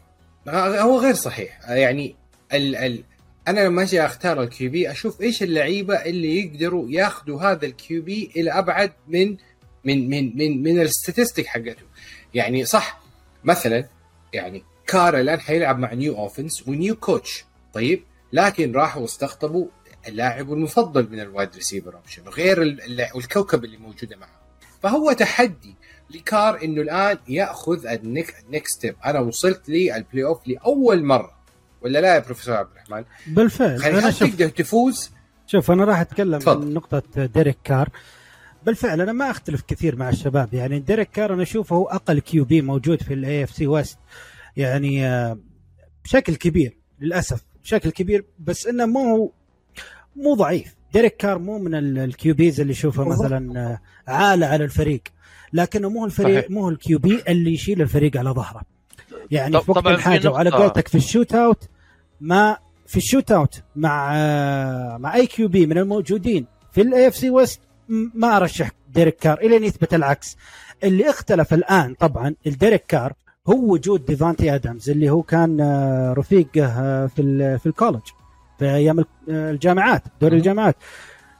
هو 0.48 1.00
غير 1.00 1.14
صحيح. 1.14 1.60
يعني 1.68 2.16
ال 2.54 2.76
ال 2.76 3.02
أنا 3.48 3.60
لما 3.60 3.82
أجي 3.82 4.06
أختار 4.06 4.42
ال 4.42 4.70
QB 4.70 4.90
أشوف 4.90 5.20
إيش 5.20 5.42
اللعيبة 5.42 5.94
اللي 5.94 6.40
يقدروا 6.40 6.86
ياخذوا 6.90 7.42
هذا 7.42 7.66
ال 7.66 8.02
QB 8.02 8.30
إلى 8.36 8.50
أبعد 8.50 8.92
من 9.08 9.36
من 9.84 10.08
من 10.10 10.36
من 10.36 10.62
من 10.62 10.80
ال 10.80 10.87
statistic 10.87 11.46
حقته. 11.46 11.82
يعني 12.34 12.64
صح 12.64 13.00
مثلا 13.44 13.88
يعني 14.36 14.64
كار 14.86 15.20
الآن 15.20 15.40
حيلعب 15.40 15.78
مع 15.78 15.92
new 15.94 16.16
offense 16.16 16.68
و 16.68 16.75
new 16.75 16.96
coach. 16.96 17.44
طيب 17.72 18.02
لكن 18.32 18.72
راحوا 18.72 19.02
واستقطبوا 19.02 19.66
اللاعب 20.08 20.52
المفضل 20.52 21.08
من 21.10 21.20
ال 21.20 21.27
wide 21.27 21.54
receiver 21.54 21.94
option 21.94 22.22
غير 22.28 22.62
ال- 22.62 22.80
ال- 22.82 23.16
الكوكب 23.16 23.64
اللي 23.64 23.76
موجودة 23.76 24.16
معه. 24.16 24.28
فهو 24.82 25.12
تحدي 25.12 25.74
لكار 26.10 26.64
إنه 26.64 26.82
الآن 26.82 27.18
يأخذ 27.28 27.86
ال 27.86 28.02
next 28.02 28.66
step 28.66 28.96
أنا 29.04 29.20
وصلت 29.20 29.68
لل 29.68 30.24
playoff 30.24 30.48
لأول 30.48 31.04
مرة. 31.04 31.36
ولا 31.82 31.98
لا 31.98 32.14
يا 32.14 32.18
بروفيسور 32.18 32.54
عبد 32.56 32.68
الرحمن؟ 32.72 33.04
بالفعل. 33.26 33.82
أنا 33.82 34.10
شوف 34.10 34.30
تقدر 34.30 34.48
تفوز. 34.48 35.10
شوف 35.46 35.70
أنا 35.70 35.84
راح 35.84 36.00
أتكلم 36.00 36.38
تفضل. 36.38 36.62
عن 36.66 36.74
نقطة 36.74 37.02
ديريك 37.26 37.58
كار. 37.64 37.88
بالفعل 38.66 39.00
أنا 39.00 39.12
ما 39.12 39.30
أختلف 39.30 39.62
كثير 39.62 39.96
مع 39.96 40.08
الشباب. 40.08 40.54
يعني 40.54 40.78
ديريك 40.78 41.10
كار 41.10 41.34
أنا 41.34 41.42
أشوفه 41.42 41.76
هو 41.76 41.84
أقل 41.84 42.18
QB 42.18 42.62
موجود 42.62 43.02
في 43.02 43.14
ال 43.14 43.44
AFC 43.44 43.50
West 43.50 43.98
يعني 44.56 45.06
آه، 45.06 45.38
بشكل 46.04 46.34
كبير 46.34 46.76
للأسف 47.00 47.44
بشكل 47.62 47.90
كبير 47.90 48.24
بس 48.38 48.66
إنه 48.66 48.86
مو 48.86 49.32
مو 50.16 50.34
ضعيف. 50.34 50.76
ديريك 50.92 51.16
كار 51.16 51.38
مو 51.38 51.58
من 51.58 51.98
ال 51.98 52.34
QBs 52.34 52.60
اللي 52.60 52.72
يشوفه. 52.72 53.04
مثلا 53.04 53.60
آه، 53.60 53.80
عالة 54.12 54.46
على 54.46 54.64
الفريق. 54.64 55.02
لكنه 55.52 55.88
مو 55.88 56.04
الفريق 56.04 56.40
صحيح. 56.40 56.50
مو 56.50 56.68
ال 56.68 56.98
QB 56.98 57.22
اللي 57.28 57.52
يشيل 57.52 57.82
الفريق 57.82 58.16
على 58.16 58.30
ظهره. 58.30 58.62
يعني 59.30 59.60
في 59.60 59.70
وقت 59.70 59.86
الحاجة 59.86 60.30
وعلى 60.30 60.50
قولتك 60.50 60.88
في 60.88 60.94
ال 60.94 61.34
shootout 61.34 61.68
ما 62.20 62.56
في 62.86 62.96
ال 62.96 63.32
shootout 63.32 63.62
مع 63.76 64.12
آه، 64.16 64.96
مع 64.96 65.14
أي 65.14 65.26
QB 65.26 65.66
من 65.66 65.78
الموجودين 65.78 66.46
في 66.72 66.80
ال 66.80 67.08
AFC 67.08 67.16
West 67.16 67.60
ما 67.88 68.36
أرشح 68.36 68.70
ديريك 68.88 69.16
كار 69.16 69.38
إلى 69.38 69.56
أن 69.56 69.64
يثبت 69.64 69.94
العكس 69.94 70.36
اللي 70.84 71.10
اختلف 71.10 71.54
الآن 71.54 71.94
طبعا 71.94 72.34
الديريك 72.46 72.84
كار 72.88 73.12
هو 73.48 73.72
وجود 73.72 74.04
ديفانتي 74.04 74.54
ادمز 74.54 74.90
اللي 74.90 75.10
هو 75.10 75.22
كان 75.22 75.60
آه، 75.60 76.12
رفيقه 76.12 76.66
آه، 76.66 77.06
في 77.06 77.58
في 77.58 77.66
ال 77.66 77.71
college 77.71 78.02
في 78.58 78.64
أيام 78.64 78.98
آه، 78.98 79.50
الجامعات 79.50 80.02
دوري. 80.20 80.36
الجامعات 80.36 80.76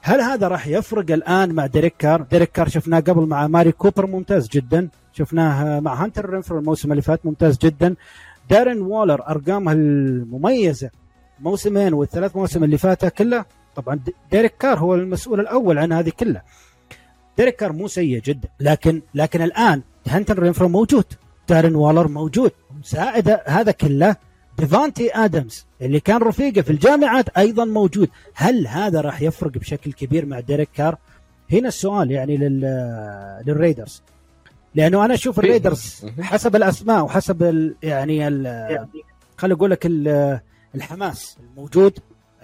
هل 0.03 0.21
هذا 0.21 0.49
راح 0.49 0.67
يفرق 0.67 1.11
الآن 1.11 1.55
مع 1.55 1.67
ديريك 1.67 1.95
كار؟ 1.99 2.23
ديريك 2.23 2.53
كار 2.53 2.69
شفناه 2.69 3.01
قبل 3.01 3.27
مع 3.27 3.47
أماري 3.47 3.73
كوبر 3.73 4.07
ممتاز 4.07 4.49
جدا، 4.49 4.89
شفناه 5.13 5.81
مع 5.81 6.05
هانتر 6.05 6.31
رينفرو 6.31 6.59
الموسم 6.59 6.93
اللي 6.93 7.03
فات 7.03 7.27
ممتاز 7.27 7.59
جدا. 7.59 7.95
دارين 8.51 8.81
وولر 8.81 9.23
أرقامه 9.29 9.73
المميزة 9.73 10.91
موسمين 11.41 11.95
والثلاث 11.95 12.37
مواسم 12.37 12.65
اللي 12.65 12.79
فاتها 12.79 13.09
كلها 13.09 13.47
طبعا 13.77 14.01
ديريك 14.33 14.55
كار 14.59 14.79
هو 14.79 14.95
المسؤول 14.95 15.41
الأول 15.41 15.79
عن 15.79 15.93
هذه 15.93 16.11
كلها. 16.21 16.43
ديريك 17.39 17.57
كار 17.57 17.73
مو 17.73 17.89
سيء 17.89 18.21
جدا 18.21 18.49
لكن 18.61 19.03
لكن 19.15 19.43
الآن 19.43 19.83
هانتر 20.09 20.39
رينفرو 20.39 20.69
موجود، 20.69 21.05
دارين 21.49 21.75
وولر 21.75 22.09
موجود، 22.09 22.51
مساعده 22.81 23.43
هذا 23.47 23.73
كله 23.73 24.17
ديفانتي 24.59 25.11
آدمز 25.15 25.67
اللي 25.81 26.01
كان 26.01 26.17
رفيقه 26.17 26.63
في 26.63 26.71
الجامعات 26.71 27.29
أيضا 27.29 27.65
موجود. 27.65 28.09
هل 28.35 28.67
هذا 28.67 29.01
راح 29.01 29.23
يفرق 29.23 29.51
بشكل 29.53 29.93
كبير 29.93 30.27
مع 30.27 30.41
ديريك 30.41 30.69
كار؟ 30.75 30.99
هنا 31.53 31.69
السؤال 31.69 32.11
يعني 32.11 32.37
لل 32.37 32.61
للريدرز. 33.47 34.03
لأنه 34.75 35.05
أنا 35.05 35.15
أشوف 35.15 35.39
الريدرز 35.39 36.07
حسب 36.21 36.57
الأسماء 36.57 37.05
وحسب 37.05 37.43
ال 37.43 37.75
يعني 37.83 38.29
ال 38.29 38.89
خلي 39.37 39.55
أقول 39.55 39.71
لك 39.71 39.87
ال- 39.87 40.41
الحماس 40.75 41.39
الموجود 41.41 41.99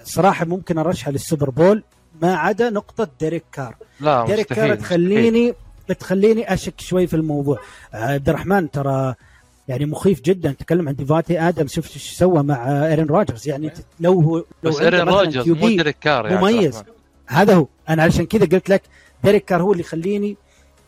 صراحة 0.05 0.45
ممكن 0.45 0.79
ارشحها 0.79 1.13
لل 1.13 1.24
Super 1.24 1.51
Bowl 1.51 1.83
ما 2.23 2.35
عدا 2.35 2.71
نقطة 2.71 3.09
ديريك 3.21 3.45
كار. 3.53 3.77
لا 4.01 4.25
ديريك 4.27 4.53
مستحيل. 4.53 4.69
كار 4.69 4.77
تخليني 4.77 5.55
تخليني 5.99 6.53
أشك 6.55 6.81
شوي 6.81 7.07
في 7.07 7.17
الموضوع. 7.17 7.61
عبد 7.93 8.29
الرحمن 8.29 8.71
ترى 8.71 9.15
يعني 9.69 9.87
مخيف 9.87 10.21
جدا. 10.21 10.53
تكلم 10.53 10.89
عن 10.89 10.95
ديفانتي 10.95 11.41
آدمز 11.41 11.67
شفت 11.67 11.93
إيش 11.95 12.13
سوى 12.13 12.43
مع 12.43 12.87
ايرن 12.87 13.07
روجرز. 13.07 13.49
يعني 13.49 13.73
لو 14.01 14.21
هو 14.21 14.37
لو 14.37 14.71
بس 14.71 14.81
ايرن 14.81 15.05
مثلاً 15.05 15.21
روجرز 15.21 15.49
مو 15.49 15.69
ديريك 15.69 15.97
كار 16.01 16.27
عبد 16.27 16.41
مميز. 16.41 16.83
هذا 17.27 17.55
هو. 17.55 17.67
أنا 17.89 18.03
علشان 18.03 18.27
كذا 18.27 18.47
قلت 18.47 18.69
لك 18.69 18.83
ديريك 19.25 19.45
كار 19.45 19.63
هو 19.63 19.73
اللي 19.73 19.83
يخليني 19.83 20.37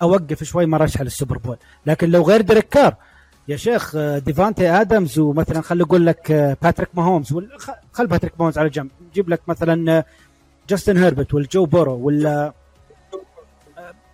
أوقف 0.03 0.45
شوي 0.45 0.67
ما 0.67 0.77
رشح 0.77 1.01
لل 1.01 1.11
Super 1.11 1.39
Bowl. 1.39 1.57
لكن 1.87 2.11
لو 2.11 2.23
غير 2.23 2.41
ديريك 2.41 2.69
كار 2.69 2.97
يا 3.49 3.57
شيخ 3.57 3.97
آه، 3.97 4.18
ديفانتي 4.18 4.70
آدمز 4.70 5.18
ومثلا 5.18 5.61
خلي 5.61 5.82
أقول 5.82 6.07
لك 6.07 6.30
آه، 6.30 6.57
باتريك 6.62 6.88
ماهومز 6.95 7.34
خل 7.92 8.07
باتريك 8.07 8.32
ماهومز 8.38 8.59
على 8.59 8.68
جنب. 8.68 8.90
جيب 9.14 9.28
لك 9.28 9.40
مثلا 9.49 9.92
آه، 9.99 10.05
جاستن 10.68 10.97
هيربرت 10.97 11.34
ولا 11.34 11.47
جو 11.53 11.66
بورو 11.66 11.95
ولا 11.95 12.53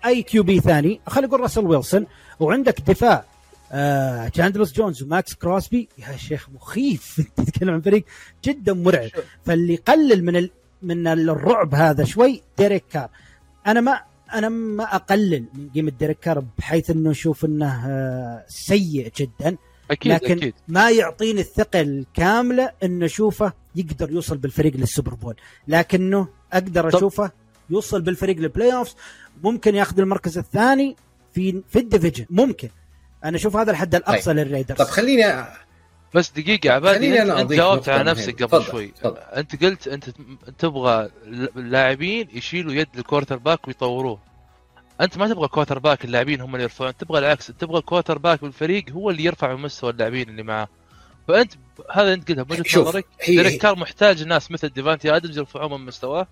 أي 0.04 0.22
QB 0.22 0.60
ثاني. 0.60 1.00
خلي 1.06 1.26
أقول 1.26 1.40
راسل 1.40 1.66
ويلسون. 1.66 2.06
وعندك 2.40 2.80
دفاع 2.80 3.24
آه 3.72 4.28
تشاندلر 4.28 4.72
جونز 4.72 5.02
وماكس 5.02 5.34
كروسبي 5.34 5.88
يا 5.98 6.16
شيخ 6.16 6.48
مخيف. 6.54 7.18
أنت 7.38 7.50
تتكلم 7.50 7.74
عن 7.74 7.80
فريق 7.80 8.04
جدا 8.44 8.72
مرعب. 8.72 9.10
فاللي 9.46 9.72
يقلل 9.72 10.24
من 10.24 10.36
ال... 10.36 10.50
من 10.82 11.06
الرعب 11.06 11.74
هذا 11.74 12.04
شوي 12.04 12.42
ديريك 12.58 12.84
كار. 12.92 13.08
أنا 13.66 13.80
ما 13.80 14.00
أنا 14.34 14.48
ما 14.48 14.84
أقلل 14.84 15.44
من 15.54 15.68
قيمة 15.74 15.90
ديريك 15.90 16.18
كار 16.18 16.44
بحيث 16.58 16.90
إنه 16.90 17.10
أشوف 17.10 17.44
إنه 17.44 17.86
آه، 17.88 18.44
سيء 18.48 19.12
جدا. 19.16 19.56
أكيد 19.90 20.12
لكن 20.12 20.36
أكيد. 20.36 20.54
ما 20.68 20.90
يعطيني 20.90 21.40
الثقة 21.40 21.80
الكاملة 21.80 22.70
إنه 22.82 23.06
أشوفه 23.06 23.52
يقدر 23.76 24.10
يوصل 24.10 24.38
بالفريق 24.38 24.76
لل 24.76 24.87
Super 24.87 25.14
Bowl. 25.14 25.36
لكنه 25.68 26.28
أقدر 26.52 26.90
طب- 26.90 26.96
أشوفه 26.96 27.30
يوصل 27.70 28.02
بالفريق 28.02 28.36
لل 28.36 28.74
playoffs 28.74 28.96
ممكن 29.42 29.74
ياخذ 29.74 30.00
المركز 30.00 30.38
الثاني 30.38 30.96
في 31.34 31.62
في 31.68 31.78
ال 31.78 31.84
division 31.84 32.26
ممكن. 32.30 32.68
أنا 33.24 33.36
أشوف 33.36 33.56
هذا 33.56 33.70
الحد 33.70 33.94
الأقصى 33.94 34.32
للريدرز. 34.32 34.78
طب 34.78 34.84
خليني 34.84 35.44
بس 36.14 36.30
دقيقة 36.30 36.70
عبادي 36.72 36.98
خليني 36.98 37.22
انت, 37.22 37.30
أنت 37.30 37.52
جاوبت 37.52 37.88
على. 37.88 38.10
نفسك 38.10 38.42
قبل 38.42 38.46
تفضل، 38.48 38.64
شوي. 38.70 38.86
تفضل. 38.86 39.16
أنت 39.16 39.64
قلت 39.64 39.88
أنت 39.88 40.10
تبغى 40.58 41.10
اللاعبين 41.56 42.28
يشيلوا 42.32 42.72
يد 42.72 42.88
ال 42.98 43.36
quarterback 43.36 43.68
ويطوروه. 43.68 44.18
أنت 45.00 45.18
ما 45.18 45.28
تبغى 45.28 45.48
quarterback 45.48 46.04
اللاعبين 46.04 46.40
هم 46.40 46.54
اللي 46.54 46.62
يرفعون. 46.62 46.96
تبغى 46.96 47.18
العكس 47.18 47.46
تبغى 47.46 47.78
ال 47.78 48.18
quarterback 48.18 48.42
بالفريق 48.42 48.90
هو 48.90 49.10
اللي 49.10 49.24
يرفع 49.24 49.54
من 49.54 49.62
مستوى 49.62 49.90
اللاعبين 49.90 50.28
اللي 50.28 50.42
معاه. 50.42 50.68
فأنت 51.28 51.52
هذا 51.92 52.12
أنت 52.12 52.28
قلتها 52.28 52.42
بوجهه 52.42 52.80
نظرك 52.80 53.06
ديريك 53.26 53.62
كار 53.62 53.76
محتاج 53.76 54.22
ناس 54.24 54.50
مثل 54.50 54.68
ديفانتي 54.68 55.16
آدمز 55.16 55.38
يرفعوه 55.38 55.78
من 55.78 55.86
مستواه. 55.86 56.26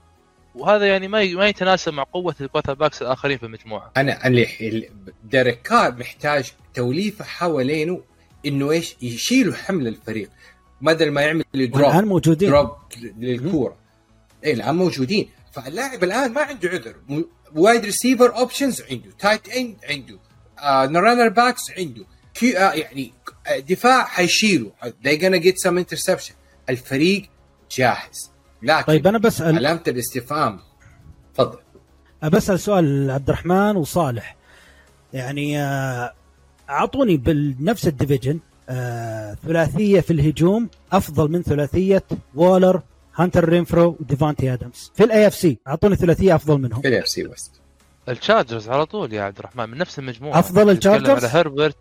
وهذا 0.54 0.86
يعني 0.86 1.08
ما 1.08 1.24
ما 1.24 1.48
يتناسب 1.48 1.92
مع 1.92 2.02
قوة 2.02 2.34
ال 2.40 2.74
quarterbacks 2.74 3.02
الآخرين 3.02 3.38
في 3.38 3.46
المجموعة. 3.46 3.92
أنا 3.96 4.26
اللي 4.26 4.46
اللي- 4.60 4.90
ديريك 5.24 5.62
كار 5.62 5.92
محتاج 5.98 6.52
توليفة 6.74 7.24
حوالينه 7.24 8.00
إنه 8.46 8.70
إيش؟ 8.70 8.96
يشيلوا 9.02 9.54
حمل 9.54 9.88
الفريق. 9.88 10.30
بدل 10.80 11.10
ما 11.10 11.20
يعمل 11.20 11.44
drop 11.54 12.04
موجودين. 12.04 12.50
drop 12.50 12.70
للكورة. 13.18 13.76
اي 14.44 14.52
الآن 14.52 14.74
موجودين. 14.74 15.28
فاللاعب 15.52 16.04
الآن 16.04 16.32
ما 16.32 16.40
عنده 16.40 16.68
عذر. 16.68 16.94
wide 17.54 17.84
receiver 17.84 18.36
options 18.36 18.82
عنده. 18.90 19.10
tight 19.18 19.48
end 19.48 19.76
عنده. 19.90 20.18
آه 20.58 20.86
running 20.86 21.28
backs 21.28 21.62
عنده. 21.78 22.04
كي 22.34 22.58
آه 22.58 22.72
يعني 22.72 23.12
آه، 23.46 23.58
دفاع 23.58 24.04
حيشيله 24.04 24.72
they 24.84 25.18
gonna 25.20 25.42
get 25.42 25.54
some 25.68 25.84
interception. 25.84 26.32
الفريق 26.70 27.28
جاهز. 27.70 28.30
لكن 28.62 28.82
طيب 28.82 29.06
أنا 29.06 29.18
بسال 29.18 29.56
علامة 29.56 29.82
الاستفهام. 29.88 30.60
تفضل. 31.34 31.58
بسأل 32.22 32.60
سؤال 32.60 33.10
عبد 33.10 33.28
الرحمن 33.28 33.76
وصالح. 33.76 34.36
يعني 35.12 35.62
آه، 35.62 36.14
أعطوني 36.70 37.16
بنفس 37.16 37.86
ال 37.86 37.92
division 37.92 38.38
آه، 38.70 39.36
ثلاثية 39.46 40.00
في 40.00 40.12
الهجوم 40.12 40.68
أفضل 40.92 41.30
من 41.30 41.42
ثلاثية 41.42 42.02
وولر 42.34 42.82
هانتر 43.16 43.48
رينفرو 43.48 43.96
وديفانتي 44.00 44.52
آدمز. 44.52 44.92
في 44.94 45.04
ال 45.04 45.26
AFC 45.26 45.58
أعطوني 45.68 45.96
ثلاثية 45.96 46.34
أفضل 46.34 46.58
منهم. 46.60 46.80
في 46.82 46.88
ال 46.88 47.08
AFC 47.08 47.26
West 47.26 47.60
التشارجرز 48.08 48.68
على 48.68 48.86
طول 48.86 49.12
يا 49.12 49.22
عبد 49.22 49.38
الرحمن 49.38 49.68
من 49.70 49.78
نفس 49.78 49.98
المجموعة. 49.98 50.38
أفضل 50.38 50.60
نتكلم 50.60 50.70
التشارجرز؟ 50.70 51.24
على 51.24 51.32
هربرت 51.40 51.76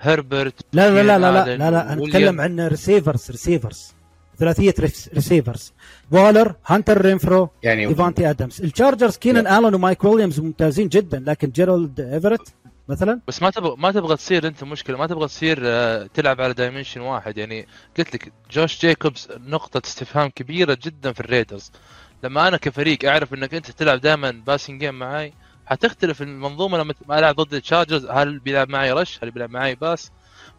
هربرت 0.00 0.54
لا 0.72 0.90
لا 0.90 1.02
لا 1.02 1.18
لا 1.18 1.32
لا, 1.32 1.56
لا, 1.56 1.70
لا 1.70 1.92
أنا. 1.92 2.04
أتكلم 2.04 2.40
عن 2.40 2.60
receivers 2.60 3.30
receivers 3.30 3.92
ثلاثية 4.38 4.74
receivers 5.14 5.72
وولر 6.12 6.54
هانتر 6.66 7.00
رينفرو 7.00 7.48
يعني 7.62 7.86
ديفانتي 7.86 8.30
آدمز. 8.30 8.60
التشارجرز 8.62 9.16
كينان 9.16 9.46
آلن 9.46 9.74
ومايك 9.74 10.04
ويليامز 10.04 10.40
ممتازين 10.40 10.88
جدا 10.88 11.24
لكن 11.26 11.50
جيرالد 11.50 12.00
إيفرت؟ 12.00 12.54
مثلا؟ 12.90 13.20
بس 13.28 13.42
ما 13.42 13.50
تبغى 13.50 13.76
ما 13.78 13.92
تبغى 13.92 14.16
تصير 14.16 14.46
أنت 14.46 14.64
مشكلة 14.64 14.98
ما 14.98 15.06
تبغى 15.06 15.26
تصير 15.26 15.58
آه، 15.62 16.08
تلعب 16.14 16.40
على 16.40 16.54
dimension 16.54 17.00
واحد. 17.00 17.38
يعني 17.38 17.66
قلت 17.98 18.14
لك 18.14 18.32
جوش 18.50 18.80
جيكوبز 18.80 19.28
نقطة 19.46 19.82
استفهام 19.86 20.28
كبيرة 20.30 20.78
جدا 20.84 21.12
في 21.12 21.20
الريدرز. 21.20 21.72
لما 22.24 22.48
أنا 22.48 22.56
كفريق 22.56 23.04
أعرف 23.04 23.34
إنك 23.34 23.54
أنت 23.54 23.70
تلعب 23.70 24.00
دائما 24.00 24.30
passing 24.46 24.80
game 24.80 24.94
معاي 24.94 25.32
حتختلف 25.66 26.22
المنظومة 26.22 26.78
لما 26.78 26.94
ما 27.08 27.18
ألعب 27.18 27.34
ضد 27.36 27.54
التشارجرز 27.54 28.06
هل 28.06 28.38
بيلعب 28.38 28.68
معي 28.68 28.92
rush 28.92 29.18
هل 29.22 29.30
بيلعب 29.30 29.50
معي 29.50 29.74
pass 29.74 30.10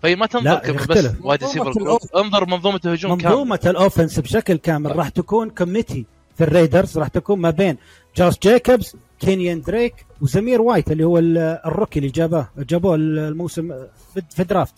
فهي 0.03 0.15
ما 0.15 0.25
تنظر 0.25 0.71
بس. 0.89 1.11
wide 1.21 1.43
group 1.55 1.99
انظر 2.15 2.45
منظومة 2.45 2.79
الهجوم 2.85 3.17
كامل 3.17 3.31
منظومة 3.35 3.59
ال 3.65 3.72
offense 3.72 4.19
بشكل 4.19 4.55
كامل 4.57 4.95
راح 4.95 5.09
تكون 5.09 5.49
committee 5.49 6.05
في 6.37 6.43
الريدرز 6.43 6.97
راح 6.97 7.07
تكون 7.07 7.39
ما 7.39 7.49
بين 7.49 7.77
جوش 8.17 8.33
جيكوبز 8.43 8.95
كينيان 9.21 9.61
دريك 9.61 10.05
وزمير 10.21 10.61
وايت 10.61 10.91
اللي 10.91 11.03
هو 11.03 11.17
ال- 11.17 11.37
ال 11.37 11.46
rookie 11.46 11.99
اللي 11.99 12.11
جابه 12.11 12.47
جابوه 12.57 12.95
الموسم 12.95 13.67
في 14.13 14.21
في 14.29 14.43
draft 14.43 14.73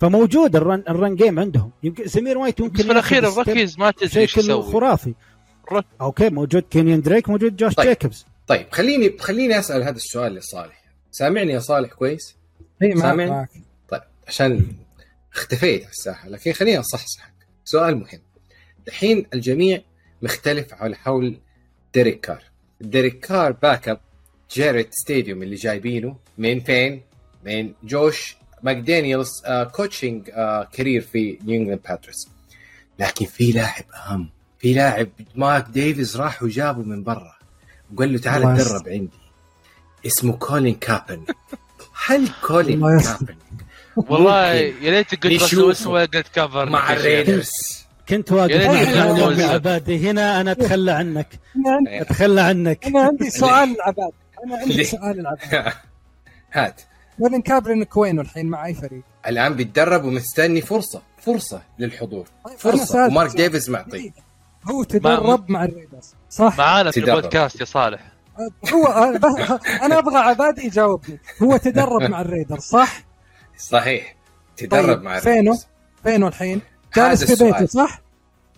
فموجود 0.00 0.56
ال 0.56 0.62
run 0.62 0.82
ال 0.88 0.95
run 0.95 1.16
game 1.16 1.38
عندهم. 1.38 1.70
يمكن 1.82 2.06
زمير 2.06 2.38
وايت 2.38 2.60
يمكن 2.60 2.72
بس 2.78 2.82
في 2.86 2.92
الأخير 2.92 3.28
ال 3.28 3.34
rookies 3.34 3.78
ما 3.78 3.90
تدري 3.90 4.20
إيش 4.20 4.34
بشكل 4.36 4.40
يسوي. 4.50 4.62
خرافي. 4.72 5.14
الرك- 5.70 5.84
okay 6.00 6.28
موجود 6.30 6.62
كينيان 6.70 7.00
دريك 7.00 7.28
موجود 7.28 7.56
جوش 7.56 7.74
طيب. 7.74 7.88
جيكوبز 7.88 8.26
طيب 8.46 8.66
خليني 8.72 9.18
خليني 9.18 9.58
أسأل 9.58 9.82
هذا 9.82 9.96
السؤال 9.96 10.34
لصالح. 10.34 10.82
سامعني 11.10 11.52
يا 11.52 11.58
صالح 11.58 11.92
كويس؟ 11.92 12.36
إي؟ 12.82 12.94
معك 12.94 13.50
طيب 13.88 14.00
عشان 14.28 14.66
اختفيت 15.34 15.82
على 15.82 15.90
الساحة 15.90 16.28
لكن 16.28 16.52
خليني 16.52 16.78
أصحصحك. 16.80 17.32
سؤال 17.64 17.96
مهم. 17.96 18.20
الحين 18.88 19.26
الجميع 19.34 19.80
مختلف 20.22 20.74
على 20.74 20.96
حول 20.96 21.40
ديريك 21.94 22.20
كار 22.20 22.42
ديريك 22.80 23.20
كار 23.26 23.52
backup 23.52 24.00
جيريت 24.52 24.94
ستيدهام 24.94 25.42
اللي 25.42 25.56
جايبينه. 25.56 26.16
من 26.38 26.60
فين؟ 26.60 27.02
من 27.44 27.72
جوش 27.84 28.36
ماكدانيلز 28.62 29.42
آه 29.46 29.64
coaching 29.64 30.30
آه 30.32 30.68
career 30.72 31.00
في 31.00 31.38
نيو 31.44 31.60
انجلاند 31.60 31.80
باتريوتس 31.88 32.28
لكن 32.98 33.26
في 33.26 33.52
لاعب 33.52 33.84
أهم 33.94 34.30
في 34.58 34.74
لاعب 34.74 35.08
مارك 35.34 35.66
ديفيز 35.68 36.16
راح 36.16 36.42
وجابه 36.42 36.82
من 36.82 37.02
برا. 37.02 37.36
وقال 37.94 38.12
له 38.12 38.18
تعال 38.18 38.42
تدرب 38.42 38.88
عندي. 38.88 39.18
اسمه 40.06 40.32
كولين 40.32 40.74
كابرنيك 40.74 41.24
هل 42.06 42.28
كولين. 42.46 43.00
كابرنيك 43.00 43.36
والله 43.96 44.52
يا 44.54 44.90
ريت 44.90 45.24
قلت 45.24 45.42
اسمه 45.42 46.00
قلت 46.00 46.28
كفر 46.34 46.70
مع 46.70 46.92
الريدرز 46.92 47.79
كنت 48.10 48.32
واقف 48.32 48.66
مع 49.38 49.44
عبادي 49.44 50.10
هنا 50.10 50.40
أنا 50.40 50.52
أتخلى 50.52 50.92
عنك 50.92 51.28
أتخلى 51.88 52.40
عنك 52.40 52.86
أنا 52.86 53.00
عندي 53.00 53.30
سؤال 53.40 53.76
لعبادي 53.76 54.12
أنا 54.46 54.56
عندي؟ 54.56 54.84
سؤال 54.84 55.20
العباد 55.20 55.72
هات 56.52 56.82
كولين 57.18 57.42
كابرنيك 57.42 57.96
وينه 57.96 58.22
الحين 58.22 58.46
مع 58.46 58.66
اي 58.66 58.74
فريق؟ 58.74 59.02
الآن 59.26 59.54
بيتدرب 59.54 60.04
ومستني 60.04 60.60
فرصة 60.60 61.02
فرصة 61.18 61.62
للحضور 61.78 62.26
طيب، 62.44 62.58
فرصة 62.58 63.06
ومارك. 63.06 63.36
ديفيز 63.36 63.70
معطيه 63.70 64.10
هو 64.70 64.82
تدرب 64.82 65.50
مع 65.50 65.64
الريدرز 65.64 66.14
صح؟ 66.30 66.58
معانا 66.58 66.90
في. 66.90 67.00
البودكاست 67.00 67.60
يا 67.60 67.64
صالح 67.64 68.00
هو 68.72 68.86
أنا 69.82 69.98
أبغى 69.98 70.16
عبادي 70.16 70.66
يجاوبني 70.66 71.20
هو 71.42 71.56
تدرب 71.56 72.02
مع 72.02 72.20
الريدرز 72.20 72.62
صح؟ 72.62 73.04
صحيح 73.58 74.16
تدرب 74.56 74.96
طيب، 74.96 75.02
مع 75.02 75.18
فينه؟ 75.20 75.34
الريدرز. 75.34 75.66
فينه 76.04 76.28
الحين؟ 76.28 76.60
جالس 76.96 77.24
في. 77.24 77.44
بيته 77.44 77.66
صح؟ 77.66 78.00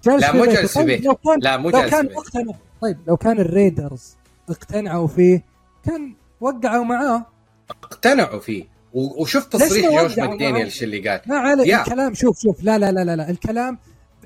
جالس 0.04 0.22
لا، 0.22 0.30
في 0.32 0.36
مو 0.36 0.42
بيته. 0.42 0.54
جالس 0.54 0.72
في 0.72 0.78
طيب، 0.78 0.86
بيته. 0.86 1.04
لو 1.08 1.14
كان 1.14 1.38
لا، 1.40 1.56
مو 1.56 1.70
لو 1.70 1.78
جالس 1.80 1.90
كان 1.90 2.02
في 2.02 2.08
بيته. 2.08 2.20
اقتنع 2.20 2.52
طيب 2.80 2.98
لو 3.08 3.16
كان 3.16 3.38
الريدرز 3.40 4.16
اقتنعوا 4.50 5.06
فيه 5.08 5.44
كان 5.84 6.14
وقعوا 6.40 6.84
معاه 6.84 7.26
اقتنعوا 7.70 8.38
فيه 8.40 8.64
و- 8.94 9.22
وشفت 9.22 9.56
ليش 9.56 9.64
تصريح 9.68 10.02
جوش 10.02 10.12
وقعوا 10.18 10.28
ماكدانيال 10.30 10.70
اللي 10.82 11.08
قال 11.08 11.20
ما 11.26 11.36
عليه 11.38 11.64
يا. 11.72 11.80
الكلام 11.80 12.14
شوف 12.14 12.38
شوف 12.40 12.62
لا 12.62 12.78
لا 12.78 12.92
لا 12.92 13.04
لا, 13.04 13.16
لا. 13.16 13.30
الكلام 13.30 13.78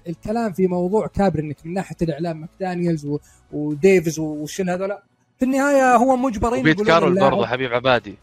الكلام 0.08 0.52
في 0.52 0.66
موضوع 0.66 1.06
كابرنك 1.06 1.56
من 1.64 1.72
ناحية 1.74 1.96
الإعلام 2.02 2.40
ماكدانيالز 2.40 3.06
و... 3.06 3.18
وديفيز 3.52 4.18
وشن 4.18 4.68
هذول 4.68 4.96
في 5.38 5.44
النهاية 5.44 5.96
هو 5.96 6.16
مجبرين 6.16 6.66
يقولون 6.66 6.86
كارول 6.86 7.20
برضه 7.20 7.46
حبيب 7.46 7.72
عبادي 7.74 8.18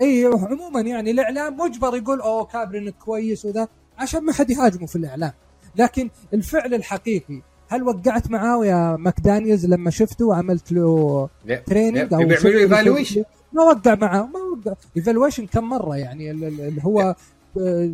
اي 0.00 0.24
عموما 0.24 0.80
يعني 0.80 1.10
الإعلام 1.10 1.56
مجبر 1.56 1.96
يقول 1.96 2.20
أوه 2.20 2.44
كابرنك 2.44 2.94
كويس 2.94 3.44
وذا 3.44 3.68
عشان 3.98 4.24
ما 4.24 4.32
حد 4.32 4.50
يهاجمه 4.50 4.86
في 4.86 4.96
الإعلام. 4.96 5.32
لكن 5.76 6.10
الفعل 6.34 6.74
الحقيقي 6.74 7.42
هل 7.68 7.82
وقعت 7.82 8.30
معاه 8.30 8.66
يا 8.66 8.96
ماكدانيالز 8.96 9.66
لما 9.66 9.90
شفته 9.90 10.26
وعملت 10.26 10.72
له 10.72 11.28
training 11.66 12.14
أو 12.14 12.18
بيعملوا 12.18 12.60
evaluation؟ 12.60 13.24
ما 13.52 13.62
وقع 13.62 13.94
معاه 13.94 14.22
ما 14.26 14.40
وقع. 14.40 14.76
evaluation 14.96 15.46
كم 15.46 15.64
مرة 15.64 15.96
يعني؟ 15.96 16.30
ال- 16.30 16.44
ال- 16.44 16.60
اللي 16.60 16.84
هو 16.84 17.14
آه، 17.60 17.90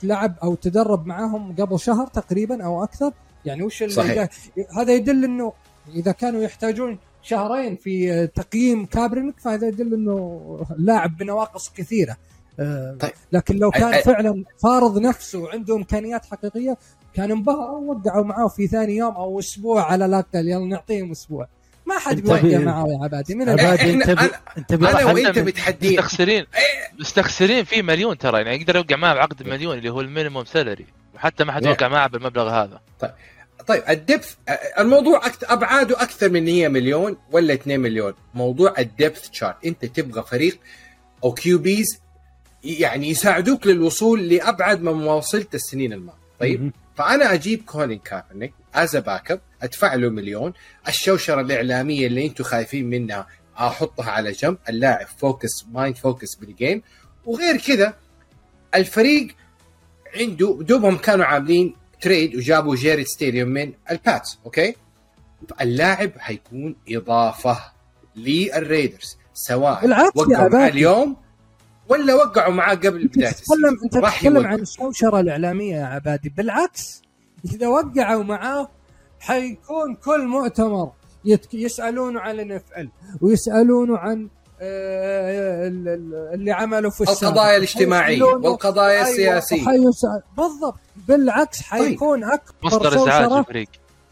تلعب 0.00 0.34
أو 0.42 0.54
تدرب 0.54 1.06
معاهم 1.06 1.56
قبل 1.56 1.80
شهر 1.80 2.06
تقريبا 2.06 2.64
أو 2.64 2.84
أكثر. 2.84 3.12
يعني 3.44 3.62
وش 3.62 3.84
صحيح. 3.84 4.28
هذا 4.78 4.92
يدل 4.92 5.24
إنه 5.24 5.52
إذا 5.94 6.12
كانوا 6.12 6.42
يحتاجون 6.42 6.98
شهرين 7.22 7.76
في 7.76 8.12
آه، 8.12 8.24
تقييم 8.24 8.86
كابرنك 8.86 9.40
فهذا 9.40 9.66
يدل 9.68 9.94
إنه 9.94 10.40
لاعب 10.78 11.16
بنواقص 11.16 11.72
كثيرة. 11.76 12.16
طيب. 13.00 13.12
لكن 13.32 13.56
لو 13.56 13.70
كان 13.70 14.02
فعلا 14.02 14.44
فارض 14.62 14.98
نفسه 14.98 15.38
وعنده 15.38 15.76
إمكانيات 15.76 16.26
حقيقية 16.26 16.76
كان 17.14 17.30
انبهروا 17.30 17.78
ووقعوا 17.78 18.24
معاه 18.24 18.48
في 18.48 18.66
ثاني 18.66 18.96
يوم 18.96 19.14
أو 19.14 19.38
أسبوع 19.38 19.92
على 19.92 20.06
الاقل 20.06 20.48
يلا 20.48 20.64
نعطيهم 20.66 21.10
أسبوع. 21.10 21.48
ما 21.86 21.98
حد 21.98 22.26
طيب. 22.26 22.42
بيوقع 22.42 22.64
معاه 22.64 22.86
يا 22.86 23.04
عبادي. 23.04 23.34
من 23.34 23.48
عبادي. 23.48 23.92
أنت 23.94 24.10
بي... 24.10 24.30
أنت 24.58 24.74
بي... 24.74 24.88
أنا 24.88 25.12
وأنت 25.12 25.38
متحدين 25.38 25.92
مستخسرين. 25.92 26.46
مستخسرين 27.00 27.64
فيه 27.64 27.82
مليون 27.82 28.18
ترى 28.18 28.42
يعني 28.42 28.56
يقدر 28.56 28.76
يوقع 28.76 28.96
معاه 28.96 29.14
بعقد 29.14 29.48
مليون 29.48 29.78
اللي 29.78 29.88
هو 29.88 30.00
ال 30.00 30.06
minimum 30.06 30.44
salary. 30.44 30.86
وحتى 31.14 31.44
ما 31.44 31.52
حد 31.52 31.64
Yeah. 31.64 31.68
وقع 31.68 31.88
معاه 31.88 32.06
بالمبلغ 32.06 32.50
هذا. 32.50 32.80
طيب. 33.66 33.82
ال 33.88 33.96
depth 33.96 34.34
الموضوع 34.78 35.26
أكت... 35.26 35.44
أبعاده 35.44 36.02
أكثر 36.02 36.28
من 36.28 36.46
هي 36.46 36.68
مليون 36.68 37.16
ولا 37.32 37.54
2 37.54 37.80
مليون؟ 37.80 38.14
موضوع 38.34 38.74
ال 38.78 38.86
depth 38.86 39.28
chart 39.32 39.66
أنت 39.66 39.84
تبغى 39.84 40.22
فريق 40.22 40.58
أو 41.24 41.32
QBs 41.32 42.00
يعني 42.66 43.08
يساعدوك 43.08 43.66
للوصول 43.66 44.28
لأبعد 44.28 44.82
مما 44.82 45.12
وصلت 45.12 45.54
السنين 45.54 45.92
الماضية 45.92 46.18
طيب. 46.40 46.72
فأنا 46.96 47.34
أجيب 47.34 47.62
كولين 47.66 47.98
كابرنيك 47.98 48.54
as 48.74 48.96
backup 48.96 49.40
أدفع 49.62 49.94
له 49.94 50.08
مليون 50.08 50.52
الشوشرة 50.88 51.40
الإعلامية 51.40 52.06
اللي 52.06 52.26
أنتم 52.26 52.44
خايفين 52.44 52.90
منها 52.90 53.26
أحطها 53.58 54.10
على 54.10 54.32
جنب 54.32 54.58
اللاعب 54.68 55.06
focus 55.06 55.66
mind 55.72 55.96
focus 55.96 56.34
بال 56.34 56.50
game 56.50 56.82
وغير 57.26 57.56
كذا 57.56 57.94
الفريق 58.74 59.28
عنده 60.16 60.58
دوبهم 60.60 60.96
كانوا 60.96 61.24
عاملين 61.24 61.76
trade 62.00 62.36
وجابوا 62.36 62.76
جيريد 62.76 63.06
ستيدهام 63.06 63.48
من 63.48 63.72
الباتس 63.90 64.38
okay 64.44 64.74
اللاعب 65.60 66.10
حيكون 66.18 66.76
إضافة 66.88 67.58
للريدرز 68.16 69.16
سواء 69.34 69.84
عبادي. 70.36 70.72
اليوم 70.72 71.16
ولا 71.88 72.14
وقعوا 72.14 72.52
معاه 72.52 72.74
قبل 72.74 73.02
أنت 73.02 73.16
بداية 73.18 73.30
تتكلم 73.30 73.78
أنت 73.84 73.92
تتكلم. 73.92 74.46
عن 74.46 74.60
الشوشره 74.60 75.20
الإعلامية 75.20 75.76
يا 75.76 75.84
عبادي 75.84 76.28
بالعكس 76.36 77.02
إذا 77.54 77.68
وقعوا 77.68 78.22
معاه 78.24 78.68
حيكون 79.20 79.94
كل 80.04 80.26
مؤتمر. 80.26 80.90
يسالونه 81.52 82.20
عن 82.20 82.34
الان 82.34 82.52
اف 82.52 82.62
إل 82.78 82.88
ويسالونه 83.20 83.98
عن 83.98 84.28
آه، 84.60 85.68
ال- 85.68 85.88
ال- 85.88 86.30
اللي 86.34 86.52
عمله 86.52 86.90
في 86.90 87.00
السابق. 87.00 87.24
القضايا 87.24 87.56
الاجتماعية 87.56 88.22
والقضايا 88.22 89.04
أيوة، 89.04 89.08
السياسية 89.38 89.64
بالضبط 90.36 90.78
بالعكس 91.08 91.62
حيكون 91.62 92.24
أكبر 92.24 92.54
مصدر 92.62 92.94
إزعاج 92.94 93.32
الفريق 93.32 93.68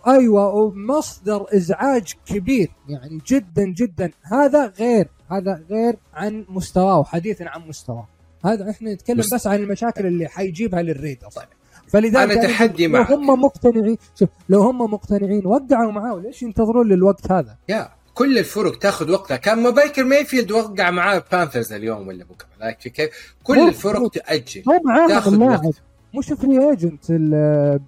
أيوه 0.08 0.54
ومصدر 0.54 1.46
إزعاج 1.56 2.12
كبير 2.26 2.68
يعني 2.88 3.20
جدا 3.26 3.64
جدا. 3.64 4.10
هذا 4.22 4.66
غير 4.78 5.08
هذا 5.30 5.62
غير 5.70 5.96
عن 6.14 6.44
مستواه 6.48 6.98
وحديثا 6.98 7.44
عن 7.44 7.68
مستواه. 7.68 8.08
هذا 8.44 8.70
إحنا 8.70 8.92
نتكلم 8.94 9.18
مست- 9.18 9.34
بس 9.34 9.46
عن 9.46 9.58
المشاكل 9.58 10.06
اللي 10.06 10.28
حيجيبها 10.28 10.82
للريدرز 10.82 11.34
طيب. 11.34 11.46
فلذلك 11.88 12.30
أنا 12.30 12.42
تحدي 12.46 12.86
لو 12.86 12.92
معك. 12.92 13.10
هم 13.12 13.26
مقتنعين 13.42 13.96
شوف 14.18 14.28
لو 14.48 14.62
هم 14.62 14.78
مقتنعين 14.92 15.46
وقعوا 15.46 15.92
معاه 15.92 16.20
ليش 16.20 16.42
ينتظرون 16.42 16.88
للوقت 16.88 17.32
هذا؟ 17.32 17.56
يا 17.68 17.88
كل 18.14 18.38
الفرق 18.38 18.78
تاخذ 18.78 19.10
وقتها. 19.10 19.36
كان 19.36 19.62
ما 19.62 19.70
بايكر 19.70 20.04
مايفيلد 20.04 20.52
وقع 20.52 20.90
معاه 20.90 21.24
بانثرز 21.32 21.72
اليوم 21.72 22.08
ولا 22.08 22.24
بكره 22.24 22.48
like 22.60 22.76
كيف؟ 22.78 23.34
كل 23.44 23.58
هو- 23.58 23.68
الفرق 23.68 23.98
هو- 24.00 24.08
تأجل. 24.08 24.62
هو 24.68 24.80
معاهم 24.84 25.08
تاخذ 25.08 25.40
وقت. 25.40 25.82
مش 26.18 26.26
free 26.26 26.70
agent 26.70 27.10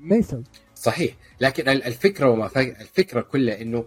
ميفيلد 0.01 0.47
صحيح. 0.75 1.15
لكن 1.41 1.69
ال- 1.69 1.85
الفكرة 1.85 2.29
وما 2.31 2.51
الفكرة 2.57 3.21
كلها 3.21 3.61
إنه 3.61 3.85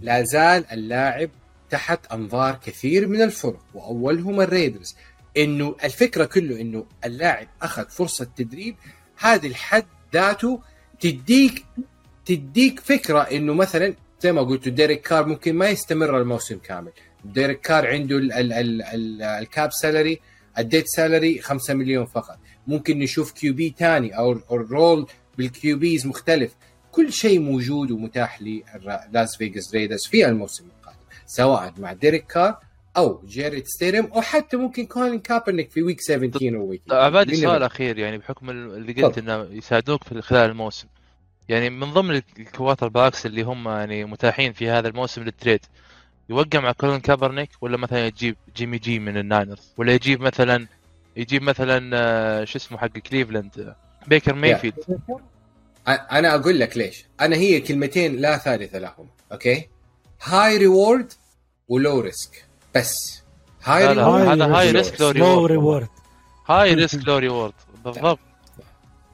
لا 0.00 0.22
زال 0.22 0.64
اللاعب 0.72 1.30
تحت 1.70 2.06
أنظار 2.12 2.58
كثير 2.66 3.06
من 3.08 3.22
الفرق 3.22 3.60
وأولهم 3.74 4.40
الريدرز. 4.40 4.96
إنه 5.36 5.76
الفكرة 5.84 6.24
كله 6.24 6.60
إنه 6.60 6.86
اللاعب 7.04 7.46
أخذ 7.62 7.88
فرصة 7.88 8.28
تدريب 8.36 8.76
هذه 9.18 9.46
الحد 9.46 9.84
ذاته 10.14 10.60
تديك 11.00 11.64
تديك 12.26 12.80
فكرة 12.80 13.20
إنه 13.20 13.54
مثلا 13.54 13.94
زي 14.20 14.32
ما 14.32 14.42
قلت 14.42 14.68
ديريك 14.68 15.00
كار 15.02 15.26
ممكن 15.26 15.54
ما 15.54 15.68
يستمر 15.68 16.18
الموسم 16.20 16.58
كامل. 16.58 16.92
ديريك 17.24 17.60
كار 17.60 17.86
عنده 17.86 18.16
ال 18.16 18.32
ال 18.32 18.52
ال 18.52 18.82
ال 18.82 19.22
ال 19.22 19.34
cap 19.34 19.72
salary 19.72 20.20
ال 20.58 20.64
dead 20.64 20.86
salary 20.86 21.40
5 21.40 21.74
مليون 21.74 22.06
فقط. 22.06 22.38
ممكن 22.66 22.98
نشوف 22.98 23.32
QB 23.32 23.74
ثاني 23.78 24.18
أو 24.18 24.32
ال 24.52 24.63
role 24.63 25.06
بال 25.38 25.78
QBs 25.78 26.06
مختلف. 26.06 26.54
كل 26.92 27.12
شيء 27.12 27.40
موجود 27.40 27.90
ومتاح 27.90 28.42
للاس 28.42 29.36
فيغاس 29.36 29.74
ريدرز 29.74 30.06
في 30.06 30.26
الموسم 30.26 30.64
القادم 30.64 30.98
سواء 31.26 31.74
مع 31.78 31.92
ديريك 31.92 32.26
كار 32.26 32.58
أو 32.96 33.22
جاريت 33.26 33.66
ستيدهام 33.66 34.06
أو 34.06 34.20
حتى 34.20 34.56
ممكن 34.56 34.86
كولين 34.86 35.18
كابرنيك 35.18 35.70
في 35.70 35.82
week 35.82 36.00
17 36.00 36.56
أو 36.56 36.66
week 36.66 36.82
عبادي 36.90 37.36
سؤال؟ 37.36 37.62
أخير 37.62 37.98
يعني 37.98 38.18
بحكم 38.18 38.50
اللي 38.50 39.02
قلت. 39.02 39.18
إنه 39.18 39.48
يساعدوك 39.50 40.04
في 40.04 40.22
خلال 40.22 40.50
الموسم. 40.50 40.88
يعني 41.48 41.70
من 41.70 41.92
ضمن 41.92 42.22
ال 42.38 42.88
quarterbacks 42.88 43.26
اللي 43.26 43.42
هم 43.42 43.68
يعني 43.68 44.04
متاحين 44.04 44.52
في 44.52 44.70
هذا 44.70 44.88
الموسم 44.88 45.22
لل 45.22 45.33
trade 45.33 45.60
يوقع 46.28 46.60
مع 46.60 46.72
كولين 46.72 47.00
كابرنيك 47.00 47.50
ولا 47.60 47.76
مثلا 47.76 48.06
يجيب 48.06 48.36
جيمي 48.56 48.78
جي 48.78 48.98
من 48.98 49.16
الناينرز؟ 49.16 49.74
ولا 49.76 49.92
يجيب 49.92 50.20
مثلا 50.20 50.66
يجيب 51.16 51.42
مثلا 51.42 51.90
آه، 51.94 52.44
شو 52.44 52.58
اسمه 52.58 52.78
حق 52.78 52.98
كليفلاند 52.98 53.58
آه، 53.58 53.76
بيكر 54.06 54.34
مايفيلد؟ 54.34 54.98
أنا 55.88 56.34
أقول 56.34 56.60
لك 56.60 56.76
ليش. 56.76 57.04
أنا 57.20 57.36
هي 57.36 57.60
كلمتين 57.60 58.16
لا 58.16 58.38
ثالث 58.38 58.74
لهم 58.74 59.08
أوكي؟ 59.32 59.68
high 60.22 60.56
reward 60.56 61.12
و 61.68 61.76
low 61.76 62.00
risk. 62.00 62.44
بس. 62.74 63.22
high 63.64 63.84
لا 63.84 63.92
reward 63.92 64.28
هذا 64.42 64.56
high 64.58 64.70
risk 64.70 65.00
low 65.00 65.10
low 65.10 65.46
reward 65.46 65.88
high 66.46 66.74
risk 66.74 67.08
low 67.08 67.18
reward 67.18 67.52
بالضبط. 67.84 68.18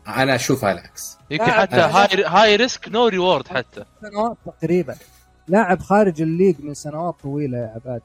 أنا 0.08 0.34
اشوفها 0.34 0.72
العكس. 0.72 1.16
يمكن 1.30 1.44
حتى. 1.52 1.76
high 1.76 2.24
high 2.24 2.56
risk 2.56 2.88
no 2.88 3.08
reward 3.08 3.48
حتى. 3.48 3.84
سنوات 4.02 4.36
تقريبا. 4.46 4.96
لاعب 5.48 5.80
خارج 5.82 6.22
ال 6.22 6.27
league 6.27 6.56
من 6.60 6.74
سنوات 6.74 7.14
طويلة 7.22 7.58
يا 7.58 7.72
عبادي. 7.74 8.04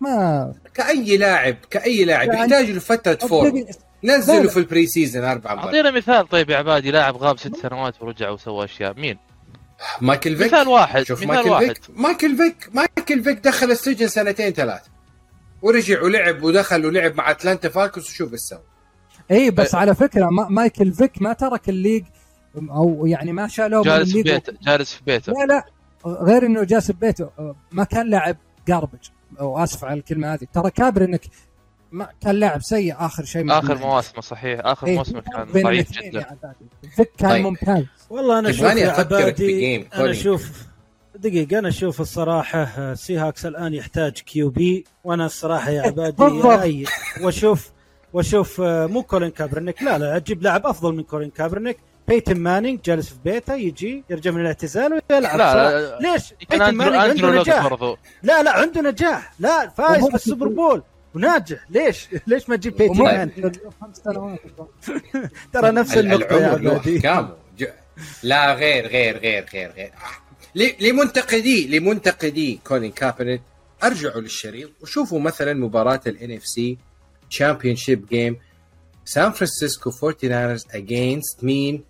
ما 0.00 0.54
كأي 0.74 1.16
لاعب 1.16 1.56
كأي 1.70 2.04
لاعب 2.04 2.28
يعني- 2.28 2.40
يحتاج 2.40 2.70
له 2.70 2.80
فتره 2.80 3.14
form 3.28 3.66
لا. 4.02 4.20
في 4.48 4.56
ال 4.56 4.86
preseason 4.86 5.24
أربع 5.24 5.54
مرات. 5.54 5.64
أعطينا 5.64 5.90
مثال 5.90 6.28
طيب 6.28 6.50
يا 6.50 6.56
عبادي 6.56 6.90
لاعب 6.90 7.16
غاب 7.16 7.38
ست 7.38 7.56
سنوات 7.56 8.02
ورجع 8.02 8.30
وسوى 8.30 8.64
أشياء. 8.64 8.94
مين؟ 8.94 9.18
مايكل 10.00 10.36
فيك؟ 10.36 10.46
مثال 10.46 10.68
واحد 10.68 11.02
شوف 11.02 11.22
مثال 11.22 11.34
مايكل 11.34 11.50
واحد. 11.50 11.66
فيك 11.66 11.80
مايكل 11.96 12.36
فيك 12.36 12.70
مايكل 12.74 13.24
فيك 13.24 13.38
دخل 13.38 13.70
السجن 13.70 14.08
سنتين 14.08 14.52
ثلاث 14.52 14.82
ورجع 15.62 16.02
ولعب 16.02 16.42
ودخل 16.42 16.86
ولعب 16.86 17.14
مع 17.14 17.30
أتلانتا 17.30 17.68
فالكونز 17.68 18.10
وشوف 18.10 18.32
إيش 18.32 18.40
سوى. 18.40 18.62
اي 19.30 19.50
بس 19.50 19.74
على 19.74 19.94
فكرة 19.94 20.26
ما 20.30 20.48
مايكل 20.48 20.92
فيك 20.92 21.22
ما 21.22 21.32
ترك 21.32 21.68
ال 21.68 21.73
league 21.73 22.04
أو 22.56 23.06
يعني 23.06 23.32
ما 23.32 23.48
شالوه 23.48 23.80
من 23.80 23.84
جالس 23.84 24.12
في 24.12 24.22
بيته 24.22 24.52
جالس 24.62 24.94
في 24.94 25.04
بيته. 25.06 25.32
لا 25.32 25.46
لا 25.46 25.64
غير 26.06 26.46
إنه 26.46 26.64
جالس 26.64 26.90
ببيته 26.90 27.30
ما 27.72 27.84
كان 27.84 28.10
لاعب 28.10 28.36
garbage 28.68 29.08
أو 29.40 29.64
آسف 29.64 29.84
على 29.84 29.98
الكلمة 29.98 30.34
هذه. 30.34 30.46
ترى 30.52 30.70
كابرنيك 30.70 31.20
ما 31.92 32.08
كان 32.20 32.34
لاعب 32.34 32.62
سيء 32.62 32.94
آخر 32.98 33.24
شيء 33.24 33.52
آخر. 33.52 33.78
مواسمه 33.78 34.20
صحيح 34.20 34.60
آخر 34.64 34.86
إيه، 34.86 34.96
موسم 34.98 35.20
كان 35.20 35.62
ضعيف 35.62 35.90
جدا 35.92 36.18
يا 36.20 36.26
عبادي. 36.26 36.66
فيك 36.96 37.10
كان 37.18 37.30
طيب. 37.30 37.44
ممتاز 37.44 37.84
والله 38.10 38.38
أنا 38.38 38.50
أشوف 38.50 38.64
عبادي 38.66 39.86
أنا. 39.94 40.10
أشوف 40.10 40.50
دقيقة 41.14 41.58
أنا 41.58 41.68
أشوف 41.68 42.00
الصراحة 42.00 42.62
آه، 42.62 42.94
سي 42.94 43.16
هاكس 43.16 43.46
الآن 43.46 43.74
يحتاج 43.74 44.12
QB 44.12 44.84
وأنا 45.04 45.26
الصراحة 45.26 45.70
يا 45.70 45.82
عبادي 45.82 46.16
بالضبط. 46.16 46.46
أي 46.46 46.84
وأشوف 47.22 47.70
وأشوف 48.12 48.60
آه، 48.60 48.86
مو 48.86 49.02
كولين 49.02 49.30
كابرنيك 49.30 49.82
لا 49.82 49.98
لا 49.98 50.16
أجيب 50.16 50.42
لاعب 50.42 50.66
أفضل 50.66 50.94
من 50.94 51.02
كولين 51.02 51.30
كابرنيك 51.30 51.78
بيتن 52.08 52.36
مانينج 52.36 52.80
جالس 52.84 53.08
في 53.08 53.14
بيته 53.24 53.54
يجي 53.54 54.04
يرجع 54.10 54.30
من 54.30 54.40
الاعتزال 54.40 55.00
ويلعب 55.10 55.38
لا. 55.38 55.54
لا 55.54 55.98
ليش؟ 56.12 56.30
يمكن 56.40 56.58
بيتن 56.58 56.74
مانينج 56.74 56.96
عنده 57.24 57.40
نجاح 57.40 57.68
برضو 57.68 57.96
لا 58.22 58.42
لا 58.42 58.50
عنده 58.50 58.80
نجاح 58.80 59.32
لا 59.38 59.68
فايز 59.68 60.08
بالسوبر 60.08 60.48
بول 60.48 60.82
وناجح 61.14 61.58
ليش؟ 61.70 62.08
ليش 62.26 62.48
ما 62.48 62.56
تجيب 62.56 62.82
مانينج؟ 62.82 63.58
خمس 63.80 63.96
سنوات 63.96 64.38
ترى 65.52 65.70
نفس 65.70 65.96
ال- 65.98 66.12
النقطة 66.12 66.34
يا 66.36 66.38
العمر 66.38 66.60
له 66.60 66.70
عبادي 66.70 66.96
أحكامه 66.96 67.34
ج- 67.58 67.66
لا 68.22 68.54
غير 68.54 68.86
غير 68.86 69.18
غير 69.18 69.44
غير 69.52 69.70
غير 69.76 69.90
ل- 70.54 70.88
لمنتقدي 70.88 71.78
لمنتقدي 71.78 72.60
كولين 72.66 72.90
كابرنيك 72.90 73.42
أرجعوا 73.84 74.20
للشريط 74.20 74.70
وشوفوا 74.80 75.20
مثلا 75.20 75.54
مباراة 75.54 76.00
ال 76.06 76.32
NFC 76.36 76.78
Championship 77.30 78.06
game 78.06 78.36
سان 79.04 79.30
فرانسيسكو 79.32 79.90
49 79.90 80.58
against 80.74 81.44
مين؟ 81.44 81.84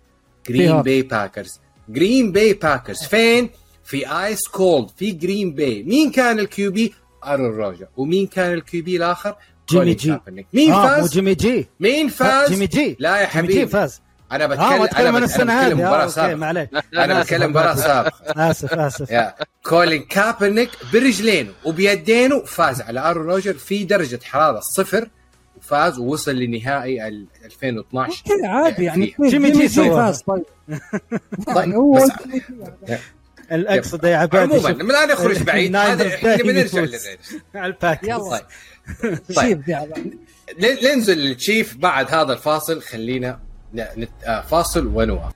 جرين. 0.49 0.81
باي 0.81 1.01
باكرز 1.01 1.59
جرين 1.89 2.31
باي 2.31 2.53
باكرز 2.53 3.03
فين؟ 3.03 3.49
في 3.85 4.07
ice 4.25 4.47
cold 4.47 4.89
في 4.97 5.11
جرين 5.11 5.53
باي 5.53 5.83
مين 5.83 6.11
كان 6.11 6.39
ال 6.39 6.71
QB؟ 6.71 6.93
ارون 7.25 7.57
روجر 7.57 7.87
ومين 7.97 8.27
كان 8.27 8.53
ال 8.53 8.83
QB 8.83 8.97
الآخر؟ 8.97 9.35
جيمي 9.69 9.95
كولين 9.95 9.95
جي. 9.95 10.19
مين 10.53 10.71
آه، 10.71 10.87
فاز؟ 10.87 11.11
جيمي 11.13 11.35
جي. 11.35 11.67
مين 11.79 12.07
فاز؟ 12.07 12.49
جيمي 12.49 12.67
جي. 12.67 12.95
لا 12.99 13.09
يا 13.17 13.29
جيمي 13.33 13.47
جي 13.47 13.53
حبيبي. 13.53 13.67
فاز. 13.67 14.01
أنا 14.31 14.43
آه 14.43 14.47
بتكلم 14.47 14.79
ما 14.79 14.85
اتكلم 14.85 15.15
عن 15.15 15.23
السنة 15.23 15.53
هذه. 15.53 16.03
آه، 16.03 16.07
سابقة. 16.07 16.35
معليش. 16.35 16.69
أنا 16.93 17.21
بتكلم 17.21 17.49
مباراة 17.49 17.75
سابقة. 17.75 18.49
آسف 18.51 18.73
آسف. 18.73 19.11
يا. 19.11 19.35
كولين 19.63 20.03
كابرنيك 20.03 20.69
برجلينه 20.93 21.51
وبيدينه 21.65 22.43
فاز 22.43 22.81
على 22.81 22.99
أرون 22.99 23.25
روجر 23.25 23.53
في 23.53 23.83
درجة 23.83 24.19
حرارة 24.23 24.59
صفر 24.59 25.07
وفاز 25.57 25.99
ووصل 25.99 26.35
لنهائي 26.35 27.07
ال 27.07 27.27
2012 27.45 28.23
أوكي 28.31 28.45
عادي 28.47 28.83
يعني. 28.83 29.15
جيمي 29.21 29.51
جي. 29.51 29.69
فاز. 29.69 30.21
طيب. 30.21 30.43
طيب، 31.55 31.75
بس- 31.95 32.11
القصد 33.53 34.03
يا 34.03 34.17
عبادي 34.17 34.53
عموما 34.53 34.69
شوف، 34.71 34.81
لا 34.81 35.05
نخرج 35.05 35.43
بعيد. 35.49 35.75
هذا 35.75 36.07
إحنا 36.15 36.35
بنرجع 36.35 36.59
يفوز. 36.61 36.79
لذلك 36.95 37.19
على 37.55 37.73
الباك 37.73 38.03
يلا. 38.03 38.47
طيب. 39.35 39.63
عباد. 39.69 40.13
ل- 40.59 40.85
ننزل 40.87 41.17
للتشيف 41.17 41.77
بعد 41.77 42.13
هذا 42.13 42.33
الفاصل. 42.33 42.81
خلينا 42.81 43.39
ن- 43.73 43.85
نت... 43.97 44.09
آه 44.23 44.41
فاصل 44.41 44.87
ونواف 44.87 45.33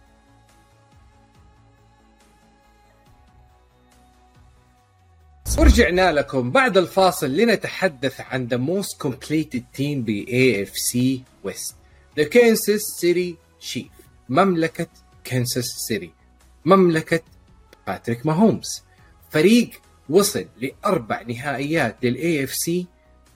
ورجعنا 5.60 6.12
لكم 6.12 6.52
بعد 6.52 6.78
الفاصل 6.78 7.28
لنتحدث 7.32 8.22
عن 8.22 8.48
the 8.50 8.58
most 8.58 9.08
completed 9.08 9.62
team 9.78 9.98
ب 10.06 10.26
AFC 10.28 11.20
West. 11.50 11.74
The 12.20 12.26
Kansas 12.26 13.00
City 13.02 13.36
Chief 13.68 13.92
مملكة 14.30 14.88
كنساس 15.28 15.66
سيتي 15.88 16.12
مملكة 16.66 17.20
باتريك 17.88 18.26
ماهومز. 18.26 18.84
فريق 19.30 19.70
وصل 20.10 20.46
لأربع 20.62 21.22
نهائيات 21.22 21.96
لل 22.04 22.48
AFC 22.48 22.86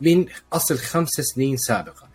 من 0.01 0.25
أصل 0.53 0.77
خمس 0.77 1.09
سنين 1.09 1.57
سابقة. 1.57 2.07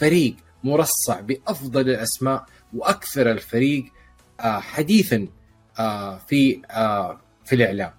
فريق 0.00 0.36
مرصع 0.64 1.20
بأفضل 1.20 1.90
الأسماء 1.90 2.46
وأكثر 2.74 3.30
الفريق 3.30 3.84
آه، 4.40 4.60
حديثا 4.60 5.28
آه، 5.78 6.18
في 6.18 6.62
آه، 6.70 7.20
في 7.44 7.54
الإعلام. 7.54 7.92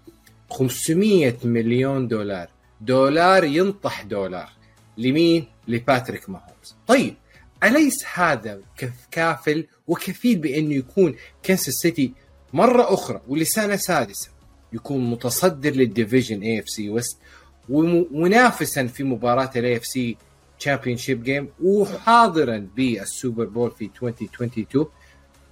500 0.50 1.38
مليون 1.44 2.08
دولار. 2.08 2.50
دولار 2.82 3.44
ينطح 3.44 4.02
دولار. 4.02 4.50
لمين؟ 4.98 5.48
لباتريك 5.68 6.30
ماهومز. 6.30 6.76
طيب 6.88 7.16
أليس 7.64 8.06
هذا 8.14 8.62
كافي 9.12 9.68
وكفيل 9.88 10.40
بأنه 10.40 10.74
يكون 10.74 11.16
كنساس 11.46 11.74
سيتي 11.74 12.14
مرة 12.56 12.94
أخرى 12.94 13.22
ولسنة 13.28 13.76
سادسة 13.76 14.30
يكون 14.74 15.10
متصدر 15.10 15.70
لل 15.72 15.86
division 15.86 16.42
AFC 16.42 16.70
West 16.70 17.18
ومنافسا 17.70 18.88
في 18.88 19.04
مباراة 19.04 19.50
ال 19.56 19.78
AFC 19.78 20.18
Championship 20.60 21.24
game 21.24 21.50
وحاضرا 21.64 22.68
بالسوبر 22.76 23.46
بول 23.46 23.72
في 23.72 23.86
2022 23.86 24.86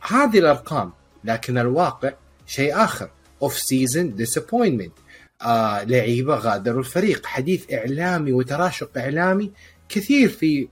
هذه 0.01 0.39
الأرقام 0.39 0.91
لكن 1.23 1.57
الواقع 1.57 2.13
شيء 2.47 2.83
آخر 2.83 3.09
off-season 3.41 4.15
disappointment 4.15 4.93
آه 5.41 5.83
لعيبة 5.83 6.35
غادروا 6.35 6.79
الفريق 6.79 7.25
حديث 7.25 7.73
إعلامي 7.73 8.31
وتراشق 8.33 8.97
إعلامي 8.97 9.51
كثير 9.89 10.29
في 10.29 10.67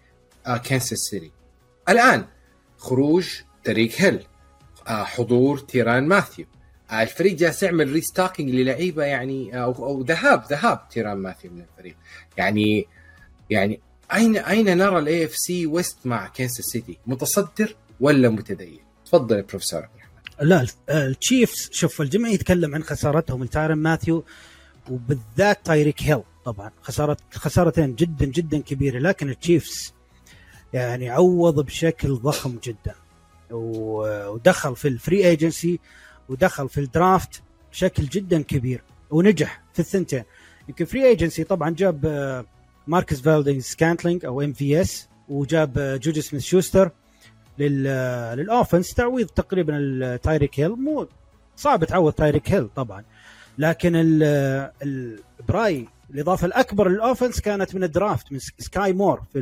آه 0.48 0.58
كانساس 0.58 1.00
سيتي 1.00 1.32
الآن 1.90 2.26
خروج 2.78 3.28
تايريك 3.64 4.02
هيل. 4.02 4.16
آه 4.16 4.31
حضور 4.88 5.58
تيران 5.60 6.08
ماثيو. 6.08 6.46
آه 6.92 7.04
الفريق 7.04 7.36
جالس 7.36 7.64
يعمل 7.64 7.92
restacking 7.92 8.50
للعيبة 8.50 9.04
يعني 9.04 9.56
آه، 9.58 9.64
أو 9.64 9.72
أو 9.86 10.02
ذهاب 10.02 10.44
ذهاب 10.50 10.90
تيران 10.90 11.18
ماثيو 11.18 11.52
من 11.52 11.62
الفريق. 11.62 11.96
يعني 12.38 12.88
يعني 13.50 13.80
أين 14.14 14.38
أين 14.38 14.78
نرى 14.78 15.00
ال 15.00 15.26
AFC 15.26 15.36
West 15.36 15.98
مع 16.06 16.28
كانساس 16.28 16.66
سيتي 16.66 16.98
متصدر 17.08 17.76
ولا 18.00 18.30
متدني؟ 18.30 18.80
تفضل 19.06 19.36
يا 19.36 19.42
بروفيسور 19.42 19.88
لا 20.42 20.68
التشيفز 20.90 21.70
شوف 21.72 22.02
الجميع 22.02 22.32
يتكلم 22.32 22.76
عن 22.76 22.84
خسارتهم 22.84 23.44
لتايرن 23.44 23.78
ماثيو 23.78 24.24
وبالذات 24.90 25.66
تايريك 25.66 26.04
هيل 26.04 26.22
طبعا. 26.46 26.72
خسارة 26.82 27.18
خسارتين 27.32 27.96
جدا 27.96 28.26
جدا 28.26 28.58
كبيرة 28.58 29.00
لكن 29.00 29.30
التشيفز 29.30 29.94
يعني 30.74 31.10
عوض 31.10 31.66
بشكل 31.66 32.14
ضخم 32.16 32.60
جدا. 32.64 32.96
ودخل 33.52 34.76
في 34.76 34.88
ال 34.88 34.96
free 34.96 35.28
agency 35.28 35.80
ودخل 36.30 36.70
في 36.70 36.78
ال 36.78 36.89
draft 36.89 37.42
بشكل 37.72 38.04
جدا 38.04 38.42
كبير 38.42 38.84
ونجح 39.10 39.64
في 39.74 39.80
الثنتين. 39.80 40.24
يمكن 40.70 40.86
free 40.86 41.06
agency 41.06 41.44
طبعا 41.44 41.70
جاب 41.70 42.06
آه، 42.06 42.46
ماركس 42.88 43.22
فالدين 43.22 43.60
سكانتلينج 43.60 44.26
أو 44.26 44.42
MVS 44.42 45.10
وجاب 45.30 45.78
آه، 45.78 45.98
جوجي 45.98 46.22
سميث 46.22 46.44
شوستر 46.44 46.92
لل 47.60 47.84
لل 48.38 48.50
offense 48.50 48.94
تعويض 48.94 49.28
تقريبا 49.28 49.78
لتايريك 49.78 50.60
هيل. 50.60 50.70
مو 50.72 51.08
صعب 51.56 51.86
تعوض 51.86 52.14
تايريك 52.14 52.52
هيل 52.52 52.70
طبعا. 52.76 53.04
لكن 53.58 53.92
البراي 54.82 55.88
الإضافة 56.14 56.48
الأكبر 56.48 56.90
لل 56.90 57.01
offense 57.01 57.42
كانت 57.42 57.76
من 57.76 57.84
ال 57.84 57.92
draft 57.92 58.32
من 58.32 58.40
سكاي 58.40 58.94
مور 58.94 59.22
في 59.34 59.40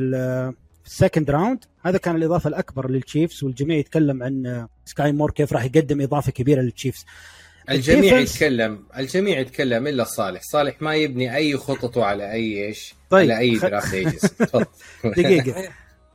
ال 0.90 0.96
second 0.96 1.30
round 1.30 1.64
هذا 1.84 1.98
كان 1.98 2.16
الإضافة 2.16 2.48
الأكبر 2.48 2.90
للتشيفز 2.90 3.44
والجميع 3.44 3.78
يتكلم 3.78 4.22
عن 4.22 4.66
سكاي 4.84 5.12
مور 5.12 5.30
كيف 5.30 5.52
راح 5.52 5.64
يقدم 5.64 6.00
إضافة 6.00 6.32
كبيرة 6.32 6.60
للتشيفز 6.60 7.04
الجميع 7.70 8.18
يتكلم 8.18 8.82
الجميع 8.98 9.38
يتكلم 9.38 9.86
إلا 9.86 10.04
صالح. 10.04 10.42
صالح 10.42 10.82
ما 10.82 10.94
يبني 10.94 11.36
أي 11.36 11.56
خططه 11.56 12.04
على 12.04 12.32
أي 12.32 12.66
إيش 12.66 12.94
طيب، 13.10 13.30
على 13.30 13.38
أي 13.38 13.58
draft 13.58 13.94
agency 13.94 14.28
تفضل. 14.38 14.66
دقيقة. 15.04 15.68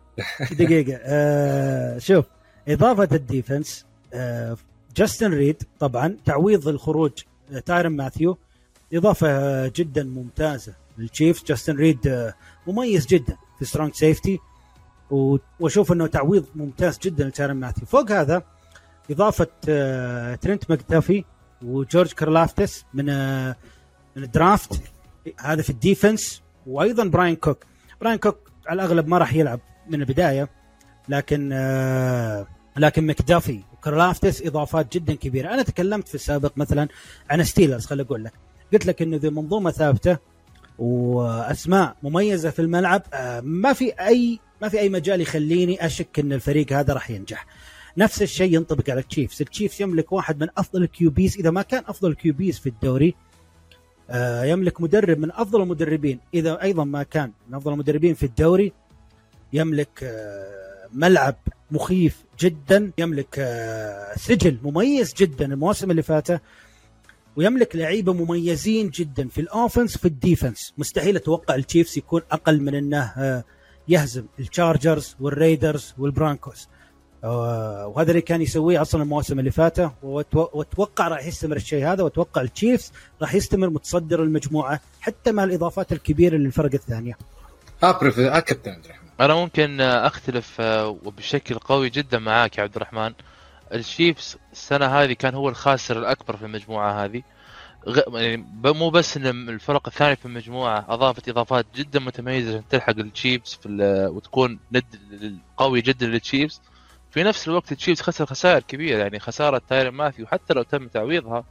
دقيقة. 0.59 0.99
آه 1.03 1.97
شوف 1.97 2.25
إضافة 2.67 3.15
ال 3.15 3.24
defense 3.24 3.85
آه 4.13 4.57
جاستن 4.95 5.33
ريد 5.33 5.63
طبعا 5.79 6.17
تعويض 6.25 6.67
لخروج 6.67 7.11
آه، 7.53 7.59
تايرن 7.59 7.91
ماثيو 7.91 8.37
إضافة 8.93 9.27
آه، 9.27 9.71
جدا 9.75 10.03
ممتازة 10.03 10.73
للتشيفز 10.97 11.43
جاستن 11.43 11.75
ريد 11.75 12.07
آه، 12.07 12.33
مميز 12.67 13.05
جدا 13.05 13.37
في 13.59 13.65
strong 13.65 13.93
safety 13.93 14.39
واشوف 15.59 15.91
انه 15.91 16.07
تعويض 16.07 16.45
ممتاز 16.55 16.99
جدا 16.99 17.27
لتايرن 17.27 17.55
ماثيو. 17.55 17.85
فوق 17.85 18.11
هذا 18.11 18.43
إضافة 19.11 19.47
آه، 19.69 20.35
ترنت 20.35 20.71
مكدافي 20.71 21.23
وجورج 21.61 22.11
كارلافتس 22.11 22.85
من 22.93 23.09
آه، 23.09 23.55
من 24.15 24.23
ال 24.23 24.31
draft. 24.31 24.81
هذا 25.39 25.61
في 25.61 25.69
ال 25.69 25.77
defense. 25.77 26.41
وأيضا 26.67 27.03
برايان 27.03 27.35
كوك. 27.35 27.65
برايان 28.01 28.17
كوك 28.17 28.51
على 28.67 28.83
الأغلب 28.83 29.07
ما 29.07 29.17
راح 29.17 29.33
يلعب 29.33 29.59
من 29.89 30.01
البداية. 30.01 30.49
لكن 31.09 31.49
آه 31.53 32.47
لكن 32.77 33.07
مكدافي 33.07 33.59
وكرلافتس 33.73 34.41
إضافات 34.41 34.93
جدا 34.93 35.13
كبيرة. 35.15 35.53
أنا 35.53 35.63
تكلمت 35.63 36.07
في 36.07 36.15
السابق 36.15 36.51
مثلا 36.57 36.87
عن 37.29 37.43
ستيلرز 37.43 37.85
خليني 37.85 38.07
أقول 38.07 38.23
لك. 38.23 38.33
قلت 38.73 38.85
لك 38.85 39.01
إنه 39.01 39.17
ذي 39.17 39.29
منظومة 39.29 39.71
ثابتة 39.71 40.17
وأسماء 40.79 41.95
مميزة 42.03 42.49
في 42.49 42.59
الملعب. 42.59 43.03
آه 43.13 43.41
ما 43.41 43.73
في 43.73 43.91
اي 43.91 44.39
ما 44.61 44.69
في 44.69 44.79
أي 44.79 44.89
مجال 44.89 45.21
يخليني 45.21 45.85
أشك 45.85 46.19
إن 46.19 46.33
الفريق 46.33 46.73
هذا 46.73 46.93
راح 46.93 47.11
ينجح. 47.11 47.45
نفس 47.97 48.21
الشيء 48.21 48.53
ينطبق 48.53 48.89
على 48.89 48.99
التشيفز 48.99 49.41
التشيفز 49.41 49.81
يملك 49.81 50.11
واحد 50.11 50.43
من 50.43 50.47
أفضل 50.57 50.83
ال 50.83 50.94
QBs. 50.94 51.37
إذا 51.37 51.51
ما 51.51 51.61
كان 51.61 51.83
أفضل 51.87 52.09
ال 52.09 52.22
QBs 52.22 52.59
في 52.59 52.69
الدوري 52.69 53.15
آه، 54.09 54.43
يملك 54.43 54.81
مدرب 54.81 55.19
من 55.19 55.31
أفضل 55.31 55.61
المدربين. 55.61 56.19
إذا 56.33 56.61
أيضا 56.61 56.83
ما 56.83 57.03
كان 57.03 57.31
من 57.49 57.55
أفضل 57.55 57.73
المدربين 57.73 58.13
في 58.13 58.25
الدوري 58.25 58.73
يملك 59.53 60.03
آه، 60.03 60.87
ملعب 60.93 61.35
مخيف 61.71 62.23
جدا. 62.39 62.91
يملك 62.97 63.35
سجل 64.15 64.57
مميز 64.63 65.13
جدا 65.13 65.45
المواسم 65.45 65.91
اللي 65.91 66.01
فاتت 66.01 66.41
ويملك 67.35 67.75
لعيبة 67.75 68.13
مميزين 68.13 68.89
جدا 68.89 69.27
في 69.27 69.41
ال 69.41 69.48
offense 69.48 69.97
في 69.97 70.05
ال 70.05 70.14
defense 70.14 70.73
مستحيل 70.77 71.15
أتوقع 71.15 71.55
التشيفز 71.55 71.97
يكون 71.97 72.21
أقل 72.31 72.61
من 72.61 72.75
إنه 72.75 73.13
آه، 73.17 73.43
يهزم 73.87 74.25
التشارجرز 74.39 75.15
والريدرز 75.19 75.93
والبرونكوز 75.97 76.67
آه، 77.23 77.87
وهذا 77.87 78.11
اللي 78.11 78.21
كان 78.21 78.41
يسويه 78.41 78.81
أصلا 78.81 79.03
المواسم 79.03 79.39
اللي 79.39 79.51
فاتت 79.51 79.91
وأتوقع 80.03 81.07
راح 81.07 81.25
يستمر 81.25 81.55
الشيء 81.55 81.85
هذا 81.87 82.03
وأتوقع 82.03 82.41
التشيفز 82.41 82.91
راح 83.21 83.35
يستمر 83.35 83.69
متصدر 83.69 84.23
المجموعة 84.23 84.79
حتى 85.01 85.31
مع 85.31 85.43
الإضافات 85.43 85.91
الكبيرة 85.91 86.35
للفرق 86.35 86.73
الثانية. 86.73 87.17
ها 87.83 87.99
ها 88.01 88.39
كابتن 88.39 88.71
عبد 88.71 88.85
الرحمن. 88.85 89.09
أنا 89.19 89.35
ممكن 89.35 89.81
أختلف 89.81 90.61
آه، 90.61 90.87
وبشكل 90.87 91.55
قوي 91.55 91.89
جدا 91.89 92.19
معاك 92.19 92.57
يا 92.57 92.63
عبد 92.63 92.75
الرحمن. 92.75 93.13
التشيفز 93.75 94.37
السنة 94.51 94.85
هذه 94.85 95.13
كان 95.13 95.35
هو 95.35 95.49
الخاسر 95.49 95.99
الأكبر 95.99 96.37
في 96.37 96.45
المجموعة 96.45 97.05
هذه. 97.05 97.23
غ... 97.89 98.01
يعني 98.19 98.45
مو 98.65 98.89
بس 98.89 99.17
إن 99.17 99.49
الفرق 99.49 99.87
الثانية 99.87 100.13
في 100.15 100.25
المجموعة 100.25 100.85
أضافت 100.89 101.29
إضافات 101.29 101.65
جدا 101.75 101.99
متميزة 101.99 102.49
عشان 102.49 102.63
تلحق 102.69 102.97
التشيفز 102.97 103.53
في 103.61 103.65
ال... 103.69 104.07
وتكون 104.07 104.59
ند 104.71 104.85
قوي 105.57 105.81
جدا 105.81 106.05
للتشيفز 106.05 106.61
في 107.11 107.23
نفس 107.23 107.47
الوقت 107.47 107.71
التشيفز 107.71 108.01
خسر 108.01 108.25
خسائر 108.25 108.59
كبيرة 108.61 108.97
يعني 108.97 109.19
خسارة 109.19 109.61
تايرن 109.69 109.93
ماثيو 109.93 110.27
حتى 110.27 110.53
لو 110.53 110.63
تم 110.63 110.87
تعويضها 110.87 111.43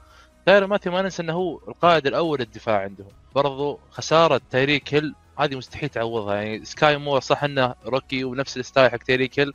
تايرن 0.46 0.68
ماثيو 0.68 0.92
ما 0.92 1.02
ننسى 1.02 1.22
إنه 1.22 1.32
هو 1.32 1.60
القائد 1.68 2.06
الأول 2.06 2.38
للدفاع 2.38 2.80
عندهم. 2.80 3.08
برضو 3.34 3.80
خسارة 3.90 4.40
تايريك 4.50 4.94
هيل 4.94 5.14
هذه 5.38 5.56
مستحيل 5.56 5.88
تعوضها. 5.88 6.34
يعني 6.34 6.64
سكاي 6.64 6.96
مور 6.98 7.20
صح 7.20 7.44
إنه 7.44 7.74
rookie 7.86 8.24
ونفس 8.24 8.56
ال 8.56 8.62
style 8.62 8.90
حق 8.90 8.98
تيريك 8.98 9.40
هيل 9.40 9.52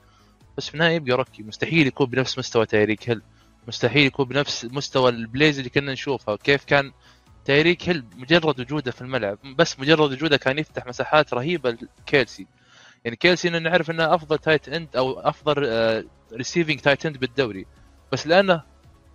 بس 0.60 0.68
في 0.68 0.73
النهاية 0.73 0.95
يبقى 0.95 1.18
rookie. 1.18 1.43
مستحيل 1.44 1.88
يكون 1.88 2.07
بنفس 2.07 2.40
مستوى 2.40 2.65
تيريك 2.65 3.10
هيل. 3.10 3.22
مستحيل 3.68 4.06
يكون 4.06 4.26
بنفس 4.26 4.65
مستوى 4.65 5.10
ال 5.10 5.18
plays 5.18 5.57
اللي 5.57 5.69
كنا 5.69 5.91
نشوفها. 5.91 6.36
كيف 6.36 6.65
كان 6.65 6.91
تيريك 7.45 7.90
هيل 7.90 8.03
مجرد 8.18 8.60
وجوده 8.60 8.91
في 8.91 9.02
الملعب. 9.02 9.38
بس 9.56 9.80
مجرد 9.80 10.11
وجوده 10.11 10.38
كان 10.38 10.60
يفتح 10.60 10.88
مساحات 10.88 11.34
رهيبة 11.34 11.77
لكيلسي. 12.02 12.48
يعني 13.06 13.15
كيلسي 13.15 13.49
نعرف 13.49 13.91
إنه 13.91 14.15
أفضل 14.15 14.38
tight 14.38 14.69
end 14.69 14.95
أو 14.95 15.19
أفضل 15.19 15.56
receiving 16.34 16.80
tight 16.80 17.06
end 17.06 17.18
بالدوري. 17.18 17.65
بس 18.11 18.27
لأنه 18.27 18.61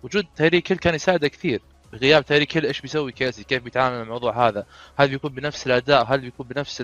وجود 0.03 0.25
تيريك 0.35 0.71
هيل 0.71 0.79
كان 0.79 0.95
يساعده 0.95 1.27
كثير. 1.27 1.61
غياب 1.93 2.25
تايريك 2.25 2.57
هيل 2.57 2.65
إيش 2.65 2.81
بيسوي 2.81 3.11
كيلسي؟ 3.11 3.43
كيف 3.43 3.63
بيتعامل 3.63 3.95
مع 3.95 4.01
الموضوع 4.01 4.47
هذا؟ 4.47 4.65
هل 4.99 5.07
بيكون 5.07 5.31
بنفس 5.31 5.67
الأداء؟ 5.67 6.13
هل 6.13 6.21
بيكون 6.21 6.47
بنفس 6.47 6.81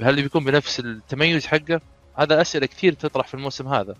هل 0.00 0.22
بيكون 0.22 0.44
بنفس 0.44 0.80
التميز 0.80 1.46
حقه؟ 1.46 1.80
هذا 2.18 2.40
أسئلة 2.40 2.66
كثير 2.66 2.92
تطرح 2.92 3.26
في 3.26 3.34
الموسم 3.34 3.68
هذا. 3.68 3.94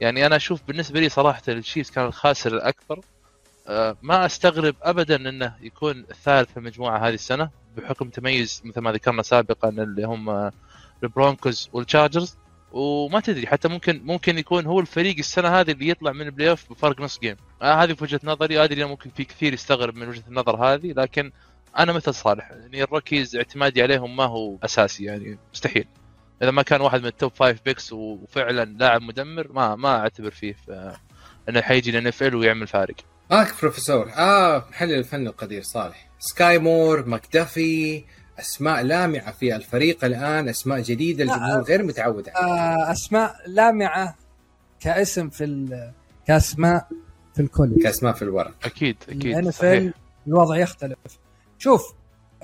يعني 0.00 0.26
أنا 0.26 0.36
أشوف 0.36 0.62
بالنسبة 0.68 1.00
لي 1.00 1.08
صراحة 1.08 1.42
التشيفز 1.48 1.90
كان 1.90 2.04
الخاسر 2.06 2.54
الأكبر. 2.54 3.00
أه 3.68 3.96
ما 4.02 4.26
أستغرب 4.26 4.74
ابدا 4.82 5.16
إنه 5.16 5.54
يكون 5.60 6.04
الثالث 6.10 6.50
في 6.50 6.56
المجموعة 6.56 6.98
هذه 7.08 7.14
السنة 7.14 7.50
بحكم 7.76 8.08
تميز 8.08 8.62
مثل 8.64 8.80
ما 8.80 8.92
ذكرنا 8.92 9.22
سابقا 9.22 9.68
اللي 9.68 10.04
هم 10.04 10.50
البرونكوز 11.02 11.70
والتشارجرز. 11.72 12.36
وما 12.72 13.20
تدري 13.20 13.46
حتى 13.46 13.68
ممكن 13.68 14.00
ممكن 14.04 14.38
يكون 14.38 14.66
هو 14.66 14.80
الفريق 14.80 15.18
السنة 15.18 15.48
هذه 15.48 15.70
اللي 15.70 15.88
يطلع 15.88 16.12
من 16.12 16.20
ال 16.26 16.50
playoff 16.50 16.72
بفرق 16.72 17.00
نص 17.00 17.18
game 17.18 17.36
آه 17.62 17.74
هذه 17.74 17.92
في 17.92 18.04
وجهة 18.04 18.20
نظري 18.24 18.64
أدري 18.64 18.84
ممكن 18.84 19.10
في 19.10 19.24
كثير 19.24 19.52
يستغرب 19.52 19.96
من 19.96 20.08
وجهة 20.08 20.24
النظر 20.28 20.56
هذه 20.56 20.92
لكن 20.92 21.32
أنا 21.78 21.92
مثل 21.92 22.14
صالح. 22.14 22.50
يعني 22.50 22.82
ال 22.82 22.89
rookies 22.89 23.36
اعتمادي 23.36 23.82
عليهم 23.82 24.16
ما 24.16 24.24
هو 24.24 24.56
أساسي 24.64 25.04
يعني 25.04 25.38
مستحيل. 25.54 25.86
إذا 26.42 26.50
ما 26.50 26.62
كان 26.62 26.80
واحد 26.80 27.00
من 27.00 27.06
ال 27.06 27.12
top 27.12 27.32
five 27.34 27.64
picks 27.64 27.92
وفعلا 27.92 28.64
لاعب 28.64 29.02
مدمر 29.02 29.52
ما 29.52 29.76
ما 29.76 29.98
أعتبر 29.98 30.30
فيه 30.30 30.54
إنه 31.48 31.60
حيجي 31.60 31.90
لأن 31.90 32.12
ال 32.22 32.34
ويعمل 32.34 32.66
فارق. 32.66 32.94
معك 33.30 33.54
بروفيسور. 33.60 34.12
آه 34.16 34.64
محلل 34.70 34.98
الفن 34.98 35.26
القدير 35.26 35.62
صالح. 35.62 36.10
سكاي 36.18 36.58
مور 36.58 37.08
مكدفي 37.08 38.04
أسماء 38.38 38.82
لامعة 38.82 39.32
في 39.32 39.56
الفريق 39.56 40.04
الآن 40.04 40.48
أسماء 40.48 40.80
جديدة 40.80 41.24
الجمهور 41.24 41.62
غير 41.62 41.82
متعود 41.82 42.28
عليها 42.28 42.88
آه 42.88 42.92
أسماء 42.92 43.34
لامعة 43.46 44.16
كاسم 44.80 45.30
في 45.30 45.82
كاسماء 46.26 46.88
في 47.34 47.42
الكل. 47.42 47.82
كاسماء 47.82 48.12
في 48.12 48.22
الورق. 48.22 48.54
أكيد 48.64 48.96
أكيد 49.08 49.36
الان 49.36 49.92
الوضع 50.26 50.56
يختلف. 50.56 50.98
شوف 51.58 51.94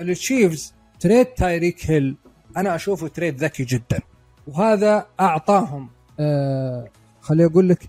التشيفز 0.01 0.75
trade 1.01 1.27
تايريك 1.27 1.91
هيل. 1.91 2.17
أنا 2.57 2.75
أشوفه 2.75 3.09
trade 3.09 3.45
ذكي 3.45 3.65
جدا. 3.65 4.01
وهذا 4.47 5.07
أعطاهم 5.21 5.91
آه 6.21 6.89
خليني 7.21 7.51
أقول 7.51 7.69
لك 7.69 7.89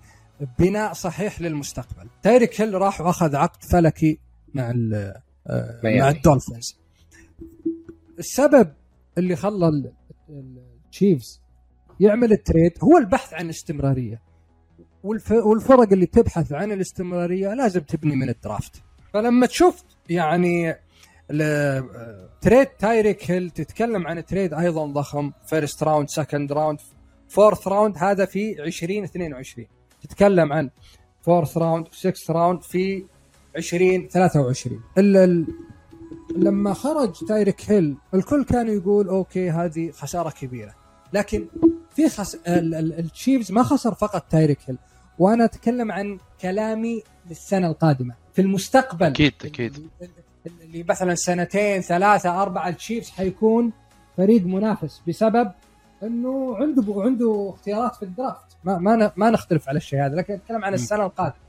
بناء 0.60 0.94
صحيح 0.94 1.42
للمستقبل. 1.42 2.10
تايريك 2.24 2.62
هيل 2.62 2.74
راح 2.74 3.02
وأخذ 3.02 3.36
عقد 3.36 3.64
فلكي 3.64 4.20
مع 4.54 4.74
آه 4.94 5.22
مع 5.84 6.10
الدولفينز. 6.10 6.78
السبب 8.20 8.74
اللي 9.18 9.36
خلى 9.36 9.92
التشيفز 10.30 11.42
يعمل 12.00 12.32
ال 12.32 12.39
trade 12.39 12.72
هو 12.84 12.98
البحث 12.98 13.34
عن 13.34 13.50
استمرارية. 13.50 14.22
والفرق 15.30 15.92
اللي 15.92 16.06
تبحث 16.06 16.54
عن 16.54 16.72
الاستمرارية 16.72 17.54
لازم 17.54 17.82
تبني 17.82 18.16
من 18.16 18.30
ال 18.30 18.37
draft. 18.37 18.82
فلما 19.14 19.46
تشوف 19.46 19.84
يعني 20.10 20.76
trade 22.42 22.68
تايريك 22.68 23.32
هيل 23.32 23.50
تتكلم 23.50 24.08
عن 24.08 24.26
trade 24.26 24.54
أيضا 24.54 24.86
ضخم. 24.86 25.32
first 25.46 25.84
round 25.84 26.10
second 26.10 26.52
round 26.52 26.80
fourth 27.30 27.68
round 27.68 27.98
هذا 27.98 28.26
في 28.26 28.64
2022 28.64 29.68
تتكلم 30.02 30.54
عن 30.54 30.70
fourth 31.22 31.58
round 31.58 31.88
و 31.88 31.95
sixth 31.95 32.32
round 32.32 32.62
في 32.62 33.06
2023 33.58 34.84
لما 36.36 36.74
خرج 36.74 37.26
تايريك 37.28 37.72
هيل 37.72 37.98
الكل 38.14 38.44
كان 38.44 38.68
يقول 38.68 39.08
okay 39.08 39.50
هذه 39.50 39.92
خسارة 39.92 40.30
كبيرة. 40.30 40.76
لكن 41.14 41.48
في 41.96 42.10
خس... 42.10 42.38
التشيفز 42.46 43.52
ما 43.52 43.64
خسر 43.64 43.94
فقط 43.94 44.26
تايريك 44.30 44.60
هيل 44.68 44.78
وأنا 45.20 45.46
أتكلم 45.46 45.92
عن 45.92 46.20
كلامي 46.42 47.04
للسنة 47.30 47.68
القادمة. 47.68 48.16
في 48.34 48.42
المستقبل. 48.42 49.06
أكيد 49.06 49.34
أكيد. 49.46 49.90
اللي 50.46 50.86
مثلا 50.90 51.16
سنتين 51.16 51.82
ثلاثة 51.82 52.42
أربعة 52.42 52.70
التشيفز 52.70 53.10
حيكون 53.10 53.72
فريق 54.18 54.46
منافس 54.46 55.02
بسبب 55.08 55.52
إنه 56.04 56.56
عنده 56.56 56.96
عنده 56.98 57.54
اختيارات 57.56 57.96
في 57.96 58.04
ال 58.04 58.11
draft. 58.11 58.58
ما 58.64 58.78
ما 58.78 59.12
ما 59.16 59.30
نختلف 59.30 59.70
على 59.70 59.78
الشيء 59.78 60.06
هذا 60.06 60.16
لكن 60.16 60.34
اتكلم 60.34 60.66
عن 60.66 60.74
السنة 60.74 61.06
القادمة. 61.06 61.42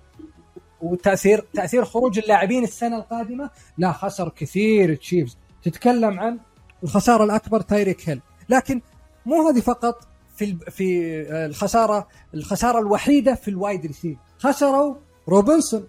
وتاثير 0.83 1.45
تأثير 1.55 1.85
خروج 1.85 2.19
اللاعبين 2.19 2.65
السنة 2.65 2.97
القادمة؟ 2.97 3.51
لا 3.79 3.93
خسر 3.93 4.29
كثير 4.29 4.95
تشيفز 4.95 5.37
تتكلم 5.63 6.21
عن 6.21 6.39
الخسارة 6.85 7.25
الأكبر 7.25 7.61
تايريك 7.61 8.09
هيل. 8.09 8.21
لكن 8.49 8.81
مو 9.27 9.49
هذه 9.49 9.61
فقط 9.61 10.07
في 10.37 10.57
في 10.71 11.23
الخساره 11.31 12.09
الخسارة 12.35 12.79
الوحيدة 12.79 13.35
في 13.35 13.49
ال 13.49 13.56
wide 13.56 13.87
receiver 13.87 14.19
خسروا 14.39 14.95
روبنسون 15.29 15.87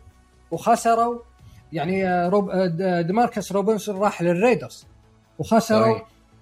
وخسروا 0.51 1.19
يعني 1.73 2.27
روب 2.29 2.51
ديماركس 3.07 3.51
روبنسون 3.51 3.97
راح 3.97 4.21
للريدرز. 4.21 4.85
وخسروا 5.39 5.99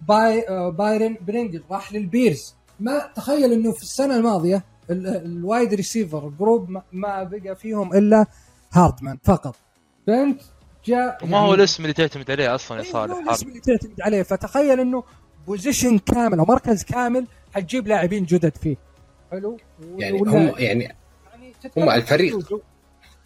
باي 0.07 0.45
بايرن 0.71 1.17
برينجل 1.27 1.63
راح 1.71 1.93
للبيرز. 1.93 2.55
ما 2.79 3.11
تخيل 3.15 3.53
إنه 3.53 3.71
في 3.71 3.81
السنة 3.81 4.15
الماضية 4.15 4.63
ال 4.89 5.06
wide 5.06 5.73
receiver 5.73 6.31
group 6.39 6.81
ما 6.91 7.23
بقى 7.23 7.55
فيهم 7.55 7.93
إلا 7.93 8.25
هاردمان 8.71 9.17
فقط. 9.23 9.55
فانت 10.07 10.41
جاء 10.85 11.17
وما 11.23 11.37
يعني 11.37 11.47
هو 11.49 11.53
الاسم 11.53 11.83
اللي 11.83 11.93
تعتمد 11.93 12.31
عليه 12.31 12.55
أصلا 12.55 12.77
يا 12.77 12.83
إيه، 12.83 12.91
صالح 12.91 13.17
الاسم 13.17 13.47
اللي 13.47 13.59
تعتمد 13.59 14.01
عليه. 14.01 14.23
فتخيل 14.23 14.79
إنه 14.79 15.03
position 15.47 15.97
كامل 15.97 16.39
أو 16.39 16.45
مركز 16.45 16.83
كامل 16.83 17.27
حتجيب 17.55 17.87
لاعبين 17.87 18.25
جدد 18.25 18.57
فيه. 18.57 18.75
حلو؟ 19.31 19.57
يعني 19.97 20.19
هم 20.19 20.53
يعني, 20.57 20.57
يعني 20.57 20.95
هم 21.77 21.89
الفريق. 21.89 22.61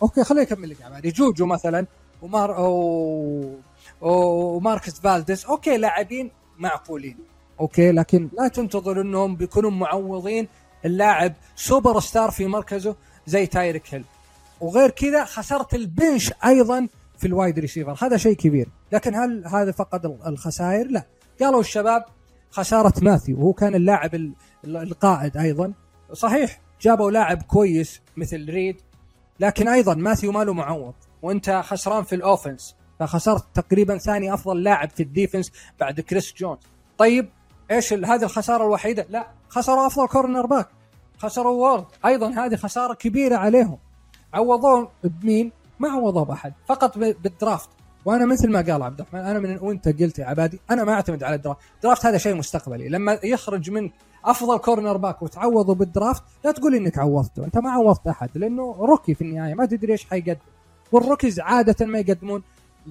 okay 0.01 0.23
خليني 0.23 0.45
أكمل 0.45 0.69
لك 0.69 0.81
عمالي 0.81 1.11
جوجو 1.11 1.45
مثلا 1.45 1.85
ومار 2.21 2.57
أو... 2.57 3.59
وماركس 4.01 4.99
فالديس 4.99 5.45
okay 5.45 5.77
لاعبين 5.77 6.31
معقولين. 6.57 7.17
okay 7.59 7.91
لكن 7.91 8.29
لا 8.39 8.47
تنتظر 8.47 9.01
إنهم 9.01 9.35
بيكونوا 9.35 9.71
معوضين. 9.71 10.47
اللاعب 10.85 11.33
سوبر 11.55 11.99
ستار 11.99 12.31
في 12.31 12.47
مركزه 12.47 12.95
زي 13.25 13.45
تايريك 13.45 13.93
هيل. 13.93 14.05
وغير 14.61 14.89
كذا 14.89 15.23
خسرت 15.23 15.73
ال 15.73 15.83
bench 15.83 16.33
أيضا 16.45 16.87
في 17.17 17.27
ال 17.27 17.34
wide 17.34 17.59
receiver. 17.59 17.97
هذا 18.01 18.17
شيء 18.17 18.35
كبير. 18.35 18.69
لكن 18.91 19.15
هل 19.15 19.47
هذا 19.47 19.71
فقط 19.71 20.05
الخسائر؟ 20.05 20.87
لا. 20.87 21.05
قالوا 21.41 21.59
الشباب 21.59 22.05
خسارة 22.51 22.93
ماثيو 23.01 23.39
وهو 23.39 23.53
كان 23.53 23.75
اللاعب 23.75 24.33
القائد 24.65 25.37
أيضا. 25.37 25.73
صحيح 26.13 26.61
جابوا 26.81 27.11
لاعب 27.11 27.41
كويس 27.41 28.01
مثل 28.17 28.49
ريد 28.49 28.81
لكن 29.39 29.67
أيضا 29.67 29.93
ماثيو 29.93 30.31
ماله 30.31 30.53
معوض 30.53 30.93
وأنت 31.21 31.61
خسران 31.65 32.03
في 32.03 32.15
ال 32.15 32.23
offense 32.23 32.75
فخسرت 32.99 33.45
تقريبا 33.53 33.97
ثاني 33.97 34.33
أفضل 34.33 34.63
لاعب 34.63 34.89
في 34.89 35.03
ال 35.03 35.09
defense 35.09 35.51
بعد 35.79 35.99
كريس 35.99 36.33
جونز. 36.33 36.59
طيب 36.97 37.29
إيش 37.71 37.93
هذه 37.93 38.23
الخسارة 38.23 38.63
الوحيدة؟ 38.63 39.05
لا 39.09 39.27
خسروا 39.49 39.87
أفضل 39.87 40.07
cornerback 40.07 40.67
خسروا 41.17 41.51
وورد. 41.51 41.85
أيضا 42.05 42.29
هذه 42.29 42.55
خسارة 42.55 42.93
كبيرة 42.93 43.35
عليهم. 43.35 43.77
عوضوه 44.33 44.91
بمين؟ 45.03 45.51
ما 45.79 45.89
عوضوه 45.89 46.25
بأحد 46.25 46.53
فقط 46.67 46.97
بال 46.97 47.15
draft. 47.15 47.69
وأنا 48.05 48.25
مثل 48.25 48.51
ما 48.51 48.61
قال 48.61 48.83
عبد 48.83 48.99
الرحمن 48.99 49.19
أنا 49.19 49.39
من 49.39 49.59
وأنت 49.61 49.87
قلت 50.01 50.19
يا 50.19 50.25
عبادي 50.25 50.59
أنا 50.71 50.83
ما 50.83 50.93
أعتمد 50.93 51.23
على 51.23 51.35
ال 51.35 51.39
draft. 51.39 51.59
ال 51.75 51.80
draft 51.80 52.05
هذا 52.05 52.17
شيء 52.17 52.35
مستقبلي. 52.35 52.89
لما 52.89 53.19
يخرج 53.23 53.69
منك 53.69 53.91
أفضل 54.25 54.57
cornerback 54.57 55.21
وتعوضه 55.21 55.75
بال 55.75 55.89
draft 55.89 56.23
لا 56.45 56.51
تقول 56.51 56.75
إنك 56.75 56.97
عوضته 56.97 57.45
أنت 57.45 57.57
ما 57.57 57.71
عوضت 57.71 58.07
أحد 58.07 58.29
لأنه 58.35 58.75
rookie 58.79 59.13
في 59.13 59.21
النهاية 59.21 59.53
ما 59.53 59.65
تدري 59.65 59.91
إيش 59.91 60.05
حيقدم. 60.05 60.39
وال 60.91 61.02
rookies 61.02 61.39
عادة 61.39 61.85
ما 61.85 61.99
يقدمون 61.99 62.43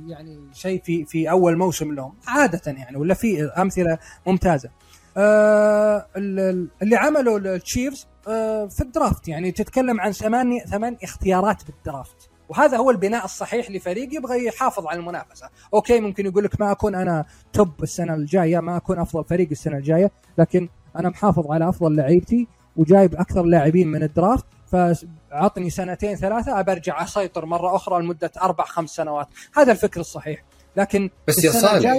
يعني 0.06 0.38
شيء 0.52 0.82
في 0.82 1.04
في 1.04 1.30
أول 1.30 1.56
موسم 1.58 1.94
لهم 1.94 2.12
عادة 2.26 2.60
يعني 2.66 2.96
ولا 2.96 3.14
في 3.14 3.44
أمثلة 3.44 3.98
ممتازة. 4.26 4.70
آه 5.16 6.06
اللي 6.16 6.96
عمله 6.96 7.36
التشيفز 7.36 8.06
آه 8.28 8.66
في 8.66 8.80
ال 8.80 8.88
draft 8.88 9.28
يعني 9.28 9.52
تتكلم 9.52 10.00
عن 10.00 10.12
ثمان 10.12 10.58
ثمان 10.58 10.96
اختيارات 11.02 11.62
بال 11.66 11.84
draft 11.84 12.28
وهذا 12.48 12.76
هو 12.76 12.90
البناء 12.90 13.24
الصحيح 13.24 13.70
لفريق 13.70 14.14
يبغى 14.14 14.46
يحافظ 14.46 14.86
على 14.86 14.98
المنافسة. 14.98 15.48
okay 15.74 16.00
ممكن 16.00 16.26
يقول 16.26 16.44
لك 16.44 16.60
ما 16.60 16.72
أكون 16.72 16.94
أنا 16.94 17.24
top 17.52 17.82
السنة 17.82 18.14
الجاية 18.14 18.60
ما 18.60 18.76
أكون 18.76 18.98
أفضل 18.98 19.24
فريق 19.24 19.48
السنة 19.50 19.76
الجاية 19.76 20.10
لكن 20.38 20.68
أنا 20.96 21.08
محافظ 21.08 21.50
على 21.50 21.68
أفضل 21.68 21.96
لعيبتي 21.96 22.46
وجايب 22.76 23.14
أكثر 23.14 23.42
لاعبين 23.42 23.88
من 23.88 24.02
ال 24.02 24.09
draft 24.09 24.44
فعطني 24.66 25.70
سنتين 25.70 26.16
ثلاثة 26.16 26.60
أبرجع 26.60 27.02
أسيطر 27.04 27.46
مرة 27.46 27.76
أخرى 27.76 28.02
لمدة 28.02 28.30
أربع 28.42 28.64
خمس 28.64 28.90
سنوات. 28.90 29.28
هذا 29.56 29.72
الفكر 29.72 30.00
الصحيح. 30.00 30.44
لكن 30.76 31.10
بس 31.28 31.44
يا 31.44 31.50
صالح. 31.50 31.92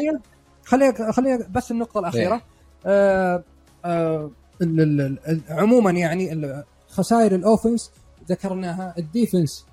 خلينا 0.64 1.12
خلينا 1.12 1.48
بس 1.52 1.72
النقطة 1.72 2.00
الأخيرة. 2.00 2.42
آه 2.86 3.44
آه 3.86 4.32
ال- 4.62 5.42
عموما 5.50 5.92
يعني 5.92 6.54
خسائر 6.88 7.36
ال 7.36 7.43
offense 7.43 7.92
ذكرناها 8.30 8.94
ال 8.98 9.05
defense. 9.05 9.66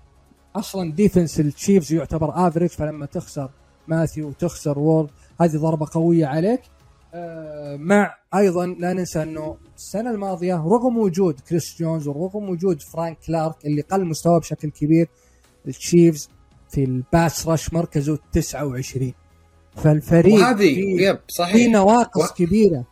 أصلا 0.56 0.92
defense 0.92 1.40
التشيفز 1.40 1.92
يعتبر 1.92 2.48
average 2.48 2.70
فلما 2.70 3.06
تخسر 3.06 3.50
ماثيو 3.88 4.28
وتخسر 4.28 4.78
وورد 4.78 5.10
هذه 5.40 5.56
ضربة 5.56 5.86
قوية 5.92 6.26
عليك. 6.26 6.60
آه، 6.60 6.72
مع 7.76 8.14
أيضا 8.34 8.66
لا 8.66 8.92
ننسى 8.92 9.22
أنه 9.22 9.56
السنة 9.76 10.10
الماضية 10.10 10.54
رغم 10.54 10.98
وجود 10.98 11.40
كريس 11.40 11.76
جونز 11.78 12.08
ورغم 12.08 12.48
وجود 12.50 12.82
فرانك 12.82 13.18
كلارك 13.26 13.66
اللي 13.66 13.82
قل 13.82 14.04
مستواه 14.04 14.38
بشكل 14.38 14.70
كبير 14.70 15.08
التشيفز 15.68 16.28
في 16.70 16.84
ال 16.84 16.97
pass 16.97 17.48
rush 17.48 17.72
مركزه 17.72 18.18
29 18.32 19.12
فالفريق 19.76 20.34
وهذه 20.40 20.56
في- 20.74 20.96
يب 21.04 21.16
في 21.16 21.22
صحيح 21.34 21.72
نواقص 21.72 22.30
و- 22.30 22.34
كبيرة. 22.34 22.84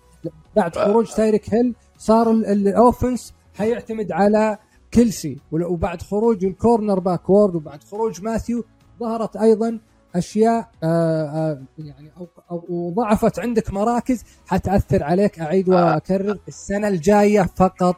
بعد 0.57 0.77
خروج 0.77 1.07
تايريك 1.11 1.55
هيل 1.55 1.75
صار 1.99 2.31
ال- 2.31 2.47
ال- 2.47 2.69
ال 2.69 2.77
offense 2.77 3.35
حيعتمد 3.55 4.13
على 4.13 4.59
كلسي 4.95 5.39
وبعد 5.53 6.03
خروج 6.03 6.45
ال 6.45 6.99
cornerback 6.99 7.31
وورد 7.31 7.55
وبعد 7.55 7.85
خروج 7.85 8.23
ماثيو 8.23 8.65
ظهرت 9.01 9.37
أيضا 9.37 9.79
أشياء 10.15 10.69
آه 10.83 11.23
آه 11.23 11.63
يعني 11.79 12.13
أو, 12.17 12.29
أو 12.51 12.65
وضعفت 12.69 13.39
عندك 13.39 13.71
مراكز 13.73 14.25
حتأثر 14.47 15.03
عليك. 15.05 15.39
أعيد 15.41 15.69
وأكرر 15.69 16.39
السنة 16.49 16.89
الجاية 16.89 17.43
فقط. 17.57 17.95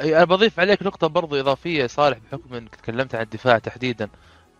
أنا 0.00 0.24
بضيف 0.24 0.60
عليك 0.60 0.82
نقطة 0.82 1.06
برضو 1.06 1.40
إضافية 1.40 1.86
صالح 1.86 2.18
بحكم 2.18 2.54
إنك 2.54 2.76
تكلمت 2.76 3.14
عن 3.14 3.22
الدفاع 3.22 3.58
تحديدا. 3.58 4.08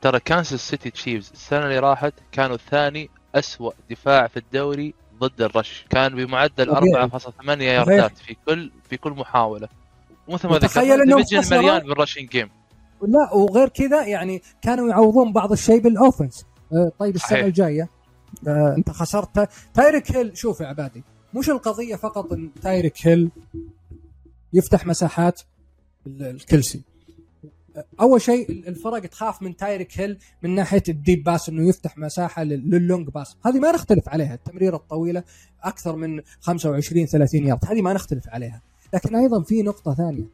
ترى 0.01 0.21
كانساس 0.21 0.61
سيتي 0.69 0.91
تشيفز 0.91 1.31
السنة 1.35 1.65
اللي 1.65 1.79
راحت 1.79 2.15
كانوا 2.33 2.57
ثاني 2.57 3.11
أسوأ 3.35 3.73
دفاع 3.91 4.27
في 4.27 4.37
الدوري 4.37 4.95
ضد 5.19 5.43
ال 5.43 5.50
rush. 5.50 5.87
كان 5.91 6.15
بمعدل 6.15 6.77
طبيعي. 6.77 7.11
4.8 7.11 7.61
ياردات 7.63 8.19
في 8.19 8.37
كل 8.47 8.73
في 8.91 8.97
كل 8.97 9.11
محاولة. 9.11 9.69
ومثل 10.29 10.49
ما 10.49 10.57
إنهم 11.03 11.21
division. 11.21 11.59
مليان 11.59 11.79
بال 11.79 11.90
rushing 11.90 12.29
game 12.29 12.51
لا 13.03 13.35
وغير 13.35 13.69
كذا 13.69 14.07
يعني 14.07 14.43
كانوا 14.63 14.89
يعوضون 14.89 15.33
بعض 15.33 15.53
الشيء 15.53 15.81
بال 15.81 15.95
offense 15.95 16.45
آه، 16.45 16.50
طيب 16.99 17.15
السنة. 17.15 17.41
الجاية. 17.41 17.89
آه، 18.49 18.75
انت 18.79 18.91
خسرت. 18.91 19.49
تايريك 19.75 20.13
هيل 20.17 20.37
شوف 20.39 20.61
يا 20.61 20.67
عبادي 20.67 21.03
مش 21.35 21.51
القضية 21.51 21.97
فقط 21.97 22.33
إن 22.33 22.51
تايريك 22.63 23.07
هيل 23.07 23.31
يفتح 24.53 24.87
مساحات 24.87 25.41
ال- 26.07 26.23
الكلسي 26.23 26.83
آه، 27.77 27.85
أول 28.01 28.21
شيء 28.21 28.51
الفرق 28.51 28.99
تخاف 29.07 29.43
من 29.43 29.57
تايريك 29.57 30.01
هيل 30.01 30.19
من 30.43 30.55
ناحية 30.55 30.83
ال 30.89 30.96
deep 30.96 31.25
pass 31.25 31.49
إنه 31.49 31.69
يفتح 31.69 31.99
مساحة 31.99 32.43
لل- 32.45 32.71
لل 32.71 32.83
long 32.83 33.09
pass. 33.09 33.37
هذه 33.47 33.59
ما 33.59 33.73
نختلف 33.73 34.09
عليها 34.09 34.35
التمريرة 34.35 34.77
الطويلة 34.77 35.25
أكثر 35.63 35.97
من 35.97 36.21
25 36.41 37.07
30 37.07 37.47
يارد. 37.47 37.65
هذه 37.65 37.83
ما 37.83 37.93
نختلف 37.93 38.29
عليها. 38.29 38.63
لكن 38.95 39.17
أيضا 39.17 39.43
في 39.43 39.63
نقطة 39.63 39.95
ثانية. 39.95 40.25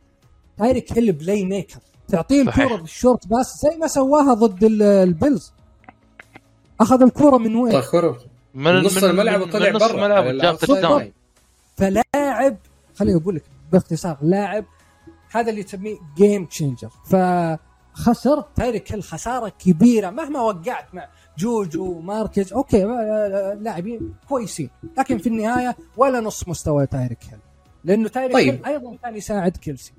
تايريك 0.59 0.93
هيل 0.99 1.13
playmaker 1.13 1.81
تعطيه. 2.09 2.43
الكره 2.43 2.77
بال 2.77 2.91
short 2.91 3.27
pass 3.27 3.61
زي 3.63 3.77
ما 3.79 3.87
سواها 3.87 4.35
ضد 4.35 4.65
ال- 4.65 4.83
البيلز. 4.83 5.53
أخذ 6.81 7.03
الكرة 7.03 7.37
من 7.39 7.57
وين؟ 7.57 7.73
طخروا 7.73 8.15
من 8.55 8.73
نص 8.75 9.03
الملعب 9.05 9.41
وطلع 9.41 9.69
من 9.69 9.75
نص 9.77 9.83
برا 9.83 9.95
الملعب 9.95 10.27
وجاب 10.27 10.59
touchdown 10.59 10.99
line. 10.99 11.13
فلاعب 11.77 12.57
خليني 12.95 13.21
أقول 13.21 13.35
لك 13.35 13.43
باختصار 13.73 14.17
لاعب 14.23 14.65
هذا 15.31 15.51
اللي 15.51 15.63
تسميه 15.63 15.97
game 16.17 16.45
changer 16.45 16.89
فخسر 17.07 18.41
تايريك 18.57 18.93
هيل 18.93 19.03
خساره 19.03 19.49
كبيرة 19.59 20.11
مهما 20.11 20.41
وقعت 20.41 20.95
مع 20.95 21.09
جوجو 21.39 21.85
وماركز 21.93 22.53
okay 22.53 22.85
لاعبين 23.61 24.15
كويسين 24.29 24.71
لكن 24.99 25.19
في 25.19 25.29
النهاية 25.29 25.77
ولا 25.97 26.21
نص 26.21 26.49
مستوى 26.49 26.87
تايريك 26.87 27.19
هيل 27.31 27.39
لأنه 27.85 28.09
تايريك 28.09 28.33
طيب. 28.35 28.55
هيل 28.55 28.65
أيضا 28.67 28.97
كان 29.03 29.17
يساعد 29.17 29.57
كيلسي 29.57 29.93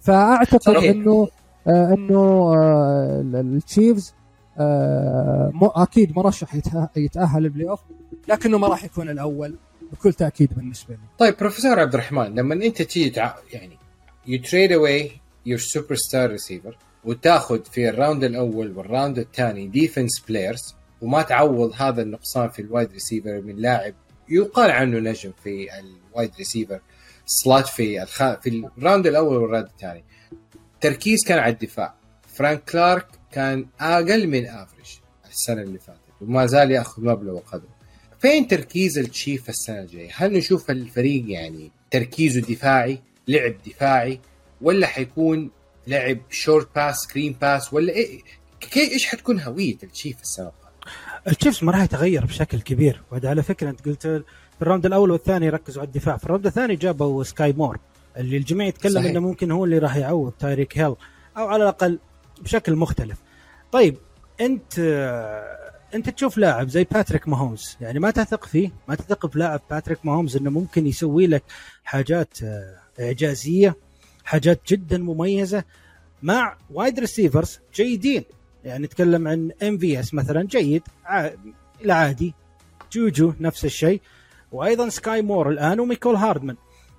فأعتقد 0.00 0.62
صحيح. 0.62 0.90
إنه 0.90 1.28
آه 1.68 1.94
إنه 1.94 2.18
آه 2.54 3.20
ال- 3.20 3.36
التشيفز 3.56 4.14
آه 4.58 5.52
أكيد 5.62 6.16
مرشح 6.16 6.54
يتأهل 6.96 7.44
ال 7.44 7.68
playoff 7.68 7.80
لكنه 8.28 8.58
ما 8.58 8.68
راح 8.68 8.84
يكون 8.84 9.08
الأول 9.08 9.56
بكل 9.92 10.12
تأكيد 10.12 10.54
بالنسبة 10.54 10.94
لي. 10.94 11.00
طيب 11.18 11.36
بروفيسور 11.36 11.80
عبد 11.80 11.94
الرحمن 11.94 12.34
لما 12.34 12.54
أنت 12.54 12.82
تيجي 12.82 13.10
تع... 13.10 13.34
يعني 13.52 13.76
you 14.26 14.42
trade 14.42 14.72
away 14.72 15.10
your 15.46 15.58
superstar 15.58 16.30
receiver 16.30 16.76
وتأخذ 17.04 17.64
في 17.64 17.88
ال 17.88 17.94
round 17.94 18.24
الأول 18.24 18.76
وال 18.76 18.88
round 18.88 19.18
الثاني 19.18 19.68
defense 19.68 20.20
players 20.28 20.74
وما 21.00 21.22
تعوض 21.22 21.72
هذا 21.76 22.02
النقصان 22.02 22.48
في 22.48 22.62
ال 22.62 22.68
wide 22.68 22.92
receiver 22.92 23.40
من 23.40 23.56
لاعب 23.56 23.94
يقال 24.28 24.70
عنه 24.70 24.98
نجم 24.98 25.32
في 25.44 25.68
ال 25.78 25.88
wide 25.88 26.30
receiver 26.38 26.80
سلات 27.26 27.66
في 27.68 28.02
الخ... 28.02 28.22
في 28.40 28.68
ال 28.78 28.83
round 28.83 29.06
الأول 29.06 29.36
وال 29.36 29.45
round 29.45 29.66
الثاني. 29.66 30.04
تركيز 30.80 31.24
كان 31.26 31.38
على 31.38 31.52
الدفاع. 31.52 31.94
فرانك 32.28 32.64
كلارك 32.64 33.06
كان 33.32 33.66
أقل 33.80 34.26
من 34.26 34.46
average 34.46 34.86
السنة 35.30 35.62
اللي 35.62 35.78
فاتت 35.78 36.00
وما 36.20 36.46
زال 36.46 36.70
يأخذ 36.70 37.02
مبلغ 37.04 37.32
وقدره 37.32 37.80
فين 38.18 38.48
تركيز 38.48 38.98
التشيف 38.98 39.48
السنة 39.48 39.80
الجاية؟ 39.80 40.10
هل 40.14 40.32
نشوف 40.32 40.70
الفريق 40.70 41.24
يعني 41.28 41.70
تركيزه 41.90 42.40
دفاعي، 42.40 42.98
لعب 43.28 43.54
دفاعي 43.66 44.20
ولا 44.60 44.86
حيكون 44.86 45.50
لعب 45.86 46.18
short 46.30 46.68
pass، 46.76 46.96
screen 46.96 47.36
pass 47.40 47.72
ولا 47.72 47.92
إيه؟ 47.92 48.20
إيش 48.76 49.06
حتكون 49.06 49.40
هوية 49.40 49.76
التشيف 49.82 50.20
السنة 50.22 50.46
القادمة؟ 50.46 50.70
التشيفز 51.28 51.64
ما 51.64 51.72
راح 51.72 51.82
يتغير 51.82 52.24
بشكل 52.24 52.60
كبير 52.60 53.02
وهذا 53.12 53.28
على 53.28 53.42
فكرة 53.42 53.70
أنت 53.70 53.88
قلت 53.88 54.06
في 54.06 54.62
ال 54.62 54.66
round 54.66 54.86
الأول 54.86 55.10
والثاني 55.10 55.48
ركزوا 55.48 55.82
على 55.82 55.86
الدفاع 55.88 56.16
في 56.16 56.24
ال 56.24 56.28
round 56.28 56.46
الثاني 56.46 56.76
جابوا 56.76 57.24
سكاي 57.24 57.52
مور 57.52 57.78
اللي 58.16 58.36
الجميع 58.36 58.66
يتكلم 58.66 58.94
صحيح. 58.94 59.10
إنه 59.10 59.20
ممكن 59.20 59.50
هو 59.50 59.64
اللي 59.64 59.78
راح 59.78 59.96
يعوض 59.96 60.32
تايريك 60.32 60.78
هيل 60.78 60.94
أو 61.36 61.46
على 61.48 61.62
الأقل 61.62 61.98
بشكل 62.40 62.76
مختلف. 62.76 63.18
طيب 63.72 63.96
أنت 64.40 64.78
أنت 65.94 66.10
تشوف 66.10 66.38
لاعب 66.38 66.68
زي 66.68 66.84
باتريك 66.84 67.28
ماهومز 67.28 67.76
يعني 67.80 67.98
ما 67.98 68.10
تثق 68.10 68.44
فيه؟ 68.44 68.70
ما 68.88 68.94
تثق 68.94 69.26
في 69.26 69.38
لاعب 69.38 69.60
باتريك 69.70 69.98
ماهومز 70.06 70.36
إنه 70.36 70.50
ممكن 70.50 70.86
يسوي 70.86 71.26
لك 71.26 71.42
حاجات 71.84 72.42
آه، 72.42 72.76
إعجازية 73.00 73.76
حاجات 74.24 74.60
جدا 74.68 74.98
مميزة 74.98 75.64
مع 76.22 76.56
wide 76.70 77.00
receivers 77.00 77.60
جيدين. 77.74 78.24
يعني 78.64 78.84
نتكلم 78.84 79.28
عن 79.28 79.50
MVS 79.62 80.14
مثلا 80.14 80.42
جيد 80.42 80.82
ع- 81.04 81.30
العادي 81.84 82.34
جوجو 82.92 83.32
نفس 83.40 83.64
الشيء. 83.64 84.00
وأيضا 84.52 84.88
سكاي 84.88 85.22
مور 85.22 85.48
الآن 85.50 85.80
وميكول 85.80 86.14
هاردمان. 86.16 86.56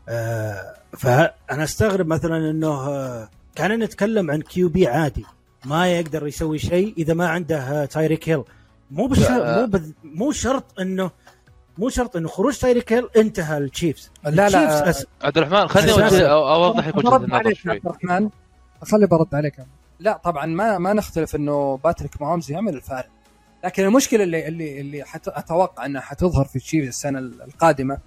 آه 0.09 0.75
فأنا 0.97 1.63
أستغرب 1.63 2.07
مثلا 2.07 2.49
إنه 2.49 2.67
آه 2.67 3.29
كان 3.55 3.79
نتكلم 3.79 4.31
عن 4.31 4.41
QB 4.41 4.87
عادي. 4.87 5.25
ما 5.65 5.87
يقدر 5.87 6.27
يسوي 6.27 6.59
شيء 6.59 6.93
إذا 6.97 7.13
ما 7.13 7.27
عنده 7.27 7.57
آه 7.57 7.85
تايريك 7.85 8.29
هيل 8.29 8.43
مو 8.91 9.07
بش... 9.07 9.19
لا. 9.19 9.59
مو 9.59 9.67
بذ... 9.67 9.91
مو 10.03 10.31
شرط 10.31 10.79
انه 10.79 11.11
مو 11.77 11.89
شرط 11.89 12.15
إنه 12.15 12.27
خروج 12.27 12.57
تايريك 12.57 12.93
هيل 12.93 13.09
انتهى 13.17 13.57
التشيفز 13.57 14.11
لا 14.23 14.29
لا 14.29 14.47
التشيفز 14.47 14.87
أس... 14.87 15.05
عبد 15.21 15.37
الرحمن 15.37 15.67
خليني 15.67 15.91
أوضح 16.31 16.87
لك 16.87 16.97
النظر 16.97 17.53
شوي. 17.53 17.71
عبد 17.71 17.85
الرحمن. 17.85 18.29
خلي 18.81 19.07
برد 19.07 19.35
عليك. 19.35 19.55
لا 19.99 20.17
طبعا 20.23 20.45
ما 20.45 20.77
ما 20.77 20.93
نختلف 20.93 21.35
إنه 21.35 21.77
باتريك 21.83 22.21
ماهومز 22.21 22.51
يعمل 22.51 22.75
الفارق. 22.75 23.09
لكن 23.63 23.83
المشكلة 23.83 24.23
اللي 24.23 24.47
اللي 24.47 24.81
اللي 24.81 25.03
حت 25.03 25.27
أتوقع 25.27 25.85
إنها 25.85 26.01
حتظهر 26.01 26.45
في 26.45 26.59
تشيفز 26.59 26.87
السنة 26.87 27.19
القادمة. 27.19 27.97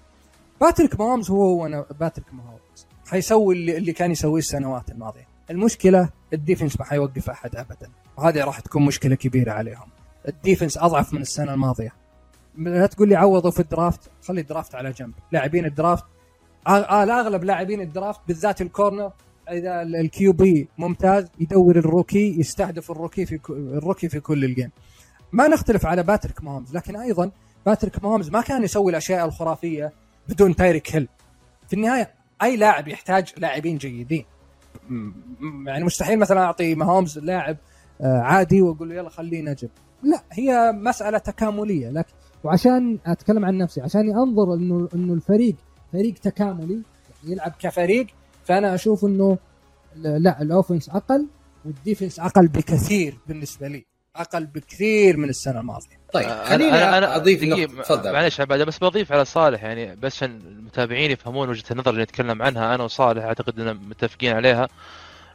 باتريك 0.61 0.99
ماهومز 0.99 1.31
هو 1.31 1.43
هو 1.43 1.65
أنا 1.65 1.85
باتريك 1.99 2.33
ماهومز 2.33 2.87
حيسوي 3.07 3.55
اللي, 3.55 3.77
اللي 3.77 3.93
كان 3.93 4.11
يسويه 4.11 4.39
السنوات 4.39 4.89
الماضية. 4.89 5.34
المشكلة 5.49 6.09
ال 6.33 6.39
defense 6.39 6.79
ما 6.79 6.85
حيوقف 6.85 7.29
أحد 7.29 7.55
ابدا. 7.55 7.89
وهذه 8.17 8.43
راح 8.43 8.59
تكون 8.59 8.85
مشكلة 8.85 9.15
كبيرة 9.15 9.51
عليهم. 9.51 9.87
ال 10.27 10.33
defense 10.33 10.77
أضعف 10.77 11.13
من 11.13 11.21
السنة 11.21 11.53
الماضية. 11.53 11.93
لا 12.57 12.87
تقول 12.87 13.09
لي 13.09 13.15
عوضوا 13.15 13.51
في 13.51 13.59
ال 13.59 13.68
draft 13.68 14.11
خلي 14.27 14.41
ال 14.41 14.47
draft 14.47 14.75
على 14.75 14.91
جنب. 14.91 15.13
لاعبين 15.31 15.65
ال 15.65 15.71
draft 15.71 16.03
آه 16.67 17.03
اغلب 17.03 17.43
لاعبين 17.43 17.81
ال 17.81 17.87
draft 17.87 18.19
بالذات 18.27 18.61
ال 18.61 18.68
corner 18.68 19.11
إذا 19.51 19.81
ال 19.81 20.33
QB 20.33 20.67
ممتاز 20.77 21.27
يدور 21.39 21.75
ال 21.75 21.84
rookie 21.84 22.39
يستهدف 22.39 22.91
ال 22.91 22.96
rookie 22.96 23.25
في 23.25 23.39
ال 23.49 23.58
rookie 23.58 24.09
في 24.09 24.19
كل 24.19 24.45
ال 24.45 24.49
game. 24.49 24.71
ما 25.31 25.47
نختلف 25.47 25.85
على 25.85 26.03
باتريك 26.03 26.43
ماهومز 26.43 26.75
لكن 26.75 26.95
أيضا 26.95 27.31
باتريك 27.65 28.03
ماهومز 28.03 28.29
ما 28.29 28.41
كان 28.41 28.63
يسوي 28.63 28.91
الأشياء 28.91 29.25
الخرافية 29.25 29.93
بدون 30.29 30.55
تايريك 30.55 30.95
هيل. 30.95 31.07
في 31.67 31.73
النهاية 31.73 32.13
أي 32.41 32.57
لاعب 32.57 32.87
يحتاج 32.87 33.33
لاعبين 33.37 33.77
جيدين. 33.77 34.25
يعني 35.67 35.83
مستحيل 35.83 36.19
مثلا 36.19 36.41
أعطي 36.41 36.75
ماهومز 36.75 37.19
لاعب 37.19 37.57
آه، 38.01 38.19
عادي 38.19 38.61
وأقول 38.61 38.89
له 38.89 38.95
يلا 38.95 39.09
خليه 39.09 39.41
نجم. 39.41 39.67
لا 40.03 40.23
هي 40.31 40.71
مسألة 40.71 41.17
تكاملية. 41.17 41.89
لكن 41.89 42.13
وعشان 42.43 42.99
أتكلم 43.05 43.45
عن 43.45 43.57
نفسي 43.57 43.81
عشان 43.81 44.09
أنظر 44.15 44.53
انه 44.53 44.89
إنه 44.95 45.13
الفريق 45.13 45.55
فريق 45.93 46.13
تكاملي 46.13 46.73
يعني 46.73 46.83
يلعب 47.33 47.53
كفريق 47.59 48.07
فأنا 48.43 48.75
أشوف 48.75 49.05
إنه 49.05 49.37
لا 49.95 50.41
ال 50.41 50.47
offense 50.47 50.89
أقل 50.89 51.27
وال 51.65 51.77
defense 51.77 52.19
أقل 52.19 52.47
بكثير 52.47 53.17
بالنسبة 53.27 53.67
لي. 53.67 53.85
أقل 54.15 54.45
بكثير 54.45 55.17
من 55.17 55.29
السنة 55.29 55.59
الماضية. 55.59 55.99
طيب 56.13 56.25
أنا- 56.25 56.49
أنا- 56.49 57.15
أضيف 57.15 57.43
نقطة 57.43 57.81
تفضل. 57.83 58.13
معلش 58.13 58.41
عباد 58.41 58.61
بس 58.61 58.77
بضيف 58.79 59.11
على 59.11 59.25
صالح 59.25 59.63
يعني 59.63 59.95
بس 59.95 60.15
عشان 60.15 60.41
المتابعين 60.45 61.11
يفهمون 61.11 61.49
وجهة 61.49 61.63
النظر 61.71 61.91
اللي 61.91 62.03
نتكلم 62.03 62.41
عنها 62.41 62.75
أنا 62.75 62.83
وصالح 62.83 63.23
أعتقد 63.23 63.59
إننا 63.59 63.73
متفقين 63.73 64.35
عليها. 64.35 64.67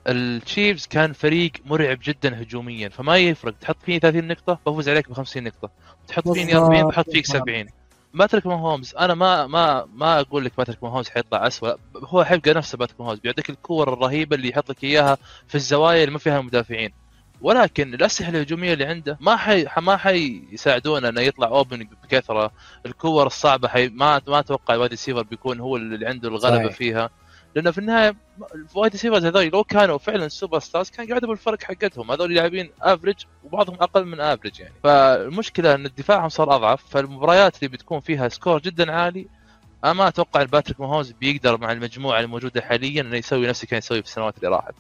التشيفز 0.07 0.87
كان 0.87 1.13
فريق 1.13 1.53
مرعب 1.65 1.99
جدا 2.03 2.43
هجوميا 2.43 2.89
فما 2.89 3.17
يفرق. 3.17 3.55
تحط 3.61 3.77
فيه 3.87 3.99
30 3.99 4.29
نقطة 4.29 4.59
بفوز 4.67 4.89
عليك 4.89 5.09
ب 5.11 5.13
50 5.13 5.45
نقطة. 5.45 5.71
تحط 6.09 6.29
فيني 6.29 6.45
بالضبط. 6.45 6.63
40 6.65 6.89
بحط 6.89 7.05
فيك 7.11 7.27
بالضبط. 7.27 7.43
70 7.43 7.67
باتريك 8.15 8.47
ماهومز 8.47 8.95
أنا 8.95 9.15
ما 9.15 9.47
ما 9.47 9.87
ما 9.95 10.21
أقول 10.21 10.45
لك 10.45 10.53
باتريك 10.59 10.83
ماهومز 10.83 11.09
حيطلع 11.09 11.47
اسوء 11.47 11.77
هو 12.05 12.25
حيبقى 12.25 12.55
نفسه 12.55 12.79
باتريك 12.79 13.01
ماهومز 13.01 13.19
بيعطيك 13.19 13.51
الكور 13.51 13.93
الرهيبة 13.93 14.37
اللي 14.37 14.49
يحط 14.49 14.71
لك 14.71 14.85
إياها 14.85 15.19
في 15.49 15.55
الزوايا 15.55 16.01
اللي 16.03 16.13
ما 16.13 16.19
فيها 16.19 16.41
مدافعين 16.41 16.93
ولكن 17.41 17.95
الأسلحة 17.95 18.31
الهجومية 18.31 18.73
اللي 18.73 18.85
عنده 18.85 19.19
ما 19.21 19.37
حي 19.37 19.67
ما 19.79 19.97
حيساعدونه 19.97 21.09
إنه 21.09 21.21
يطلع 21.21 21.49
open 21.49 21.89
بكثرة. 22.03 22.53
الكور 22.87 23.27
الصعبة 23.27 23.69
حي 23.69 23.89
ما 23.89 24.23
ما 24.29 24.39
أتوقع 24.39 24.75
ال 24.75 24.79
wide 24.79 24.95
receiver 24.95 25.23
بيكون 25.23 25.61
هو 25.61 25.77
اللي 25.77 26.07
عنده 26.07 26.29
الغلبة 26.29 26.65
صحيح. 26.65 26.77
فيها. 26.77 27.11
لأنه 27.55 27.71
في 27.71 27.79
النهاية 27.79 28.17
ال 28.55 28.63
wide 28.63 28.97
receivers 28.97 29.25
هذول 29.25 29.47
لو 29.47 29.65
كانوا 29.65 29.99
فعلا 29.99 30.29
superstars 30.29 30.91
كان 30.91 31.09
قاعدوا 31.09 31.29
بالفرق 31.29 31.63
حقتهم. 31.63 32.11
هذول 32.11 32.35
لاعبين 32.35 32.71
average 32.83 33.17
وبعضهم 33.45 33.77
أقل 33.81 34.05
من 34.05 34.21
average 34.21 34.61
يعني. 34.61 34.75
فالمشكلة 34.85 35.75
إن 35.75 35.91
دفاعهم 35.99 36.29
صار 36.29 36.57
أضعف 36.57 36.83
فالمباريات 36.89 37.57
اللي 37.57 37.69
بتكون 37.69 38.01
فيها 38.01 38.29
score 38.29 38.61
جدا 38.61 38.93
عالي. 38.93 39.27
أنا 39.85 39.93
ما 39.93 40.09
أتوقع 40.09 40.43
باتريك 40.43 40.81
ماهوز 40.81 41.11
بيقدر 41.11 41.59
مع 41.59 41.73
المجموعة 41.73 42.21
الموجودة 42.21 42.61
حاليا 42.61 43.03
إنه 43.03 43.17
يسوي 43.17 43.47
نفس 43.47 43.61
اللي 43.61 43.71
كان 43.71 43.79
يسويه 43.79 44.01
في 44.01 44.07
السنوات 44.07 44.37
اللي 44.37 44.49
راحت. 44.49 44.75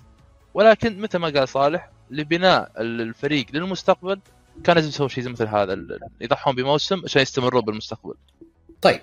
ولكن 0.54 1.00
مثل 1.00 1.18
ما 1.18 1.28
قال 1.28 1.48
صالح 1.48 1.90
لبناء 2.10 2.72
الفريق 2.78 3.46
للمستقبل 3.52 4.20
كان 4.64 4.76
لازم 4.76 4.88
يسوي 4.88 5.08
شيء 5.08 5.28
مثل 5.28 5.46
هذا 5.46 5.78
يضحون 6.20 6.54
بموسم 6.54 7.02
عشان 7.04 7.22
يستمروا 7.22 7.62
بالمستقبل. 7.62 8.14
طيب 8.82 9.00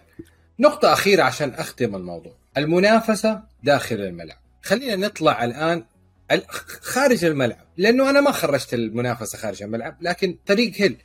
نقطة 0.60 0.94
أخيرة 0.94 1.24
عشان 1.24 1.50
أختم 1.50 1.96
الموضوع. 1.96 2.34
المنافسة 2.58 3.42
داخل 3.64 3.96
الملعب. 3.96 4.38
خلينا 4.64 4.96
نطلع 5.08 5.44
الآن 5.44 5.86
ال- 6.32 6.44
خارج 6.82 7.26
الملعب 7.26 7.66
لأنه 7.78 8.10
أنا 8.10 8.22
ما 8.22 8.32
خرجت 8.32 8.74
المنافسة 8.74 9.38
خارج 9.38 9.64
الملعب 9.64 9.98
لكن 10.02 10.38
طريق 10.48 10.72
هيل 10.76 10.98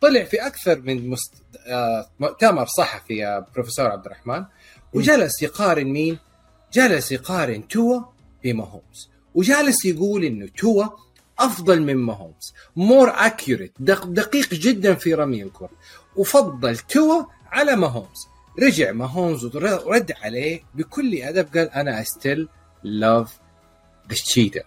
طلع 0.00 0.24
في 0.24 0.46
أكثر 0.46 0.80
من 0.80 1.08
مست... 1.08 1.34
آه، 1.66 2.06
مؤتمر 2.20 2.66
صحفي 2.66 3.16
يا 3.16 3.46
بروفيسور 3.54 3.86
عبد 3.86 4.06
الرحمن 4.06 4.44
وجلس 4.92 5.42
يقارن 5.42 5.84
مين؟ 5.84 6.18
جلس 6.72 7.12
يقارن 7.12 7.68
توا 7.68 8.00
بماهومز. 8.44 9.10
وجالس 9.34 9.84
يقول 9.84 10.24
إنه 10.24 10.46
توا 10.46 10.86
أفضل 11.40 11.82
من 11.82 11.96
ماهومز 11.96 12.54
more 12.76 13.10
accurate 13.10 13.72
دقيق 13.80 14.54
جدا 14.54 14.94
في 14.94 15.14
رمي 15.14 15.42
الكرة. 15.42 15.70
وفضل 16.16 16.76
توا 16.76 17.24
على 17.46 17.76
ماهومز 17.76 18.28
رجع 18.62 18.92
ماهومز 18.92 19.44
ورد 19.56 20.12
عليه 20.22 20.62
بكل 20.74 21.14
أدب 21.14 21.56
قال 21.56 21.70
أنا 21.70 22.02
still 22.02 22.48
love 22.82 23.38
the 24.08 24.14
Cheetah 24.14 24.62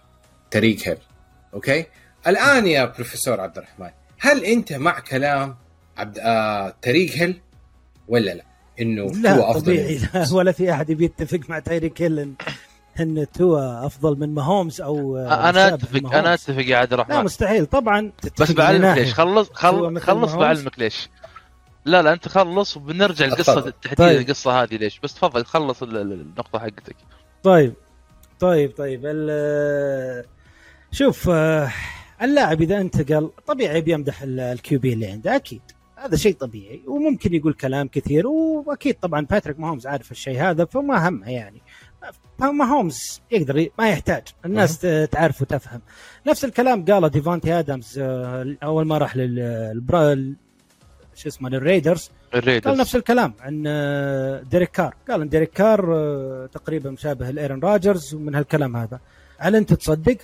تريق 0.50 0.88
هيل. 0.88 0.98
أوكي؟ 1.54 1.86
الآن 2.26 2.66
يا 2.66 2.84
بروفيسور 2.84 3.40
عبد 3.40 3.58
الرحمن 3.58 3.90
هل 4.18 4.44
أنت 4.44 4.72
مع 4.72 5.00
كلام 5.00 5.56
عبد 5.96 6.18
آه 6.18 6.74
تريق 6.82 7.12
هيل؟ 7.12 7.40
ولا 8.08 8.30
لا؟ 8.34 8.44
إنه 8.80 9.02
هو 9.02 9.10
لا 9.10 9.50
أفضل 9.50 9.62
طبيعي 9.62 9.98
لا؟ 10.14 10.26
ولا 10.32 10.52
في 10.52 10.72
أحد 10.72 11.00
يتفق 11.00 11.40
مع 11.48 11.58
تايريك 11.58 12.02
هيل. 12.02 12.34
ان 13.00 13.26
توا 13.32 13.86
أفضل 13.86 14.18
من 14.18 14.34
ماهومز 14.34 14.80
أو 14.80 15.16
أنا 15.18 15.50
مشابه 15.50 15.74
اتفق. 15.74 16.14
أنا 16.14 16.34
أتفق 16.34 16.62
يا 16.66 16.76
عبد 16.76 16.94
لا 16.94 17.02
الرحمن 17.02 17.24
مستحيل 17.24 17.66
طبعا 17.66 18.12
تتفق 18.22 18.42
بس 18.42 18.52
بعلمك. 18.52 18.98
ليش 18.98 19.14
خلص 19.14 19.50
خل... 19.52 20.00
خلص 20.00 20.08
ماهومز؟ 20.30 20.34
بعلمك 20.34 20.78
ليش 20.78 21.08
لا 21.84 22.02
لا 22.02 22.12
أنت 22.12 22.28
خلص 22.28 22.76
وبنرجع. 22.76 23.24
القصة 23.26 23.60
تحديدا 23.70 23.94
طيب. 23.96 24.20
القصة 24.20 24.62
هذه 24.62 24.76
ليش 24.76 24.98
بس 25.00 25.14
تفضل 25.14 25.44
خلص 25.44 25.82
ال- 25.82 25.96
ال- 25.96 26.12
النقطة 26.12 26.58
حقتك 26.58 26.96
طيب 27.42 27.74
طيب 28.40 28.70
طيب 28.76 29.00
ال- 29.04 30.24
شوف 30.92 31.28
آه، 31.28 31.70
اللاعب 32.22 32.62
إذا 32.62 32.80
انتقل 32.80 33.30
طبيعي 33.46 33.80
بيمدح 33.80 34.18
ال 34.22 34.78
QB 34.78 34.92
اللي 34.92 35.06
عنده 35.06 35.36
أكيد 35.36 35.60
هذا 35.96 36.16
شيء 36.16 36.34
طبيعي 36.34 36.82
وممكن 36.86 37.34
يقول 37.34 37.52
كلام 37.54 37.88
كثير 37.88 38.26
وأكيد 38.26 38.94
طبعا 38.94 39.26
باتريك 39.30 39.60
ماهومز 39.60 39.86
عارف 39.86 40.10
الشيء 40.10 40.40
هذا 40.42 40.64
فما 40.64 41.08
همه 41.08 41.30
يعني 41.30 41.62
ماهومز 42.38 43.20
يقدر 43.30 43.58
ي- 43.58 43.70
ما 43.78 43.88
يحتاج. 43.90 44.22
الناس 44.44 44.78
تعرف 45.10 45.42
وتفهم. 45.42 45.80
نفس 46.26 46.44
الكلام 46.44 46.84
قاله 46.84 47.08
ديفانتي 47.08 47.52
آدمز 47.58 47.98
آه، 47.98 48.56
أول 48.62 48.86
ما 48.86 48.98
راح 48.98 49.16
لل 49.16 50.34
شو 51.14 51.28
اسمه 51.28 51.48
للريدرز. 51.48 52.10
قال 52.32 52.42
الريدرز 52.42 52.80
نفس 52.80 52.96
الكلام 52.96 53.34
عن 53.40 53.64
آه، 53.66 54.40
ديريك 54.42 54.70
كار. 54.70 54.94
قال 55.10 55.20
إن 55.20 55.28
ديريك 55.28 55.50
كار 55.50 55.94
آه، 55.96 56.46
تقريبا 56.52 56.90
مشابه 56.90 57.30
لإيرن 57.30 57.60
راجرز 57.60 58.14
ومن 58.14 58.34
هالكلام 58.34 58.76
هذا. 58.76 59.00
هل 59.38 59.56
أنت 59.56 59.72
تصدق؟ 59.74 60.16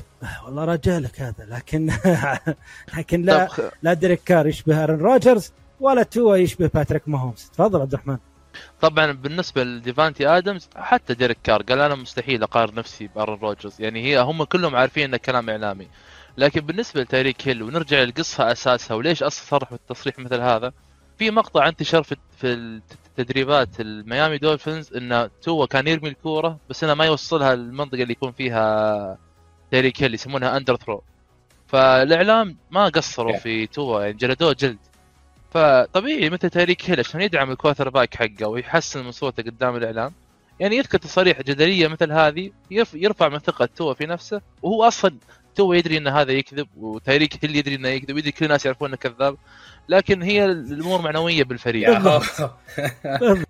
والله 0.46 0.64
رجالك 0.64 1.20
هذا 1.20 1.46
لكن 1.48 1.90
لكن 2.98 3.22
لا 3.22 3.48
لا 3.82 3.92
ديريك 3.92 4.20
كار 4.24 4.46
يشبه 4.46 4.80
إيرن 4.80 5.00
راجرز 5.00 5.52
ولا 5.80 6.02
توا 6.02 6.36
يشبه 6.36 6.70
باتريك 6.74 7.08
ماهومز. 7.08 7.50
تفضل 7.54 7.80
عبد 7.80 7.92
الرحمن. 7.92 8.18
طبعا 8.80 9.12
بالنسبة 9.12 9.64
لديفانتي 9.64 10.28
آدمز 10.28 10.68
حتى 10.76 11.14
ديريك 11.14 11.38
كار 11.44 11.62
قال 11.62 11.80
أنا 11.80 11.94
مستحيل 11.94 12.42
أقارن 12.42 12.74
نفسي 12.74 13.06
بأرن 13.06 13.38
روجرز 13.40 13.80
يعني 13.80 14.04
هي 14.04 14.20
هم 14.20 14.44
كلهم 14.44 14.76
عارفين 14.76 15.04
انه 15.04 15.16
كلام 15.16 15.50
إعلامي. 15.50 15.88
لكن 16.38 16.60
بالنسبة 16.60 17.00
لتاريك 17.02 17.48
هيل 17.48 17.62
ونرجع 17.62 17.98
للقصة 17.98 18.52
أساسها 18.52 18.94
وليش 18.94 19.22
أصلا 19.22 19.46
صرح 19.46 19.70
بالتصريح 19.70 20.18
مثل 20.18 20.40
هذا؟ 20.40 20.72
في 21.18 21.30
مقطع 21.30 21.68
انتشر 21.68 22.02
في 22.02 22.16
في 22.38 22.46
التدريبات 23.18 23.80
الميامي 23.80 24.38
دولفينز 24.38 24.92
انه 24.94 25.30
تو 25.42 25.66
كان 25.66 25.88
يرمي 25.88 26.08
الكورة 26.08 26.58
بس 26.70 26.84
إنه 26.84 26.94
ما 26.94 27.04
يوصلها 27.04 27.54
للمنطقه 27.54 28.02
اللي 28.02 28.12
يكون 28.12 28.32
فيها 28.32 29.18
تاريك 29.70 30.02
هيل 30.02 30.14
يسمونها 30.14 30.56
underthrow. 30.56 31.02
فالإعلام 31.66 32.56
ما 32.70 32.84
قصروا. 32.88 33.36
في 33.36 33.66
تو 33.66 34.00
يعني 34.00 34.12
جلدوه 34.12 34.52
جلد. 34.52 34.78
فطبيعي 35.50 36.30
مثل 36.30 36.50
تاريك 36.50 36.90
هيل 36.90 36.98
عشان 37.00 37.20
يدعم 37.20 37.50
ال 37.50 37.88
quarterback 37.88 38.14
حقه 38.14 38.46
ويحسن 38.46 39.04
من 39.04 39.12
صوته 39.12 39.42
قدام 39.42 39.76
الاعلام 39.76 40.12
يعني 40.60 40.76
يذكر 40.76 40.98
تصاريح 40.98 41.42
جدلية 41.42 41.88
مثل 41.88 42.12
هذه 42.12 42.50
يرف- 42.70 42.94
يرفع 42.94 43.28
من 43.28 43.38
ثقة 43.38 43.68
تو 43.76 43.94
في 43.94 44.06
نفسه 44.06 44.40
وهو 44.62 44.84
أصلا 44.84 45.14
تو 45.54 45.72
يدري 45.72 45.96
إن 45.96 46.08
هذا 46.08 46.32
يكذب 46.32 46.68
وتاريك 46.76 47.44
هيل 47.44 47.56
يدري 47.56 47.74
إنه 47.74 47.88
يكذب 47.88 48.14
ويدري 48.14 48.32
كل 48.32 48.44
الناس 48.44 48.66
يعرفون 48.66 48.88
إنه 48.88 48.96
كذاب 48.96 49.36
لكن 49.88 50.22
هي 50.22 50.44
الأمور 50.44 51.02
معنوية 51.02 51.44
بالفريق. 51.44 51.90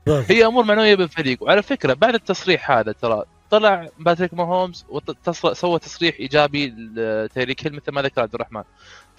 هي 0.08 0.46
أمور 0.46 0.64
معنوية 0.64 0.94
بالفريق. 0.94 1.42
وعلى 1.42 1.62
فكرة 1.62 1.92
بعد 1.94 2.14
التصريح 2.14 2.70
هذا 2.70 2.92
ترى 2.92 3.22
طلع 3.50 3.88
باتريك 3.98 4.34
ماهومز 4.34 4.84
وسوى 4.88 5.78
تصريح 5.78 6.16
إيجابي 6.20 6.74
لتيريك 6.96 7.66
هيل 7.66 7.74
مثل 7.74 7.92
ما 7.92 8.02
ذكر 8.02 8.20
عبد 8.22 8.34
الرحمن. 8.34 8.62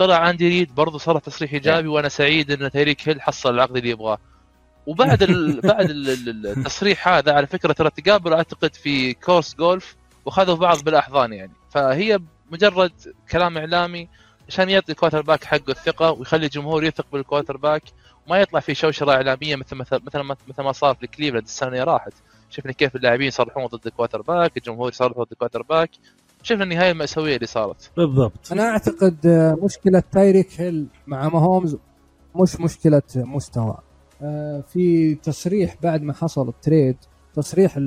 طلع 0.02 0.30
اندي 0.30 0.48
ريد 0.50 0.76
برضه 0.76 0.98
صار 0.98 1.20
تصريح 1.20 1.54
إيجابي 1.54 1.88
وأنا 1.88 2.10
سعيد 2.10 2.52
إن 2.52 2.72
تيريك 2.72 3.10
هيل 3.10 3.22
حصل 3.22 3.54
العقد 3.54 3.78
اللي 3.78 3.90
يبغاه. 3.90 4.18
وبعد 4.88 5.24
ال... 5.24 5.62
بعد 5.72 5.90
ال- 5.90 6.10
ال- 6.30 6.48
التصريح 6.48 7.08
هذا 7.08 7.34
على 7.34 7.48
فكرة 7.48 7.74
ترى 7.74 7.90
تقابلوا 7.90 8.38
أعتقد 8.38 8.76
في 8.76 9.14
course 9.14 9.56
جولف 9.56 9.96
وخذوا 10.26 10.56
بعض 10.56 10.84
بالأحضان 10.84 11.34
يعني. 11.34 11.52
فهي 11.70 12.20
مجرد 12.52 12.92
كلام 13.32 13.58
إعلامي 13.58 14.08
عشان 14.48 14.70
يعطي 14.70 14.92
ال 14.92 15.22
quarterback 15.22 15.44
حقه 15.44 15.72
الثقة 15.72 16.12
ويخلي 16.12 16.46
الجمهور 16.46 16.84
يثق 16.84 17.06
بال 17.14 17.58
quarterback 17.58 17.84
وما 18.28 18.38
يطلع 18.38 18.60
في 18.60 18.76
شوشرة 18.76 19.12
إعلامية 19.12 19.56
مثل 19.56 19.76
مثل 19.76 20.00
مثل 20.06 20.20
ما 20.20 20.36
مثل 20.48 20.64
ما 20.64 20.72
صار 20.72 20.96
في 20.96 21.08
كليفلاند 21.08 21.46
السنة 21.46 21.70
اللي 21.70 21.84
راحت. 21.84 22.14
شفنا 22.50 22.72
كيف 22.72 22.96
اللاعبين 22.96 23.28
يصرحون 23.28 23.66
ضد 23.66 23.88
ال 23.88 24.22
quarterback 24.22 24.58
الجمهور 24.58 24.90
يصرح 24.90 25.18
ضد 25.18 25.28
ال 25.32 25.62
quarterback 25.62 25.90
شفنا 26.44 26.64
النهاية 26.64 26.92
المأساوية 26.92 27.36
اللي 27.36 27.48
صارت. 27.48 27.92
بالضبط. 27.98 28.52
أنا 28.52 28.64
أعتقد 28.70 29.18
آه، 29.26 29.58
مشكلة 29.64 30.04
تايريك 30.12 30.62
هيل 30.62 30.88
مع 31.08 31.30
ماهومز 31.30 31.78
مش 32.36 32.60
مشكلة 32.60 33.02
مستوى. 33.16 33.78
آه، 34.22 34.62
في 34.62 35.16
تصريح 35.16 35.76
بعد 35.84 36.02
ما 36.02 36.14
حصل 36.14 36.50
ال 36.50 36.57
trade 36.57 36.96
تصريح 37.36 37.80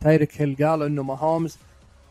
تايريك 0.00 0.42
هيل 0.42 0.56
قال 0.56 0.82
إنه 0.82 1.02
ماهومز 1.02 1.58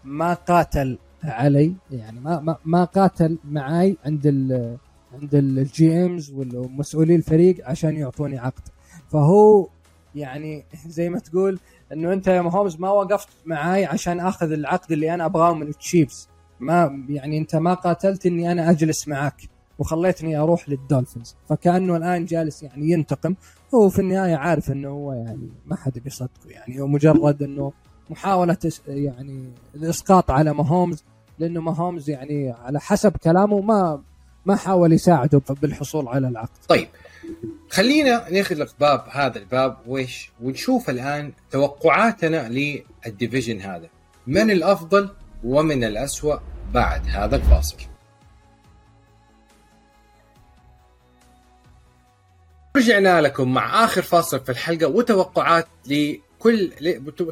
ما 0.04 0.34
قاتل 0.34 0.98
علي 1.24 1.74
يعني 1.92 2.20
ما 2.20 2.40
ما, 2.40 2.56
ما 2.66 2.84
قاتل 2.84 3.38
معاي 3.44 3.98
عند 4.06 4.28
ال 4.28 4.78
عند 5.14 5.36
ال 5.36 6.06
GMs 6.06 6.32
ومسؤولي 6.34 7.16
الفريق 7.16 7.58
عشان 7.70 7.98
يعطوني 7.98 8.40
عقد. 8.40 8.64
فهو 9.12 9.68
يعني 10.16 10.66
زي 10.88 11.10
ما 11.10 11.20
تقول 11.20 11.60
إنه 11.94 12.14
أنت 12.14 12.28
يا 12.28 12.42
ماهومز 12.42 12.76
ما 12.80 12.90
وقفت 12.90 13.28
معاي 13.46 13.86
عشان 13.86 14.20
آخذ 14.20 14.52
العقد 14.52 14.92
اللي 14.92 15.14
أنا 15.14 15.26
أبغاه 15.26 15.54
من 15.54 15.68
التشيفز 15.68 16.30
ما 16.60 17.06
يعني 17.10 17.38
أنت 17.38 17.56
ما 17.56 17.74
قاتلت 17.74 18.26
إني 18.26 18.52
أنا 18.52 18.70
أجلس 18.70 19.08
معك 19.08 19.50
وخليتني 19.80 20.38
أروح 20.38 20.70
للدولفينز. 20.70 21.36
فكأنه 21.50 21.96
الآن 21.96 22.26
جالس 22.26 22.64
يعني 22.64 22.92
ينتقم. 22.92 23.36
هو 23.76 23.90
في 23.90 24.00
النهاية 24.00 24.36
عارف 24.36 24.72
إنه 24.72 24.90
هو 24.90 25.14
يعني 25.14 25.50
ما 25.66 25.76
حد 25.76 26.00
بيصدقه 26.00 26.50
يعني. 26.50 26.82
هو 26.82 26.88
مجرد 26.88 27.44
إنه 27.44 27.72
محاولة 28.10 28.58
يعني 28.88 29.52
الإسقاط 29.76 30.32
على 30.32 30.54
ماهومز 30.54 31.04
لأنه 31.40 31.62
ماهومز 31.62 32.10
يعني 32.10 32.52
على 32.52 32.80
حسب 32.80 33.12
كلامه 33.18 33.62
ما 33.62 34.02
ما 34.46 34.56
حاول 34.56 34.94
يساعده 34.94 35.42
بالحصول 35.62 36.08
على 36.08 36.28
العقد. 36.28 36.58
طيب 36.68 36.88
خلينا 37.70 38.26
نغلق 38.32 38.76
باب 38.80 39.06
هذا 39.10 39.40
الباب 39.40 39.78
ويش؟ 39.88 40.32
ونشوف 40.42 40.90
الآن 40.90 41.34
توقعاتنا 41.52 42.50
لل 42.50 42.72
division 42.72 43.62
هذا. 43.62 43.90
من 44.28 44.52
الأفضل 44.52 45.10
ومن 45.44 45.84
الأسوأ 45.84 46.40
بعد 46.74 47.02
هذا 47.08 47.36
الفاصل. 47.36 47.78
رجعنا 52.76 53.22
لكم 53.22 53.54
مع 53.54 53.84
آخر 53.84 54.02
فاصل 54.02 54.40
في 54.40 54.50
الحلقة 54.52 54.88
وتوقعات 54.88 55.68
لكل 55.86 56.72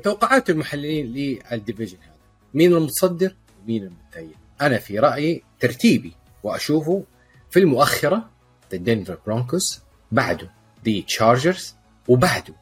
توقعات 0.04 0.50
المحللين 0.50 1.06
لل 1.06 1.24
division 1.24 1.98
هذا. 2.02 2.18
مين 2.54 2.74
المتصدر؟ 2.74 3.36
ومين 3.64 3.84
المتذيل 3.84 4.36
أنا 4.62 4.78
في 4.78 5.00
رأيي 5.00 5.44
ترتيبي 5.60 6.14
وأشوفه 6.44 7.04
في 7.50 7.60
المؤخرة 7.60 8.30
the 8.72 8.78
Denver 8.78 9.18
Broncos 9.26 9.82
بعده 10.12 10.50
the 10.86 11.02
Chargers 11.08 11.76
وبعده 12.08 12.54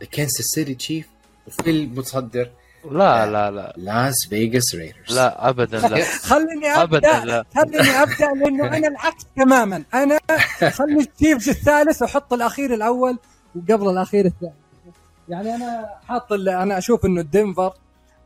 the 0.00 0.06
Kansas 0.10 0.44
City 0.46 0.74
Chiefs 0.74 1.06
وفي 1.46 1.70
المتصدر 1.70 2.50
لا 2.90 3.26
لا 3.26 3.50
لا. 3.50 3.74
Las 3.76 4.14
Vegas 4.30 4.74
Raiders 4.74 5.16
لا 5.16 5.48
ابدا 5.48 5.78
لا. 5.88 6.04
خليني 6.30 6.66
أبدأ. 6.68 6.82
ابدا 6.82 7.24
لا. 7.24 7.44
خليني 7.54 7.90
أبدأ 8.02 8.26
لأنه 8.44 8.66
أنا 8.76 8.88
العكس 8.88 9.26
تماما. 9.36 9.82
أنا 9.94 10.18
خلي 10.70 11.00
ال 11.00 11.07
Chiefs 11.07 11.48
الثالث 11.48 12.02
واحط 12.02 12.32
الأخير 12.32 12.74
الأول 12.74 13.18
وقبل 13.56 13.90
الأخير 13.90 14.26
الثاني. 14.26 14.52
يعني 15.28 15.54
أنا 15.54 15.88
حاط 16.08 16.32
أنا 16.32 16.78
أشوف 16.78 17.04
إنه 17.06 17.20
ال 17.20 17.27
Denver 17.27 17.72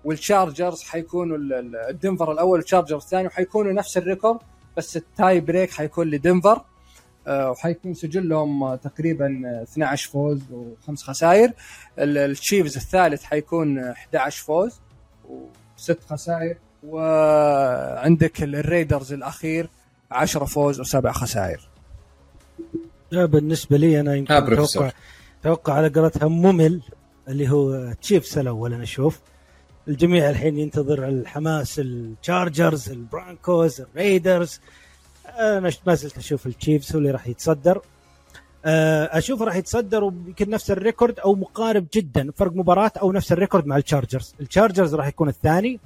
وال 0.05 0.20
Chargers 0.20 0.83
حيكونوا 0.83 1.37
ال- 1.37 1.53
ال- 1.53 1.77
ال 1.77 1.85
Denver 1.85 2.33
الأول 2.33 2.59
وال 2.59 2.67
Chargers 2.67 3.03
الثاني 3.03 3.27
وحيكونوا 3.27 3.73
نفس 3.73 3.97
ال 3.97 4.03
record 4.03 4.39
بس 4.77 4.97
ال 4.97 5.08
tie 5.08 5.41
break 5.41 5.71
حيكون 5.71 6.11
ل 6.11 6.16
Denver. 6.16 6.53
آه، 6.53 6.65
وحيكون 7.29 7.95
سجلهم 7.95 8.63
آه، 8.63 8.77
تقريبا 8.77 9.43
آه، 9.47 9.63
12 9.63 10.09
فوز 10.11 10.41
وخمس 10.53 11.03
خسائر. 11.03 11.53
ال- 11.99 12.19
ال 12.19 12.27
Chiefs 12.27 12.77
الثالث 12.77 13.23
حيكون 13.23 13.79
آه، 13.79 13.93
11 13.93 14.43
فوز 14.43 14.81
وست 15.77 15.99
خسائر. 16.11 16.57
وعندك 16.87 18.43
ال- 18.43 18.57
ال 18.57 18.64
Raiders 18.64 19.13
الأخير 19.13 19.69
10 20.11 20.45
فوز 20.45 20.81
وسبع 20.81 21.13
خسائر. 21.13 21.61
بالنسبة 23.13 23.77
لي 23.77 24.01
أنا 24.01 24.15
يمكن. 24.15 24.35
أتوقع 24.35 24.91
أتوقع 25.41 25.73
على 25.73 25.89
قولتها 25.89 26.29
ممل 26.29 26.83
اللي 27.29 27.49
هو 27.51 27.93
Chiefs 27.93 28.39
الأول 28.39 28.73
أنا 28.75 28.83
أشوف. 28.83 29.21
الجميع 29.89 30.31
الحين 30.31 30.59
ينتظر 30.59 31.09
الحماس 31.09 31.79
ال 31.79 31.91
Chargers 31.91 32.91
ال 32.91 33.02
Broncos 33.02 33.81
ال 33.81 33.91
Raiders 33.91 34.61
أنا 35.41 35.71
ما 35.87 35.95
زلت 35.95 36.19
أشوف 36.19 36.47
ال 36.47 36.53
Chiefs 36.53 36.93
هو 36.93 36.99
اللي 36.99 37.11
راح 37.11 37.27
يتصدر. 37.29 37.81
آه، 38.65 39.19
أشوف 39.19 39.43
راح 39.43 39.57
يتصدر 39.57 40.05
ويمكن 40.05 40.51
نفس 40.51 40.71
ال 40.71 40.78
record 40.78 41.19
أو 41.21 41.35
مقارب 41.35 41.87
جدا 41.95 42.31
فرق 42.37 42.53
مباراة 42.53 42.93
أو 43.03 43.13
نفس 43.13 43.33
ال 43.33 43.38
record 43.38 43.67
مع 43.67 43.77
ال 43.77 43.83
Chargers 43.83 44.35
ال 44.41 44.47
Chargers 44.47 44.95
راح 44.95 45.07
يكون 45.07 45.29
الثاني 45.29 45.81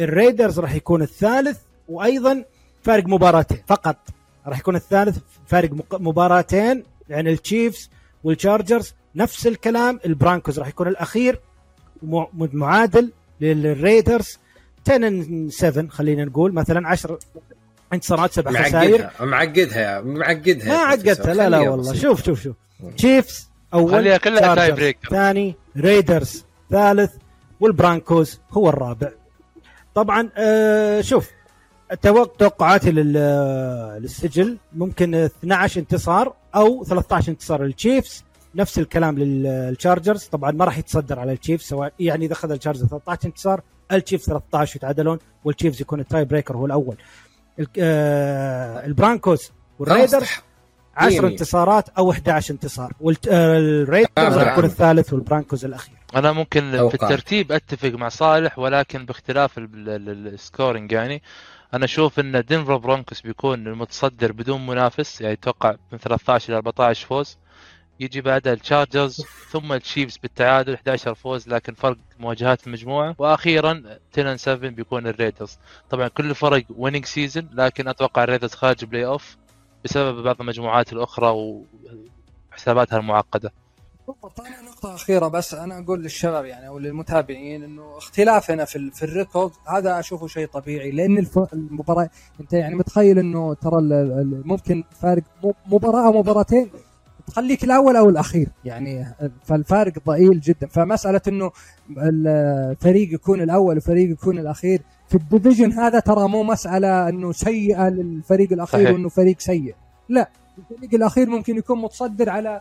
ال 0.00 0.07
Raiders 0.07 0.60
راح 0.60 0.74
يكون 0.74 1.02
الثالث 1.02 1.58
وأيضا 1.88 2.44
فارق 2.82 3.04
مباراتين 3.06 3.58
فقط. 3.66 3.96
راح 4.46 4.58
يكون 4.58 4.76
الثالث 4.76 5.18
فارق 5.46 5.70
مباراتين 5.92 6.84
يعني 7.08 7.30
ال 7.32 7.40
Chiefs 7.40 7.90
وال 8.24 8.38
Chargers 8.38 8.94
نفس 9.14 9.46
الكلام 9.46 10.00
ال 10.06 10.12
Broncos 10.12 10.58
راح 10.58 10.68
يكون 10.68 10.88
الأخير 10.88 11.40
مع- 12.02 12.28
معادل 12.34 13.12
لل 13.40 13.62
Raiders 13.62 14.38
10 14.88 15.48
7 15.50 15.88
خلينا 15.88 16.24
نقول 16.24 16.52
مثلا 16.52 16.88
10 16.88 17.18
انتصارات 17.92 18.32
سبع 18.32 18.50
خسائر 18.62 19.10
معقدها 19.20 20.00
معقدها 20.00 20.68
ما 20.68 20.74
عقدتها. 20.78 21.34
لا 21.34 21.48
لا 21.48 21.58
والله. 21.58 21.94
شوف 21.94 22.24
شوف 22.24 22.42
شوف. 22.42 22.56
Chiefs 22.96 23.48
أول 23.74 23.90
خليها 23.92 24.16
كلها 24.16 24.54
tie 24.54 24.72
breaker. 24.72 25.08
ثاني 25.08 25.54
Raiders 25.76 26.44
ثالث 26.70 27.12
وال 27.60 27.78
Broncos 27.78 28.40
هو 28.52 28.68
الرابع 28.68 29.08
طبعا 29.94 30.28
آه 30.36 31.00
شوف 31.00 31.30
توقعاتي 32.38 32.90
لل- 32.90 33.98
للسجل 34.02 34.58
ممكن 34.72 35.14
12 35.14 35.80
انتصار 35.80 36.34
أو 36.54 36.84
13 36.84 37.28
انتصار 37.32 37.62
لل 37.62 37.78
Chiefs 37.78 38.24
نفس 38.54 38.78
الكلام 38.78 39.18
لل 39.18 39.39
Chargers 39.39 40.24
طبعا 40.24 40.50
ما 40.50 40.64
راح 40.64 40.78
يتصدر 40.78 41.18
على 41.18 41.32
ال 41.32 41.37
Chiefs 41.37 41.64
سواء 41.64 41.92
يعني 42.00 42.24
إذا 42.26 42.32
اخذ 42.32 42.50
ال 42.50 42.54
Chargers 42.54 42.86
13 42.88 43.26
انتصار 43.28 43.60
ال 43.92 43.97
Chiefs 43.97 44.24
13 44.26 44.76
يتعادلون 44.76 45.18
وال 45.44 45.53
Chiefs 45.53 45.80
يكون 45.80 46.00
ال 46.00 46.06
tie 46.06 46.24
breaker 46.24 46.56
هو 46.56 46.66
الأول 46.66 46.96
ال- 46.96 47.29
ال 48.86 48.94
Broncos 48.94 49.52
وال 49.78 49.86
Raiders 49.86 50.12
خلاص، 50.24 50.40
10 50.96 51.20
مية. 51.22 51.28
انتصارات 51.32 51.88
أو 51.88 52.10
11 52.10 52.54
انتصار 52.54 52.92
وال 53.00 53.24
Raiders 53.24 54.08
آه، 54.38 54.52
يكون. 54.52 54.64
الثالث 54.64 55.12
وال 55.12 55.24
Broncos 55.24 55.64
الأخير 55.64 55.94
أنا 56.16 56.32
ممكن 56.32 56.70
في. 56.88 56.94
الترتيب 56.94 57.52
أتفق 57.52 57.88
مع 57.88 58.08
صالح 58.08 58.58
ولكن 58.58 59.06
باختلاف 59.06 59.58
ال- 59.58 59.64
ال- 59.88 60.08
ال- 60.08 60.34
ال 60.34 60.41
scoring 60.41 60.92
يعني 60.92 61.22
أنا 61.74 61.84
أشوف 61.84 62.20
إن 62.20 62.44
Denver 62.48 62.76
Broncos 62.76 63.20
بيكون 63.20 63.66
المتصدر 63.66 64.32
بدون 64.32 64.66
منافس 64.66 65.20
يعني 65.20 65.34
أتوقع 65.34 65.74
من 65.92 65.98
13 65.98 66.52
ل 66.52 66.56
14 66.56 67.06
فوز 67.06 67.38
يجي 68.00 68.20
بعدها 68.20 68.52
ال 68.52 68.60
Chargers 68.60 69.24
ثم 69.50 69.72
ال 69.72 69.78
Chiefs 69.78 70.16
بالتعادل 70.16 70.74
11 70.74 71.14
فوز 71.14 71.48
لكن 71.48 71.74
فرق 71.74 71.96
مواجهات 72.18 72.66
المجموعة. 72.66 73.14
وأخيرا 73.18 73.82
10 74.12 74.36
7 74.36 74.70
بيكون 74.70 75.06
ال 75.06 75.12
Raiders 75.12 75.58
طبعا 75.90 76.08
كل 76.08 76.34
فرق 76.34 76.64
winning 76.76 77.04
season 77.04 77.48
لكن 77.52 77.88
أتوقع 77.88 78.24
ال 78.24 78.28
Raiders 78.28 78.54
خارج 78.54 78.84
playoff 78.84 79.36
بسبب 79.84 80.22
بعض 80.22 80.36
المجموعات 80.40 80.92
الأخرى 80.92 81.62
وحساباتها 82.52 82.98
المعقدة. 82.98 83.52
بالضبط 84.08 84.40
أنا 84.40 84.62
نقطة 84.62 84.94
أخيرة 84.94 85.28
بس 85.28 85.54
أنا 85.54 85.78
أقول 85.78 86.02
للشباب 86.02 86.44
يعني 86.44 86.68
أو 86.68 86.78
للمتابعين 86.78 87.64
إنه 87.64 87.98
اختلافنا 87.98 88.64
في 88.64 88.90
في 88.90 89.02
الريكورد 89.02 89.52
هذا 89.68 89.98
أشوفه 89.98 90.26
شيء 90.26 90.46
طبيعي 90.46 90.90
لأن 90.90 91.26
المباراة 91.52 92.10
أنت 92.40 92.52
يعني 92.52 92.74
متخيل 92.74 93.18
إنه 93.18 93.54
ترى 93.54 93.76
ممكن 94.44 94.84
فارق 95.02 95.22
مباراة 95.66 96.06
أو 96.06 96.12
مباراتين 96.12 96.70
تخليك 97.30 97.64
الأول 97.64 97.96
أو 97.96 98.08
الأخير. 98.08 98.48
يعني 98.64 99.06
فالفارق 99.44 99.92
ضئيل 100.06 100.40
جدا. 100.40 100.66
فمسألة 100.66 101.20
إنه 101.28 101.50
الفريق 101.98 103.14
يكون 103.14 103.40
الأول 103.42 103.76
وفريق 103.76 104.10
يكون 104.10 104.38
الأخير 104.38 104.82
في 105.08 105.14
ال 105.14 105.20
division 105.20 105.72
هذا 105.72 106.00
ترى 106.00 106.28
مو 106.28 106.42
مسألة 106.42 107.08
إنه 107.08 107.32
سيئة 107.32 107.88
للفريق 107.88 108.52
الأخير 108.52 108.80
صحيح. 108.80 108.94
وإنه 108.94 109.08
فريق 109.08 109.40
سيء. 109.40 109.74
لا 110.08 110.30
الفريق 110.58 110.94
الأخير 110.94 111.28
ممكن 111.28 111.56
يكون 111.56 111.82
متصدر 111.82 112.30
على 112.30 112.60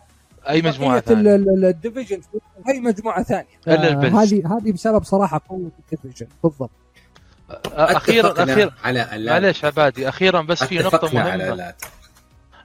أي 0.50 0.62
مجموعة 0.62 1.00
ثانية. 1.00 1.36
ال 1.36 1.44
division. 1.44 2.22
أي 2.70 2.80
مجموعة 2.80 3.24
ثانية. 3.24 3.60
آه،. 3.68 4.22
هذه 4.24 4.58
هذه 4.58 4.72
بسبب 4.72 5.04
صراحة 5.04 5.42
قوة 5.50 5.72
ال 5.80 5.85
division. 5.85 6.28
بالضبط. 6.44 6.72
أخيرا 7.66 8.44
أخيرا. 8.44 8.72
على 8.84 9.08
معليش 9.14 9.66
عبادي 9.66 10.10
أخيرا 10.10 10.42
بس 10.42 10.64
في 10.64 10.80
نقطة 10.80 11.14
مهمة. 11.14 11.74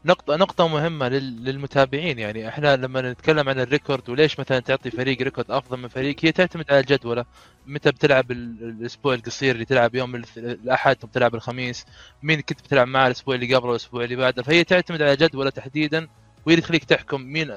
نقطة 0.06 0.36
نقطة 0.36 0.68
مهمة 0.68 1.08
لل- 1.08 1.44
للمتابعين. 1.44 2.18
يعني 2.18 2.48
إحنا 2.48 2.76
لما 2.76 3.12
نتكلم 3.12 3.48
عن 3.48 3.60
ال 3.60 3.67
record 3.67 4.10
وليش 4.10 4.40
مثلا 4.40 4.60
تعطي 4.60 4.90
فريق 4.90 5.22
record 5.22 5.50
أفضل 5.50 5.76
من 5.80 5.88
فريق 5.88 6.16
هي 6.22 6.32
تعتمد 6.32 6.64
على 6.70 6.80
الجدولة. 6.80 7.24
متى 7.66 7.90
بتلعب 7.90 8.30
ال- 8.30 8.76
الأسبوع 8.80 9.14
القصير 9.14 9.54
اللي 9.54 9.64
تلعب 9.64 9.94
يوم 9.94 10.14
الأحد 10.36 10.96
وبتلعب 11.02 11.34
الخميس. 11.34 11.86
مين 12.22 12.40
كنت 12.40 12.60
بتلعب 12.60 12.88
معاه 12.88 13.06
الأسبوع 13.06 13.34
اللي 13.34 13.54
قبله 13.54 13.68
والاسبوع 13.68 14.04
اللي 14.04 14.16
بعده. 14.16 14.42
فهي 14.42 14.64
تعتمد 14.64 15.02
على 15.02 15.16
جدولة 15.16 15.50
تحديدا 15.50 16.08
وهي 16.46 16.54
اللي 16.54 16.60
تخليك 16.66 16.84
تحكم 16.84 17.20
مين 17.20 17.56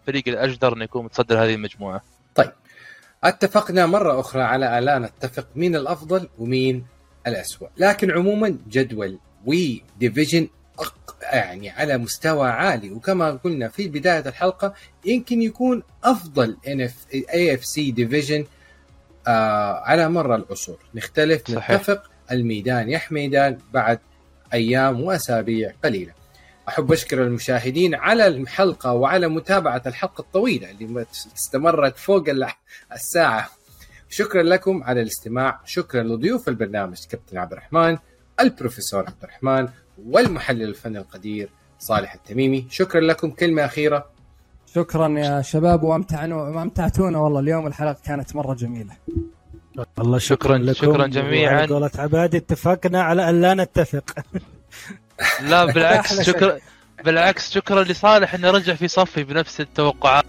الفريق 0.00 0.28
الأجدر 0.28 0.72
إنه 0.72 0.84
يكون 0.84 1.04
متصدر 1.04 1.44
هذه 1.44 1.54
المجموعة. 1.54 2.02
اتفقنا 3.24 3.86
مرة 3.86 4.20
أخرى 4.20 4.42
على 4.42 4.78
ألا 4.78 4.98
نتفق 4.98 5.48
مين 5.56 5.76
الأفضل 5.76 6.28
ومين 6.38 6.86
الأسوأ. 7.26 7.68
لكن 7.76 8.10
عموما 8.10 8.58
جدول. 8.68 9.18
و 9.46 9.82
division 9.98 10.48
يعني 11.22 11.70
على 11.70 11.98
مستوى 11.98 12.48
عالي. 12.50 12.90
وكما 12.90 13.30
قلنا 13.30 13.68
في 13.68 13.88
بداية 13.88 14.28
الحلقة 14.28 14.74
يمكن 15.04 15.42
يكون 15.42 15.82
أفضل 16.04 16.56
AFC 17.34 17.90
division 17.90 18.46
على 19.26 20.08
مر 20.08 20.34
العصور. 20.34 20.78
نختلف 20.94 21.50
صحيح. 21.50 21.70
نتفق 21.70 22.10
الميدان 22.32 22.90
يا 22.90 22.98
حميدان 22.98 23.58
بعد 23.72 23.98
أيام 24.54 25.00
وأسابيع 25.02 25.72
قليلة. 25.84 26.12
أحب 26.68 26.92
أشكر 26.92 27.22
المشاهدين 27.22 27.94
على 27.94 28.26
الحلقة 28.26 28.92
وعلى 28.92 29.28
متابعة 29.28 29.82
الحلقة 29.86 30.20
الطويلة 30.22 30.70
اللي 30.70 31.06
استمرت 31.36 31.96
فوق 31.96 32.28
ال- 32.28 32.48
الساعة. 32.92 33.48
شكرا 34.08 34.42
لكم 34.42 34.82
على 34.82 35.00
الاستماع. 35.00 35.60
شكرا 35.64 36.02
لضيوف 36.02 36.48
البرنامج 36.48 36.98
كابتن 37.10 37.38
عبد 37.38 37.52
الرحمن 37.52 37.98
البروفيسور 38.40 39.00
عبد 39.06 39.22
الرحمن 39.24 39.68
والمحلل 40.06 40.62
الفني 40.62 40.98
القدير 40.98 41.48
صالح 41.78 42.14
التميمي. 42.14 42.66
شكرا 42.70 43.00
لكم. 43.00 43.30
كلمة 43.30 43.64
أخيرة. 43.64 44.06
شكرا 44.74 45.08
يا 45.18 45.42
شباب 45.42 45.82
وامتعنا 45.82 46.62
امتعتونا 46.62 47.18
والله. 47.18 47.40
اليوم 47.40 47.66
الحلقة 47.66 47.96
كانت 48.06 48.36
مرة 48.36 48.54
جميلة. 48.54 48.92
والله 49.98 50.18
شكرا 50.18 50.58
شكراً- 50.58 50.60
لكم. 50.60 50.72
شكراً 50.92 51.06
جميعاً. 51.06 51.66
قولة 51.66 51.90
عبادي 51.98 52.36
اتفقنا 52.36 53.02
على 53.02 53.30
أن 53.30 53.40
لا 53.40 53.54
نتفق. 53.54 54.04
لا 55.42 55.64
بالعكس. 55.64 56.20
شكرا 56.20 56.58
بالعكس 57.04 57.50
شكرا 57.50 57.82
لصالح 57.82 58.34
إنه 58.34 58.50
رجع 58.50 58.74
في 58.74 58.88
صفي 58.88 59.24
بنفس 59.24 59.60
التوقعات. 59.60 60.24